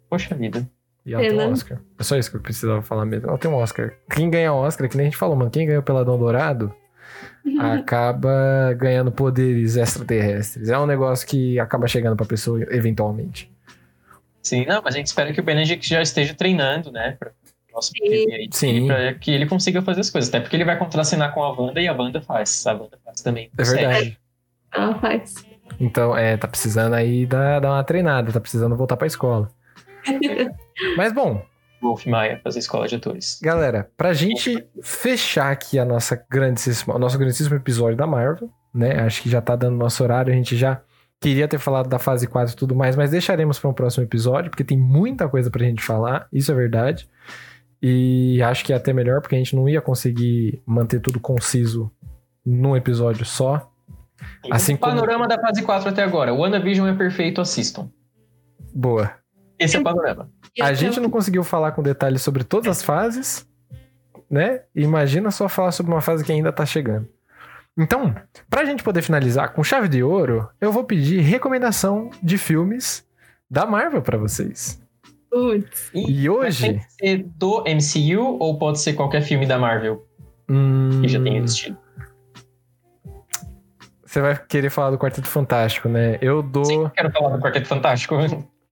Poxa 0.10 0.36
vida. 0.36 0.70
E 1.06 1.14
ela 1.14 1.24
tem 1.24 1.34
um 1.34 1.38
Pena. 1.38 1.52
Oscar. 1.52 1.82
É 1.98 2.04
só 2.04 2.18
isso 2.18 2.30
que 2.30 2.38
eu 2.38 2.42
precisava 2.42 2.82
falar 2.82 3.06
mesmo. 3.06 3.30
Ela 3.30 3.38
tem 3.38 3.50
um 3.50 3.56
Oscar. 3.56 3.94
Quem 4.14 4.30
ganha 4.30 4.54
Oscar, 4.54 4.90
que 4.90 4.98
nem 4.98 5.08
a 5.08 5.10
gente 5.10 5.18
falou, 5.18 5.36
mano, 5.36 5.50
quem 5.50 5.66
ganhou 5.66 5.82
Peladão 5.82 6.18
Dourado 6.18 6.74
acaba 7.60 8.74
ganhando 8.78 9.12
poderes 9.12 9.78
extraterrestres. 9.78 10.70
É 10.70 10.78
um 10.78 10.86
negócio 10.86 11.28
que 11.28 11.60
acaba 11.60 11.88
chegando 11.88 12.16
pra 12.16 12.26
pessoa 12.26 12.62
eventualmente. 12.70 13.52
Sim, 14.44 14.66
não, 14.66 14.82
mas 14.84 14.96
a 14.96 14.98
gente 14.98 15.08
espera 15.08 15.32
que 15.32 15.40
o 15.40 15.44
Benedict 15.44 15.88
já 15.88 16.02
esteja 16.02 16.34
treinando, 16.34 16.92
né? 16.92 17.16
Pra 17.20 17.32
nosso 17.74 17.92
Sim. 17.92 18.04
aí, 18.04 18.50
Sim. 18.52 18.88
Pra 18.88 19.14
que 19.14 19.32
ele 19.32 19.46
consiga 19.46 19.82
fazer 19.82 20.02
as 20.02 20.10
coisas. 20.10 20.30
Até 20.30 20.40
porque 20.40 20.56
ele 20.56 20.66
vai 20.66 20.78
contracenar 20.78 21.34
com 21.34 21.44
a 21.44 21.52
Wanda 21.52 21.82
e 21.82 21.88
a 21.88 21.94
Wanda 21.94 22.22
faz. 22.22 22.66
A 22.68 22.74
Wanda 22.74 22.98
faz 23.04 23.22
também. 23.22 23.50
É 23.58 23.64
verdade. 23.64 24.18
Ela 24.74 25.00
faz. 25.00 25.36
Então, 25.80 26.16
é, 26.16 26.38
tá 26.38 26.48
precisando 26.48 26.94
aí 26.94 27.26
dar, 27.26 27.60
dar 27.60 27.72
uma 27.72 27.84
treinada, 27.84 28.32
tá 28.32 28.40
precisando 28.40 28.76
voltar 28.76 28.98
pra 28.98 29.08
escola. 29.08 29.50
Mas 30.98 31.14
bom, 31.14 31.44
Wolf 31.82 32.06
Maia 32.06 32.40
fazer 32.44 32.60
escola 32.60 32.88
de 32.88 32.96
atores. 32.96 33.40
galera, 33.42 33.90
pra 33.98 34.14
gente 34.14 34.66
fechar 34.82 35.52
aqui 35.52 35.80
a 35.80 35.86
nossa 35.86 36.24
grandíssima, 36.30 36.96
o 36.96 37.00
nosso 37.00 37.18
grandíssimo 37.18 37.56
episódio 37.56 37.98
da 37.98 38.06
Marvel, 38.06 38.50
né? 38.74 39.00
Acho 39.02 39.22
que 39.22 39.30
já 39.30 39.42
tá 39.42 39.56
dando 39.56 39.78
nosso 39.78 40.04
horário, 40.04 40.32
a 40.32 40.36
gente 40.36 40.56
já 40.56 40.82
queria 41.20 41.48
ter 41.48 41.60
falado 41.60 41.88
da 41.88 42.00
fase 42.00 42.28
4 42.28 42.54
e 42.54 42.58
tudo 42.58 42.76
mais, 42.76 42.96
mas 42.96 43.12
deixaremos 43.12 43.60
para 43.60 43.70
um 43.70 43.74
próximo 43.74 44.04
episódio, 44.04 44.50
porque 44.50 44.64
tem 44.64 44.78
muita 44.78 45.28
coisa 45.28 45.50
pra 45.50 45.64
gente 45.64 45.82
falar, 45.84 46.28
isso 46.32 46.52
é 46.52 46.56
verdade. 46.56 47.08
E 47.82 48.42
acho 48.44 48.64
que 48.64 48.72
é 48.74 48.76
até 48.76 48.94
melhor, 48.94 49.22
porque 49.22 49.36
a 49.36 49.38
gente 49.38 49.56
não 49.56 49.68
ia 49.68 49.82
conseguir 49.82 50.62
manter 50.66 51.00
tudo 51.00 51.20
conciso 51.20 51.92
num 52.46 52.76
episódio 52.76 53.26
só. 53.26 53.72
Assim 54.52 54.76
o 54.76 54.78
como- 54.78 54.94
panorama 54.94 55.28
da 55.28 55.40
fase 55.40 55.64
4 55.64 55.90
até 55.90 56.04
agora. 56.04 56.32
O 56.34 56.38
WandaVision 56.40 56.88
é 56.88 56.94
perfeito, 56.94 57.42
assistam. 57.42 57.90
Boa. 58.74 59.12
Esse 59.58 59.78
é 59.78 59.80
o 59.80 59.84
panorama. 59.84 60.30
A 60.62 60.74
gente 60.74 61.00
não 61.00 61.10
conseguiu 61.10 61.44
falar 61.44 61.72
com 61.72 61.82
detalhes 61.82 62.22
sobre 62.22 62.44
todas 62.44 62.68
as 62.68 62.84
fases, 62.84 63.48
né? 64.30 64.62
Imagina 64.76 65.32
só 65.32 65.50
falar 65.50 65.72
sobre 65.72 65.92
uma 65.92 66.02
fase 66.02 66.24
que 66.24 66.32
ainda 66.32 66.52
tá 66.52 66.66
chegando. 66.66 67.08
Então, 67.78 68.14
pra 68.50 68.66
gente 68.66 68.84
poder 68.84 69.02
finalizar 69.02 69.54
com 69.54 69.64
chave 69.64 69.88
de 69.88 70.04
ouro, 70.04 70.48
eu 70.60 70.72
vou 70.72 70.84
pedir 70.84 71.22
recomendação 71.22 72.10
de 72.22 72.38
filmes 72.38 73.08
da 73.50 73.66
Marvel 73.66 74.02
pra 74.02 74.18
vocês. 74.18 74.80
Putz. 75.32 75.90
E 75.94 76.06
tem 76.06 76.30
hoje, 76.30 76.74
que 76.74 76.92
ser 76.92 77.26
do 77.38 77.64
MCU 77.64 78.38
ou 78.40 78.60
pode 78.60 78.80
ser 78.80 78.94
qualquer 78.94 79.22
filme 79.22 79.46
da 79.46 79.58
Marvel 79.58 80.06
hum, 80.50 81.02
que 81.02 81.08
já 81.08 81.22
tenha 81.22 81.40
existido? 81.40 81.78
você 84.12 84.20
vai 84.20 84.38
querer 84.46 84.70
falar 84.70 84.92
do 84.92 84.98
Quarteto 84.98 85.28
Fantástico, 85.28 85.88
né? 85.88 86.18
Eu 86.22 86.44
dou. 86.44 86.66
Sim, 86.66 86.92
quero 86.94 87.10
falar 87.12 87.38
do 87.38 87.42
Quarteto 87.42 87.68
Fantástico. 87.68 88.16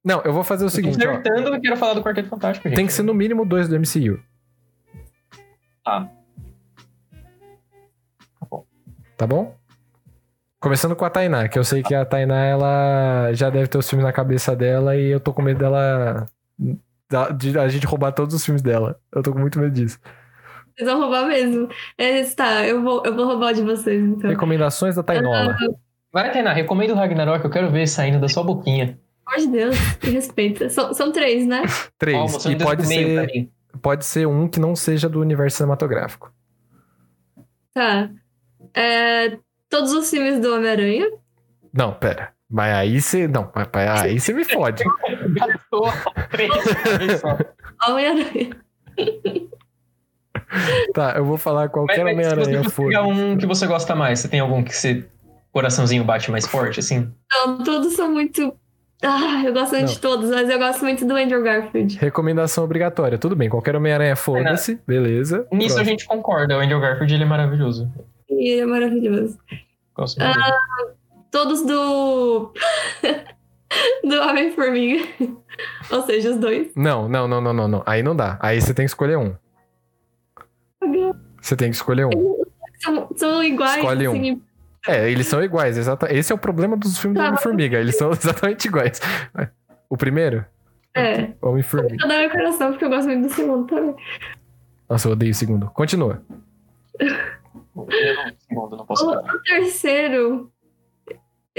Não, 0.04 0.22
eu 0.24 0.34
vou 0.34 0.44
fazer 0.44 0.66
o 0.66 0.68
Eu 0.68 0.70
tô 0.70 0.76
seguinte, 0.76 1.08
ó. 1.08 1.12
acertando 1.12 1.56
e 1.56 1.62
quero 1.62 1.78
falar 1.78 1.94
do 1.94 2.04
Quarteto 2.04 2.28
Fantástico, 2.28 2.68
gente. 2.68 2.76
Tem 2.76 2.86
que 2.86 2.92
ser 2.92 3.04
no 3.04 3.14
mínimo 3.14 3.46
dois 3.46 3.70
do 3.70 3.80
MCU. 3.80 4.20
Tá. 5.84 6.10
Tá 9.16 9.28
bom? 9.28 9.56
Começando 10.60 10.94
com 10.94 11.06
a 11.06 11.10
Tainá, 11.10 11.48
que 11.48 11.58
eu 11.58 11.64
sei 11.64 11.84
que 11.84 11.96
a 11.96 12.04
Tainá 12.04 12.44
ela 12.44 13.32
já 13.34 13.50
deve 13.50 13.68
ter 13.68 13.78
os 13.78 13.90
filmes 13.90 14.06
na 14.06 14.12
cabeça 14.12 14.54
dela 14.54 14.98
e 14.98 15.08
eu 15.08 15.22
tô 15.22 15.34
com 15.34 15.42
medo 15.42 15.60
dela. 15.60 16.28
Da- 17.10 17.30
de 17.30 17.58
a 17.58 17.68
gente 17.68 17.86
roubar 17.86 18.12
todos 18.12 18.34
os 18.36 18.44
filmes 18.46 18.62
dela. 18.62 19.00
Eu 19.14 19.22
tô 19.24 19.32
com 19.34 19.40
muito 19.40 19.60
medo 19.60 19.72
disso. 19.72 20.00
Vocês 20.76 20.90
vão 20.90 21.00
roubar 21.02 21.28
mesmo. 21.28 21.68
É, 21.98 22.24
tá, 22.24 22.66
eu 22.66 22.82
vou, 22.82 23.04
eu 23.06 23.16
vou 23.16 23.26
roubar 23.26 23.54
de 23.54 23.62
vocês, 23.62 24.02
então. 24.02 24.30
Recomendações 24.30 24.96
da 24.96 25.04
Tainola. 25.04 25.56
Vai, 26.12 26.32
Tainá, 26.32 26.54
recomendo 26.54 26.92
o 26.92 26.96
Ragnarok, 26.96 27.44
eu 27.44 27.52
quero 27.52 27.70
ver 27.72 27.88
saindo 27.88 28.20
da 28.20 28.28
sua 28.28 28.44
boquinha. 28.44 28.98
Pelo 29.26 29.36
amor 29.36 29.40
de 29.46 29.52
Deus, 29.52 29.76
me 30.04 30.10
respeita. 30.12 30.70
São, 30.70 30.94
são 30.94 31.12
três, 31.12 31.46
né? 31.46 31.64
Três. 32.00 32.46
E 32.46 32.56
pode 32.56 32.88
ser, 32.88 33.50
pode 33.82 34.06
ser 34.06 34.26
um 34.28 34.48
que 34.48 34.60
não 34.60 34.76
seja 34.76 35.08
do 35.10 35.20
universo 35.20 35.58
cinematográfico. 35.58 36.34
Tá. 37.74 38.10
É, 38.74 39.38
todos 39.70 39.92
os 39.94 40.10
filmes 40.10 40.40
do 40.40 40.54
Homem-Aranha. 40.56 41.12
Não, 41.72 41.94
pera. 41.94 42.34
Mas 42.50 42.74
aí 42.74 43.00
você. 43.02 43.28
Não, 43.28 43.52
mas- 43.54 43.68
mas 43.74 44.02
aí 44.02 44.20
você 44.20 44.34
me 44.34 44.44
fode. 44.44 44.84
Gastou 45.34 45.88
três 46.32 46.52
só. 47.20 47.38
Homem-Aranha. 47.88 48.50
Tá, 50.94 51.14
eu 51.16 51.26
vou 51.26 51.38
falar 51.38 51.70
qualquer 51.70 52.06
Homem-Aranha 52.06 52.64
for. 52.70 52.92
um 53.06 53.38
que 53.38 53.46
você 53.46 53.68
gosta 53.68 53.96
mais, 53.96 54.20
você 54.20 54.28
tem 54.28 54.40
algum 54.40 54.64
que 54.64 54.76
você 54.76 55.06
coraçãozinho 55.52 56.04
bate 56.04 56.32
mais 56.32 56.48
forte, 56.48 56.80
assim? 56.80 57.12
Não, 57.32 57.64
todos 57.64 57.94
são 57.96 58.12
muito. 58.12 58.54
Ah, 59.04 59.44
eu 59.46 59.54
gosto 59.54 59.72
muito 59.74 59.86
Não. 59.86 59.94
de 59.94 60.00
todos, 60.00 60.30
mas 60.30 60.50
eu 60.50 60.58
gosto 60.60 60.82
muito 60.84 61.06
do 61.06 61.16
Andrew 61.16 61.42
Garfield. 61.44 61.98
Recomendação 62.00 62.64
obrigatória. 62.64 63.18
Tudo 63.18 63.36
bem, 63.36 63.48
qualquer 63.48 63.76
Homem-Aranha 63.76 64.16
foda-se. 64.16 64.80
Beleza. 64.86 65.48
Nisso 65.52 65.76
a 65.76 65.76
Próximo. 65.76 65.86
gente 65.86 66.06
concorda, 66.06 66.58
o 66.58 66.60
Andrew 66.62 66.80
Garfield 66.82 67.14
ele 67.14 67.24
é 67.24 67.28
maravilhoso. 67.28 67.90
Ele 68.28 68.60
é 68.60 68.66
maravilhoso. 68.66 69.38
Gosto 69.96 70.20
muito 70.20 70.34
dele. 70.36 70.54
Todos 71.32 71.62
do. 71.66 72.52
do 74.04 74.16
Homem-Formiga. 74.22 75.06
Ou 75.92 76.02
seja, 76.04 76.32
os 76.32 76.38
dois. 76.38 76.72
Não, 76.76 77.08
não, 77.08 77.28
não, 77.28 77.40
não, 77.42 77.54
não, 77.54 77.68
não. 77.68 77.84
Aí 77.86 78.02
não 78.02 78.16
dá. 78.16 78.38
Aí 78.42 78.60
você 78.62 78.74
tem 78.74 78.86
que 78.86 78.90
escolher 78.92 79.18
um. 79.18 79.36
Você 81.42 81.56
tem 81.56 81.70
que 81.70 81.76
escolher 81.76 82.06
um. 82.06 82.12
São, 82.80 83.10
são 83.16 83.44
iguais. 83.44 83.78
Escolhe 83.78 84.08
um. 84.08 84.12
assim, 84.14 84.42
É, 84.88 85.10
eles 85.12 85.28
são 85.28 85.44
iguais, 85.44 85.78
exata. 85.78 86.12
Esse 86.14 86.32
é 86.32 86.36
o 86.36 86.40
problema 86.40 86.76
dos 86.78 86.98
filmes 86.98 87.18
do 87.18 87.22
Tá. 87.24 87.30
Homem-Formiga. 87.30 87.78
Eles 87.78 87.98
são 87.98 88.12
exatamente 88.12 88.68
iguais. 88.68 89.00
O 89.90 89.98
primeiro? 89.98 90.46
É. 90.96 91.32
Homem-Formiga. 91.42 92.04
Eu 92.04 92.08
dou 92.08 92.18
meu 92.18 92.30
coração 92.30 92.72
porque 92.72 92.86
eu 92.86 92.90
gosto 92.90 93.08
muito 93.08 93.28
do 93.28 93.34
segundo 93.34 93.68
também. 93.68 93.96
Nossa, 94.90 95.08
eu 95.08 95.12
odeio 95.12 95.32
o 95.32 95.36
segundo. 95.36 95.68
Continua. 95.72 96.22
Eu 97.00 97.08
não- 98.16 98.32
segundo, 98.40 98.78
não 98.78 98.86
posso 98.86 99.06
O, 99.06 99.14
falar. 99.14 99.36
o 99.36 99.42
terceiro. 99.44 100.52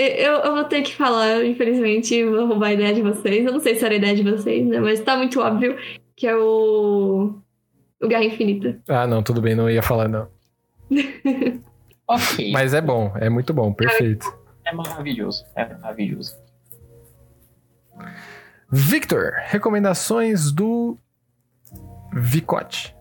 Eu, 0.02 0.32
eu 0.34 0.54
vou 0.54 0.64
ter 0.64 0.82
que 0.82 0.94
falar, 0.94 1.44
infelizmente, 1.44 2.24
vou 2.24 2.46
roubar 2.46 2.68
a 2.68 2.72
ideia 2.72 2.94
de 2.94 3.02
vocês. 3.02 3.44
Eu 3.44 3.52
não 3.52 3.60
sei 3.60 3.74
se 3.74 3.84
era 3.84 3.94
a 3.94 3.98
ideia 3.98 4.14
de 4.16 4.22
vocês, 4.22 4.66
né? 4.66 4.80
Mas 4.80 5.00
tá 5.00 5.16
muito 5.16 5.40
óbvio 5.40 5.76
que 6.16 6.26
é 6.26 6.34
o. 6.36 7.34
O 8.02 8.08
Guerra 8.08 8.24
Infinita. 8.24 8.80
Ah, 8.88 9.06
não, 9.06 9.22
tudo 9.22 9.42
bem, 9.42 9.54
não 9.54 9.68
ia 9.68 9.82
falar, 9.82 10.08
não. 10.08 10.28
Ok, 12.08 12.50
Mas 12.50 12.74
é 12.74 12.80
bom, 12.80 13.12
é 13.20 13.28
muito 13.30 13.54
bom, 13.54 13.72
perfeito. 13.72 14.26
é 14.64 14.72
maravilhoso, 14.72 15.44
é 15.54 15.64
maravilhoso. 15.74 16.36
Victor, 18.72 19.34
recomendações 19.46 20.50
do 20.50 20.96
Vicote. 22.12 22.96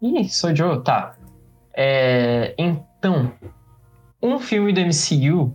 Ih, 0.00 0.28
sou 0.28 0.54
Joe, 0.54 0.84
tá. 0.84 1.16
É, 1.76 2.54
então, 2.56 3.32
um 4.22 4.38
filme 4.38 4.72
do 4.72 4.80
MCU, 4.82 5.52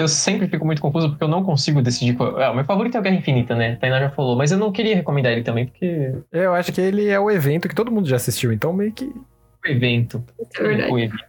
eu 0.00 0.08
sempre 0.08 0.48
fico 0.48 0.64
muito 0.66 0.80
confuso 0.82 1.10
porque 1.10 1.22
eu 1.24 1.28
não 1.28 1.42
consigo 1.44 1.80
decidir 1.82 2.14
qual. 2.16 2.36
Ah, 2.40 2.50
o 2.50 2.54
meu 2.54 2.64
favorito 2.64 2.96
é 2.96 3.00
o 3.00 3.02
Guerra 3.02 3.16
Infinita, 3.16 3.54
né? 3.54 3.72
A 3.72 3.76
Tainá 3.76 4.00
já 4.00 4.10
falou, 4.10 4.36
mas 4.36 4.50
eu 4.52 4.58
não 4.58 4.72
queria 4.72 4.94
recomendar 4.96 5.32
ele 5.32 5.42
também 5.42 5.66
porque 5.66 6.14
Eu 6.32 6.54
acho 6.54 6.72
que 6.72 6.80
ele 6.80 7.08
é 7.08 7.18
o 7.20 7.30
evento 7.30 7.68
que 7.68 7.74
todo 7.74 7.90
mundo 7.90 8.08
já 8.08 8.16
assistiu, 8.16 8.52
então 8.52 8.72
meio 8.72 8.92
que. 8.92 9.04
o 9.04 9.68
evento. 9.68 10.22
É 10.58 10.62
verdade. 10.62 10.92
o 10.92 10.98
evento. 10.98 11.24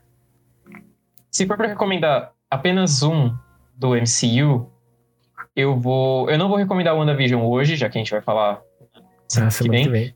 Se 1.30 1.45
for 1.45 1.56
pra 1.57 1.68
recomendar 1.68 2.31
apenas 2.49 3.02
um 3.03 3.34
do 3.76 3.95
MCU, 3.95 4.69
eu 5.56 5.80
vou. 5.80 6.30
Eu 6.30 6.38
não 6.38 6.48
vou 6.49 6.57
recomendar 6.57 6.93
o 6.95 6.99
WandaVision 6.99 7.43
hoje, 7.45 7.76
já 7.76 7.89
que 7.89 7.98
a 7.98 8.02
gente 8.02 8.11
vai 8.11 8.22
falar 8.22 8.61
semana 9.27 9.48
Ah, 9.48 9.52
que 9.52 9.53
semana 9.64 9.73
vem. 9.76 9.84
que 9.85 9.89
vem. 9.91 10.15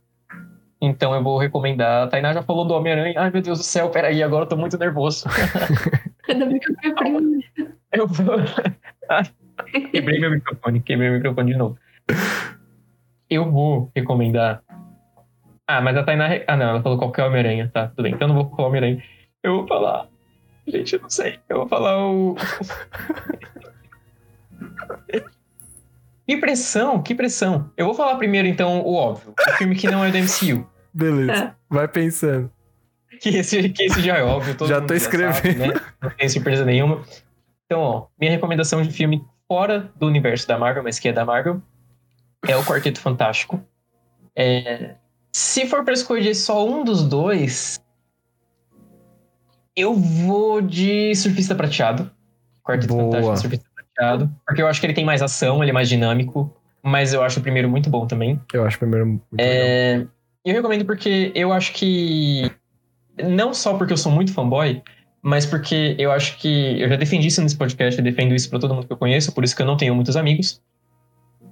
Então 0.81 1.15
eu 1.15 1.23
vou 1.23 1.37
recomendar. 1.37 2.03
A 2.03 2.07
Tainá 2.07 2.33
já 2.33 2.43
falou 2.43 2.65
do 2.65 2.73
Homem-Aranha. 2.73 3.13
Ai, 3.17 3.31
meu 3.31 3.41
Deus 3.41 3.59
do 3.59 3.63
céu, 3.63 3.89
peraí, 3.89 4.21
agora 4.21 4.43
eu 4.43 4.49
tô 4.49 4.57
muito 4.57 4.77
nervoso. 4.77 5.25
Ainda 6.27 6.45
bem 6.45 6.59
que 6.59 6.69
eu 6.71 6.75
fui. 6.97 7.43
Eu 7.95 8.07
vou. 8.07 8.35
Quebrei 9.91 10.19
meu 10.19 10.31
microfone, 10.31 10.81
quebrei 10.81 11.09
meu 11.09 11.17
microfone 11.17 11.51
de 11.53 11.57
novo. 11.57 11.77
Eu 13.29 13.49
vou 13.51 13.89
recomendar. 13.95 14.61
Ah, 15.67 15.81
mas 15.81 15.95
a 15.97 16.03
Tainá. 16.03 16.29
Ah, 16.47 16.55
não, 16.57 16.65
ela 16.69 16.81
falou 16.83 16.97
qualquer 16.97 17.23
Homem-Aranha, 17.23 17.69
tá? 17.73 17.87
Tudo 17.87 18.03
bem, 18.03 18.13
então 18.13 18.27
eu 18.27 18.33
não 18.33 18.41
vou 18.43 18.55
falar 18.55 18.67
Homem-Aranha. 18.67 19.03
Eu 19.43 19.57
vou 19.57 19.67
falar. 19.67 20.07
Gente, 20.67 20.93
eu 20.95 21.01
não 21.01 21.09
sei. 21.09 21.39
Eu 21.47 21.57
vou 21.59 21.67
falar 21.69 22.05
o. 22.05 22.35
que 26.27 26.37
pressão, 26.37 27.01
que 27.01 27.13
pressão. 27.15 27.71
Eu 27.77 27.85
vou 27.85 27.93
falar 27.95 28.15
primeiro, 28.15 28.47
então, 28.47 28.81
o 28.81 28.93
óbvio. 28.95 29.33
O 29.37 29.51
filme 29.53 29.75
que 29.75 29.89
não 29.89 30.03
é 30.03 30.11
do 30.11 30.17
MCU. 30.17 30.67
Beleza, 30.93 31.33
Tá. 31.33 31.55
vai 31.69 31.87
pensando. 31.87 32.51
Que 33.21 33.29
esse, 33.37 33.69
que 33.69 33.83
esse 33.83 34.01
já 34.01 34.17
é 34.17 34.23
óbvio. 34.23 34.55
Todo 34.55 34.67
Já 34.67 34.79
mundo 34.79 34.87
tô 34.89 34.99
sabe, 34.99 35.01
escrevendo. 35.01 35.73
né? 35.73 35.81
Não 36.01 36.09
tem 36.09 36.27
surpresa 36.29 36.65
nenhuma. 36.65 37.01
Então, 37.65 37.81
ó, 37.81 38.07
minha 38.19 38.31
recomendação 38.31 38.81
de 38.81 38.91
filme 38.91 39.23
fora 39.47 39.91
do 39.95 40.05
universo 40.05 40.47
da 40.47 40.57
Marvel, 40.57 40.83
mas 40.83 40.99
que 40.99 41.07
é 41.07 41.13
da 41.13 41.25
Marvel, 41.25 41.61
é 42.47 42.55
o 42.55 42.63
Quarteto 42.63 42.99
Fantástico. 42.99 43.59
É, 44.35 44.95
se 45.33 45.65
for 45.67 45.83
pra 45.83 45.93
escolher 45.93 46.35
só 46.35 46.67
um 46.67 46.83
dos 46.83 47.03
dois, 47.03 47.79
eu 49.75 49.93
vou 49.93 50.61
de 50.61 51.13
Surfista 51.15 51.55
Prateado. 51.55 52.11
Quarteto 52.63 52.93
Boa. 52.93 53.11
Fantástico 53.11 53.37
Surfista 53.37 53.69
Prateado. 53.75 54.31
Porque 54.45 54.61
eu 54.61 54.67
acho 54.67 54.79
que 54.79 54.85
ele 54.85 54.93
tem 54.93 55.05
mais 55.05 55.21
ação, 55.21 55.63
ele 55.63 55.71
é 55.71 55.73
mais 55.73 55.89
dinâmico. 55.89 56.55
Mas 56.83 57.13
eu 57.13 57.23
acho 57.23 57.39
o 57.39 57.41
primeiro 57.41 57.67
muito 57.67 57.89
bom 57.89 58.05
também. 58.05 58.39
Eu 58.53 58.63
acho 58.63 58.77
primeiro 58.77 59.07
muito. 59.07 59.23
É, 59.39 60.05
eu 60.45 60.53
recomendo 60.53 60.85
porque 60.85 61.31
eu 61.33 61.51
acho 61.51 61.73
que. 61.73 62.51
Não 63.17 63.53
só 63.55 63.75
porque 63.75 63.91
eu 63.91 63.97
sou 63.97 64.11
muito 64.11 64.31
fanboy, 64.31 64.83
mas 65.25 65.43
porque 65.43 65.95
eu 65.97 66.11
acho 66.11 66.37
que. 66.37 66.79
Eu 66.79 66.87
já 66.87 66.95
defendi 66.95 67.29
isso 67.29 67.41
nesse 67.41 67.57
podcast, 67.57 67.97
eu 67.97 68.03
defendo 68.03 68.35
isso 68.35 68.47
pra 68.47 68.59
todo 68.59 68.75
mundo 68.75 68.85
que 68.85 68.93
eu 68.93 68.97
conheço, 68.97 69.31
por 69.31 69.43
isso 69.43 69.55
que 69.55 69.61
eu 69.63 69.65
não 69.65 69.75
tenho 69.75 69.95
muitos 69.95 70.15
amigos. 70.15 70.61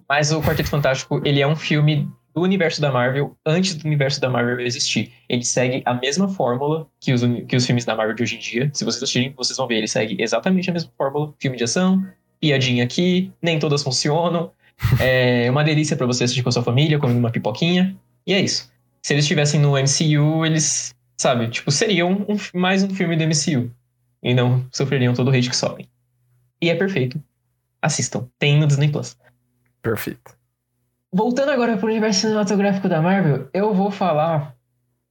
Mas 0.07 0.31
o 0.31 0.39
Quarteto 0.43 0.69
Fantástico, 0.69 1.19
ele 1.25 1.41
é 1.41 1.47
um 1.47 1.55
filme 1.55 2.07
do 2.35 2.41
universo 2.41 2.79
da 2.79 2.91
Marvel 2.91 3.35
antes 3.43 3.73
do 3.73 3.87
universo 3.87 4.21
da 4.21 4.29
Marvel 4.29 4.59
existir. 4.59 5.11
Ele 5.27 5.43
segue 5.43 5.81
a 5.85 5.95
mesma 5.95 6.29
fórmula 6.29 6.85
que 6.99 7.13
os, 7.13 7.23
que 7.47 7.55
os 7.55 7.65
filmes 7.65 7.83
da 7.83 7.95
Marvel 7.95 8.13
de 8.13 8.21
hoje 8.21 8.35
em 8.35 8.39
dia. 8.39 8.69
Se 8.71 8.85
vocês 8.85 9.01
assistirem, 9.01 9.33
vocês 9.35 9.57
vão 9.57 9.65
ver, 9.65 9.77
ele 9.77 9.87
segue 9.87 10.17
exatamente 10.19 10.69
a 10.69 10.73
mesma 10.73 10.91
fórmula. 10.95 11.33
Filme 11.39 11.57
de 11.57 11.63
ação, 11.63 12.05
piadinha 12.39 12.83
aqui, 12.83 13.31
nem 13.41 13.57
todas 13.57 13.81
funcionam. 13.81 14.51
É 14.99 15.49
uma 15.49 15.63
delícia 15.63 15.97
pra 15.97 16.05
você 16.05 16.25
assistir 16.25 16.43
com 16.43 16.49
a 16.49 16.51
sua 16.51 16.63
família, 16.63 16.99
comendo 16.99 17.17
uma 17.17 17.31
pipoquinha. 17.31 17.95
E 18.27 18.33
é 18.33 18.39
isso. 18.39 18.71
Se 19.01 19.15
eles 19.15 19.25
estivessem 19.25 19.59
no 19.59 19.71
MCU, 19.71 20.45
eles, 20.45 20.93
sabe, 21.17 21.47
tipo, 21.49 21.71
seriam 21.71 22.11
um- 22.27 22.59
mais 22.59 22.83
um 22.83 22.89
filme 22.89 23.15
do 23.15 23.23
MCU. 23.23 23.71
E 24.21 24.33
não 24.33 24.65
sofreriam 24.71 25.13
todo 25.13 25.27
o 25.29 25.31
hate 25.35 25.49
que 25.49 25.55
sofrem. 25.55 25.87
E 26.61 26.69
é 26.69 26.75
perfeito. 26.75 27.21
Assistam. 27.81 28.27
Tem 28.39 28.57
no 28.59 28.65
Disney 28.67 28.89
Plus. 28.89 29.17
Perfeito. 29.81 30.35
Voltando 31.11 31.51
agora 31.51 31.77
pro 31.77 31.87
universo 31.87 32.21
cinematográfico 32.21 32.87
da 32.87 33.01
Marvel, 33.01 33.49
eu 33.53 33.73
vou 33.73 33.91
falar 33.91 34.55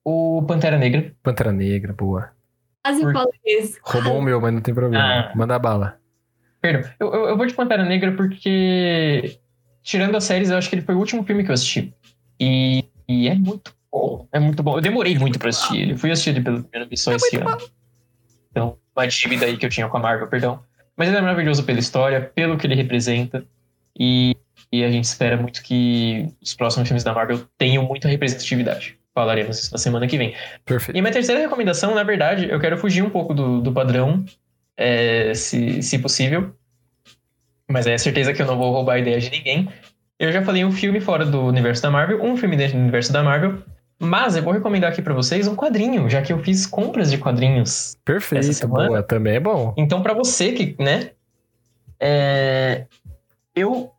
o 0.04 0.42
Pantera 0.48 0.78
Negra. 0.78 1.14
Pantera 1.22 1.52
Negra, 1.52 1.92
boa. 1.92 2.30
Quase 2.84 3.02
Por- 3.02 3.12
falei 3.12 3.38
isso. 3.44 3.78
Roubou 3.84 4.18
o 4.18 4.22
meu, 4.22 4.40
mas 4.40 4.52
não 4.54 4.60
tem 4.60 4.74
problema. 4.74 5.04
Ah. 5.04 5.32
Manda 5.36 5.58
bala. 5.58 5.98
Perdão, 6.60 6.90
eu, 6.98 7.12
eu, 7.12 7.24
eu 7.28 7.36
vou 7.36 7.46
de 7.46 7.54
Pantera 7.54 7.84
Negra 7.84 8.12
porque, 8.16 9.38
tirando 9.82 10.16
as 10.16 10.24
séries, 10.24 10.48
eu 10.50 10.56
acho 10.56 10.68
que 10.70 10.74
ele 10.76 10.82
foi 10.82 10.94
o 10.94 10.98
último 10.98 11.22
filme 11.22 11.44
que 11.44 11.50
eu 11.50 11.54
assisti. 11.54 11.94
E, 12.40 12.84
e 13.06 13.28
é 13.28 13.34
muito 13.34 13.74
bom. 13.92 14.28
É 14.32 14.40
muito 14.40 14.62
bom. 14.62 14.76
Eu 14.76 14.80
demorei 14.80 15.18
muito 15.18 15.38
pra 15.38 15.50
assistir 15.50 15.82
ele. 15.82 15.96
Fui 15.96 16.10
assistir 16.10 16.30
ele 16.30 16.40
pela 16.40 16.62
primeira 16.62 16.88
vez 16.88 17.00
só 17.00 17.12
esse 17.12 17.36
ano. 17.36 17.58
Então, 18.50 18.78
uma 18.96 19.06
dívida 19.06 19.46
aí 19.46 19.56
que 19.56 19.66
eu 19.66 19.70
tinha 19.70 19.88
com 19.88 19.96
a 19.96 20.00
Marvel, 20.00 20.26
perdão. 20.28 20.60
Mas 20.96 21.08
ele 21.08 21.18
é 21.18 21.20
maravilhoso 21.20 21.64
pela 21.64 21.78
história, 21.78 22.20
pelo 22.34 22.56
que 22.56 22.66
ele 22.66 22.74
representa. 22.74 23.44
E, 23.98 24.36
e 24.70 24.84
a 24.84 24.90
gente 24.90 25.04
espera 25.04 25.36
muito 25.36 25.62
que 25.62 26.28
os 26.42 26.54
próximos 26.54 26.88
filmes 26.88 27.04
da 27.04 27.12
Marvel 27.12 27.42
tenham 27.58 27.84
muita 27.84 28.08
representatividade. 28.08 28.98
Falaremos 29.14 29.58
isso 29.58 29.72
na 29.72 29.78
semana 29.78 30.06
que 30.06 30.16
vem. 30.16 30.34
Perfeito. 30.64 30.96
E 30.96 31.00
a 31.00 31.02
minha 31.02 31.12
terceira 31.12 31.40
recomendação, 31.40 31.94
na 31.94 32.02
verdade, 32.02 32.48
eu 32.48 32.58
quero 32.58 32.78
fugir 32.78 33.02
um 33.02 33.10
pouco 33.10 33.34
do, 33.34 33.60
do 33.60 33.72
padrão, 33.72 34.24
é, 34.76 35.34
se, 35.34 35.82
se 35.82 35.98
possível. 35.98 36.54
Mas 37.68 37.86
é 37.86 37.96
certeza 37.98 38.32
que 38.32 38.40
eu 38.40 38.46
não 38.46 38.56
vou 38.56 38.72
roubar 38.72 38.94
a 38.94 38.98
ideia 38.98 39.20
de 39.20 39.30
ninguém. 39.30 39.68
Eu 40.18 40.32
já 40.32 40.42
falei 40.42 40.64
um 40.64 40.72
filme 40.72 41.00
fora 41.00 41.26
do 41.26 41.42
universo 41.42 41.82
da 41.82 41.90
Marvel, 41.90 42.22
um 42.22 42.36
filme 42.36 42.56
dentro 42.56 42.76
do 42.76 42.82
universo 42.82 43.12
da 43.12 43.22
Marvel. 43.22 43.62
Mas 44.04 44.34
eu 44.34 44.42
vou 44.42 44.52
recomendar 44.52 44.90
aqui 44.90 45.00
pra 45.00 45.14
vocês 45.14 45.46
um 45.46 45.54
quadrinho, 45.54 46.10
já 46.10 46.20
que 46.20 46.32
eu 46.32 46.38
fiz 46.40 46.66
compras 46.66 47.08
de 47.08 47.18
quadrinhos. 47.18 47.90
Essa 47.90 47.98
Perfeito, 48.04 48.52
semana? 48.52 48.88
boa. 48.88 49.02
Também 49.02 49.36
é 49.36 49.40
bom. 49.40 49.72
Então, 49.76 50.02
pra 50.02 50.12
você 50.12 50.50
que, 50.50 50.74
né? 50.82 51.10
é, 52.00 52.86
eu. 53.54 53.92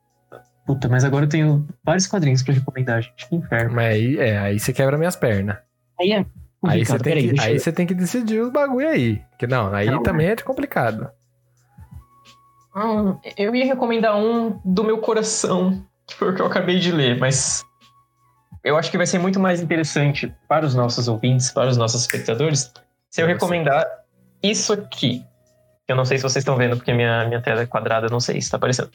Puta, 0.66 0.90
mas 0.90 1.06
agora 1.06 1.24
eu 1.24 1.30
tenho 1.30 1.66
vários 1.86 2.06
quadrinhos 2.06 2.44
pra 2.44 2.54
recomendar, 2.54 3.02
gente. 3.02 3.30
Que 3.30 3.36
inferno. 3.36 3.76
Mas 3.76 3.94
aí, 3.94 4.20
é, 4.20 4.38
aí 4.40 4.60
você 4.60 4.74
quebra 4.74 4.98
minhas 4.98 5.16
pernas. 5.16 5.58
Aí 5.98 6.12
é. 6.12 6.26
Aí 6.66 6.86
você, 6.86 7.00
tem 7.00 7.14
Peraí, 7.14 7.34
que, 7.34 7.42
aí 7.42 7.60
você 7.60 7.72
tem 7.72 7.88
que 7.88 7.94
decidir 7.94 8.42
os 8.42 8.52
bagulho 8.52 8.88
aí. 8.88 9.22
Que 9.40 9.48
não, 9.48 9.74
aí 9.74 9.90
Não, 9.90 10.04
também 10.04 10.28
é 10.28 10.36
complicado. 10.36 11.10
Hum, 12.76 13.18
eu 13.38 13.56
ia 13.56 13.66
recomendar 13.66 14.18
um 14.18 14.60
do 14.66 14.84
meu 14.84 14.98
coração, 14.98 15.82
que 16.08 16.16
foi 16.16 16.32
o 16.32 16.36
que 16.36 16.42
eu 16.42 16.46
acabei 16.46 16.80
de 16.80 16.92
ler, 16.92 17.18
mas 17.18 17.66
eu 18.64 18.78
acho 18.78 18.90
que 18.90 18.98
vai 18.98 19.06
ser 19.06 19.20
muito 19.20 19.40
mais 19.40 19.62
interessante 19.62 20.34
para 20.48 20.66
os 20.66 20.74
nossos 20.74 21.08
ouvintes, 21.08 21.52
para 21.52 21.70
os 21.70 21.78
nossos 21.78 22.02
espectadores, 22.02 22.72
se 23.10 23.22
eu 23.22 23.28
recomendar 23.28 23.86
isso 24.42 24.74
aqui. 24.74 25.24
Eu 25.88 25.96
não 25.96 26.06
sei 26.06 26.18
se 26.18 26.24
vocês 26.24 26.42
estão 26.42 26.56
vendo, 26.56 26.78
porque 26.78 26.94
minha, 26.94 27.26
minha 27.26 27.42
tela 27.42 27.62
é 27.62 27.66
quadrada, 27.66 28.08
não 28.10 28.20
sei 28.20 28.36
se 28.36 28.48
está 28.48 28.58
aparecendo. 28.58 28.90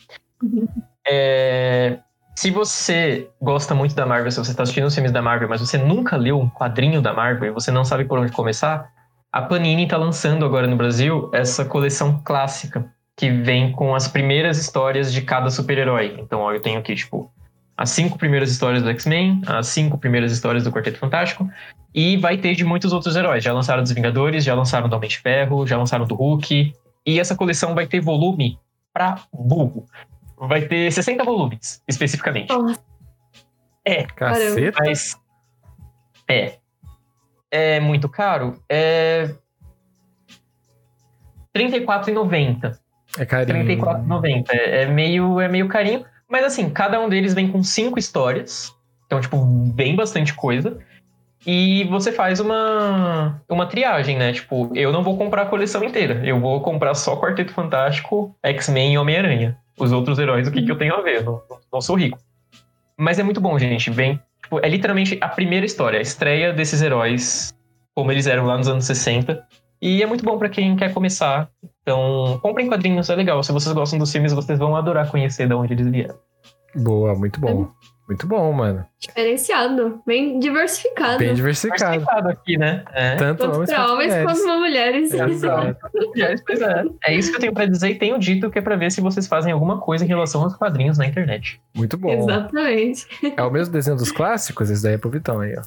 É, 1.06 1.98
se 2.34 2.50
você 2.50 3.28
gosta 3.42 3.74
muito 3.74 3.94
da 3.94 4.06
Marvel, 4.06 4.30
se 4.30 4.38
você 4.38 4.52
está 4.52 4.62
assistindo 4.62 4.86
os 4.86 4.94
filmes 4.94 5.12
da 5.12 5.20
Marvel, 5.20 5.48
mas 5.48 5.60
você 5.60 5.76
nunca 5.76 6.16
leu 6.16 6.40
um 6.40 6.48
quadrinho 6.48 7.02
da 7.02 7.12
Marvel 7.12 7.50
e 7.50 7.52
você 7.52 7.70
não 7.70 7.84
sabe 7.84 8.04
por 8.04 8.18
onde 8.18 8.32
começar, 8.32 8.90
a 9.30 9.42
Panini 9.42 9.84
está 9.84 9.96
lançando 9.96 10.46
agora 10.46 10.66
no 10.66 10.76
Brasil 10.76 11.30
essa 11.34 11.64
coleção 11.64 12.22
clássica 12.24 12.90
que 13.14 13.30
vem 13.30 13.72
com 13.72 13.94
as 13.94 14.08
primeiras 14.08 14.58
histórias 14.58 15.12
de 15.12 15.20
cada 15.22 15.50
super-herói. 15.50 16.16
Então, 16.20 16.40
ó, 16.40 16.52
eu 16.52 16.62
tenho 16.62 16.78
aqui, 16.78 16.94
tipo, 16.94 17.30
as 17.78 17.90
cinco 17.90 18.18
primeiras 18.18 18.50
histórias 18.50 18.82
do 18.82 18.90
X-Men, 18.90 19.40
as 19.46 19.68
cinco 19.68 19.96
primeiras 19.96 20.32
histórias 20.32 20.64
do 20.64 20.72
Quarteto 20.72 20.98
Fantástico, 20.98 21.48
e 21.94 22.16
vai 22.16 22.36
ter 22.36 22.56
de 22.56 22.64
muitos 22.64 22.92
outros 22.92 23.14
heróis. 23.14 23.44
Já 23.44 23.52
lançaram 23.52 23.84
dos 23.84 23.92
Vingadores, 23.92 24.42
já 24.42 24.52
lançaram 24.52 24.88
do 24.88 24.96
Homem 24.96 25.08
de 25.08 25.18
Ferro, 25.18 25.64
já 25.64 25.78
lançaram 25.78 26.04
do 26.04 26.16
Hulk, 26.16 26.74
e 27.06 27.20
essa 27.20 27.36
coleção 27.36 27.76
vai 27.76 27.86
ter 27.86 28.00
volume 28.00 28.58
pra 28.92 29.20
burro. 29.32 29.86
Vai 30.36 30.62
ter 30.62 30.90
60 30.90 31.22
volumes, 31.22 31.80
especificamente. 31.86 32.48
Nossa, 32.48 32.80
Caceta. 34.16 34.78
Mas. 34.84 35.16
É. 36.28 36.58
É 37.50 37.78
muito 37.78 38.08
caro? 38.08 38.60
É. 38.68 39.34
R$ 41.54 41.70
34,90. 41.70 42.76
É 43.18 43.24
carinho. 43.24 43.64
R$ 43.64 43.76
34,90. 43.76 44.46
É, 44.50 44.82
é 44.82 44.86
meio, 44.86 45.40
é 45.40 45.48
meio 45.48 45.68
carinho. 45.68 46.04
Mas 46.30 46.44
assim, 46.44 46.68
cada 46.70 47.00
um 47.00 47.08
deles 47.08 47.34
vem 47.34 47.50
com 47.50 47.62
cinco 47.62 47.98
histórias. 47.98 48.74
Então, 49.06 49.20
tipo, 49.20 49.38
bem 49.74 49.96
bastante 49.96 50.34
coisa. 50.34 50.78
E 51.46 51.84
você 51.84 52.12
faz 52.12 52.40
uma, 52.40 53.40
uma 53.48 53.66
triagem, 53.66 54.18
né? 54.18 54.32
Tipo, 54.32 54.70
eu 54.74 54.92
não 54.92 55.02
vou 55.02 55.16
comprar 55.16 55.42
a 55.42 55.46
coleção 55.46 55.82
inteira. 55.82 56.20
Eu 56.24 56.38
vou 56.38 56.60
comprar 56.60 56.94
só 56.94 57.18
Quarteto 57.18 57.52
Fantástico, 57.52 58.36
X-Men 58.42 58.94
e 58.94 58.98
Homem-Aranha. 58.98 59.56
Os 59.78 59.92
outros 59.92 60.18
heróis, 60.18 60.46
o 60.46 60.52
que, 60.52 60.62
que 60.62 60.70
eu 60.70 60.76
tenho 60.76 60.94
a 60.94 61.00
ver? 61.00 61.24
Não, 61.24 61.40
não 61.72 61.80
sou 61.80 61.96
rico. 61.96 62.18
Mas 62.98 63.18
é 63.18 63.22
muito 63.22 63.40
bom, 63.40 63.58
gente. 63.58 63.90
Vem. 63.90 64.20
Tipo, 64.42 64.58
é 64.62 64.68
literalmente 64.68 65.16
a 65.20 65.28
primeira 65.28 65.64
história, 65.64 65.98
a 65.98 66.02
estreia 66.02 66.52
desses 66.52 66.82
heróis, 66.82 67.54
como 67.94 68.10
eles 68.12 68.26
eram 68.26 68.44
lá 68.44 68.58
nos 68.58 68.68
anos 68.68 68.84
60. 68.84 69.42
E 69.80 70.02
é 70.02 70.06
muito 70.06 70.24
bom 70.24 70.36
pra 70.36 70.48
quem 70.48 70.76
quer 70.76 70.92
começar. 70.92 71.48
Então, 71.88 72.38
comprem 72.42 72.68
quadrinhos, 72.68 73.08
é 73.08 73.14
legal. 73.14 73.42
Se 73.42 73.50
vocês 73.50 73.74
gostam 73.74 73.98
dos 73.98 74.12
filmes, 74.12 74.34
vocês 74.34 74.58
vão 74.58 74.76
adorar 74.76 75.10
conhecer 75.10 75.48
de 75.48 75.54
onde 75.54 75.72
eles 75.72 75.86
vieram. 75.88 76.16
Boa, 76.74 77.14
muito 77.14 77.40
bom. 77.40 77.70
Muito 78.06 78.26
bom, 78.26 78.52
mano. 78.52 78.86
diferenciado. 78.98 80.02
Bem 80.06 80.38
diversificado. 80.38 81.18
Bem 81.18 81.32
diversificado. 81.32 81.92
Diversificado 81.92 82.28
aqui, 82.28 82.58
né? 82.58 82.84
É. 82.92 83.16
Tanto 83.16 83.38
Tanto 83.44 83.54
homens 83.56 83.70
pra 83.70 83.84
quanto 83.84 83.88
homens 83.88 84.12
mulheres. 84.12 84.24
quanto 84.24 84.42
pra 84.42 84.56
mulheres. 84.58 85.12
Exato. 85.14 85.76
Aliás, 86.14 86.42
pois 86.46 86.60
é. 86.60 86.84
É 87.06 87.14
isso 87.14 87.30
que 87.30 87.36
eu 87.36 87.40
tenho 87.40 87.54
pra 87.54 87.64
dizer 87.66 87.88
e 87.90 87.94
tenho 87.94 88.18
dito 88.18 88.50
que 88.50 88.58
é 88.58 88.62
pra 88.62 88.76
ver 88.76 88.90
se 88.92 89.00
vocês 89.00 89.26
fazem 89.26 89.52
alguma 89.52 89.78
coisa 89.80 90.04
em 90.04 90.08
relação 90.08 90.42
aos 90.42 90.54
quadrinhos 90.56 90.98
na 90.98 91.06
internet. 91.06 91.58
Muito 91.74 91.96
bom. 91.96 92.10
Exatamente. 92.10 93.06
É 93.34 93.42
o 93.42 93.50
mesmo 93.50 93.72
desenho 93.72 93.96
dos 93.96 94.12
clássicos? 94.12 94.68
Esse 94.70 94.82
daí 94.82 94.94
é 94.94 94.98
pro 94.98 95.10
Vitão 95.10 95.40
aí, 95.40 95.54
ó. 95.58 95.62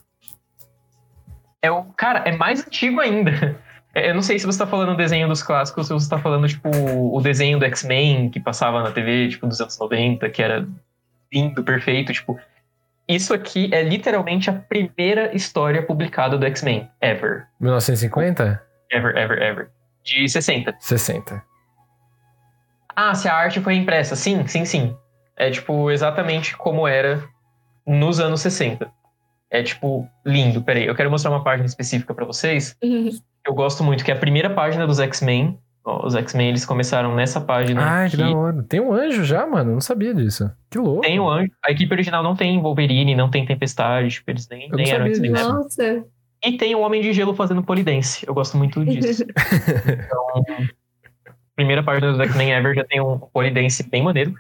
É 1.63 1.71
o, 1.71 1.83
cara, 1.95 2.19
é 2.25 2.35
mais 2.35 2.65
antigo 2.65 2.99
ainda. 2.99 3.55
É, 3.93 4.09
Eu 4.09 4.15
não 4.15 4.21
sei 4.21 4.39
se 4.39 4.45
você 4.45 4.59
tá 4.59 4.67
falando 4.67 4.93
o 4.93 4.97
desenho 4.97 5.27
dos 5.27 5.43
clássicos, 5.43 5.87
se 5.87 5.93
você 5.93 6.09
tá 6.09 6.17
falando, 6.17 6.47
tipo, 6.47 6.69
o 6.69 7.19
desenho 7.21 7.59
do 7.59 7.65
X-Men 7.65 8.29
que 8.29 8.39
passava 8.39 8.81
na 8.81 8.91
TV, 8.91 9.29
tipo, 9.29 9.47
dos 9.47 9.59
anos 9.59 9.77
90, 9.77 10.29
que 10.29 10.41
era 10.41 10.67
lindo, 11.31 11.63
perfeito, 11.63 12.13
tipo. 12.13 12.39
Isso 13.07 13.33
aqui 13.33 13.69
é 13.73 13.81
literalmente 13.83 14.49
a 14.49 14.53
primeira 14.53 15.35
história 15.35 15.81
publicada 15.83 16.37
do 16.37 16.45
X-Men, 16.45 16.89
ever. 17.01 17.47
1950? 17.59 18.63
Ever, 18.89 19.17
ever, 19.17 19.41
ever. 19.41 19.69
De 20.03 20.27
60. 20.27 20.75
60. 20.79 21.43
Ah, 22.95 23.13
se 23.15 23.27
a 23.27 23.35
arte 23.35 23.59
foi 23.59 23.75
impressa. 23.75 24.15
Sim, 24.15 24.47
sim, 24.47 24.65
sim. 24.65 24.95
É, 25.35 25.49
tipo, 25.49 25.89
exatamente 25.91 26.55
como 26.55 26.87
era 26.87 27.23
nos 27.85 28.19
anos 28.19 28.41
60. 28.41 28.89
É, 29.49 29.63
tipo, 29.63 30.07
lindo. 30.25 30.61
Peraí, 30.61 30.85
eu 30.85 30.95
quero 30.95 31.09
mostrar 31.11 31.31
uma 31.31 31.43
página 31.43 31.65
específica 31.65 32.13
pra 32.13 32.25
vocês. 32.25 32.77
Eu 33.45 33.53
gosto 33.53 33.83
muito, 33.83 34.03
que 34.03 34.11
é 34.11 34.13
a 34.13 34.19
primeira 34.19 34.49
página 34.49 34.85
dos 34.85 34.99
X-Men. 34.99 35.57
Os 35.83 36.13
X-Men, 36.13 36.49
eles 36.49 36.63
começaram 36.63 37.15
nessa 37.15 37.41
página. 37.41 37.81
Ai, 37.83 38.09
que 38.09 38.17
da 38.17 38.29
hora. 38.29 38.63
Tem 38.63 38.79
um 38.79 38.93
anjo 38.93 39.23
já, 39.23 39.47
mano. 39.47 39.73
Não 39.73 39.81
sabia 39.81 40.13
disso. 40.13 40.51
Que 40.69 40.77
louco. 40.77 41.01
Tem 41.01 41.19
o 41.19 41.27
Anjo. 41.27 41.51
A 41.65 41.71
equipe 41.71 41.91
original 41.91 42.21
não 42.21 42.35
tem 42.35 42.61
Wolverine, 42.61 43.15
não 43.15 43.31
tem 43.31 43.45
Tempestade. 43.45 44.09
Tipo, 44.09 44.29
eles 44.29 44.47
nem, 44.47 44.69
Eu 44.69 44.77
nem 44.77 44.91
eram 44.91 45.05
disso. 45.05 45.21
Nossa. 45.31 46.05
E 46.43 46.57
tem 46.57 46.75
o 46.75 46.81
Homem 46.81 47.01
de 47.01 47.13
Gelo 47.13 47.33
fazendo 47.33 47.63
polidense. 47.63 48.23
Eu 48.27 48.33
gosto 48.35 48.57
muito 48.57 48.85
disso. 48.85 49.23
então, 49.23 50.67
primeira 51.55 51.81
página 51.81 52.13
do 52.13 52.21
X-Men 52.23 52.51
Ever 52.51 52.75
já 52.75 52.83
tem 52.83 53.01
um 53.01 53.17
polidense 53.17 53.81
bem 53.89 54.03
maneiro. 54.03 54.33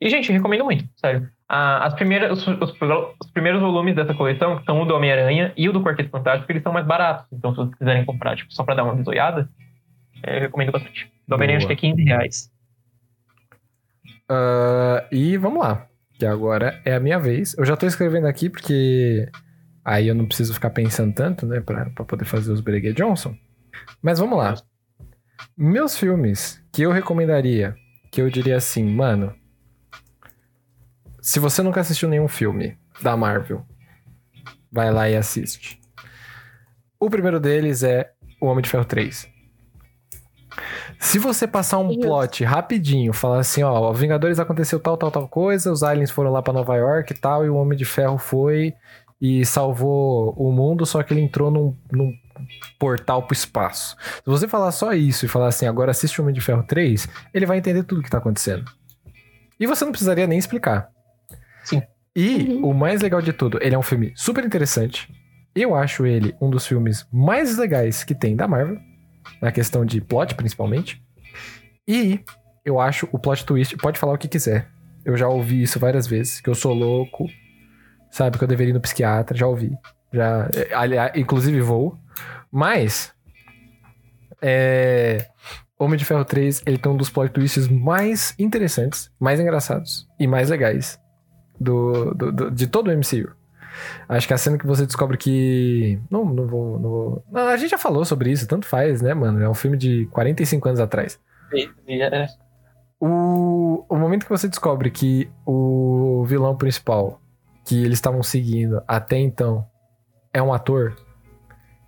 E, 0.00 0.10
gente, 0.10 0.32
recomendo 0.32 0.64
muito, 0.64 0.88
sério. 0.96 1.28
Ah, 1.52 1.84
as 1.84 1.94
primeiras, 1.94 2.30
os, 2.30 2.46
os- 2.46 2.74
os 3.20 3.30
primeiros 3.32 3.60
volumes 3.60 3.96
dessa 3.96 4.14
coleção, 4.14 4.58
que 4.58 4.64
são 4.64 4.80
o 4.80 4.84
do 4.84 4.94
Homem-Aranha 4.94 5.52
e 5.56 5.68
o 5.68 5.72
do 5.72 5.82
Quarteto 5.82 6.08
Fantástico, 6.08 6.50
eles 6.52 6.62
são 6.62 6.72
mais 6.72 6.86
baratos. 6.86 7.26
Então, 7.32 7.50
se 7.50 7.56
vocês 7.56 7.74
quiserem 7.74 8.04
comprar, 8.04 8.36
tipo, 8.36 8.52
só 8.54 8.62
pra 8.62 8.76
dar 8.76 8.84
uma 8.84 8.94
bisoiada, 8.94 9.48
é, 10.22 10.36
eu 10.36 10.40
recomendo 10.42 10.70
bastante. 10.70 11.10
Do 11.26 11.34
Homem-Aranha 11.34 11.56
acho 11.58 11.66
que 11.66 11.72
é 11.72 11.76
15 11.76 12.02
reais. 12.04 12.52
Ah, 14.28 15.04
e 15.10 15.36
vamos 15.36 15.60
lá, 15.60 15.86
que 16.18 16.24
agora 16.24 16.80
é 16.84 16.94
a 16.94 17.00
minha 17.00 17.18
vez. 17.18 17.56
Eu 17.58 17.64
já 17.64 17.76
tô 17.76 17.86
escrevendo 17.86 18.26
aqui 18.26 18.48
porque 18.48 19.28
aí 19.84 20.06
eu 20.06 20.14
não 20.14 20.26
preciso 20.26 20.54
ficar 20.54 20.70
pensando 20.70 21.12
tanto, 21.14 21.46
né, 21.46 21.60
pra, 21.60 21.86
pra 21.90 22.04
poder 22.04 22.24
fazer 22.24 22.52
os 22.52 22.60
Breguet 22.60 22.94
Johnson. 22.94 23.34
Mas 24.00 24.18
vamos 24.18 24.38
lá. 24.38 24.54
Meus 25.56 25.98
filmes 25.98 26.62
que 26.72 26.82
eu 26.82 26.92
recomendaria, 26.92 27.74
que 28.12 28.20
eu 28.22 28.30
diria 28.30 28.56
assim, 28.56 28.84
mano, 28.84 29.34
se 31.30 31.38
você 31.38 31.62
nunca 31.62 31.80
assistiu 31.80 32.08
nenhum 32.08 32.26
filme 32.26 32.76
da 33.00 33.16
Marvel, 33.16 33.64
vai 34.70 34.90
lá 34.90 35.08
e 35.08 35.16
assiste. 35.16 35.78
O 36.98 37.08
primeiro 37.08 37.38
deles 37.38 37.84
é 37.84 38.10
O 38.40 38.46
Homem 38.46 38.60
de 38.60 38.68
Ferro 38.68 38.84
3. 38.84 39.28
Se 40.98 41.20
você 41.20 41.46
passar 41.46 41.78
um 41.78 41.96
plot 42.00 42.42
rapidinho, 42.42 43.12
falar 43.12 43.38
assim, 43.38 43.62
ó, 43.62 43.92
Vingadores 43.92 44.40
aconteceu 44.40 44.80
tal, 44.80 44.96
tal, 44.96 45.08
tal 45.12 45.28
coisa, 45.28 45.70
os 45.70 45.84
aliens 45.84 46.10
foram 46.10 46.32
lá 46.32 46.42
pra 46.42 46.52
Nova 46.52 46.74
York 46.74 47.12
e 47.12 47.16
tal, 47.16 47.46
e 47.46 47.48
o 47.48 47.54
Homem 47.54 47.78
de 47.78 47.84
Ferro 47.84 48.18
foi 48.18 48.74
e 49.20 49.46
salvou 49.46 50.34
o 50.36 50.50
mundo, 50.50 50.84
só 50.84 51.00
que 51.00 51.14
ele 51.14 51.20
entrou 51.20 51.48
num, 51.48 51.76
num 51.92 52.12
portal 52.76 53.22
pro 53.22 53.34
espaço. 53.34 53.96
Se 54.02 54.26
você 54.26 54.48
falar 54.48 54.72
só 54.72 54.94
isso 54.94 55.26
e 55.26 55.28
falar 55.28 55.46
assim, 55.46 55.68
agora 55.68 55.92
assiste 55.92 56.20
o 56.20 56.24
Homem 56.24 56.34
de 56.34 56.40
Ferro 56.40 56.64
3, 56.64 57.08
ele 57.32 57.46
vai 57.46 57.58
entender 57.58 57.84
tudo 57.84 58.02
que 58.02 58.10
tá 58.10 58.18
acontecendo. 58.18 58.68
E 59.60 59.64
você 59.64 59.84
não 59.84 59.92
precisaria 59.92 60.26
nem 60.26 60.36
explicar. 60.36 60.90
Sim. 61.70 61.82
E 62.14 62.36
Uhum. 62.52 62.70
o 62.70 62.74
mais 62.74 63.00
legal 63.00 63.22
de 63.22 63.32
tudo, 63.32 63.58
ele 63.62 63.74
é 63.74 63.78
um 63.78 63.82
filme 63.82 64.12
super 64.16 64.44
interessante. 64.44 65.08
Eu 65.54 65.74
acho 65.74 66.04
ele 66.06 66.34
um 66.40 66.50
dos 66.50 66.66
filmes 66.66 67.06
mais 67.12 67.56
legais 67.56 68.04
que 68.04 68.14
tem 68.14 68.36
da 68.36 68.46
Marvel, 68.48 68.78
na 69.40 69.50
questão 69.52 69.84
de 69.84 70.00
plot, 70.00 70.34
principalmente. 70.34 71.02
E 71.88 72.20
eu 72.64 72.78
acho 72.80 73.08
o 73.12 73.18
plot 73.18 73.44
twist, 73.44 73.76
pode 73.76 73.98
falar 73.98 74.12
o 74.14 74.18
que 74.18 74.28
quiser. 74.28 74.68
Eu 75.04 75.16
já 75.16 75.28
ouvi 75.28 75.62
isso 75.62 75.78
várias 75.78 76.06
vezes, 76.06 76.40
que 76.40 76.50
eu 76.50 76.54
sou 76.54 76.74
louco, 76.74 77.26
sabe, 78.10 78.36
que 78.38 78.44
eu 78.44 78.48
deveria 78.48 78.70
ir 78.70 78.74
no 78.74 78.80
psiquiatra, 78.80 79.36
já 79.36 79.46
ouvi. 79.46 79.72
Já, 80.12 80.48
é, 80.54 80.74
aliás, 80.74 81.12
inclusive 81.16 81.60
vou. 81.60 81.96
Mas 82.52 83.12
é, 84.42 85.26
Homem 85.78 85.96
de 85.98 86.04
Ferro 86.04 86.24
3, 86.24 86.62
ele 86.66 86.78
tem 86.78 86.90
um 86.92 86.96
dos 86.96 87.08
plot 87.10 87.32
twists 87.32 87.68
mais 87.68 88.34
interessantes, 88.38 89.10
mais 89.18 89.40
engraçados 89.40 90.06
e 90.18 90.26
mais 90.26 90.50
legais 90.50 90.98
do, 91.60 92.14
do- 92.14 92.32
do- 92.32 92.50
de 92.50 92.66
todo 92.66 92.88
o 92.88 92.92
MCU. 92.92 93.30
Acho 94.08 94.26
que 94.26 94.34
a 94.34 94.38
cena 94.38 94.58
que 94.58 94.66
você 94.66 94.84
descobre 94.84 95.16
que. 95.16 96.00
Não, 96.10 96.24
não 96.24 96.46
vou. 96.46 96.80
Não 96.80 96.90
vou... 96.90 97.24
A 97.34 97.56
gente 97.56 97.70
já 97.70 97.78
falou 97.78 98.04
sobre 98.04 98.30
isso, 98.32 98.46
tanto 98.48 98.66
faz, 98.66 99.00
né, 99.00 99.14
mano? 99.14 99.40
É 99.42 99.48
um 99.48 99.54
filme 99.54 99.76
de 99.76 100.06
45 100.06 100.68
anos 100.68 100.80
atrás. 100.80 101.18
E 101.86 102.02
é- 102.02 102.26
O, 103.00 103.84
o 103.88 103.96
momento 103.96 104.24
que 104.24 104.30
você 104.30 104.48
descobre 104.48 104.90
que 104.90 105.30
o 105.46 106.24
vilão 106.26 106.56
principal 106.56 107.20
que 107.64 107.76
eles 107.84 107.98
estavam 107.98 108.22
seguindo 108.22 108.82
até 108.86 109.16
então 109.18 109.64
é 110.32 110.42
um 110.42 110.52
ator 110.52 110.94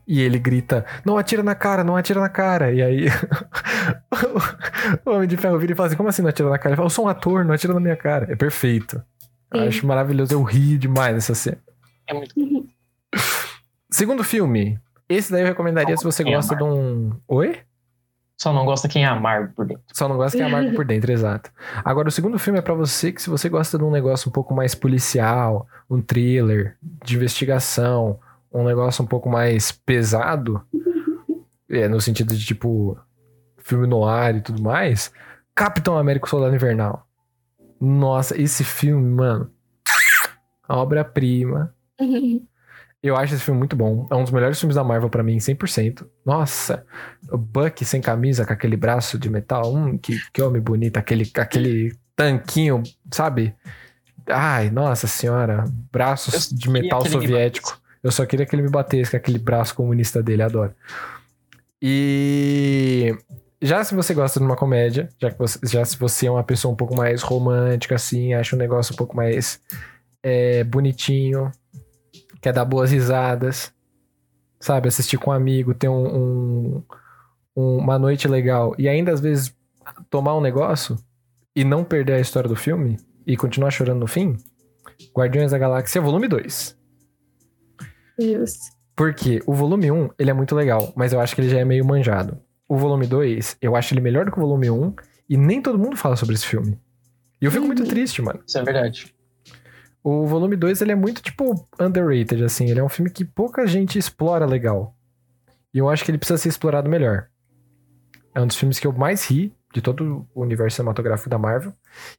e 0.07 0.21
ele 0.23 0.39
grita: 0.39 0.87
Não 1.05 1.19
atira 1.19 1.43
na 1.43 1.55
cara, 1.55 1.83
não 1.85 1.97
atira 1.97 2.21
na 2.21 2.29
cara. 2.29 2.73
E 2.73 2.81
aí 2.81 3.07
o 5.05 5.11
Homem 5.11 5.29
de 5.29 5.37
Ferro 5.37 5.59
vira 5.59 5.73
e 5.73 5.77
fala 5.77 5.89
assim: 5.89 5.97
Como 5.97 6.09
assim 6.09 6.23
não 6.23 6.29
atira 6.31 6.49
na 6.49 6.59
cara? 6.59 6.71
Ele 6.71 6.77
fala: 6.77 6.87
Eu 6.87 6.91
sou 6.91 7.05
um 7.05 7.09
ator, 7.09 7.45
não 7.45 7.55
atira 7.55 7.75
na 7.75 7.81
minha 7.81 7.97
cara. 7.97 8.31
É 8.33 8.37
perfeito. 8.37 9.03
Eu 9.53 9.69
acho 9.69 9.87
maravilhoso. 9.87 10.33
Eu 10.33 10.43
ri 10.43 10.79
demais 10.79 11.15
nessa 11.15 11.35
cena. 11.35 11.59
é 12.07 12.15
muito 12.15 12.35
Segundo 13.91 14.25
filme. 14.25 14.79
Esse 15.09 15.31
daí 15.31 15.43
eu 15.43 15.47
recomendaria 15.47 15.97
se 15.97 16.05
você 16.05 16.25
Quem 16.25 16.35
gosta 16.35 16.57
de 16.57 16.63
um. 16.63 17.13
Oi? 17.29 17.59
Só 18.37 18.53
não 18.53 18.65
gosta 18.65 18.89
quem 18.89 19.05
é 19.05 19.07
amargo 19.07 19.55
por 19.55 19.67
dentro. 19.67 19.85
Só 19.93 20.09
não 20.09 20.17
gosta 20.17 20.37
que 20.37 20.43
é 20.43 20.47
amargo 20.47 20.75
por 20.75 20.85
dentro, 20.85 21.13
exato. 21.13 21.53
Agora, 21.85 22.09
o 22.09 22.11
segundo 22.11 22.39
filme 22.39 22.59
é 22.59 22.63
pra 22.63 22.75
você 22.75 23.13
que 23.13 23.23
se 23.23 23.31
você 23.31 23.49
gosta 23.49 23.79
de 23.79 23.85
um 23.85 23.91
negócio 23.91 24.29
um 24.29 24.33
pouco 24.33 24.53
mais 24.53 24.75
policial, 24.75 25.67
um 25.89 26.01
thriller, 26.01 26.77
de 27.05 27.15
investigação, 27.15 28.19
um 28.53 28.65
negócio 28.65 29.05
um 29.05 29.07
pouco 29.07 29.29
mais 29.29 29.71
pesado, 29.71 30.61
é, 31.71 31.87
no 31.87 32.01
sentido 32.01 32.35
de 32.35 32.45
tipo 32.45 32.99
filme 33.59 33.87
no 33.87 34.05
ar 34.05 34.35
e 34.35 34.41
tudo 34.41 34.61
mais, 34.61 35.13
Capitão 35.55 35.97
América 35.97 36.27
Soldado 36.27 36.55
Invernal. 36.55 37.07
Nossa, 37.85 38.41
esse 38.41 38.63
filme, 38.63 39.13
mano, 39.13 39.51
obra-prima. 40.69 41.75
Eu 43.03 43.17
acho 43.17 43.35
esse 43.35 43.43
filme 43.43 43.59
muito 43.59 43.75
bom. 43.75 44.07
É 44.09 44.15
um 44.15 44.23
dos 44.23 44.31
melhores 44.31 44.61
filmes 44.61 44.77
da 44.77 44.85
Marvel 44.85 45.11
pra 45.11 45.25
mim, 45.25 45.37
100%. 45.39 46.07
Nossa, 46.25 46.87
o 47.29 47.37
Buck 47.37 47.85
sem 47.85 48.01
camisa, 48.01 48.47
com 48.47 48.53
aquele 48.53 48.77
braço 48.77 49.19
de 49.19 49.29
metal. 49.29 49.75
Hum, 49.75 49.99
que, 49.99 50.17
que 50.33 50.41
homem 50.41 50.63
bonito. 50.63 50.99
Aquele, 50.99 51.29
aquele 51.37 51.93
tanquinho, 52.15 52.85
sabe? 53.13 53.53
Ai, 54.29 54.71
nossa 54.71 55.09
senhora. 55.09 55.65
Braços 55.91 56.53
Eu 56.53 56.59
de 56.59 56.71
metal 56.71 57.01
ele 57.01 57.17
me 57.17 57.23
soviético. 57.23 57.83
Eu 58.01 58.13
só 58.13 58.25
queria 58.25 58.47
que 58.47 58.55
ele 58.55 58.63
me 58.63 58.71
batesse 58.71 59.11
com 59.11 59.17
aquele 59.17 59.41
braço 59.41 59.75
comunista 59.75 60.23
dele, 60.23 60.43
adoro. 60.45 60.73
E 61.83 63.17
já 63.63 63.83
se 63.85 63.95
você 63.95 64.13
gosta 64.13 64.39
de 64.41 64.45
uma 64.45 64.57
comédia, 64.57 65.09
já, 65.21 65.31
que 65.31 65.39
você, 65.39 65.59
já 65.67 65.85
se 65.85 65.97
você 65.99 66.27
é 66.27 66.31
uma 66.31 66.43
pessoa 66.45 66.73
um 66.73 66.77
pouco 66.77 66.97
mais 66.97 67.23
romântica, 67.23 67.95
assim, 67.95 68.35
acha 68.35 68.55
um 68.57 68.59
negócio 68.59 68.93
um 68.93 68.97
pouco 68.97 69.17
mais 69.17 69.61
é, 70.23 70.63
bonitinho, 70.65 71.51
quer 72.41 72.53
dar 72.53 72.65
boas 72.65 72.91
risadas, 72.93 73.73
sabe? 74.61 74.89
Assistir 74.89 75.17
com 75.19 75.31
um 75.31 75.35
amigo, 75.35 75.75
ter 75.75 75.89
um, 75.89 76.17
um- 76.77 76.83
um- 77.57 77.77
uma 77.79 77.99
noite 77.99 78.29
legal 78.29 78.75
e 78.79 78.89
ainda 78.89 79.13
às 79.13 79.21
vezes 79.21 79.55
tomar 80.11 80.37
um 80.37 80.41
negócio 80.41 80.97
e 81.55 81.65
não 81.65 81.85
perder 81.85 82.15
a 82.15 82.21
história 82.21 82.49
do 82.49 82.57
filme 82.57 82.97
e 83.27 83.37
continuar 83.37 83.71
chorando 83.71 84.01
no 84.01 84.07
fim. 84.07 84.37
Guardiões 85.17 85.51
da 85.53 85.59
Galáxia, 85.59 86.01
volume 86.01 86.29
2. 86.29 86.77
Justo. 88.19 88.61
Porque 88.95 89.43
o 89.47 89.55
volume 89.55 89.91
1, 89.91 90.11
ele 90.19 90.31
é 90.31 90.35
muito 90.35 90.55
legal, 90.55 90.93
mas 90.95 91.13
eu 91.13 91.21
acho 91.21 91.35
que 91.35 91.41
ele 91.41 91.49
já 91.49 91.59
é 91.59 91.65
meio 91.65 91.85
manjado. 91.85 92.39
O 92.73 92.77
volume 92.79 93.07
2, 93.07 93.59
eu 93.61 93.77
acho 93.77 93.93
ele 93.93 94.01
melhor 94.01 94.25
do 94.25 94.33
que 94.33 94.39
o 94.39 94.41
volume 94.41 94.71
1 94.71 94.95
e 95.29 95.37
nem 95.37 95.61
todo 95.61 95.79
mundo 95.79 95.95
fala 95.95 96.17
sobre 96.17 96.35
esse 96.35 96.47
filme. 96.47 96.79
E 97.41 97.45
eu 97.45 97.51
fico 97.51 97.67
muito 97.67 97.83
Uhum. 97.83 97.89
triste, 97.89 98.23
mano. 98.23 98.41
Isso 98.47 98.57
é 98.59 98.63
verdade. 98.63 99.15
O 100.03 100.27
volume 100.27 100.57
2, 100.57 100.81
ele 100.81 100.93
é 100.93 100.95
muito, 100.95 101.21
tipo, 101.23 101.69
underrated, 101.79 102.43
assim. 102.45 102.71
Ele 102.71 102.81
é 102.81 102.85
um 102.85 102.89
filme 102.89 103.11
que 103.11 103.25
pouca 103.27 103.67
gente 103.67 103.99
explora 103.99 104.47
legal. 104.47 104.97
E 105.75 105.79
eu 105.79 105.91
acho 105.91 106.03
que 106.03 106.11
ele 106.11 106.17
precisa 106.19 106.39
ser 106.39 106.49
explorado 106.49 106.89
melhor. 106.89 107.29
É 108.35 108.41
um 108.41 108.47
dos 108.47 108.57
filmes 108.57 108.79
que 108.79 108.87
eu 108.87 108.93
mais 108.93 109.25
ri 109.31 109.55
de 109.73 109.81
todo 109.81 110.27
o 110.35 110.43
universo 110.43 110.77
cinematográfico 110.77 111.31
da 111.31 111.39
Marvel. 111.39 111.73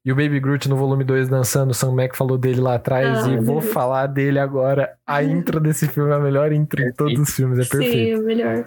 E 0.03 0.11
o 0.11 0.15
Baby 0.15 0.39
Groot 0.39 0.67
no 0.67 0.75
volume 0.75 1.03
2 1.03 1.29
dançando, 1.29 1.71
o 1.71 1.73
Sam 1.73 1.91
Mac 1.91 2.15
falou 2.15 2.37
dele 2.37 2.59
lá 2.59 2.75
atrás 2.75 3.25
Ah, 3.25 3.29
e 3.29 3.37
vou 3.37 3.59
Deus. 3.61 3.71
falar 3.73 4.07
dele 4.07 4.39
agora. 4.39 4.93
A 5.05 5.23
intro 5.23 5.59
desse 5.59 5.87
filme 5.87 6.11
é 6.11 6.15
a 6.15 6.19
melhor 6.19 6.51
intro 6.51 6.83
de 6.83 6.93
todos 6.93 7.19
os 7.19 7.29
filmes, 7.29 7.59
é 7.59 7.61
perfeito. 7.69 7.91
Sim, 7.91 8.11
é 8.11 8.17
melhor. 8.17 8.65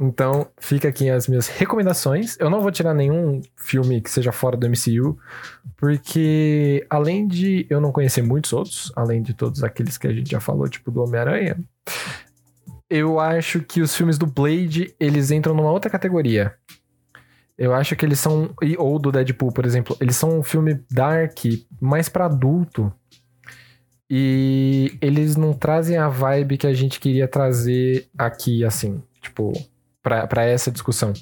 Então, 0.00 0.46
fica 0.60 0.86
aqui 0.88 1.10
as 1.10 1.26
minhas 1.26 1.48
recomendações. 1.48 2.36
Eu 2.38 2.48
não 2.48 2.60
vou 2.60 2.70
tirar 2.70 2.94
nenhum 2.94 3.40
filme 3.56 4.00
que 4.00 4.10
seja 4.10 4.30
fora 4.30 4.56
do 4.56 4.66
MCU, 4.68 5.18
porque 5.76 6.86
além 6.88 7.26
de 7.26 7.66
eu 7.68 7.80
não 7.80 7.90
conhecer 7.90 8.22
muitos 8.22 8.52
outros, 8.52 8.92
além 8.94 9.22
de 9.22 9.34
todos 9.34 9.64
aqueles 9.64 9.98
que 9.98 10.06
a 10.06 10.12
gente 10.12 10.30
já 10.30 10.38
falou, 10.40 10.68
tipo 10.68 10.90
do 10.90 11.02
Homem-Aranha, 11.02 11.56
eu 12.90 13.20
acho 13.20 13.60
que 13.60 13.82
os 13.82 13.94
filmes 13.94 14.16
do 14.16 14.26
Blade, 14.26 14.94
eles 14.98 15.30
entram 15.30 15.54
numa 15.54 15.70
outra 15.70 15.90
categoria. 15.90 16.54
Eu 17.58 17.74
acho 17.74 17.96
que 17.96 18.06
eles 18.06 18.20
são 18.20 18.54
ou 18.78 18.98
do 19.00 19.10
Deadpool, 19.10 19.50
por 19.50 19.66
exemplo, 19.66 19.96
eles 20.00 20.14
são 20.14 20.38
um 20.38 20.42
filme 20.44 20.80
dark, 20.88 21.38
mais 21.80 22.08
pra 22.08 22.26
adulto. 22.26 22.92
E 24.08 24.96
eles 25.02 25.36
não 25.36 25.52
trazem 25.52 25.96
a 25.96 26.08
vibe 26.08 26.56
que 26.56 26.66
a 26.66 26.72
gente 26.72 27.00
queria 27.00 27.26
trazer 27.26 28.08
aqui, 28.16 28.64
assim, 28.64 29.02
tipo, 29.20 29.52
pra, 30.02 30.26
pra 30.26 30.44
essa 30.44 30.70
discussão, 30.70 31.12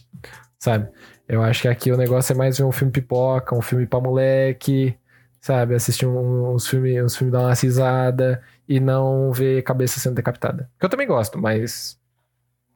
sabe? 0.58 0.88
Eu 1.26 1.42
acho 1.42 1.62
que 1.62 1.68
aqui 1.68 1.90
o 1.90 1.96
negócio 1.96 2.32
é 2.32 2.36
mais 2.36 2.58
ver 2.58 2.64
um 2.64 2.70
filme 2.70 2.92
pipoca, 2.92 3.56
um 3.56 3.62
filme 3.62 3.86
pra 3.86 3.98
moleque, 3.98 4.96
sabe? 5.40 5.74
Assistir 5.74 6.06
uns 6.06 6.68
filmes, 6.68 7.02
uns 7.02 7.16
filmes 7.16 7.32
dar 7.32 7.40
uma 7.40 7.54
risada 7.54 8.42
e 8.68 8.78
não 8.78 9.32
ver 9.32 9.62
cabeça 9.62 9.98
sendo 9.98 10.14
decapitada. 10.14 10.70
Que 10.78 10.84
eu 10.84 10.90
também 10.90 11.06
gosto, 11.06 11.38
mas 11.38 11.98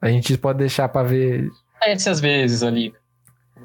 a 0.01 0.09
gente 0.09 0.37
pode 0.37 0.59
deixar 0.59 0.89
pra 0.89 1.03
ver. 1.03 1.49
Esse 1.85 2.09
às 2.09 2.19
vezes 2.19 2.63
ali. 2.63 2.93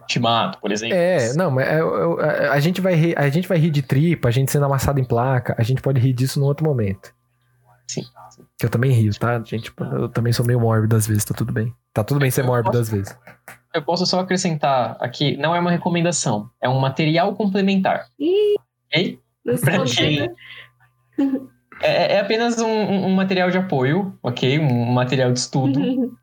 Ultimato, 0.00 0.58
por 0.60 0.70
exemplo. 0.72 0.96
É, 0.96 1.32
não, 1.34 1.50
mas 1.50 1.66
é, 1.68 1.80
eu- 1.80 2.20
a, 2.20 2.52
a 2.52 2.60
gente 2.60 2.80
vai 2.80 2.94
rir, 2.94 3.18
a 3.18 3.28
gente 3.28 3.48
vai 3.48 3.58
rir 3.58 3.70
de 3.70 3.82
tripa, 3.82 4.28
a 4.28 4.30
gente 4.30 4.50
sendo 4.52 4.64
amassado 4.66 5.00
em 5.00 5.04
placa, 5.04 5.54
a 5.58 5.62
gente 5.62 5.80
pode 5.82 6.00
rir 6.00 6.12
disso 6.12 6.38
num 6.40 6.46
outro 6.46 6.64
momento. 6.64 7.12
Sim. 7.88 8.02
Que 8.58 8.66
eu 8.66 8.70
também 8.70 8.90
rio, 8.92 9.12
tá, 9.18 9.40
gente? 9.44 9.72
Eu 9.92 10.08
também 10.08 10.32
sou 10.32 10.44
meio 10.44 10.60
mórbido 10.60 10.96
às 10.96 11.06
vezes, 11.06 11.24
tá 11.24 11.34
tudo 11.34 11.52
bem. 11.52 11.72
Tá 11.92 12.02
tudo 12.04 12.20
bem 12.20 12.30
ser 12.30 12.42
Eu 12.42 12.46
mórbido 12.46 12.72
posso- 12.72 12.82
às 12.82 12.88
vezes. 12.90 13.18
Eu 13.74 13.82
posso 13.82 14.06
só 14.06 14.20
acrescentar 14.20 14.96
aqui, 15.00 15.36
não 15.36 15.54
é 15.54 15.60
uma 15.60 15.70
recomendação, 15.70 16.48
é 16.60 16.68
um 16.68 16.78
material 16.80 17.34
complementar. 17.34 18.06
Ih, 18.18 18.56
nos 19.44 19.60
Pra 19.60 19.84
quem- 19.84 20.20
né? 20.20 20.28
É, 21.82 22.14
é 22.14 22.20
apenas 22.20 22.58
um, 22.58 22.66
um- 22.66 23.06
um 23.08 23.14
material 23.14 23.50
de 23.50 23.58
apoio, 23.58 24.16
ok? 24.22 24.58
Um 24.58 24.86
material 24.92 25.32
de 25.32 25.38
estudo. 25.38 25.78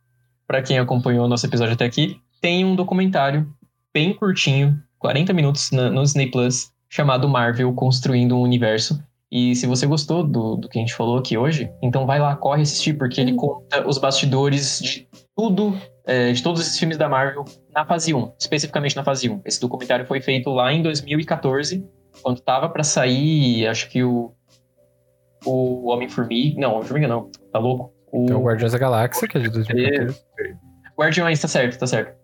Pra 0.48 0.62
quem 0.62 0.78
acompanhou 0.78 1.26
o 1.26 1.28
nosso 1.28 1.46
episódio 1.46 1.74
até 1.74 1.86
aqui, 1.86 2.20
tem 2.42 2.66
um 2.66 2.76
documentário 2.76 3.48
bem 3.94 4.14
curtinho, 4.14 4.78
40 5.00 5.34
minutos 5.34 5.72
na- 5.72 5.90
no 5.90 6.02
Disney 6.02 6.32
Plus, 6.32 6.72
chamado 6.90 7.28
Marvel 7.30 7.72
Construindo 7.74 8.36
um 8.36 8.42
Universo. 8.42 9.02
E 9.32 9.56
se 9.56 9.66
você 9.66 9.86
gostou 9.88 10.24
do, 10.24 10.56
do 10.56 10.70
que 10.70 10.78
a 10.78 10.82
gente 10.82 10.94
falou 10.94 11.18
aqui 11.18 11.38
hoje, 11.38 11.72
então 11.82 12.06
vai 12.06 12.20
lá, 12.20 12.36
corre 12.36 12.62
assistir, 12.62 12.94
porque 12.98 13.20
ele 13.20 13.32
Uhum. 13.32 13.38
conta 13.38 13.88
os 13.88 13.98
bastidores 13.98 14.80
de 14.80 15.08
tudo, 15.36 15.76
é, 16.06 16.32
de 16.32 16.44
todos 16.44 16.62
esses 16.62 16.78
filmes 16.78 16.98
da 16.98 17.10
Marvel 17.10 17.44
na 17.74 17.84
fase 17.86 18.14
1, 18.14 18.32
especificamente 18.40 18.96
na 18.96 19.04
fase 19.04 19.28
1. 19.30 19.42
Esse 19.44 19.60
documentário 19.60 20.06
foi 20.06 20.22
feito 20.22 20.52
lá 20.52 20.72
em 20.72 20.84
2014, 20.84 21.84
quando 22.22 22.42
tava 22.42 22.70
pra 22.70 22.84
sair, 22.84 23.66
acho 23.68 23.90
que 23.90 24.04
o, 24.04 24.32
o 25.46 25.90
Homem-Formiga. 25.90 26.60
Não, 26.62 26.76
Homem-Formiga 26.76 27.08
não, 27.08 27.30
tá 27.52 27.58
louco? 27.58 27.92
O, 28.12 28.28
Tem 28.28 28.36
o 28.36 28.44
Guardiões 28.44 28.72
da 28.74 28.78
Galáxia, 28.78 29.28
que 29.28 29.38
é 29.38 29.42
de 29.42 29.50
2014. 29.50 30.22
Guardiões, 30.96 31.40
tá 31.42 31.48
certo, 31.48 31.80
tá 31.80 31.88
certo. 31.88 32.16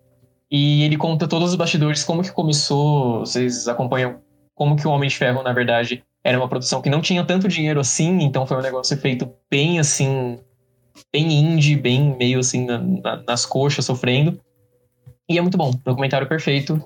E 0.50 0.82
ele 0.82 0.96
conta 0.96 1.28
todos 1.28 1.50
os 1.50 1.54
bastidores, 1.56 2.02
como 2.02 2.22
que 2.22 2.32
começou, 2.32 3.20
vocês 3.20 3.68
acompanham 3.68 4.20
como 4.54 4.76
que 4.76 4.86
o 4.86 4.90
Homem 4.90 5.08
de 5.08 5.16
Ferro, 5.16 5.42
na 5.42 5.52
verdade, 5.52 6.02
era 6.24 6.36
uma 6.36 6.48
produção 6.48 6.82
que 6.82 6.90
não 6.90 7.00
tinha 7.00 7.24
tanto 7.24 7.46
dinheiro 7.48 7.78
assim, 7.80 8.20
então 8.22 8.46
foi 8.46 8.56
um 8.56 8.62
negócio 8.62 8.96
feito 8.96 9.32
bem 9.50 9.78
assim, 9.78 10.38
bem 11.12 11.32
indie, 11.32 11.76
bem 11.76 12.16
meio 12.16 12.40
assim 12.40 12.66
na- 12.66 12.78
na- 12.78 13.22
nas 13.22 13.46
coxas, 13.46 13.84
sofrendo. 13.84 14.40
E 15.28 15.38
é 15.38 15.40
muito 15.40 15.56
bom, 15.56 15.70
documentário 15.84 16.28
perfeito. 16.28 16.84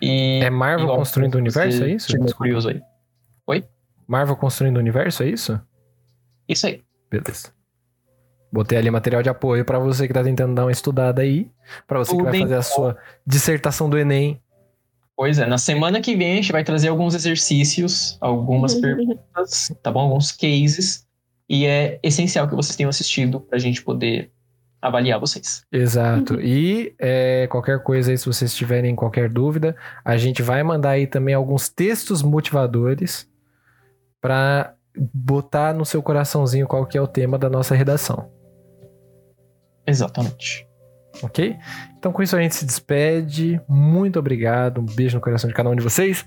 E 0.00 0.40
É 0.42 0.50
Marvel 0.50 0.88
ó, 0.88 0.96
construindo 0.96 1.34
o 1.34 1.38
universo, 1.38 1.82
é 1.84 1.90
isso? 1.90 2.16
curioso 2.36 2.68
aí. 2.68 2.80
Marvel 4.06 4.36
construindo 4.36 4.76
o 4.76 4.80
universo, 4.80 5.22
é 5.22 5.28
isso? 5.28 5.60
Isso 6.48 6.66
aí. 6.66 6.82
Beleza. 7.10 7.52
Botei 8.52 8.78
ali 8.78 8.90
material 8.90 9.22
de 9.22 9.28
apoio 9.28 9.64
pra 9.64 9.78
você 9.78 10.08
que 10.08 10.14
tá 10.14 10.24
tentando 10.24 10.54
dar 10.54 10.64
uma 10.64 10.72
estudada 10.72 11.22
aí. 11.22 11.48
Pra 11.86 11.98
você 11.98 12.16
que 12.16 12.22
vai 12.22 12.40
fazer 12.40 12.56
a 12.56 12.62
sua 12.62 12.96
dissertação 13.26 13.88
do 13.88 13.96
Enem. 13.96 14.40
Pois 15.16 15.38
é, 15.38 15.46
na 15.46 15.58
semana 15.58 16.00
que 16.00 16.16
vem 16.16 16.32
a 16.32 16.36
gente 16.36 16.50
vai 16.50 16.64
trazer 16.64 16.88
alguns 16.88 17.14
exercícios, 17.14 18.16
algumas 18.20 18.74
perguntas, 18.74 19.70
tá 19.82 19.92
bom? 19.92 20.00
Alguns 20.00 20.32
cases. 20.32 21.06
E 21.48 21.66
é 21.66 22.00
essencial 22.02 22.48
que 22.48 22.54
vocês 22.54 22.74
tenham 22.74 22.88
assistido 22.88 23.38
pra 23.40 23.58
gente 23.58 23.82
poder 23.82 24.32
avaliar 24.80 25.20
vocês. 25.20 25.62
Exato. 25.70 26.40
E 26.40 26.94
é, 26.98 27.46
qualquer 27.48 27.82
coisa 27.82 28.10
aí, 28.10 28.18
se 28.18 28.24
vocês 28.26 28.54
tiverem 28.54 28.96
qualquer 28.96 29.28
dúvida, 29.28 29.76
a 30.04 30.16
gente 30.16 30.42
vai 30.42 30.62
mandar 30.62 30.90
aí 30.90 31.06
também 31.06 31.34
alguns 31.34 31.68
textos 31.68 32.22
motivadores 32.22 33.28
pra 34.20 34.74
botar 35.12 35.74
no 35.74 35.84
seu 35.84 36.02
coraçãozinho 36.02 36.66
qual 36.66 36.86
que 36.86 36.96
é 36.96 37.00
o 37.00 37.06
tema 37.06 37.38
da 37.38 37.50
nossa 37.50 37.74
redação. 37.74 38.39
Exatamente. 39.90 40.66
Ok? 41.22 41.56
Então 41.98 42.12
com 42.12 42.22
isso 42.22 42.36
a 42.36 42.40
gente 42.40 42.54
se 42.54 42.64
despede. 42.64 43.60
Muito 43.68 44.18
obrigado. 44.18 44.80
Um 44.80 44.86
beijo 44.86 45.16
no 45.16 45.20
coração 45.20 45.48
de 45.48 45.54
cada 45.54 45.68
um 45.68 45.76
de 45.76 45.82
vocês. 45.82 46.24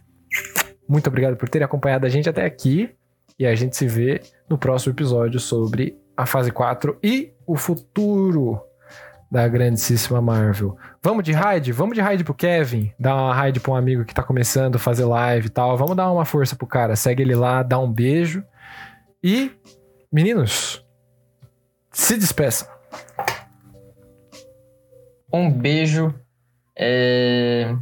Muito 0.87 1.07
obrigado 1.07 1.35
por 1.35 1.49
terem 1.49 1.65
acompanhado 1.65 2.05
a 2.05 2.09
gente 2.09 2.29
até 2.29 2.45
aqui. 2.45 2.93
E 3.39 3.45
a 3.47 3.55
gente 3.55 3.75
se 3.75 3.87
vê 3.87 4.21
no 4.47 4.57
próximo 4.57 4.93
episódio 4.93 5.39
sobre 5.39 5.97
a 6.15 6.25
fase 6.25 6.51
4 6.51 6.99
e 7.01 7.33
o 7.47 7.55
futuro 7.55 8.61
da 9.31 9.47
grandíssima 9.47 10.21
Marvel. 10.21 10.77
Vamos 11.01 11.23
de 11.23 11.31
raid? 11.31 11.71
Vamos 11.71 11.95
de 11.95 12.01
raid 12.01 12.23
pro 12.23 12.35
Kevin. 12.35 12.93
Dar 12.99 13.15
uma 13.15 13.33
raid 13.33 13.59
pra 13.59 13.71
um 13.71 13.75
amigo 13.75 14.05
que 14.05 14.13
tá 14.13 14.21
começando 14.21 14.75
a 14.75 14.79
fazer 14.79 15.05
live 15.05 15.47
e 15.47 15.49
tal. 15.49 15.75
Vamos 15.75 15.95
dar 15.95 16.11
uma 16.11 16.23
força 16.23 16.55
pro 16.55 16.67
cara. 16.67 16.95
Segue 16.95 17.23
ele 17.23 17.33
lá, 17.33 17.63
dá 17.63 17.79
um 17.79 17.91
beijo. 17.91 18.43
E, 19.23 19.51
meninos, 20.11 20.85
se 21.91 22.15
despeçam. 22.15 22.67
Um 25.33 25.49
beijo. 25.51 26.13
É, 26.77 27.73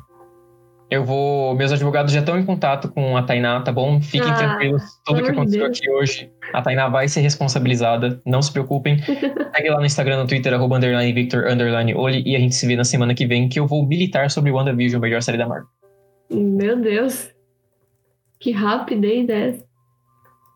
Eu 0.90 1.03
vou. 1.06 1.53
Meus 1.56 1.72
advogados 1.72 2.11
já 2.14 2.19
estão 2.19 2.38
em 2.40 2.45
contato 2.45 2.90
com 2.90 3.15
a 3.15 3.23
Tainá, 3.23 3.61
tá 3.61 3.72
bom? 3.72 4.02
Fiquem 4.02 4.30
Ah, 4.30 4.36
tranquilos. 4.36 4.84
Tudo 5.06 5.23
que 5.23 5.30
aconteceu 5.32 5.64
Deus. 5.65 5.78
aqui 5.78 5.90
hoje, 5.90 6.32
a 6.53 6.61
Tainá 6.61 6.90
vai 6.90 7.07
ser 7.07 7.22
responsabilizada. 7.22 8.22
Não 8.26 8.41
se 8.41 8.52
preocupem. 8.52 8.98
Segue 9.56 9.69
lá 9.69 9.80
no 9.80 9.86
Instagram, 9.86 10.18
no 10.22 10.28
Twitter, 10.28 10.53
arroba 10.53 10.78
underline 10.78 11.14
Victor 11.14 11.45
underline 11.49 11.94
Oli, 11.95 12.23
e 12.26 12.36
a 12.36 12.40
gente 12.40 12.56
se 12.56 12.65
vê 12.68 12.76
na 12.76 12.84
semana 12.84 13.14
que 13.14 13.26
vem, 13.26 13.48
que 13.48 13.60
eu 13.60 13.68
vou 13.68 13.86
militar 13.88 14.30
sobre 14.30 14.52
WandaVision, 14.52 14.99
a 14.99 15.02
melhor 15.02 15.22
série 15.22 15.38
da 15.38 15.48
Marvel. 15.48 15.68
Meu 16.30 16.78
Deus. 16.80 17.30
Que 18.40 18.52
rapidez 18.52 19.30
essa? 19.30 19.65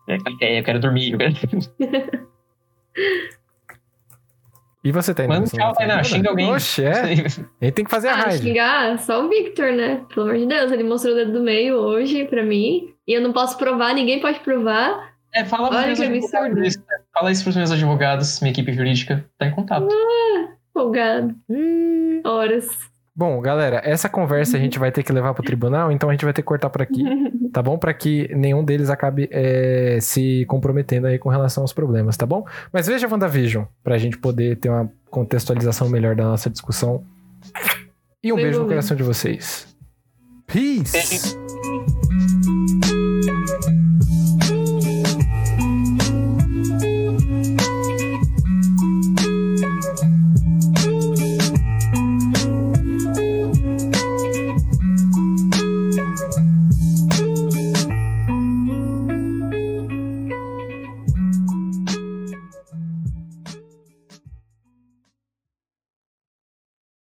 É, 0.08 0.16
é, 0.42 0.60
eu 0.60 0.64
quero 0.64 0.80
dormir. 0.80 1.12
Eu 1.12 1.18
quero... 1.18 1.36
E 4.86 4.92
você, 4.92 5.12
Tainá? 5.12 5.34
Manda 5.34 5.46
um 5.46 5.58
tchau, 5.58 5.74
vai 5.74 6.04
xinga 6.04 6.30
alguém. 6.30 6.48
Oxe, 6.52 6.84
é. 6.84 7.00
A 7.02 7.06
gente 7.16 7.74
tem 7.74 7.84
que 7.84 7.90
fazer 7.90 8.06
a 8.06 8.12
Ah, 8.12 8.16
raid. 8.26 8.38
xingar 8.44 8.96
só 9.00 9.24
o 9.24 9.28
Victor, 9.28 9.72
né? 9.72 10.04
Pelo 10.14 10.28
amor 10.28 10.38
de 10.38 10.46
Deus, 10.46 10.70
ele 10.70 10.84
mostrou 10.84 11.12
o 11.12 11.16
dedo 11.16 11.32
do 11.32 11.40
meio 11.40 11.74
hoje 11.74 12.24
pra 12.26 12.44
mim. 12.44 12.94
E 13.04 13.12
eu 13.12 13.20
não 13.20 13.32
posso 13.32 13.58
provar, 13.58 13.92
ninguém 13.94 14.20
pode 14.20 14.38
provar. 14.38 15.12
É, 15.34 15.44
fala 15.44 15.70
pros 15.70 15.80
Olha 15.80 16.08
meus 16.08 16.32
advogados 16.32 16.66
isso. 16.68 16.84
Fala 17.12 17.32
isso 17.32 17.42
pros 17.42 17.56
meus 17.56 17.72
advogados, 17.72 18.40
minha 18.40 18.52
equipe 18.52 18.72
jurídica 18.72 19.28
tá 19.36 19.46
em 19.46 19.50
contato. 19.50 19.88
Folgado. 20.72 21.34
Ih. 21.50 22.20
Horas. 22.24 22.68
Bom, 23.18 23.40
galera, 23.40 23.80
essa 23.82 24.10
conversa 24.10 24.58
a 24.58 24.60
gente 24.60 24.78
vai 24.78 24.92
ter 24.92 25.02
que 25.02 25.10
levar 25.10 25.32
pro 25.32 25.42
tribunal, 25.42 25.90
então 25.90 26.10
a 26.10 26.12
gente 26.12 26.24
vai 26.24 26.34
ter 26.34 26.42
que 26.42 26.46
cortar 26.46 26.68
por 26.68 26.82
aqui, 26.82 27.02
tá 27.50 27.62
bom? 27.62 27.78
Pra 27.78 27.94
que 27.94 28.28
nenhum 28.34 28.62
deles 28.62 28.90
acabe 28.90 29.26
é, 29.32 29.98
se 30.02 30.44
comprometendo 30.46 31.06
aí 31.06 31.18
com 31.18 31.30
relação 31.30 31.62
aos 31.62 31.72
problemas, 31.72 32.14
tá 32.18 32.26
bom? 32.26 32.44
Mas 32.70 32.86
veja 32.86 33.08
WandaVision, 33.08 33.64
pra 33.82 33.96
gente 33.96 34.18
poder 34.18 34.56
ter 34.56 34.68
uma 34.68 34.92
contextualização 35.10 35.88
melhor 35.88 36.14
da 36.14 36.24
nossa 36.24 36.50
discussão. 36.50 37.02
E 38.22 38.30
um 38.30 38.36
Bem 38.36 38.44
beijo 38.44 38.58
no 38.58 38.64
bom. 38.64 38.70
coração 38.70 38.94
de 38.94 39.02
vocês. 39.02 39.66
Peace! 40.46 41.45